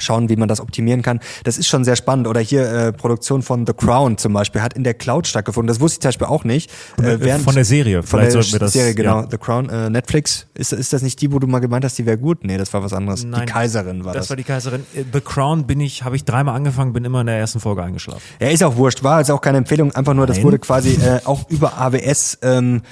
schauen, 0.00 0.28
wie 0.28 0.36
man 0.36 0.48
das 0.48 0.60
optimieren 0.60 1.02
kann. 1.02 1.20
Das 1.44 1.58
ist 1.58 1.66
schon 1.66 1.84
sehr 1.84 1.96
spannend. 1.96 2.26
Oder 2.26 2.40
hier 2.40 2.70
äh, 2.70 2.92
Produktion 2.92 3.42
von 3.42 3.66
The 3.66 3.72
Crown 3.72 4.18
zum 4.18 4.32
Beispiel 4.32 4.62
hat 4.62 4.74
in 4.74 4.84
der 4.84 4.94
Cloud 4.94 5.26
stattgefunden. 5.26 5.68
Das 5.68 5.80
wusste 5.80 5.96
ich 5.96 6.00
zum 6.00 6.08
Beispiel 6.08 6.26
auch 6.26 6.44
nicht. 6.44 6.70
Äh, 6.98 7.20
während 7.20 7.44
von 7.44 7.54
der 7.54 7.64
Serie. 7.64 8.02
Von 8.02 8.20
Vielleicht 8.20 8.34
der 8.34 8.42
sollten 8.42 8.52
wir 8.52 8.58
das, 8.60 8.72
Serie, 8.72 8.94
genau. 8.94 9.20
Ja. 9.22 9.28
The 9.30 9.38
Crown, 9.38 9.68
äh, 9.68 9.90
Netflix. 9.90 10.46
Ist, 10.54 10.72
ist 10.72 10.92
das 10.92 11.02
nicht 11.02 11.20
die, 11.20 11.32
wo 11.32 11.38
du 11.38 11.46
mal 11.46 11.60
gemeint 11.60 11.84
hast, 11.84 11.98
die 11.98 12.06
wäre 12.06 12.18
gut? 12.18 12.44
Nee, 12.44 12.58
das 12.58 12.72
war 12.72 12.82
was 12.82 12.92
anderes. 12.92 13.24
Nein, 13.24 13.46
die 13.46 13.52
Kaiserin 13.52 14.04
war 14.04 14.12
das. 14.12 14.24
Das 14.24 14.30
war 14.30 14.36
die 14.36 14.44
Kaiserin. 14.44 14.86
Äh, 14.94 15.04
The 15.12 15.20
Crown 15.20 15.66
bin 15.66 15.80
ich, 15.80 16.04
habe 16.04 16.16
ich 16.16 16.24
dreimal 16.24 16.54
angefangen, 16.54 16.92
bin 16.92 17.04
immer 17.04 17.20
in 17.20 17.26
der 17.26 17.38
ersten 17.38 17.60
Folge 17.60 17.82
eingeschlafen. 17.82 18.22
Ja, 18.40 18.48
ist 18.48 18.62
auch 18.62 18.76
wurscht. 18.76 19.02
War 19.02 19.16
also 19.16 19.34
auch 19.34 19.40
keine 19.40 19.58
Empfehlung. 19.58 19.92
Einfach 19.92 20.14
nur, 20.14 20.26
Nein. 20.26 20.34
das 20.34 20.44
wurde 20.44 20.58
quasi 20.58 20.94
äh, 20.94 21.20
auch 21.24 21.48
über 21.48 21.78
AWS 21.78 22.38
ähm, 22.42 22.82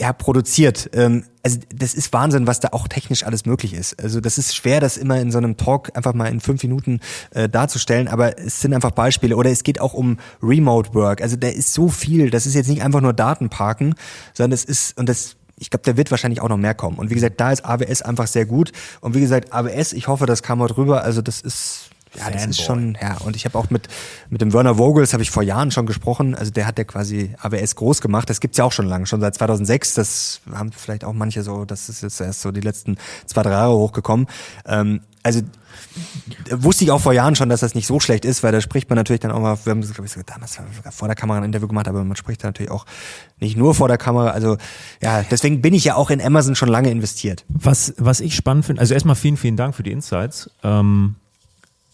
ja, 0.00 0.14
produziert. 0.14 0.90
Ähm, 0.94 1.24
also 1.42 1.58
das 1.74 1.92
ist 1.92 2.12
Wahnsinn, 2.14 2.46
was 2.46 2.58
da 2.58 2.68
auch 2.72 2.88
technisch 2.88 3.24
alles 3.24 3.44
möglich 3.44 3.74
ist. 3.74 4.02
Also 4.02 4.20
das 4.20 4.38
ist 4.38 4.56
schwer, 4.56 4.80
das 4.80 4.96
immer 4.96 5.20
in 5.20 5.30
so 5.30 5.38
einem 5.38 5.58
Talk 5.58 5.94
einfach 5.94 6.14
mal 6.14 6.26
in 6.26 6.40
fünf 6.40 6.62
Minuten 6.62 7.00
äh, 7.32 7.50
darzustellen, 7.50 8.08
aber 8.08 8.38
es 8.38 8.60
sind 8.60 8.72
einfach 8.72 8.92
Beispiele. 8.92 9.36
Oder 9.36 9.50
es 9.50 9.62
geht 9.62 9.78
auch 9.78 9.92
um 9.92 10.18
Remote 10.42 10.94
Work. 10.94 11.20
Also 11.20 11.36
da 11.36 11.48
ist 11.48 11.74
so 11.74 11.88
viel, 11.90 12.30
das 12.30 12.46
ist 12.46 12.54
jetzt 12.54 12.68
nicht 12.68 12.82
einfach 12.82 13.02
nur 13.02 13.12
Datenparken, 13.12 13.94
sondern 14.32 14.52
es 14.52 14.64
ist, 14.64 14.96
und 14.98 15.08
das 15.08 15.36
ich 15.62 15.68
glaube, 15.68 15.82
da 15.84 15.98
wird 15.98 16.10
wahrscheinlich 16.10 16.40
auch 16.40 16.48
noch 16.48 16.56
mehr 16.56 16.72
kommen. 16.72 16.96
Und 16.96 17.10
wie 17.10 17.14
gesagt, 17.14 17.38
da 17.38 17.52
ist 17.52 17.66
AWS 17.66 18.00
einfach 18.00 18.26
sehr 18.26 18.46
gut. 18.46 18.72
Und 19.02 19.14
wie 19.14 19.20
gesagt, 19.20 19.52
AWS, 19.52 19.92
ich 19.92 20.08
hoffe, 20.08 20.24
das 20.24 20.42
kam 20.42 20.60
heute 20.60 20.78
rüber. 20.78 21.04
Also 21.04 21.20
das 21.20 21.42
ist 21.42 21.89
ja, 22.14 22.24
Fanboy. 22.24 22.32
das 22.32 22.46
ist 22.46 22.62
schon, 22.62 22.98
ja. 23.00 23.18
Und 23.18 23.36
ich 23.36 23.44
habe 23.44 23.56
auch 23.56 23.70
mit, 23.70 23.88
mit 24.30 24.40
dem 24.40 24.52
Werner 24.52 24.76
Vogels 24.76 25.12
habe 25.12 25.22
ich 25.22 25.30
vor 25.30 25.42
Jahren 25.42 25.70
schon 25.70 25.86
gesprochen. 25.86 26.34
Also 26.34 26.50
der 26.50 26.66
hat 26.66 26.78
ja 26.78 26.84
quasi 26.84 27.34
AWS 27.40 27.76
groß 27.76 28.00
gemacht. 28.00 28.28
Das 28.28 28.40
gibt's 28.40 28.58
ja 28.58 28.64
auch 28.64 28.72
schon 28.72 28.86
lange, 28.86 29.06
schon 29.06 29.20
seit 29.20 29.34
2006. 29.34 29.94
Das 29.94 30.40
haben 30.52 30.72
vielleicht 30.72 31.04
auch 31.04 31.12
manche 31.12 31.42
so, 31.42 31.64
das 31.64 31.88
ist 31.88 32.02
jetzt 32.02 32.20
erst 32.20 32.40
so 32.40 32.50
die 32.50 32.60
letzten 32.60 32.96
zwei, 33.26 33.42
drei 33.42 33.52
Jahre 33.52 33.74
hochgekommen. 33.74 34.26
Ähm, 34.66 35.00
also 35.22 35.42
wusste 36.50 36.84
ich 36.84 36.90
auch 36.90 37.00
vor 37.00 37.12
Jahren 37.12 37.36
schon, 37.36 37.48
dass 37.48 37.60
das 37.60 37.74
nicht 37.74 37.86
so 37.86 38.00
schlecht 38.00 38.24
ist, 38.24 38.42
weil 38.42 38.52
da 38.52 38.60
spricht 38.60 38.88
man 38.88 38.96
natürlich 38.96 39.20
dann 39.20 39.30
auch 39.30 39.40
mal, 39.40 39.56
wir 39.64 39.70
haben 39.70 39.80
das, 39.80 39.92
glaube 39.92 40.06
ich, 40.06 40.24
damals 40.24 40.58
vor 40.90 41.08
der 41.08 41.14
Kamera 41.14 41.38
ein 41.38 41.44
Interview 41.44 41.68
gemacht, 41.68 41.88
aber 41.88 42.02
man 42.04 42.16
spricht 42.16 42.42
da 42.42 42.48
natürlich 42.48 42.70
auch 42.70 42.86
nicht 43.38 43.56
nur 43.56 43.74
vor 43.74 43.88
der 43.88 43.98
Kamera. 43.98 44.30
Also 44.30 44.56
ja, 45.02 45.22
deswegen 45.30 45.60
bin 45.60 45.74
ich 45.74 45.84
ja 45.84 45.94
auch 45.94 46.10
in 46.10 46.20
Amazon 46.20 46.54
schon 46.54 46.68
lange 46.68 46.90
investiert. 46.90 47.44
Was, 47.48 47.94
was 47.98 48.20
ich 48.20 48.34
spannend 48.34 48.64
finde, 48.64 48.80
also 48.80 48.94
erstmal 48.94 49.14
vielen, 49.14 49.36
vielen 49.36 49.56
Dank 49.56 49.74
für 49.74 49.82
die 49.82 49.92
Insights. 49.92 50.50
Ähm 50.62 51.16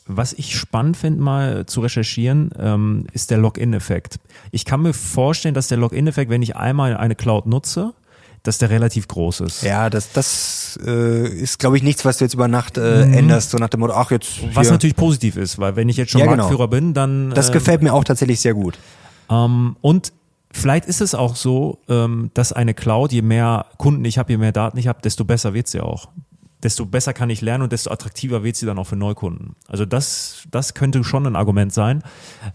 was 0.07 0.33
ich 0.33 0.57
spannend 0.57 0.97
finde, 0.97 1.21
mal 1.21 1.67
zu 1.67 1.81
recherchieren, 1.81 2.51
ähm, 2.59 3.07
ist 3.13 3.31
der 3.31 3.39
Login-Effekt. 3.39 4.19
Ich 4.53 4.65
kann 4.65 4.83
mir 4.83 4.95
vorstellen, 4.95 5.55
dass 5.55 5.69
der 5.69 5.79
Login-Effekt, 5.79 6.31
wenn 6.31 6.43
ich 6.43 6.57
einmal 6.57 6.97
eine 6.97 7.15
Cloud 7.15 7.47
nutze, 7.47 7.93
dass 8.45 8.59
der 8.59 8.71
relativ 8.71 9.09
groß 9.09 9.41
ist. 9.41 9.63
Ja, 9.63 9.91
das, 9.91 10.13
das 10.13 10.79
äh, 10.85 11.29
ist, 11.29 11.59
glaube 11.59 11.77
ich, 11.77 11.83
nichts, 11.83 12.05
was 12.05 12.19
du 12.19 12.25
jetzt 12.25 12.35
über 12.35 12.47
Nacht 12.47 12.79
äh, 12.79 13.05
mhm. 13.05 13.13
änderst, 13.15 13.51
so 13.51 13.59
nach 13.59 13.69
dem 13.69 13.81
Motto, 13.81 13.95
ach 13.95 14.11
jetzt. 14.13 14.29
Hier. 14.29 14.55
Was 14.55 14.71
natürlich 14.71 14.97
positiv 14.97 15.37
ist, 15.37 15.59
weil 15.59 15.75
wenn 15.75 15.89
ich 15.89 15.97
jetzt 15.97 16.13
schon 16.13 16.21
ja, 16.21 16.27
genau. 16.27 16.45
Marktführer 16.45 16.69
bin, 16.69 16.95
dann. 16.95 17.31
Das 17.31 17.51
äh, 17.51 17.53
gefällt 17.53 17.83
mir 17.83 17.93
auch 17.93 18.05
tatsächlich 18.05 18.41
sehr 18.41 18.55
gut. 18.55 18.79
Ähm, 19.29 19.77
und 19.81 20.13
vielleicht 20.53 20.87
ist 20.87 21.01
es 21.01 21.17
auch 21.17 21.35
so, 21.35 21.81
ähm, 21.89 22.31
dass 22.35 22.53
eine 22.53 22.75
Cloud, 22.75 23.11
je 23.11 23.23
mehr 23.23 23.67
Kunden 23.79 24.05
ich 24.05 24.19
habe, 24.19 24.33
je 24.33 24.39
mehr 24.39 24.53
Daten 24.53 24.79
ich 24.79 24.87
habe, 24.87 25.03
desto 25.03 25.25
besser 25.25 25.53
wird 25.53 25.67
sie 25.67 25.81
auch 25.81 26.09
desto 26.67 26.85
besser 26.85 27.12
kann 27.12 27.31
ich 27.31 27.43
lernen 27.43 27.62
und 27.62 27.73
desto 27.73 27.93
attraktiver 27.93 28.43
wird 28.43 28.57
sie 28.57 28.67
dann 28.67 28.77
auch 28.77 28.89
für 28.89 28.97
Neukunden. 28.97 29.55
Also 29.69 29.87
das, 29.87 30.43
das 30.51 30.75
könnte 30.75 31.05
schon 31.05 31.25
ein 31.25 31.37
Argument 31.37 31.73
sein. 31.73 32.03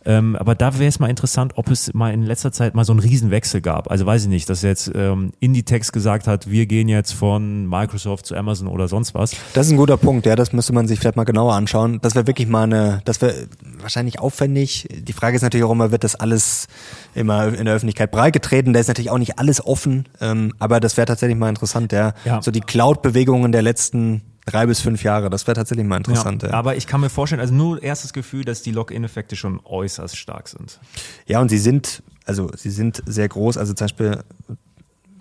Ähm, 0.03 0.35
aber 0.35 0.53
da 0.53 0.77
wäre 0.77 0.89
es 0.89 0.99
mal 0.99 1.09
interessant, 1.09 1.53
ob 1.55 1.71
es 1.71 1.93
mal 1.93 2.13
in 2.13 2.23
letzter 2.23 2.51
Zeit 2.51 2.75
mal 2.75 2.83
so 2.83 2.91
einen 2.91 2.99
Riesenwechsel 2.99 3.61
gab. 3.61 3.89
Also 3.89 4.05
weiß 4.05 4.23
ich 4.23 4.27
nicht, 4.27 4.49
dass 4.49 4.63
jetzt 4.63 4.91
ähm, 4.93 5.31
Inditex 5.39 5.93
gesagt 5.93 6.27
hat, 6.27 6.51
wir 6.51 6.65
gehen 6.65 6.89
jetzt 6.89 7.13
von 7.13 7.69
Microsoft 7.69 8.25
zu 8.25 8.35
Amazon 8.35 8.67
oder 8.67 8.89
sonst 8.89 9.13
was. 9.13 9.31
Das 9.53 9.67
ist 9.67 9.71
ein 9.71 9.77
guter 9.77 9.95
Punkt, 9.95 10.25
ja, 10.25 10.35
das 10.35 10.51
müsste 10.51 10.73
man 10.73 10.89
sich 10.89 10.99
vielleicht 10.99 11.15
mal 11.15 11.23
genauer 11.23 11.53
anschauen. 11.53 11.99
Das 12.01 12.13
wäre 12.13 12.27
wirklich 12.27 12.49
mal 12.49 12.63
eine, 12.63 13.01
das 13.05 13.21
wäre 13.21 13.47
wahrscheinlich 13.79 14.19
aufwendig. 14.19 14.89
Die 14.91 15.13
Frage 15.13 15.37
ist 15.37 15.41
natürlich 15.41 15.63
auch 15.63 15.71
immer, 15.71 15.91
wird 15.91 16.03
das 16.03 16.15
alles 16.15 16.67
immer 17.15 17.47
in 17.47 17.63
der 17.63 17.75
Öffentlichkeit 17.75 18.11
breitgetreten? 18.11 18.73
Da 18.73 18.81
ist 18.81 18.89
natürlich 18.89 19.09
auch 19.09 19.19
nicht 19.19 19.39
alles 19.39 19.65
offen, 19.65 20.09
ähm, 20.19 20.53
aber 20.59 20.81
das 20.81 20.97
wäre 20.97 21.05
tatsächlich 21.05 21.37
mal 21.37 21.47
interessant, 21.47 21.93
ja. 21.93 22.13
ja. 22.25 22.41
So 22.41 22.51
die 22.51 22.59
Cloud-Bewegungen 22.59 23.53
der 23.53 23.61
letzten 23.61 24.00
letzten 24.01 24.21
drei 24.45 24.65
bis 24.65 24.81
fünf 24.81 25.03
Jahre. 25.03 25.29
Das 25.29 25.47
wäre 25.47 25.55
tatsächlich 25.55 25.85
mal 25.85 25.97
interessant. 25.97 26.43
Ja, 26.43 26.49
ja. 26.49 26.55
Aber 26.55 26.75
ich 26.75 26.87
kann 26.87 27.01
mir 27.01 27.09
vorstellen, 27.09 27.41
also 27.41 27.53
nur 27.53 27.81
erstes 27.81 28.11
Gefühl, 28.11 28.43
dass 28.43 28.61
die 28.63 28.71
Login-Effekte 28.71 29.35
schon 29.35 29.59
äußerst 29.63 30.17
stark 30.17 30.47
sind. 30.47 30.79
Ja, 31.27 31.39
und 31.41 31.49
sie 31.49 31.59
sind, 31.59 32.03
also 32.25 32.49
sie 32.55 32.71
sind 32.71 33.03
sehr 33.05 33.29
groß. 33.29 33.57
Also 33.57 33.73
zum 33.73 33.85
Beispiel 33.85 34.19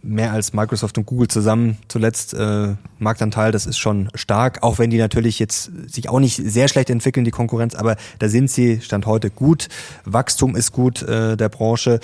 mehr 0.03 0.33
als 0.33 0.55
Microsoft 0.55 0.97
und 0.97 1.05
Google 1.05 1.29
zusammen 1.29 1.77
zuletzt 1.89 2.33
äh, 2.33 2.75
Marktanteil, 2.99 3.53
das 3.53 3.67
ist 3.67 3.77
schon 3.77 4.09
stark, 4.15 4.63
auch 4.63 4.79
wenn 4.79 4.89
die 4.89 4.97
natürlich 4.97 5.39
jetzt 5.39 5.71
sich 5.87 6.09
auch 6.09 6.21
nicht 6.21 6.37
sehr 6.37 6.69
schlecht 6.69 6.89
entwickeln, 6.89 7.27
die 7.27 7.31
Konkurrenz, 7.31 7.75
aber 7.75 7.97
da 8.19 8.31
sind 8.31 8.51
sie, 8.51 8.81
Stand 8.81 9.05
heute, 9.05 9.29
gut. 9.29 9.69
Wachstum 10.07 10.57
ist 10.57 10.73
gut 10.73 11.03
äh, 11.03 11.37
der 11.37 11.51
Branche. 11.51 12.01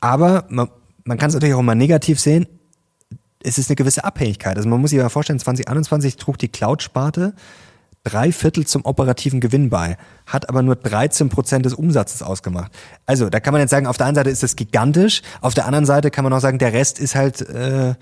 Aber 0.00 0.46
man, 0.48 0.70
man 1.04 1.18
kann 1.18 1.28
es 1.28 1.34
natürlich 1.34 1.54
auch 1.54 1.60
mal 1.60 1.74
negativ 1.74 2.18
sehen 2.18 2.46
es 3.42 3.58
ist 3.58 3.68
eine 3.68 3.76
gewisse 3.76 4.04
Abhängigkeit. 4.04 4.56
Also 4.56 4.68
man 4.68 4.80
muss 4.80 4.90
sich 4.90 4.98
mal 4.98 5.08
vorstellen, 5.08 5.38
2021 5.38 6.16
trug 6.16 6.38
die 6.38 6.48
Cloud-Sparte 6.48 7.34
drei 8.04 8.32
Viertel 8.32 8.66
zum 8.66 8.84
operativen 8.84 9.40
Gewinn 9.40 9.68
bei, 9.68 9.96
hat 10.26 10.48
aber 10.48 10.62
nur 10.62 10.76
13 10.76 11.28
Prozent 11.28 11.66
des 11.66 11.74
Umsatzes 11.74 12.22
ausgemacht. 12.22 12.72
Also 13.06 13.28
da 13.28 13.40
kann 13.40 13.52
man 13.52 13.60
jetzt 13.60 13.70
sagen, 13.70 13.86
auf 13.86 13.98
der 13.98 14.06
einen 14.06 14.14
Seite 14.14 14.30
ist 14.30 14.42
das 14.42 14.56
gigantisch, 14.56 15.22
auf 15.40 15.54
der 15.54 15.66
anderen 15.66 15.86
Seite 15.86 16.10
kann 16.10 16.24
man 16.24 16.32
auch 16.32 16.40
sagen, 16.40 16.58
der 16.58 16.72
Rest 16.72 16.98
ist 16.98 17.14
halt 17.14 17.42
äh, 17.42 17.94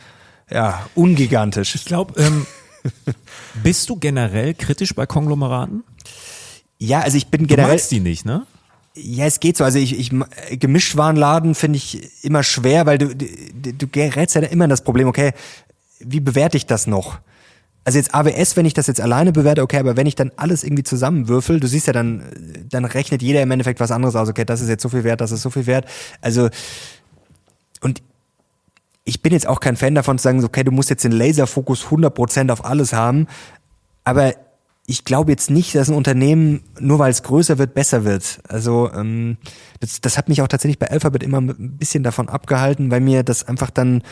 ja 0.51 0.86
ungigantisch. 0.95 1.74
Ich 1.74 1.84
glaube, 1.84 2.20
ähm, 2.20 2.47
bist 3.62 3.91
du 3.91 3.97
generell 3.97 4.55
kritisch 4.55 4.95
bei 4.95 5.07
Konglomeraten? 5.07 5.82
Ja, 6.78 7.01
also 7.01 7.16
ich 7.16 7.26
bin 7.26 7.47
generell. 7.49 7.66
Du 7.66 7.72
magst 7.72 7.91
die 7.91 8.01
nicht, 8.01 8.24
ne? 8.24 8.47
Ja, 9.01 9.26
es 9.26 9.40
geht 9.40 9.57
so. 9.57 9.64
Also 9.64 9.78
ich, 9.78 9.99
ich 9.99 10.11
Gemischtwarenladen 10.59 11.55
finde 11.55 11.76
ich 11.76 12.24
immer 12.24 12.42
schwer, 12.42 12.86
weil 12.86 12.99
du, 12.99 13.14
du, 13.14 13.26
du 13.72 13.86
gerätst 13.86 14.34
ja 14.34 14.42
immer 14.42 14.64
in 14.64 14.70
das 14.70 14.82
Problem, 14.82 15.09
okay, 15.09 15.32
wie 16.01 16.20
bewerte 16.20 16.57
ich 16.57 16.66
das 16.66 16.86
noch? 16.86 17.18
Also 17.84 17.99
jetzt 17.99 18.14
AWS, 18.14 18.57
wenn 18.57 18.66
ich 18.66 18.74
das 18.74 18.86
jetzt 18.86 19.01
alleine 19.01 19.32
bewerte, 19.32 19.62
okay, 19.62 19.78
aber 19.78 19.96
wenn 19.96 20.07
ich 20.07 20.14
dann 20.14 20.30
alles 20.36 20.62
irgendwie 20.62 20.82
zusammenwürfel, 20.82 21.59
du 21.61 21.66
siehst 21.66 21.86
ja 21.86 21.92
dann, 21.92 22.22
dann 22.68 22.84
rechnet 22.84 23.22
jeder 23.22 23.40
im 23.40 23.51
Endeffekt 23.51 23.80
was 23.80 23.90
anderes 23.90 24.14
aus, 24.14 24.28
okay, 24.28 24.44
das 24.44 24.61
ist 24.61 24.68
jetzt 24.68 24.82
so 24.82 24.90
viel 24.90 25.05
wert, 25.05 25.20
das 25.20 25.32
ist 25.32 25.42
so 25.42 25.51
viel 25.51 25.66
wert. 25.66 25.86
Also, 26.20 26.51
und 27.80 28.03
ich 29.05 29.22
bin 29.22 29.32
jetzt 29.32 29.46
auch 29.46 29.61
kein 29.61 29.76
Fan 29.76 29.94
davon 29.94 30.18
zu 30.18 30.24
sagen, 30.24 30.44
okay, 30.44 30.64
du 30.64 30.70
musst 30.70 30.90
jetzt 30.90 31.05
den 31.05 31.12
Laserfokus 31.12 31.86
100% 31.86 32.53
auf 32.53 32.64
alles 32.64 32.92
haben, 32.92 33.26
aber 34.05 34.34
ich 34.91 35.05
glaube 35.05 35.30
jetzt 35.30 35.51
nicht, 35.51 35.74
dass 35.74 35.91
ein 35.91 35.95
Unternehmen, 35.95 36.62
nur 36.80 36.99
weil 36.99 37.11
es 37.11 37.22
größer 37.22 37.59
wird, 37.59 37.74
besser 37.74 38.05
wird. 38.05 38.39
Also 38.49 38.91
ähm, 38.91 39.36
das, 39.80 40.01
das 40.01 40.16
hat 40.16 40.30
mich 40.30 40.41
auch 40.41 40.49
tatsächlich 40.49 40.78
bei 40.78 40.91
Alphabet 40.91 41.22
immer 41.22 41.43
ein 41.43 41.76
bisschen 41.76 42.03
davon 42.03 42.30
abgehalten, 42.30 42.91
weil 42.91 43.03
mir 43.03 43.22
das 43.22 43.47
einfach 43.47 43.68
dann 43.68 44.03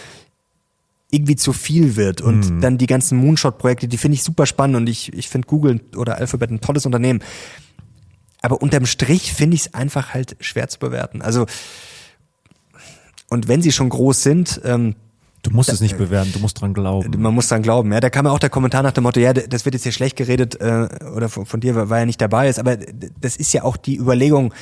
irgendwie 1.10 1.34
zu 1.34 1.54
viel 1.54 1.96
wird. 1.96 2.20
Und 2.20 2.50
mhm. 2.50 2.60
dann 2.60 2.76
die 2.76 2.86
ganzen 2.86 3.16
Moonshot-Projekte, 3.16 3.88
die 3.88 3.96
finde 3.96 4.16
ich 4.16 4.22
super 4.22 4.44
spannend 4.44 4.76
und 4.76 4.86
ich, 4.86 5.14
ich 5.14 5.30
finde 5.30 5.48
Google 5.48 5.80
oder 5.96 6.18
Alphabet 6.18 6.50
ein 6.50 6.60
tolles 6.60 6.84
Unternehmen. 6.84 7.22
Aber 8.42 8.60
unterm 8.60 8.84
Strich 8.84 9.32
finde 9.32 9.54
ich 9.54 9.62
es 9.62 9.74
einfach 9.74 10.12
halt 10.12 10.36
schwer 10.40 10.68
zu 10.68 10.78
bewerten. 10.78 11.22
Also 11.22 11.46
und 13.30 13.48
wenn 13.48 13.62
sie 13.62 13.72
schon 13.72 13.88
groß 13.88 14.22
sind, 14.22 14.60
ähm, 14.62 14.94
Du 15.42 15.50
musst 15.50 15.68
da, 15.68 15.74
es 15.74 15.80
nicht 15.80 15.96
bewerten, 15.96 16.32
du 16.32 16.38
musst 16.40 16.60
dran 16.60 16.74
glauben. 16.74 17.20
Man 17.20 17.34
muss 17.34 17.48
dran 17.48 17.62
glauben, 17.62 17.92
ja. 17.92 18.00
Da 18.00 18.10
kam 18.10 18.26
ja 18.26 18.32
auch 18.32 18.38
der 18.38 18.50
Kommentar 18.50 18.82
nach 18.82 18.92
dem 18.92 19.04
Motto, 19.04 19.20
ja, 19.20 19.32
das 19.32 19.64
wird 19.64 19.74
jetzt 19.74 19.84
hier 19.84 19.92
schlecht 19.92 20.16
geredet, 20.16 20.60
äh, 20.60 20.88
oder 21.14 21.28
von, 21.28 21.46
von 21.46 21.60
dir, 21.60 21.88
weil 21.88 22.00
er 22.00 22.06
nicht 22.06 22.20
dabei 22.20 22.48
ist, 22.48 22.58
aber 22.58 22.76
das 22.76 23.36
ist 23.36 23.52
ja 23.52 23.62
auch 23.62 23.76
die 23.76 23.96
Überlegung, 23.96 24.52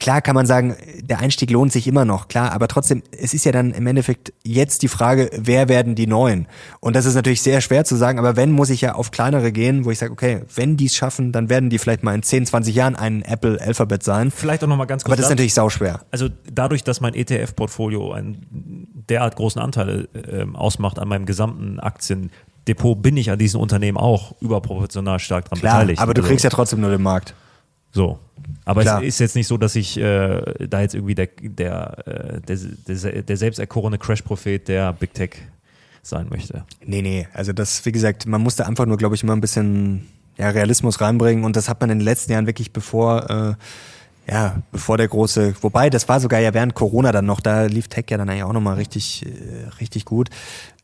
Klar 0.00 0.20
kann 0.20 0.34
man 0.34 0.46
sagen, 0.46 0.76
der 1.00 1.20
Einstieg 1.20 1.50
lohnt 1.50 1.70
sich 1.70 1.86
immer 1.86 2.04
noch, 2.04 2.26
klar, 2.26 2.50
aber 2.50 2.66
trotzdem, 2.66 3.04
es 3.16 3.34
ist 3.34 3.44
ja 3.44 3.52
dann 3.52 3.70
im 3.70 3.86
Endeffekt 3.86 4.32
jetzt 4.42 4.82
die 4.82 4.88
Frage, 4.88 5.30
wer 5.36 5.68
werden 5.68 5.94
die 5.94 6.08
Neuen? 6.08 6.48
Und 6.80 6.96
das 6.96 7.06
ist 7.06 7.14
natürlich 7.14 7.40
sehr 7.40 7.60
schwer 7.60 7.84
zu 7.84 7.94
sagen, 7.94 8.18
aber 8.18 8.34
wenn, 8.34 8.50
muss 8.50 8.70
ich 8.70 8.80
ja 8.80 8.96
auf 8.96 9.12
kleinere 9.12 9.52
gehen, 9.52 9.84
wo 9.84 9.92
ich 9.92 9.98
sage, 9.98 10.10
okay, 10.10 10.42
wenn 10.56 10.76
die 10.76 10.86
es 10.86 10.96
schaffen, 10.96 11.30
dann 11.30 11.48
werden 11.48 11.70
die 11.70 11.78
vielleicht 11.78 12.02
mal 12.02 12.16
in 12.16 12.24
10, 12.24 12.46
20 12.46 12.74
Jahren 12.74 12.96
ein 12.96 13.22
Apple 13.22 13.60
Alphabet 13.60 14.02
sein. 14.02 14.32
Vielleicht 14.32 14.64
auch 14.64 14.68
nochmal 14.68 14.88
ganz 14.88 15.04
kurz. 15.04 15.12
Aber 15.12 15.16
das 15.16 15.26
ist 15.26 15.30
natürlich 15.30 15.54
sauschwer. 15.54 16.00
Also 16.10 16.28
dadurch, 16.52 16.82
dass 16.82 17.00
mein 17.00 17.14
ETF-Portfolio 17.14 18.12
einen 18.12 18.88
derart 19.08 19.36
großen 19.36 19.62
Anteil 19.62 20.08
äh, 20.14 20.44
ausmacht 20.52 20.98
an 20.98 21.06
meinem 21.06 21.26
gesamten 21.26 21.78
Aktiendepot, 21.78 23.00
bin 23.00 23.16
ich 23.16 23.30
an 23.30 23.38
diesen 23.38 23.60
Unternehmen 23.60 23.98
auch 23.98 24.34
überproportional 24.40 25.20
stark 25.20 25.44
dran 25.44 25.60
Klar, 25.60 25.74
beteiligt. 25.74 26.00
Aber 26.00 26.12
du 26.12 26.22
kriegst 26.22 26.42
ja 26.42 26.50
trotzdem 26.50 26.80
nur 26.80 26.90
den 26.90 27.02
Markt. 27.02 27.34
So. 27.92 28.18
Aber 28.64 28.82
Klar. 28.82 29.02
es 29.02 29.08
ist 29.08 29.18
jetzt 29.20 29.36
nicht 29.36 29.46
so, 29.46 29.56
dass 29.56 29.76
ich 29.76 29.98
äh, 29.98 30.40
da 30.68 30.80
jetzt 30.80 30.94
irgendwie 30.94 31.14
der, 31.14 31.28
der, 31.40 32.06
äh, 32.06 32.40
der, 32.40 32.58
der, 32.86 33.22
der 33.22 33.36
selbst 33.36 33.58
erkorene 33.58 33.98
Crash-Prophet 33.98 34.68
der 34.68 34.92
Big 34.92 35.14
Tech 35.14 35.30
sein 36.02 36.28
möchte. 36.28 36.64
Nee, 36.84 37.02
nee. 37.02 37.28
Also 37.32 37.52
das, 37.52 37.84
wie 37.84 37.92
gesagt, 37.92 38.26
man 38.26 38.40
musste 38.40 38.66
einfach 38.66 38.86
nur, 38.86 38.96
glaube 38.96 39.14
ich, 39.14 39.24
mal 39.24 39.34
ein 39.34 39.40
bisschen 39.40 40.08
ja, 40.38 40.50
Realismus 40.50 41.00
reinbringen 41.00 41.44
und 41.44 41.56
das 41.56 41.68
hat 41.68 41.80
man 41.80 41.90
in 41.90 41.98
den 41.98 42.04
letzten 42.04 42.32
Jahren 42.32 42.46
wirklich 42.46 42.72
bevor 42.72 43.30
äh, 43.30 43.54
ja, 44.26 44.62
bevor 44.70 44.98
der 44.98 45.08
große, 45.08 45.54
wobei, 45.62 45.90
das 45.90 46.08
war 46.08 46.20
sogar 46.20 46.38
ja 46.38 46.54
während 46.54 46.74
Corona 46.74 47.10
dann 47.10 47.26
noch, 47.26 47.40
da 47.40 47.64
lief 47.64 47.88
Tech 47.88 48.04
ja 48.08 48.16
dann 48.16 48.28
eigentlich 48.28 48.44
auch 48.44 48.52
nochmal 48.52 48.76
richtig, 48.76 49.26
äh, 49.26 49.68
richtig 49.80 50.04
gut. 50.04 50.30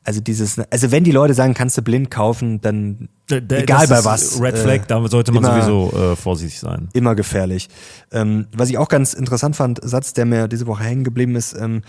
Also 0.09 0.23
dieses, 0.23 0.59
also 0.59 0.91
wenn 0.91 1.05
die 1.05 1.11
Leute 1.11 1.35
sagen, 1.35 1.53
kannst 1.53 1.77
du 1.77 1.83
blind 1.83 2.11
kaufen, 2.11 2.63
dann 2.63 3.11
da, 3.27 3.41
da, 3.41 3.57
egal 3.57 3.89
bei 3.89 4.07
was. 4.07 4.41
Red 4.41 4.57
Flag, 4.57 4.77
äh, 4.77 4.87
da 4.89 5.07
sollte 5.07 5.33
man 5.33 5.45
immer, 5.45 5.61
sowieso 5.61 6.13
äh, 6.13 6.17
vorsichtig 6.17 6.59
sein. 6.59 6.89
Immer 6.95 7.15
gefährlich. 7.15 7.69
Ähm, 8.11 8.47
was 8.57 8.71
ich 8.71 8.79
auch 8.79 8.89
ganz 8.89 9.13
interessant 9.13 9.55
fand, 9.55 9.81
Satz, 9.83 10.15
der 10.15 10.25
mir 10.25 10.49
diese 10.49 10.67
Woche 10.67 10.83
hängen 10.83 11.05
geblieben 11.05 11.37
ist, 11.37 11.55
ähm, 11.61 11.83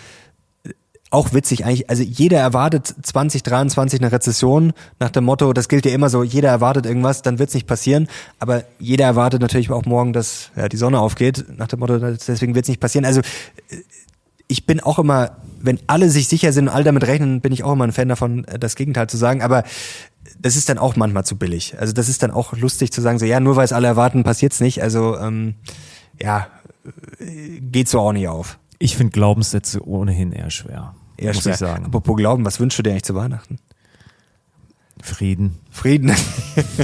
auch 1.12 1.32
witzig 1.32 1.64
eigentlich, 1.64 1.90
also 1.90 2.04
jeder 2.04 2.40
erwartet 2.40 2.94
2023 3.04 4.02
eine 4.02 4.12
Rezession 4.12 4.74
nach 5.00 5.12
dem 5.12 5.24
Motto, 5.24 5.54
das 5.54 5.70
gilt 5.70 5.86
ja 5.86 5.94
immer 5.94 6.10
so, 6.10 6.22
jeder 6.22 6.50
erwartet 6.50 6.86
irgendwas, 6.86 7.22
dann 7.22 7.40
wird 7.40 7.48
es 7.48 7.56
nicht 7.56 7.68
passieren, 7.68 8.10
aber 8.38 8.66
jeder 8.80 9.06
erwartet 9.06 9.42
natürlich 9.42 9.72
auch 9.72 9.86
morgen, 9.86 10.12
dass 10.12 10.52
ja, 10.58 10.68
die 10.68 10.76
Sonne 10.76 11.00
aufgeht, 11.00 11.46
nach 11.56 11.68
dem 11.68 11.80
Motto, 11.80 11.98
deswegen 11.98 12.54
wird 12.54 12.66
es 12.66 12.70
nicht 12.70 12.82
passieren. 12.82 13.06
Also 13.06 13.22
ich 14.50 14.66
bin 14.66 14.80
auch 14.82 15.00
immer, 15.00 15.38
wenn 15.62 15.80
alle 15.88 16.10
sich 16.10 16.28
sicher 16.28 16.52
sind 16.52 16.68
und 16.68 16.74
alle 16.74 16.84
damit 16.84 17.06
rechnen, 17.06 17.40
bin 17.40 17.54
ich 17.54 17.64
auch 17.64 17.74
immer 17.74 17.86
ein 17.86 17.92
Fan 17.92 18.10
davon, 18.10 18.44
äh, 18.46 18.60
das 18.60 18.76
Gegenteil 18.76 19.08
zu 19.08 19.16
sagen. 19.16 19.42
Aber 19.42 19.64
das 20.40 20.56
ist 20.56 20.68
dann 20.70 20.80
auch 20.80 20.96
manchmal 20.96 21.24
zu 21.24 21.38
billig. 21.38 21.76
Also 21.80 21.94
das 21.94 22.10
ist 22.10 22.24
dann 22.24 22.32
auch 22.32 22.54
lustig 22.54 22.92
zu 22.92 23.00
sagen, 23.00 23.20
so 23.20 23.26
ja, 23.26 23.40
nur 23.40 23.56
weil 23.56 23.66
es 23.66 23.72
alle 23.72 23.88
erwarten, 23.88 24.24
passiert's 24.24 24.60
nicht. 24.60 24.82
Also 24.82 25.18
ähm, 25.20 25.54
ja, 26.20 26.48
äh, 27.20 27.60
geht 27.62 27.88
so 27.88 28.00
auch 28.00 28.12
nicht 28.12 28.28
auf. 28.28 28.58
Ich 28.80 28.98
finde 28.98 29.12
Glaubenssätze 29.12 29.88
ohnehin 29.88 30.32
eher 30.32 30.50
schwer. 30.50 30.96
Eher 31.16 31.34
muss 31.34 31.44
schwer. 31.44 31.54
ich 31.54 31.60
sagen. 31.60 31.86
Apropos 31.86 32.18
Glauben, 32.18 32.44
was 32.44 32.60
wünschst 32.60 32.80
du 32.80 32.84
dir 32.84 32.92
eigentlich 32.92 33.04
zu 33.04 33.14
Weihnachten? 33.14 33.60
Frieden. 35.02 35.60
Frieden. 35.70 36.12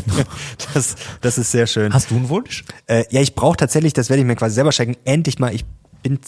das, 0.73 0.95
das 1.21 1.37
ist 1.39 1.51
sehr 1.51 1.65
schön. 1.65 1.93
Hast 1.93 2.11
du 2.11 2.15
einen 2.15 2.29
Wunsch? 2.29 2.63
Äh, 2.85 3.05
ja, 3.09 3.21
ich 3.21 3.33
brauche 3.33 3.57
tatsächlich, 3.57 3.93
das 3.93 4.09
werde 4.09 4.21
ich 4.21 4.27
mir 4.27 4.35
quasi 4.35 4.53
selber 4.53 4.71
schenken, 4.71 4.97
endlich 5.03 5.39
mal, 5.39 5.53
ich 5.53 5.65
bin 6.03 6.19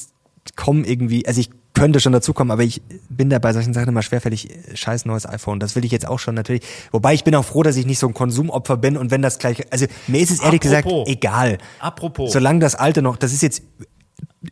komme 0.55 0.85
irgendwie, 0.85 1.27
also 1.27 1.39
ich 1.39 1.49
könnte 1.73 1.99
schon 1.99 2.11
dazukommen, 2.11 2.51
aber 2.51 2.63
ich 2.63 2.81
bin 3.09 3.29
da 3.29 3.37
bei 3.39 3.53
solchen 3.53 3.73
Sachen 3.73 3.89
immer 3.89 4.01
schwerfällig, 4.01 4.49
scheiß 4.73 5.05
neues 5.05 5.27
iPhone. 5.27 5.59
Das 5.59 5.75
will 5.75 5.85
ich 5.85 5.91
jetzt 5.91 6.07
auch 6.07 6.19
schon 6.19 6.33
natürlich. 6.33 6.63
Wobei 6.91 7.13
ich 7.13 7.23
bin 7.23 7.35
auch 7.35 7.45
froh, 7.45 7.63
dass 7.63 7.75
ich 7.77 7.85
nicht 7.85 7.99
so 7.99 8.07
ein 8.07 8.13
Konsumopfer 8.13 8.77
bin 8.77 8.97
und 8.97 9.11
wenn 9.11 9.21
das 9.21 9.37
gleich, 9.37 9.71
also 9.71 9.85
mir 10.07 10.19
ist 10.19 10.31
es 10.31 10.39
ehrlich 10.39 10.61
Apropos. 10.65 11.05
gesagt 11.05 11.07
egal. 11.07 11.57
Apropos. 11.79 12.33
Solange 12.33 12.59
das 12.59 12.75
alte 12.75 13.01
noch, 13.01 13.17
das 13.17 13.31
ist 13.31 13.43
jetzt 13.43 13.61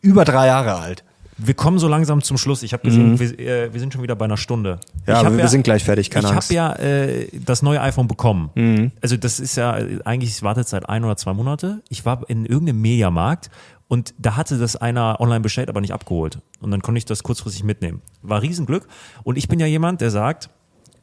über 0.02 0.24
drei 0.24 0.46
Jahre 0.46 0.76
alt. 0.76 1.04
Wir 1.38 1.52
kommen 1.52 1.78
so 1.78 1.86
langsam 1.86 2.22
zum 2.22 2.38
Schluss. 2.38 2.62
Ich 2.62 2.72
habe 2.72 2.82
gesehen, 2.82 3.20
wir, 3.20 3.38
äh, 3.38 3.72
wir 3.72 3.78
sind 3.78 3.92
schon 3.92 4.02
wieder 4.02 4.16
bei 4.16 4.24
einer 4.24 4.38
Stunde. 4.38 4.76
Mhm. 4.94 5.02
Ja, 5.06 5.20
ich 5.20 5.26
aber 5.26 5.36
wir 5.36 5.48
sind 5.48 5.64
gleich 5.64 5.84
fertig, 5.84 6.08
keine 6.10 6.28
ich 6.28 6.32
Angst. 6.32 6.50
Mhm. 6.50 6.58
habe 6.58 6.78
ja 6.80 6.86
äh, 6.86 7.28
das 7.44 7.60
neue 7.60 7.80
iPhone 7.82 8.08
bekommen. 8.08 8.92
Also 9.02 9.18
das 9.18 9.38
ist 9.38 9.56
ja 9.56 9.76
äh, 9.76 9.98
eigentlich, 10.04 10.30
es 10.30 10.42
wartet 10.42 10.66
seit 10.66 10.88
ein 10.88 11.04
oder 11.04 11.16
zwei 11.18 11.34
Monate. 11.34 11.82
Ich 11.90 12.06
war 12.06 12.24
in 12.28 12.46
irgendeinem 12.46 12.80
Mediamarkt 12.80 13.50
und 13.88 14.14
da 14.18 14.36
hatte 14.36 14.58
das 14.58 14.76
einer 14.76 15.20
online 15.20 15.40
bestellt, 15.40 15.68
aber 15.68 15.80
nicht 15.80 15.92
abgeholt. 15.92 16.40
Und 16.60 16.70
dann 16.70 16.82
konnte 16.82 16.98
ich 16.98 17.04
das 17.04 17.22
kurzfristig 17.22 17.62
mitnehmen. 17.64 18.02
War 18.22 18.42
Riesenglück. 18.42 18.86
Und 19.22 19.36
ich 19.38 19.48
bin 19.48 19.60
ja 19.60 19.66
jemand, 19.66 20.00
der 20.00 20.10
sagt, 20.10 20.50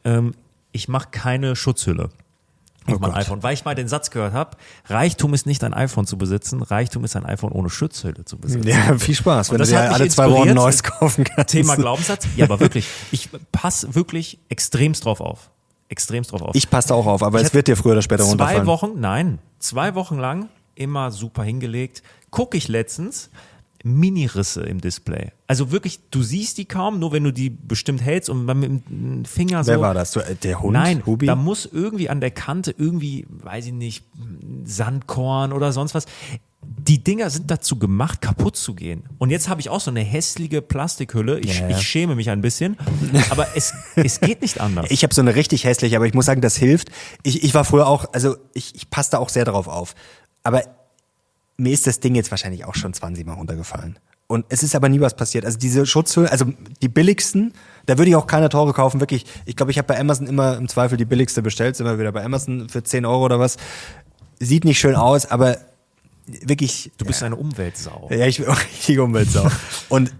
ähm, 0.04 0.34
ich 0.72 0.88
mache 0.88 1.08
keine 1.10 1.56
Schutzhülle 1.56 2.10
auf 2.86 2.96
Oh 2.96 2.98
mein 3.00 3.12
Gott. 3.12 3.14
iPhone, 3.20 3.42
weil 3.42 3.54
ich 3.54 3.64
mal 3.64 3.74
den 3.74 3.88
Satz 3.88 4.10
gehört 4.10 4.34
habe, 4.34 4.58
Reichtum 4.86 5.32
ist 5.32 5.46
nicht 5.46 5.64
ein 5.64 5.72
iPhone 5.72 6.06
zu 6.06 6.18
besitzen, 6.18 6.60
Reichtum 6.62 7.04
ist 7.04 7.16
ein 7.16 7.24
iPhone 7.24 7.50
ohne 7.52 7.70
Schutzhülle 7.70 8.26
zu 8.26 8.36
besitzen. 8.36 8.68
Ja, 8.68 8.98
viel 8.98 9.14
Spaß, 9.14 9.48
wenn 9.50 9.54
du 9.54 9.58
das 9.60 9.70
dir 9.70 9.80
alle 9.92 10.06
zwei 10.08 10.30
Wochen 10.30 10.52
neues 10.52 10.82
kaufen 10.82 11.24
kannst. 11.24 11.52
Thema 11.52 11.76
Glaubenssatz. 11.76 12.26
Ja, 12.36 12.44
aber 12.44 12.60
wirklich, 12.60 12.86
ich 13.10 13.30
passe 13.52 13.94
wirklich 13.94 14.38
extremst 14.50 15.06
drauf 15.06 15.20
auf. 15.22 15.50
Extremst 15.88 16.32
drauf 16.32 16.42
auf. 16.42 16.54
Ich 16.54 16.68
passe 16.68 16.94
auch 16.94 17.06
auf, 17.06 17.22
aber 17.22 17.40
Ich 17.40 17.46
es 17.46 17.54
wird 17.54 17.68
dir 17.68 17.76
früher 17.76 17.92
oder 17.92 18.02
später 18.02 18.24
zwei 18.24 18.30
runterfallen. 18.30 18.66
Wochen, 18.66 18.90
nein, 19.00 19.38
zwei 19.58 19.94
Wochen 19.94 20.18
lang 20.18 20.48
immer 20.74 21.10
super 21.10 21.42
hingelegt. 21.44 22.02
Gucke 22.34 22.56
ich 22.56 22.66
letztens 22.66 23.30
Minirisse 23.84 24.62
im 24.62 24.80
Display. 24.80 25.30
Also 25.46 25.70
wirklich, 25.70 26.00
du 26.10 26.20
siehst 26.24 26.58
die 26.58 26.64
kaum, 26.64 26.98
nur 26.98 27.12
wenn 27.12 27.22
du 27.22 27.32
die 27.32 27.48
bestimmt 27.48 28.02
hältst 28.02 28.28
und 28.28 28.44
mit 28.44 28.64
dem 28.90 29.24
Finger 29.24 29.62
so. 29.62 29.70
Wer 29.70 29.80
war 29.80 29.94
das? 29.94 30.16
Äh, 30.16 30.34
Der 30.42 30.60
Hund? 30.60 30.72
Nein, 30.72 31.06
Hubi? 31.06 31.26
da 31.26 31.36
muss 31.36 31.64
irgendwie 31.70 32.08
an 32.08 32.20
der 32.20 32.32
Kante 32.32 32.74
irgendwie, 32.76 33.24
weiß 33.28 33.66
ich 33.66 33.72
nicht, 33.72 34.04
Sandkorn 34.64 35.52
oder 35.52 35.70
sonst 35.70 35.94
was. 35.94 36.06
Die 36.60 37.04
Dinger 37.04 37.30
sind 37.30 37.52
dazu 37.52 37.78
gemacht, 37.78 38.20
kaputt 38.20 38.56
zu 38.56 38.74
gehen. 38.74 39.04
Und 39.18 39.30
jetzt 39.30 39.48
habe 39.48 39.60
ich 39.60 39.68
auch 39.68 39.80
so 39.80 39.92
eine 39.92 40.00
hässliche 40.00 40.60
Plastikhülle. 40.60 41.38
Ich, 41.38 41.60
Ja, 41.60 41.68
ja. 41.68 41.76
ich 41.78 41.86
schäme 41.86 42.16
mich 42.16 42.30
ein 42.30 42.40
bisschen, 42.40 42.76
aber 43.30 43.46
es, 43.54 43.74
es 43.94 44.18
geht 44.18 44.42
nicht 44.42 44.60
anders. 44.60 44.86
Ich 44.90 45.04
habe 45.04 45.14
so 45.14 45.20
eine 45.20 45.36
richtig 45.36 45.62
hässliche, 45.64 45.94
aber 45.94 46.06
ich 46.06 46.14
muss 46.14 46.26
sagen, 46.26 46.40
das 46.40 46.56
hilft. 46.56 46.90
Ich, 47.22 47.44
ich 47.44 47.54
war 47.54 47.64
früher 47.64 47.86
auch, 47.86 48.06
also 48.12 48.36
ich, 48.54 48.74
ich 48.74 48.90
passe 48.90 49.12
da 49.12 49.18
auch 49.18 49.28
sehr 49.28 49.44
drauf 49.44 49.68
auf. 49.68 49.94
Aber 50.42 50.62
mir 51.56 51.72
ist 51.72 51.86
das 51.86 52.00
Ding 52.00 52.14
jetzt 52.14 52.30
wahrscheinlich 52.30 52.64
auch 52.64 52.74
schon 52.74 52.92
20 52.92 53.26
Mal 53.26 53.34
runtergefallen. 53.34 53.98
Und 54.26 54.46
es 54.48 54.62
ist 54.62 54.74
aber 54.74 54.88
nie 54.88 55.00
was 55.00 55.14
passiert. 55.14 55.44
Also 55.44 55.58
diese 55.58 55.84
Schutzhüllen, 55.84 56.30
also 56.30 56.46
die 56.80 56.88
billigsten, 56.88 57.52
da 57.86 57.98
würde 57.98 58.10
ich 58.10 58.16
auch 58.16 58.26
keine 58.26 58.48
teure 58.48 58.72
kaufen. 58.72 59.00
Wirklich, 59.00 59.26
ich 59.44 59.54
glaube, 59.54 59.70
ich 59.70 59.78
habe 59.78 59.86
bei 59.86 60.00
Amazon 60.00 60.26
immer 60.26 60.56
im 60.56 60.68
Zweifel 60.68 60.96
die 60.96 61.04
billigste 61.04 61.42
bestellt. 61.42 61.76
Sind 61.76 61.86
wir 61.86 61.98
wieder 61.98 62.12
bei 62.12 62.24
Amazon 62.24 62.68
für 62.68 62.82
10 62.82 63.04
Euro 63.04 63.24
oder 63.24 63.38
was. 63.38 63.58
Sieht 64.40 64.64
nicht 64.64 64.78
schön 64.78 64.96
aus, 64.96 65.26
aber 65.26 65.58
wirklich. 66.26 66.90
du 66.96 67.04
bist 67.04 67.22
eine 67.22 67.36
Umweltsau. 67.36 68.08
Ja, 68.10 68.26
ich 68.26 68.38
bin 68.38 68.48
auch 68.48 68.60
richtig 68.76 68.98
Umweltsau. 68.98 69.46
Und 69.90 70.14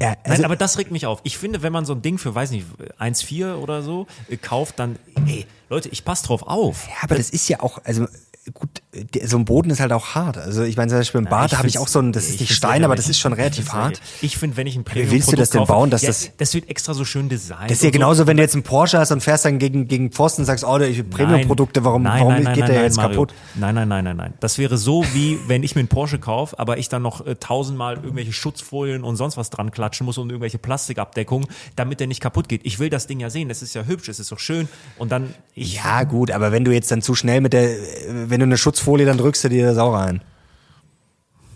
ja, 0.00 0.14
also, 0.24 0.42
Nein, 0.42 0.44
aber 0.44 0.56
das 0.56 0.76
regt 0.76 0.90
mich 0.90 1.06
auf. 1.06 1.20
Ich 1.22 1.38
finde, 1.38 1.62
wenn 1.62 1.72
man 1.72 1.86
so 1.86 1.94
ein 1.94 2.02
Ding 2.02 2.18
für, 2.18 2.34
weiß 2.34 2.50
nicht, 2.50 2.66
1,4 2.98 3.54
oder 3.54 3.82
so 3.82 4.06
äh, 4.28 4.36
kauft, 4.36 4.78
dann, 4.78 4.98
ey, 5.26 5.46
Leute, 5.70 5.88
ich 5.88 6.04
passe 6.04 6.26
drauf 6.26 6.42
auf. 6.42 6.86
Ja, 6.88 6.94
aber 7.02 7.14
das 7.14 7.30
ist 7.30 7.48
ja 7.48 7.60
auch, 7.60 7.80
also 7.84 8.06
gut, 8.52 8.82
so 9.24 9.36
ein 9.38 9.44
Boden 9.44 9.70
ist 9.70 9.80
halt 9.80 9.92
auch 9.92 10.14
hart. 10.14 10.38
Also 10.38 10.62
ich 10.62 10.76
meine 10.76 10.88
zum 10.90 10.98
Beispiel 10.98 11.18
im 11.20 11.24
Bad, 11.26 11.52
da 11.52 11.58
habe 11.58 11.68
ich 11.68 11.78
auch 11.78 11.88
so 11.88 11.98
ein, 12.00 12.12
das 12.12 12.28
ist 12.28 12.40
nicht 12.40 12.52
Stein, 12.52 12.84
aber 12.84 12.96
das 12.96 13.08
ist 13.08 13.18
schon 13.18 13.32
relativ 13.32 13.72
hart. 13.72 14.00
Ich 14.22 14.36
finde, 14.38 14.56
wenn 14.56 14.66
ich 14.66 14.76
ein 14.76 14.84
Premium 14.84 15.10
willst 15.10 15.32
du 15.32 15.36
das 15.36 15.50
denn 15.50 15.64
bauen, 15.64 15.90
dass 15.90 16.02
ja, 16.02 16.08
das- 16.08 16.30
das 16.36 16.54
wird 16.54 16.68
extra 16.70 16.94
so 16.94 17.04
schön 17.04 17.28
designt. 17.28 17.70
Das 17.70 17.78
ist 17.78 17.84
ja 17.84 17.90
genauso, 17.90 18.26
wenn 18.26 18.36
du 18.36 18.42
jetzt 18.42 18.54
einen 18.54 18.62
Porsche 18.62 18.98
hast 18.98 19.10
und 19.12 19.22
fährst 19.22 19.44
dann 19.44 19.58
gegen, 19.58 19.88
gegen 19.88 20.10
Pfosten 20.12 20.42
und 20.42 20.46
sagst, 20.46 20.64
oh, 20.64 20.78
ich 20.78 21.08
Premium-Produkte, 21.08 21.84
warum, 21.84 22.02
nein, 22.02 22.20
warum 22.20 22.34
nein, 22.34 22.42
nein, 22.44 22.54
geht 22.54 22.68
der 22.68 22.82
jetzt 22.82 22.96
Mario. 22.96 23.10
kaputt? 23.12 23.34
Nein, 23.54 23.74
nein, 23.74 23.88
nein, 23.88 24.04
nein, 24.04 24.16
nein. 24.16 24.34
Das 24.40 24.58
wäre 24.58 24.76
so 24.78 25.04
wie, 25.12 25.38
wenn 25.46 25.62
ich 25.62 25.74
mir 25.74 25.80
einen 25.80 25.88
Porsche 25.88 26.18
kaufe, 26.18 26.58
aber 26.58 26.78
ich 26.78 26.88
dann 26.88 27.02
noch 27.02 27.26
äh, 27.26 27.34
tausendmal 27.36 27.96
irgendwelche 27.96 28.32
Schutzfolien 28.32 29.02
und 29.04 29.16
sonst 29.16 29.36
was 29.36 29.50
dran 29.50 29.70
klatschen 29.70 30.04
muss 30.06 30.18
und 30.18 30.30
irgendwelche 30.30 30.58
Plastikabdeckungen, 30.58 31.48
damit 31.76 32.00
der 32.00 32.06
nicht 32.06 32.20
kaputt 32.20 32.48
geht. 32.48 32.60
Ich 32.64 32.78
will 32.78 32.90
das 32.90 33.06
Ding 33.06 33.20
ja 33.20 33.30
sehen. 33.30 33.48
Das 33.48 33.62
ist 33.62 33.74
ja 33.74 33.84
hübsch, 33.84 34.08
es 34.08 34.18
ist 34.20 34.32
doch 34.32 34.38
schön. 34.38 34.68
Und 34.98 35.12
dann, 35.12 35.34
ich, 35.54 35.74
Ja, 35.76 36.04
gut, 36.04 36.30
aber 36.30 36.52
wenn 36.52 36.64
du 36.64 36.72
jetzt 36.72 36.90
dann 36.90 37.02
zu 37.02 37.14
schnell 37.14 37.40
mit 37.40 37.52
der, 37.52 37.68
wenn 38.08 38.40
du 38.40 38.44
eine 38.44 38.56
Schutzfolie, 38.56 38.85
dann 39.04 39.18
drückst 39.18 39.44
du 39.44 39.48
dir 39.48 39.66
das 39.66 39.78
auch 39.78 39.92
rein. 39.92 40.20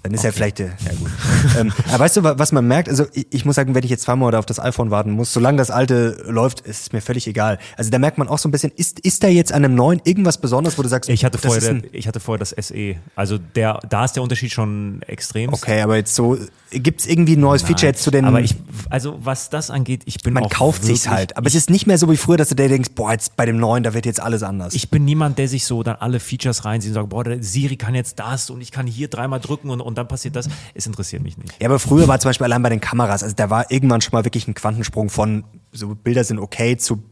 Dann 0.02 0.14
ist 0.14 0.24
ja 0.24 0.32
vielleicht, 0.32 0.60
äh, 0.60 0.66
ja 0.84 0.92
gut. 0.98 1.10
ähm, 1.58 1.72
aber 1.88 1.98
weißt 2.00 2.16
du, 2.16 2.22
wa- 2.22 2.34
was 2.38 2.52
man 2.52 2.66
merkt? 2.66 2.88
Also 2.88 3.04
ich, 3.12 3.26
ich 3.30 3.44
muss 3.44 3.56
sagen, 3.56 3.74
wenn 3.74 3.84
ich 3.84 3.90
jetzt 3.90 4.02
zweimal 4.04 4.28
oder 4.28 4.38
auf 4.38 4.46
das 4.46 4.58
iPhone 4.58 4.90
warten 4.90 5.10
muss, 5.10 5.32
solange 5.32 5.58
das 5.58 5.70
alte 5.70 6.22
läuft, 6.26 6.60
ist 6.60 6.80
es 6.82 6.92
mir 6.92 7.00
völlig 7.02 7.26
egal. 7.26 7.58
Also 7.76 7.90
da 7.90 7.98
merkt 7.98 8.16
man 8.18 8.26
auch 8.28 8.38
so 8.38 8.48
ein 8.48 8.52
bisschen, 8.52 8.72
ist, 8.76 9.00
ist 9.00 9.22
da 9.22 9.28
jetzt 9.28 9.52
an 9.52 9.64
einem 9.64 9.74
neuen 9.74 10.00
irgendwas 10.04 10.38
Besonderes, 10.38 10.78
wo 10.78 10.82
du 10.82 10.88
sagst, 10.88 11.10
ich 11.10 11.24
hatte 11.24 11.38
vorher, 11.38 11.60
der, 11.74 11.94
ich 11.94 12.08
hatte 12.08 12.20
vorher 12.20 12.38
das 12.38 12.50
SE. 12.58 12.96
Also 13.14 13.38
der, 13.38 13.78
da 13.88 14.04
ist 14.04 14.12
der 14.16 14.22
Unterschied 14.22 14.52
schon 14.52 15.02
extrem. 15.06 15.52
Okay, 15.52 15.82
aber 15.82 15.96
jetzt 15.96 16.14
so, 16.14 16.38
gibt's 16.70 17.06
irgendwie 17.06 17.36
ein 17.36 17.40
neues 17.40 17.62
Feature 17.62 17.88
jetzt 17.88 18.02
zu 18.02 18.10
den. 18.10 18.24
Aber 18.24 18.40
ich, 18.40 18.54
also 18.88 19.18
was 19.22 19.50
das 19.50 19.70
angeht, 19.70 20.02
ich 20.06 20.18
bin 20.22 20.32
man 20.34 20.48
kauft 20.48 20.82
sich's 20.84 21.08
halt. 21.08 21.36
Aber 21.36 21.46
es 21.46 21.54
ist 21.54 21.68
nicht 21.68 21.86
mehr 21.86 21.98
so 21.98 22.10
wie 22.10 22.16
früher, 22.16 22.36
dass 22.36 22.48
du 22.48 22.54
dir 22.54 22.68
denkst, 22.68 22.90
boah, 22.94 23.12
jetzt 23.12 23.36
bei 23.36 23.44
dem 23.44 23.58
neuen, 23.58 23.82
da 23.82 23.92
wird 23.92 24.06
jetzt 24.06 24.20
alles 24.20 24.42
anders. 24.42 24.72
Ich 24.74 24.88
bin 24.90 25.04
niemand, 25.04 25.38
der 25.38 25.48
sich 25.48 25.64
so 25.66 25.82
dann 25.82 25.96
alle 25.96 26.20
Features 26.20 26.64
reinzieht 26.64 26.90
und 26.90 26.94
sagt, 26.94 27.08
boah, 27.10 27.24
der 27.24 27.42
Siri 27.42 27.76
kann 27.76 27.94
jetzt 27.94 28.18
das 28.18 28.50
und 28.50 28.60
ich 28.60 28.70
kann 28.70 28.86
hier 28.86 29.08
dreimal 29.08 29.40
drücken 29.40 29.70
und, 29.70 29.80
und 29.90 29.98
dann 29.98 30.08
passiert 30.08 30.34
das. 30.36 30.48
Es 30.74 30.86
interessiert 30.86 31.22
mich 31.22 31.36
nicht. 31.36 31.60
ja, 31.60 31.68
aber 31.68 31.78
früher 31.78 32.08
war 32.08 32.18
zum 32.18 32.30
Beispiel 32.30 32.46
allein 32.46 32.62
bei 32.62 32.70
den 32.70 32.80
Kameras, 32.80 33.22
also 33.22 33.34
da 33.36 33.50
war 33.50 33.70
irgendwann 33.70 34.00
schon 34.00 34.12
mal 34.12 34.24
wirklich 34.24 34.48
ein 34.48 34.54
Quantensprung 34.54 35.10
von 35.10 35.44
so 35.72 35.94
Bilder 35.94 36.24
sind 36.24 36.38
okay 36.38 36.76
zu 36.76 37.02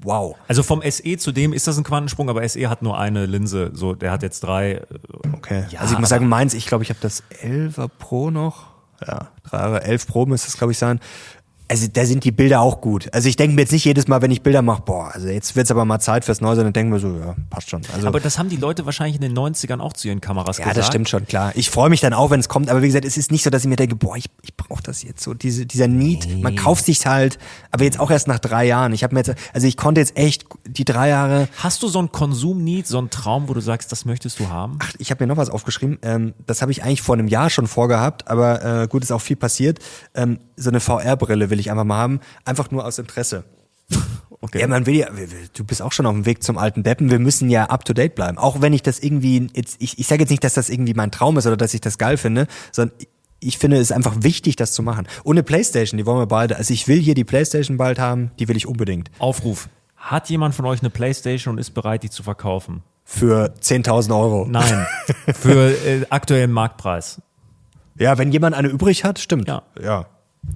wow. 0.00 0.36
Also 0.48 0.62
vom 0.62 0.82
SE 0.82 1.16
zu 1.16 1.32
dem 1.32 1.52
ist 1.54 1.66
das 1.66 1.78
ein 1.78 1.84
Quantensprung, 1.84 2.28
aber 2.28 2.46
SE 2.46 2.68
hat 2.68 2.82
nur 2.82 2.98
eine 2.98 3.24
Linse. 3.26 3.70
So, 3.72 3.94
der 3.94 4.10
hat 4.10 4.22
jetzt 4.22 4.40
drei. 4.40 4.72
äh, 4.72 4.84
Okay. 5.32 5.64
Ja, 5.70 5.80
also 5.80 5.94
ich 5.94 6.00
muss 6.00 6.10
sagen, 6.10 6.28
meins, 6.28 6.52
ich 6.54 6.66
glaube, 6.66 6.84
ich 6.84 6.90
habe 6.90 7.00
das 7.00 7.22
11er 7.42 7.88
Pro 7.88 8.30
noch. 8.30 8.66
Ja, 9.06 9.28
drei 9.44 9.58
Jahre, 9.58 9.82
11 9.82 10.06
Pro 10.06 10.26
müsste 10.26 10.48
es, 10.48 10.56
glaube 10.56 10.72
ich, 10.72 10.78
sein. 10.78 11.00
Also 11.66 11.86
da 11.90 12.04
sind 12.04 12.24
die 12.24 12.30
Bilder 12.30 12.60
auch 12.60 12.80
gut. 12.82 13.08
Also 13.12 13.28
ich 13.28 13.36
denke 13.36 13.54
mir 13.56 13.62
jetzt 13.62 13.72
nicht 13.72 13.84
jedes 13.86 14.06
Mal, 14.06 14.20
wenn 14.20 14.30
ich 14.30 14.42
Bilder 14.42 14.60
mache, 14.60 14.82
boah, 14.82 15.10
also 15.14 15.28
jetzt 15.28 15.56
wird's 15.56 15.70
aber 15.70 15.84
mal 15.86 15.98
Zeit 15.98 16.24
fürs 16.26 16.42
Neue 16.42 16.56
sein, 16.56 16.64
dann 16.64 16.74
denken 16.74 16.92
wir 16.92 16.98
so, 17.00 17.08
ja, 17.18 17.34
passt 17.48 17.70
schon. 17.70 17.80
Also, 17.94 18.06
Aber 18.06 18.20
das 18.20 18.38
haben 18.38 18.50
die 18.50 18.56
Leute 18.56 18.84
wahrscheinlich 18.84 19.16
in 19.16 19.22
den 19.22 19.36
90ern 19.36 19.80
auch 19.80 19.94
zu 19.94 20.08
ihren 20.08 20.20
Kameras 20.20 20.58
Ja, 20.58 20.64
gesagt. 20.64 20.76
das 20.78 20.86
stimmt 20.86 21.08
schon, 21.08 21.26
klar. 21.26 21.52
Ich 21.54 21.70
freue 21.70 21.88
mich 21.88 22.00
dann 22.02 22.12
auch, 22.12 22.30
wenn 22.30 22.38
es 22.40 22.48
kommt, 22.50 22.68
aber 22.68 22.82
wie 22.82 22.86
gesagt, 22.86 23.06
es 23.06 23.16
ist 23.16 23.32
nicht 23.32 23.42
so, 23.44 23.48
dass 23.50 23.62
ich 23.62 23.68
mir 23.68 23.76
denke, 23.76 23.96
boah, 23.96 24.14
ich, 24.16 24.26
ich 24.42 24.54
brauche 24.54 24.82
das 24.82 25.02
jetzt 25.02 25.22
so, 25.22 25.32
diese, 25.32 25.64
dieser 25.64 25.88
Need. 25.88 26.42
Man 26.42 26.54
kauft 26.54 26.84
sich 26.84 27.06
halt, 27.06 27.38
aber 27.70 27.84
jetzt 27.84 27.98
auch 27.98 28.10
erst 28.10 28.28
nach 28.28 28.38
drei 28.38 28.66
Jahren. 28.66 28.92
Ich 28.92 29.02
habe 29.02 29.14
mir 29.14 29.20
jetzt, 29.20 29.34
also 29.54 29.66
ich 29.66 29.76
konnte 29.78 30.00
jetzt 30.02 30.16
echt 30.18 30.44
die 30.66 30.84
drei 30.84 31.08
Jahre, 31.08 31.48
Hast 31.58 31.82
du 31.82 31.88
so 31.88 31.98
einen 31.98 32.12
Konsum-Need, 32.12 32.86
so 32.86 32.98
einen 32.98 33.08
Traum, 33.08 33.48
wo 33.48 33.54
du 33.54 33.60
sagst, 33.60 33.90
das 33.90 34.04
möchtest 34.04 34.38
du 34.38 34.48
haben? 34.50 34.78
ach, 34.82 34.92
ich 34.98 35.10
habe 35.10 35.24
mir 35.24 35.28
noch 35.28 35.38
was 35.38 35.48
aufgeschrieben, 35.48 35.98
ähm, 36.02 36.34
das 36.46 36.60
habe 36.60 36.72
ich 36.72 36.82
eigentlich 36.84 37.00
vor 37.00 37.14
einem 37.14 37.26
Jahr 37.28 37.48
schon 37.48 37.66
vorgehabt, 37.66 38.28
aber 38.28 38.82
äh, 38.82 38.86
gut, 38.86 39.02
ist 39.02 39.12
auch 39.12 39.20
viel 39.22 39.36
passiert. 39.36 39.78
Ähm, 40.14 40.38
so 40.56 40.68
eine 40.70 40.80
VR-Brille 40.80 41.50
will 41.54 41.60
ich 41.60 41.70
einfach 41.70 41.84
mal 41.84 41.96
haben, 41.96 42.20
einfach 42.44 42.70
nur 42.70 42.84
aus 42.84 42.98
Interesse. 42.98 43.44
Okay. 44.40 44.60
Ja, 44.60 44.66
man 44.66 44.84
will 44.84 44.96
ja, 44.96 45.08
du 45.54 45.64
bist 45.64 45.80
auch 45.80 45.92
schon 45.92 46.04
auf 46.04 46.12
dem 46.12 46.26
Weg 46.26 46.42
zum 46.42 46.58
alten 46.58 46.82
Deppen. 46.82 47.10
Wir 47.10 47.18
müssen 47.18 47.48
ja 47.48 47.64
up 47.70 47.86
to 47.86 47.94
date 47.94 48.14
bleiben. 48.14 48.36
Auch 48.36 48.60
wenn 48.60 48.74
ich 48.74 48.82
das 48.82 48.98
irgendwie, 48.98 49.48
jetzt, 49.54 49.76
ich, 49.78 49.98
ich 49.98 50.06
sage 50.06 50.20
jetzt 50.20 50.28
nicht, 50.28 50.44
dass 50.44 50.52
das 50.52 50.68
irgendwie 50.68 50.92
mein 50.92 51.10
Traum 51.10 51.38
ist 51.38 51.46
oder 51.46 51.56
dass 51.56 51.72
ich 51.72 51.80
das 51.80 51.96
geil 51.96 52.18
finde, 52.18 52.46
sondern 52.70 52.94
ich 53.40 53.56
finde 53.56 53.78
es 53.78 53.84
ist 53.84 53.92
einfach 53.92 54.16
wichtig, 54.18 54.56
das 54.56 54.72
zu 54.72 54.82
machen. 54.82 55.06
Und 55.22 55.36
eine 55.36 55.44
Playstation, 55.44 55.96
die 55.96 56.04
wollen 56.04 56.18
wir 56.18 56.26
beide. 56.26 56.56
Also 56.56 56.74
ich 56.74 56.88
will 56.88 57.00
hier 57.00 57.14
die 57.14 57.24
Playstation 57.24 57.78
bald 57.78 57.98
haben, 57.98 58.32
die 58.38 58.46
will 58.46 58.56
ich 58.58 58.66
unbedingt. 58.66 59.10
Aufruf. 59.18 59.70
Hat 59.96 60.28
jemand 60.28 60.54
von 60.54 60.66
euch 60.66 60.80
eine 60.80 60.90
Playstation 60.90 61.54
und 61.54 61.58
ist 61.58 61.70
bereit, 61.70 62.02
die 62.02 62.10
zu 62.10 62.22
verkaufen? 62.22 62.82
Für 63.02 63.54
10.000 63.62 64.14
Euro. 64.14 64.46
Nein. 64.46 64.86
Für 65.34 65.70
äh, 65.86 66.04
aktuellen 66.10 66.52
Marktpreis. 66.52 67.22
Ja, 67.98 68.18
wenn 68.18 68.30
jemand 68.30 68.54
eine 68.56 68.68
übrig 68.68 69.04
hat, 69.04 69.18
stimmt. 69.18 69.48
Ja. 69.48 69.62
Ja. 69.80 70.06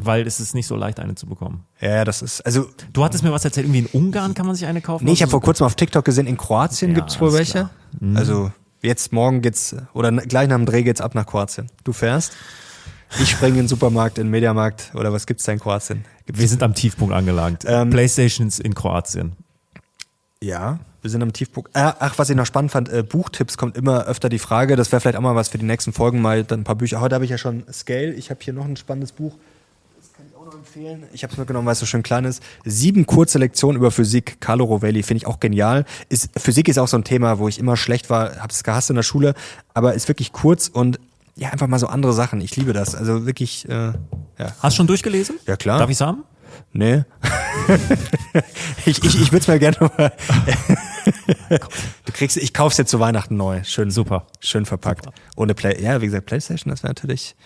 Weil 0.00 0.26
es 0.26 0.38
ist 0.40 0.54
nicht 0.54 0.66
so 0.66 0.76
leicht, 0.76 1.00
eine 1.00 1.14
zu 1.14 1.26
bekommen. 1.26 1.64
Ja, 1.80 2.04
das 2.04 2.22
ist, 2.22 2.40
also, 2.42 2.66
Du 2.92 3.04
hattest 3.04 3.24
mir 3.24 3.32
was 3.32 3.44
erzählt, 3.44 3.66
irgendwie 3.66 3.80
in 3.80 3.86
Ungarn 3.86 4.34
kann 4.34 4.46
man 4.46 4.54
sich 4.54 4.66
eine 4.66 4.80
kaufen? 4.80 5.04
nee, 5.04 5.12
ich 5.12 5.22
habe 5.22 5.30
vor 5.30 5.40
kurzem 5.40 5.66
auf 5.66 5.74
TikTok 5.74 6.04
gesehen, 6.04 6.26
in 6.26 6.36
Kroatien 6.36 6.90
Ja, 6.92 6.96
gibt's 6.98 7.20
wohl 7.20 7.32
welche. 7.32 7.70
Mhm. 8.00 8.16
Also, 8.16 8.52
jetzt 8.82 9.12
morgen 9.12 9.42
geht's, 9.42 9.74
oder 9.94 10.12
gleich 10.12 10.48
nach 10.48 10.56
dem 10.56 10.66
Dreh 10.66 10.82
geht's 10.82 11.00
ab 11.00 11.14
nach 11.14 11.26
Kroatien. 11.26 11.66
Du 11.84 11.92
fährst? 11.92 12.32
Ich 13.20 13.30
springe 13.30 13.54
in 13.54 13.62
den 13.64 13.68
Supermarkt, 13.68 14.18
in 14.18 14.26
den 14.26 14.30
Mediamarkt, 14.30 14.92
oder 14.94 15.12
was 15.12 15.26
gibt's 15.26 15.44
da 15.44 15.52
in 15.52 15.58
Kroatien? 15.58 16.04
Wir 16.26 16.46
sind 16.46 16.62
am 16.62 16.74
Tiefpunkt 16.74 17.14
angelangt. 17.14 17.64
Ähm, 17.66 17.90
Playstations 17.90 18.58
in 18.60 18.74
Kroatien. 18.74 19.32
Ja, 20.42 20.78
wir 21.02 21.10
sind 21.10 21.22
am 21.22 21.32
Tiefpunkt. 21.32 21.70
Ah, 21.74 21.96
ach, 21.98 22.18
was 22.18 22.28
ich 22.30 22.36
noch 22.36 22.46
spannend 22.46 22.70
fand, 22.70 22.88
äh, 22.90 23.02
Buchtipps 23.02 23.56
kommt 23.56 23.76
immer 23.76 24.04
öfter 24.04 24.28
die 24.28 24.38
Frage. 24.38 24.76
Das 24.76 24.92
wäre 24.92 25.00
vielleicht 25.00 25.16
auch 25.16 25.22
mal 25.22 25.34
was 25.34 25.48
für 25.48 25.58
die 25.58 25.64
nächsten 25.64 25.92
Folgen, 25.92 26.20
mal 26.20 26.44
dann 26.44 26.60
ein 26.60 26.64
paar 26.64 26.74
Bücher. 26.76 27.00
Heute 27.00 27.14
habe 27.14 27.24
ich 27.24 27.30
ja 27.30 27.38
schon 27.38 27.64
Scale. 27.72 28.12
Ich 28.12 28.30
habe 28.30 28.40
hier 28.42 28.52
noch 28.52 28.64
ein 28.66 28.76
spannendes 28.76 29.12
Buch. 29.12 29.34
Das 29.98 30.12
kann 30.12 30.26
ich 30.28 30.36
auch 30.36 30.44
noch 30.44 30.54
empfehlen. 30.78 31.04
Ich 31.12 31.22
habe 31.22 31.32
es 31.32 31.38
mitgenommen, 31.38 31.66
weil 31.66 31.72
es 31.72 31.78
so 31.78 31.86
schön 31.86 32.02
klein 32.02 32.24
ist. 32.24 32.42
Sieben 32.64 33.06
kurze 33.06 33.38
Lektionen 33.38 33.76
über 33.76 33.90
Physik. 33.90 34.40
Carlo 34.40 34.64
Rovelli 34.64 35.02
finde 35.02 35.18
ich 35.18 35.26
auch 35.26 35.40
genial. 35.40 35.84
Ist, 36.08 36.30
Physik 36.38 36.68
ist 36.68 36.78
auch 36.78 36.88
so 36.88 36.96
ein 36.96 37.04
Thema, 37.04 37.38
wo 37.38 37.48
ich 37.48 37.58
immer 37.58 37.76
schlecht 37.76 38.10
war, 38.10 38.36
habe 38.36 38.52
es 38.52 38.64
gehasst 38.64 38.90
in 38.90 38.96
der 38.96 39.02
Schule, 39.02 39.34
aber 39.74 39.94
ist 39.94 40.08
wirklich 40.08 40.32
kurz 40.32 40.68
und 40.68 40.98
ja, 41.36 41.50
einfach 41.50 41.68
mal 41.68 41.78
so 41.78 41.86
andere 41.86 42.12
Sachen. 42.12 42.40
Ich 42.40 42.56
liebe 42.56 42.72
das. 42.72 42.94
Also 42.94 43.26
wirklich, 43.26 43.68
äh, 43.68 43.72
ja. 43.72 43.94
Hast 44.60 44.74
du 44.74 44.78
schon 44.78 44.86
durchgelesen? 44.88 45.38
Ja, 45.46 45.56
klar. 45.56 45.78
Darf 45.78 45.90
ich 45.90 46.00
haben? 46.00 46.24
Nee. 46.72 47.04
ich 48.86 49.02
ich, 49.04 49.20
ich 49.20 49.32
würde 49.32 49.38
es 49.38 49.48
mir 49.48 49.58
gerne 49.58 49.76
mal. 49.96 50.12
du 52.04 52.12
kriegst, 52.12 52.36
ich 52.36 52.52
kauf's 52.52 52.76
jetzt 52.76 52.90
zu 52.90 52.98
Weihnachten 52.98 53.36
neu. 53.36 53.62
Schön, 53.62 53.90
Super. 53.90 54.26
Schön 54.40 54.66
verpackt. 54.66 55.06
Ohne 55.36 55.54
Play. 55.54 55.80
Ja, 55.80 56.00
wie 56.00 56.06
gesagt, 56.06 56.26
Playstation, 56.26 56.70
das 56.70 56.82
wäre 56.82 56.90
natürlich. 56.90 57.36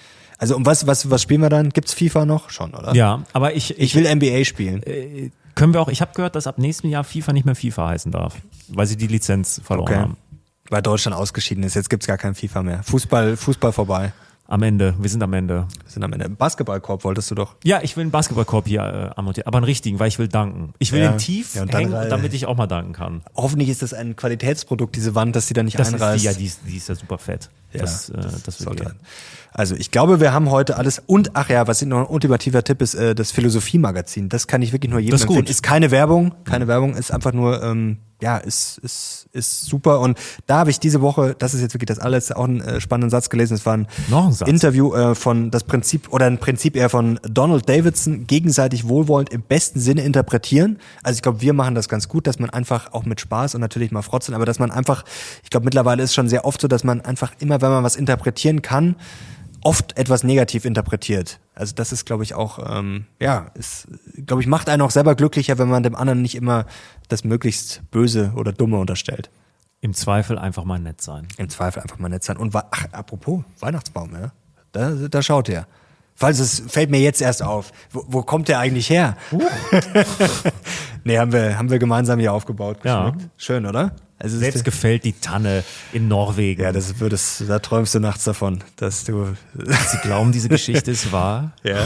Also 0.42 0.56
um 0.56 0.66
was, 0.66 0.88
was, 0.88 1.08
was 1.08 1.22
spielen 1.22 1.40
wir 1.40 1.50
dann? 1.50 1.68
Gibt's 1.70 1.94
FIFA 1.94 2.26
noch? 2.26 2.50
Schon, 2.50 2.74
oder? 2.74 2.92
Ja, 2.96 3.22
aber 3.32 3.54
ich, 3.54 3.78
Ich 3.78 3.94
will 3.94 4.12
NBA 4.12 4.44
spielen. 4.44 4.82
können 5.54 5.72
wir 5.72 5.80
auch, 5.80 5.88
ich 5.88 6.00
habe 6.00 6.10
gehört, 6.14 6.34
dass 6.34 6.48
ab 6.48 6.58
nächstem 6.58 6.90
Jahr 6.90 7.04
FIFA 7.04 7.32
nicht 7.32 7.44
mehr 7.46 7.54
FIFA 7.54 7.88
heißen 7.90 8.10
darf, 8.10 8.34
weil 8.66 8.88
sie 8.88 8.96
die 8.96 9.06
Lizenz 9.06 9.60
verloren 9.64 9.88
Okay. 9.88 9.98
haben. 10.00 10.16
Weil 10.68 10.82
Deutschland 10.82 11.16
ausgeschieden 11.16 11.62
ist. 11.62 11.74
Jetzt 11.74 11.88
gibt's 11.90 12.08
gar 12.08 12.18
kein 12.18 12.34
FIFA 12.34 12.62
mehr. 12.64 12.82
Fußball, 12.82 13.36
Fußball 13.36 13.70
vorbei. 13.72 14.12
Am 14.52 14.62
Ende, 14.62 14.92
wir 14.98 15.08
sind 15.08 15.22
am 15.22 15.32
Ende. 15.32 15.66
Wir 15.82 15.90
sind 15.90 16.02
am 16.04 16.12
Ende. 16.12 16.28
Basketballkorb 16.28 17.04
wolltest 17.04 17.30
du 17.30 17.34
doch. 17.34 17.54
Ja, 17.64 17.80
ich 17.82 17.96
will 17.96 18.02
einen 18.02 18.10
Basketballkorb 18.10 18.68
hier 18.68 18.80
äh, 19.14 19.18
amortieren, 19.18 19.46
aber 19.46 19.56
einen 19.56 19.64
richtigen, 19.64 19.98
weil 19.98 20.08
ich 20.08 20.18
will 20.18 20.28
danken. 20.28 20.74
Ich 20.78 20.92
will 20.92 21.00
Ja. 21.00 21.12
den 21.12 21.16
tief 21.16 21.54
Ja, 21.54 21.64
hängen, 21.66 21.94
rein. 21.94 22.10
damit 22.10 22.34
ich 22.34 22.44
auch 22.44 22.54
mal 22.58 22.66
danken 22.66 22.92
kann. 22.92 23.22
Hoffentlich 23.34 23.70
ist 23.70 23.80
das 23.80 23.94
ein 23.94 24.14
Qualitätsprodukt, 24.14 24.94
diese 24.94 25.14
Wand, 25.14 25.36
dass 25.36 25.46
die 25.46 25.54
da 25.54 25.62
nicht 25.62 25.78
Das 25.78 25.88
ist 25.88 25.94
einreißt. 25.94 26.20
die, 26.22 26.26
ja, 26.26 26.32
die 26.34 26.44
ist, 26.44 26.60
die 26.68 26.76
ist 26.76 26.86
ja 26.86 26.94
super 26.94 27.16
fett. 27.16 27.48
Ja. 27.72 27.80
Das, 27.80 28.10
äh, 28.10 28.16
das 28.44 28.60
will 28.60 28.66
Sollte. 28.66 28.84
gehen. 28.84 28.94
Also 29.54 29.74
ich 29.74 29.90
glaube, 29.90 30.20
wir 30.20 30.34
haben 30.34 30.50
heute 30.50 30.76
alles. 30.76 30.98
Und 31.06 31.30
ach 31.32 31.48
ja, 31.48 31.66
was 31.66 31.80
noch 31.86 32.00
ein 32.00 32.06
ultimativer 32.06 32.62
Tipp 32.62 32.82
ist, 32.82 32.92
äh, 32.94 33.14
das 33.14 33.30
Philosophie-Magazin. 33.32 34.28
Das 34.28 34.46
kann 34.48 34.60
ich 34.60 34.74
wirklich 34.74 34.90
nur 34.90 35.00
jedem 35.00 35.12
Das 35.12 35.22
ist 35.22 35.28
gut. 35.28 35.38
empfehlen. 35.38 35.50
Ist 35.50 35.62
keine 35.62 35.90
Werbung, 35.90 36.34
keine 36.44 36.68
Werbung, 36.68 36.94
ist 36.94 37.10
einfach 37.10 37.32
nur, 37.32 37.62
ähm, 37.62 37.96
ja, 38.22 38.36
ist, 38.38 38.78
ist, 38.78 39.26
ist 39.32 39.66
super. 39.66 40.00
Und 40.00 40.16
da 40.46 40.58
habe 40.58 40.70
ich 40.70 40.78
diese 40.78 41.00
Woche, 41.02 41.34
das 41.38 41.54
ist 41.54 41.60
jetzt 41.60 41.74
wirklich 41.74 41.88
das 41.88 41.98
allerletzte, 41.98 42.36
auch 42.36 42.44
einen 42.44 42.60
äh, 42.60 42.80
spannenden 42.80 43.10
Satz 43.10 43.28
gelesen. 43.28 43.54
Es 43.54 43.66
war 43.66 43.74
ein 43.74 43.88
ein. 44.08 44.48
Interview 44.48 44.94
äh, 44.94 45.14
von 45.14 45.50
das 45.50 45.64
Prinzip 45.64 46.12
oder 46.12 46.26
ein 46.26 46.38
Prinzip 46.38 46.76
eher 46.76 46.88
von 46.88 47.18
Donald 47.24 47.68
Davidson, 47.68 48.26
gegenseitig 48.28 48.86
wohlwollend 48.86 49.30
im 49.30 49.42
besten 49.42 49.80
Sinne 49.80 50.02
interpretieren. 50.02 50.78
Also 51.02 51.16
ich 51.16 51.22
glaube, 51.22 51.40
wir 51.40 51.52
machen 51.52 51.74
das 51.74 51.88
ganz 51.88 52.08
gut, 52.08 52.28
dass 52.28 52.38
man 52.38 52.48
einfach 52.48 52.92
auch 52.92 53.04
mit 53.04 53.20
Spaß 53.20 53.56
und 53.56 53.60
natürlich 53.60 53.90
mal 53.90 54.02
frotzeln, 54.02 54.36
aber 54.36 54.46
dass 54.46 54.60
man 54.60 54.70
einfach, 54.70 55.04
ich 55.42 55.50
glaube, 55.50 55.64
mittlerweile 55.64 56.02
ist 56.02 56.14
schon 56.14 56.28
sehr 56.28 56.44
oft 56.44 56.60
so, 56.60 56.68
dass 56.68 56.84
man 56.84 57.00
einfach 57.00 57.32
immer, 57.40 57.60
wenn 57.60 57.70
man 57.70 57.82
was 57.82 57.96
interpretieren 57.96 58.62
kann, 58.62 58.94
oft 59.62 59.96
etwas 59.98 60.24
negativ 60.24 60.64
interpretiert. 60.64 61.40
Also 61.54 61.74
das 61.74 61.92
ist, 61.92 62.04
glaube 62.04 62.22
ich, 62.22 62.34
auch, 62.34 62.58
ähm, 62.68 63.06
ja, 63.20 63.50
ist, 63.54 63.88
glaube 64.26 64.42
ich, 64.42 64.48
macht 64.48 64.68
einen 64.68 64.82
auch 64.82 64.90
selber 64.90 65.14
glücklicher, 65.14 65.58
wenn 65.58 65.68
man 65.68 65.82
dem 65.82 65.94
anderen 65.94 66.22
nicht 66.22 66.34
immer 66.34 66.66
das 67.08 67.24
möglichst 67.24 67.82
Böse 67.90 68.32
oder 68.36 68.52
Dumme 68.52 68.78
unterstellt. 68.78 69.30
Im 69.80 69.94
Zweifel 69.94 70.38
einfach 70.38 70.64
mal 70.64 70.78
nett 70.78 71.00
sein. 71.00 71.26
Im 71.36 71.48
Zweifel 71.48 71.82
einfach 71.82 71.98
mal 71.98 72.08
nett 72.08 72.22
sein. 72.22 72.36
Und 72.36 72.54
ach, 72.54 72.86
apropos 72.92 73.42
Weihnachtsbaum, 73.58 74.12
ja, 74.14 74.32
da, 74.72 74.90
da 74.90 75.22
schaut 75.22 75.48
er. 75.48 75.66
Falls 76.14 76.38
es 76.38 76.62
fällt 76.68 76.90
mir 76.90 77.00
jetzt 77.00 77.20
erst 77.20 77.42
auf. 77.42 77.72
Wo, 77.90 78.04
wo 78.06 78.22
kommt 78.22 78.48
der 78.48 78.58
eigentlich 78.58 78.88
her? 78.90 79.16
nee, 81.04 81.18
haben 81.18 81.32
wir, 81.32 81.58
haben 81.58 81.70
wir 81.70 81.78
gemeinsam 81.78 82.20
hier 82.20 82.32
aufgebaut. 82.32 82.78
Ja. 82.84 83.10
geschmückt. 83.10 83.30
Schön, 83.36 83.66
oder? 83.66 83.96
Also 84.22 84.38
Selbst 84.38 84.64
gefällt 84.64 85.04
die 85.04 85.14
Tanne 85.14 85.64
in 85.92 86.06
Norwegen. 86.06 86.62
ja, 86.62 86.70
das 86.70 87.00
würdest, 87.00 87.42
da 87.48 87.58
träumst 87.58 87.92
du 87.96 87.98
nachts 87.98 88.22
davon, 88.22 88.62
dass 88.76 89.02
du 89.02 89.34
Sie 89.54 89.98
glauben, 90.02 90.30
diese 90.30 90.48
Geschichte 90.48 90.92
ist 90.92 91.10
wahr? 91.10 91.52
Ja. 91.64 91.84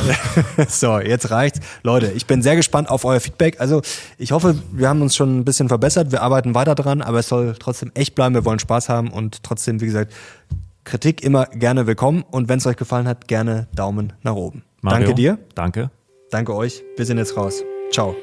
so, 0.69 0.99
jetzt 0.99 1.31
reicht's. 1.31 1.61
Leute, 1.83 2.13
ich 2.13 2.27
bin 2.27 2.43
sehr 2.43 2.57
gespannt 2.57 2.91
auf 2.91 3.05
euer 3.07 3.21
Feedback. 3.21 3.59
Also, 3.61 3.81
ich 4.19 4.33
hoffe, 4.33 4.57
wir 4.71 4.89
haben 4.89 5.01
uns 5.01 5.17
schon 5.17 5.39
ein 5.39 5.45
bisschen 5.45 5.69
verbessert. 5.69 6.13
Wir 6.13 6.23
arbeiten 6.23 6.55
weiter 6.55 6.75
dran, 6.75 7.01
aber 7.01 7.21
es 7.21 7.29
soll 7.29 7.55
trotzdem 7.59 7.91
echt 7.95 8.15
bleiben. 8.15 8.35
Wir 8.35 8.45
wollen 8.45 8.59
Spaß 8.59 8.91
haben 8.91 9.11
und 9.11 9.43
trotzdem, 9.43 9.81
wie 9.81 9.87
gesagt, 9.87 10.13
Kritik 10.85 11.23
immer 11.23 11.47
gerne 11.47 11.87
willkommen. 11.87 12.23
Und 12.31 12.49
wenn 12.49 12.59
es 12.59 12.67
euch 12.67 12.77
gefallen 12.77 13.09
hat, 13.09 13.29
gerne 13.29 13.67
Daumen 13.75 14.13
nach 14.23 14.35
oben. 14.35 14.63
Mario, 14.83 15.01
Danke 15.01 15.15
dir. 15.15 15.39
Danke. 15.55 15.91
Danke 16.31 16.55
euch. 16.55 16.83
Wir 16.97 17.07
sind 17.07 17.19
jetzt 17.19 17.37
raus. 17.37 17.63
Ciao. 17.91 18.15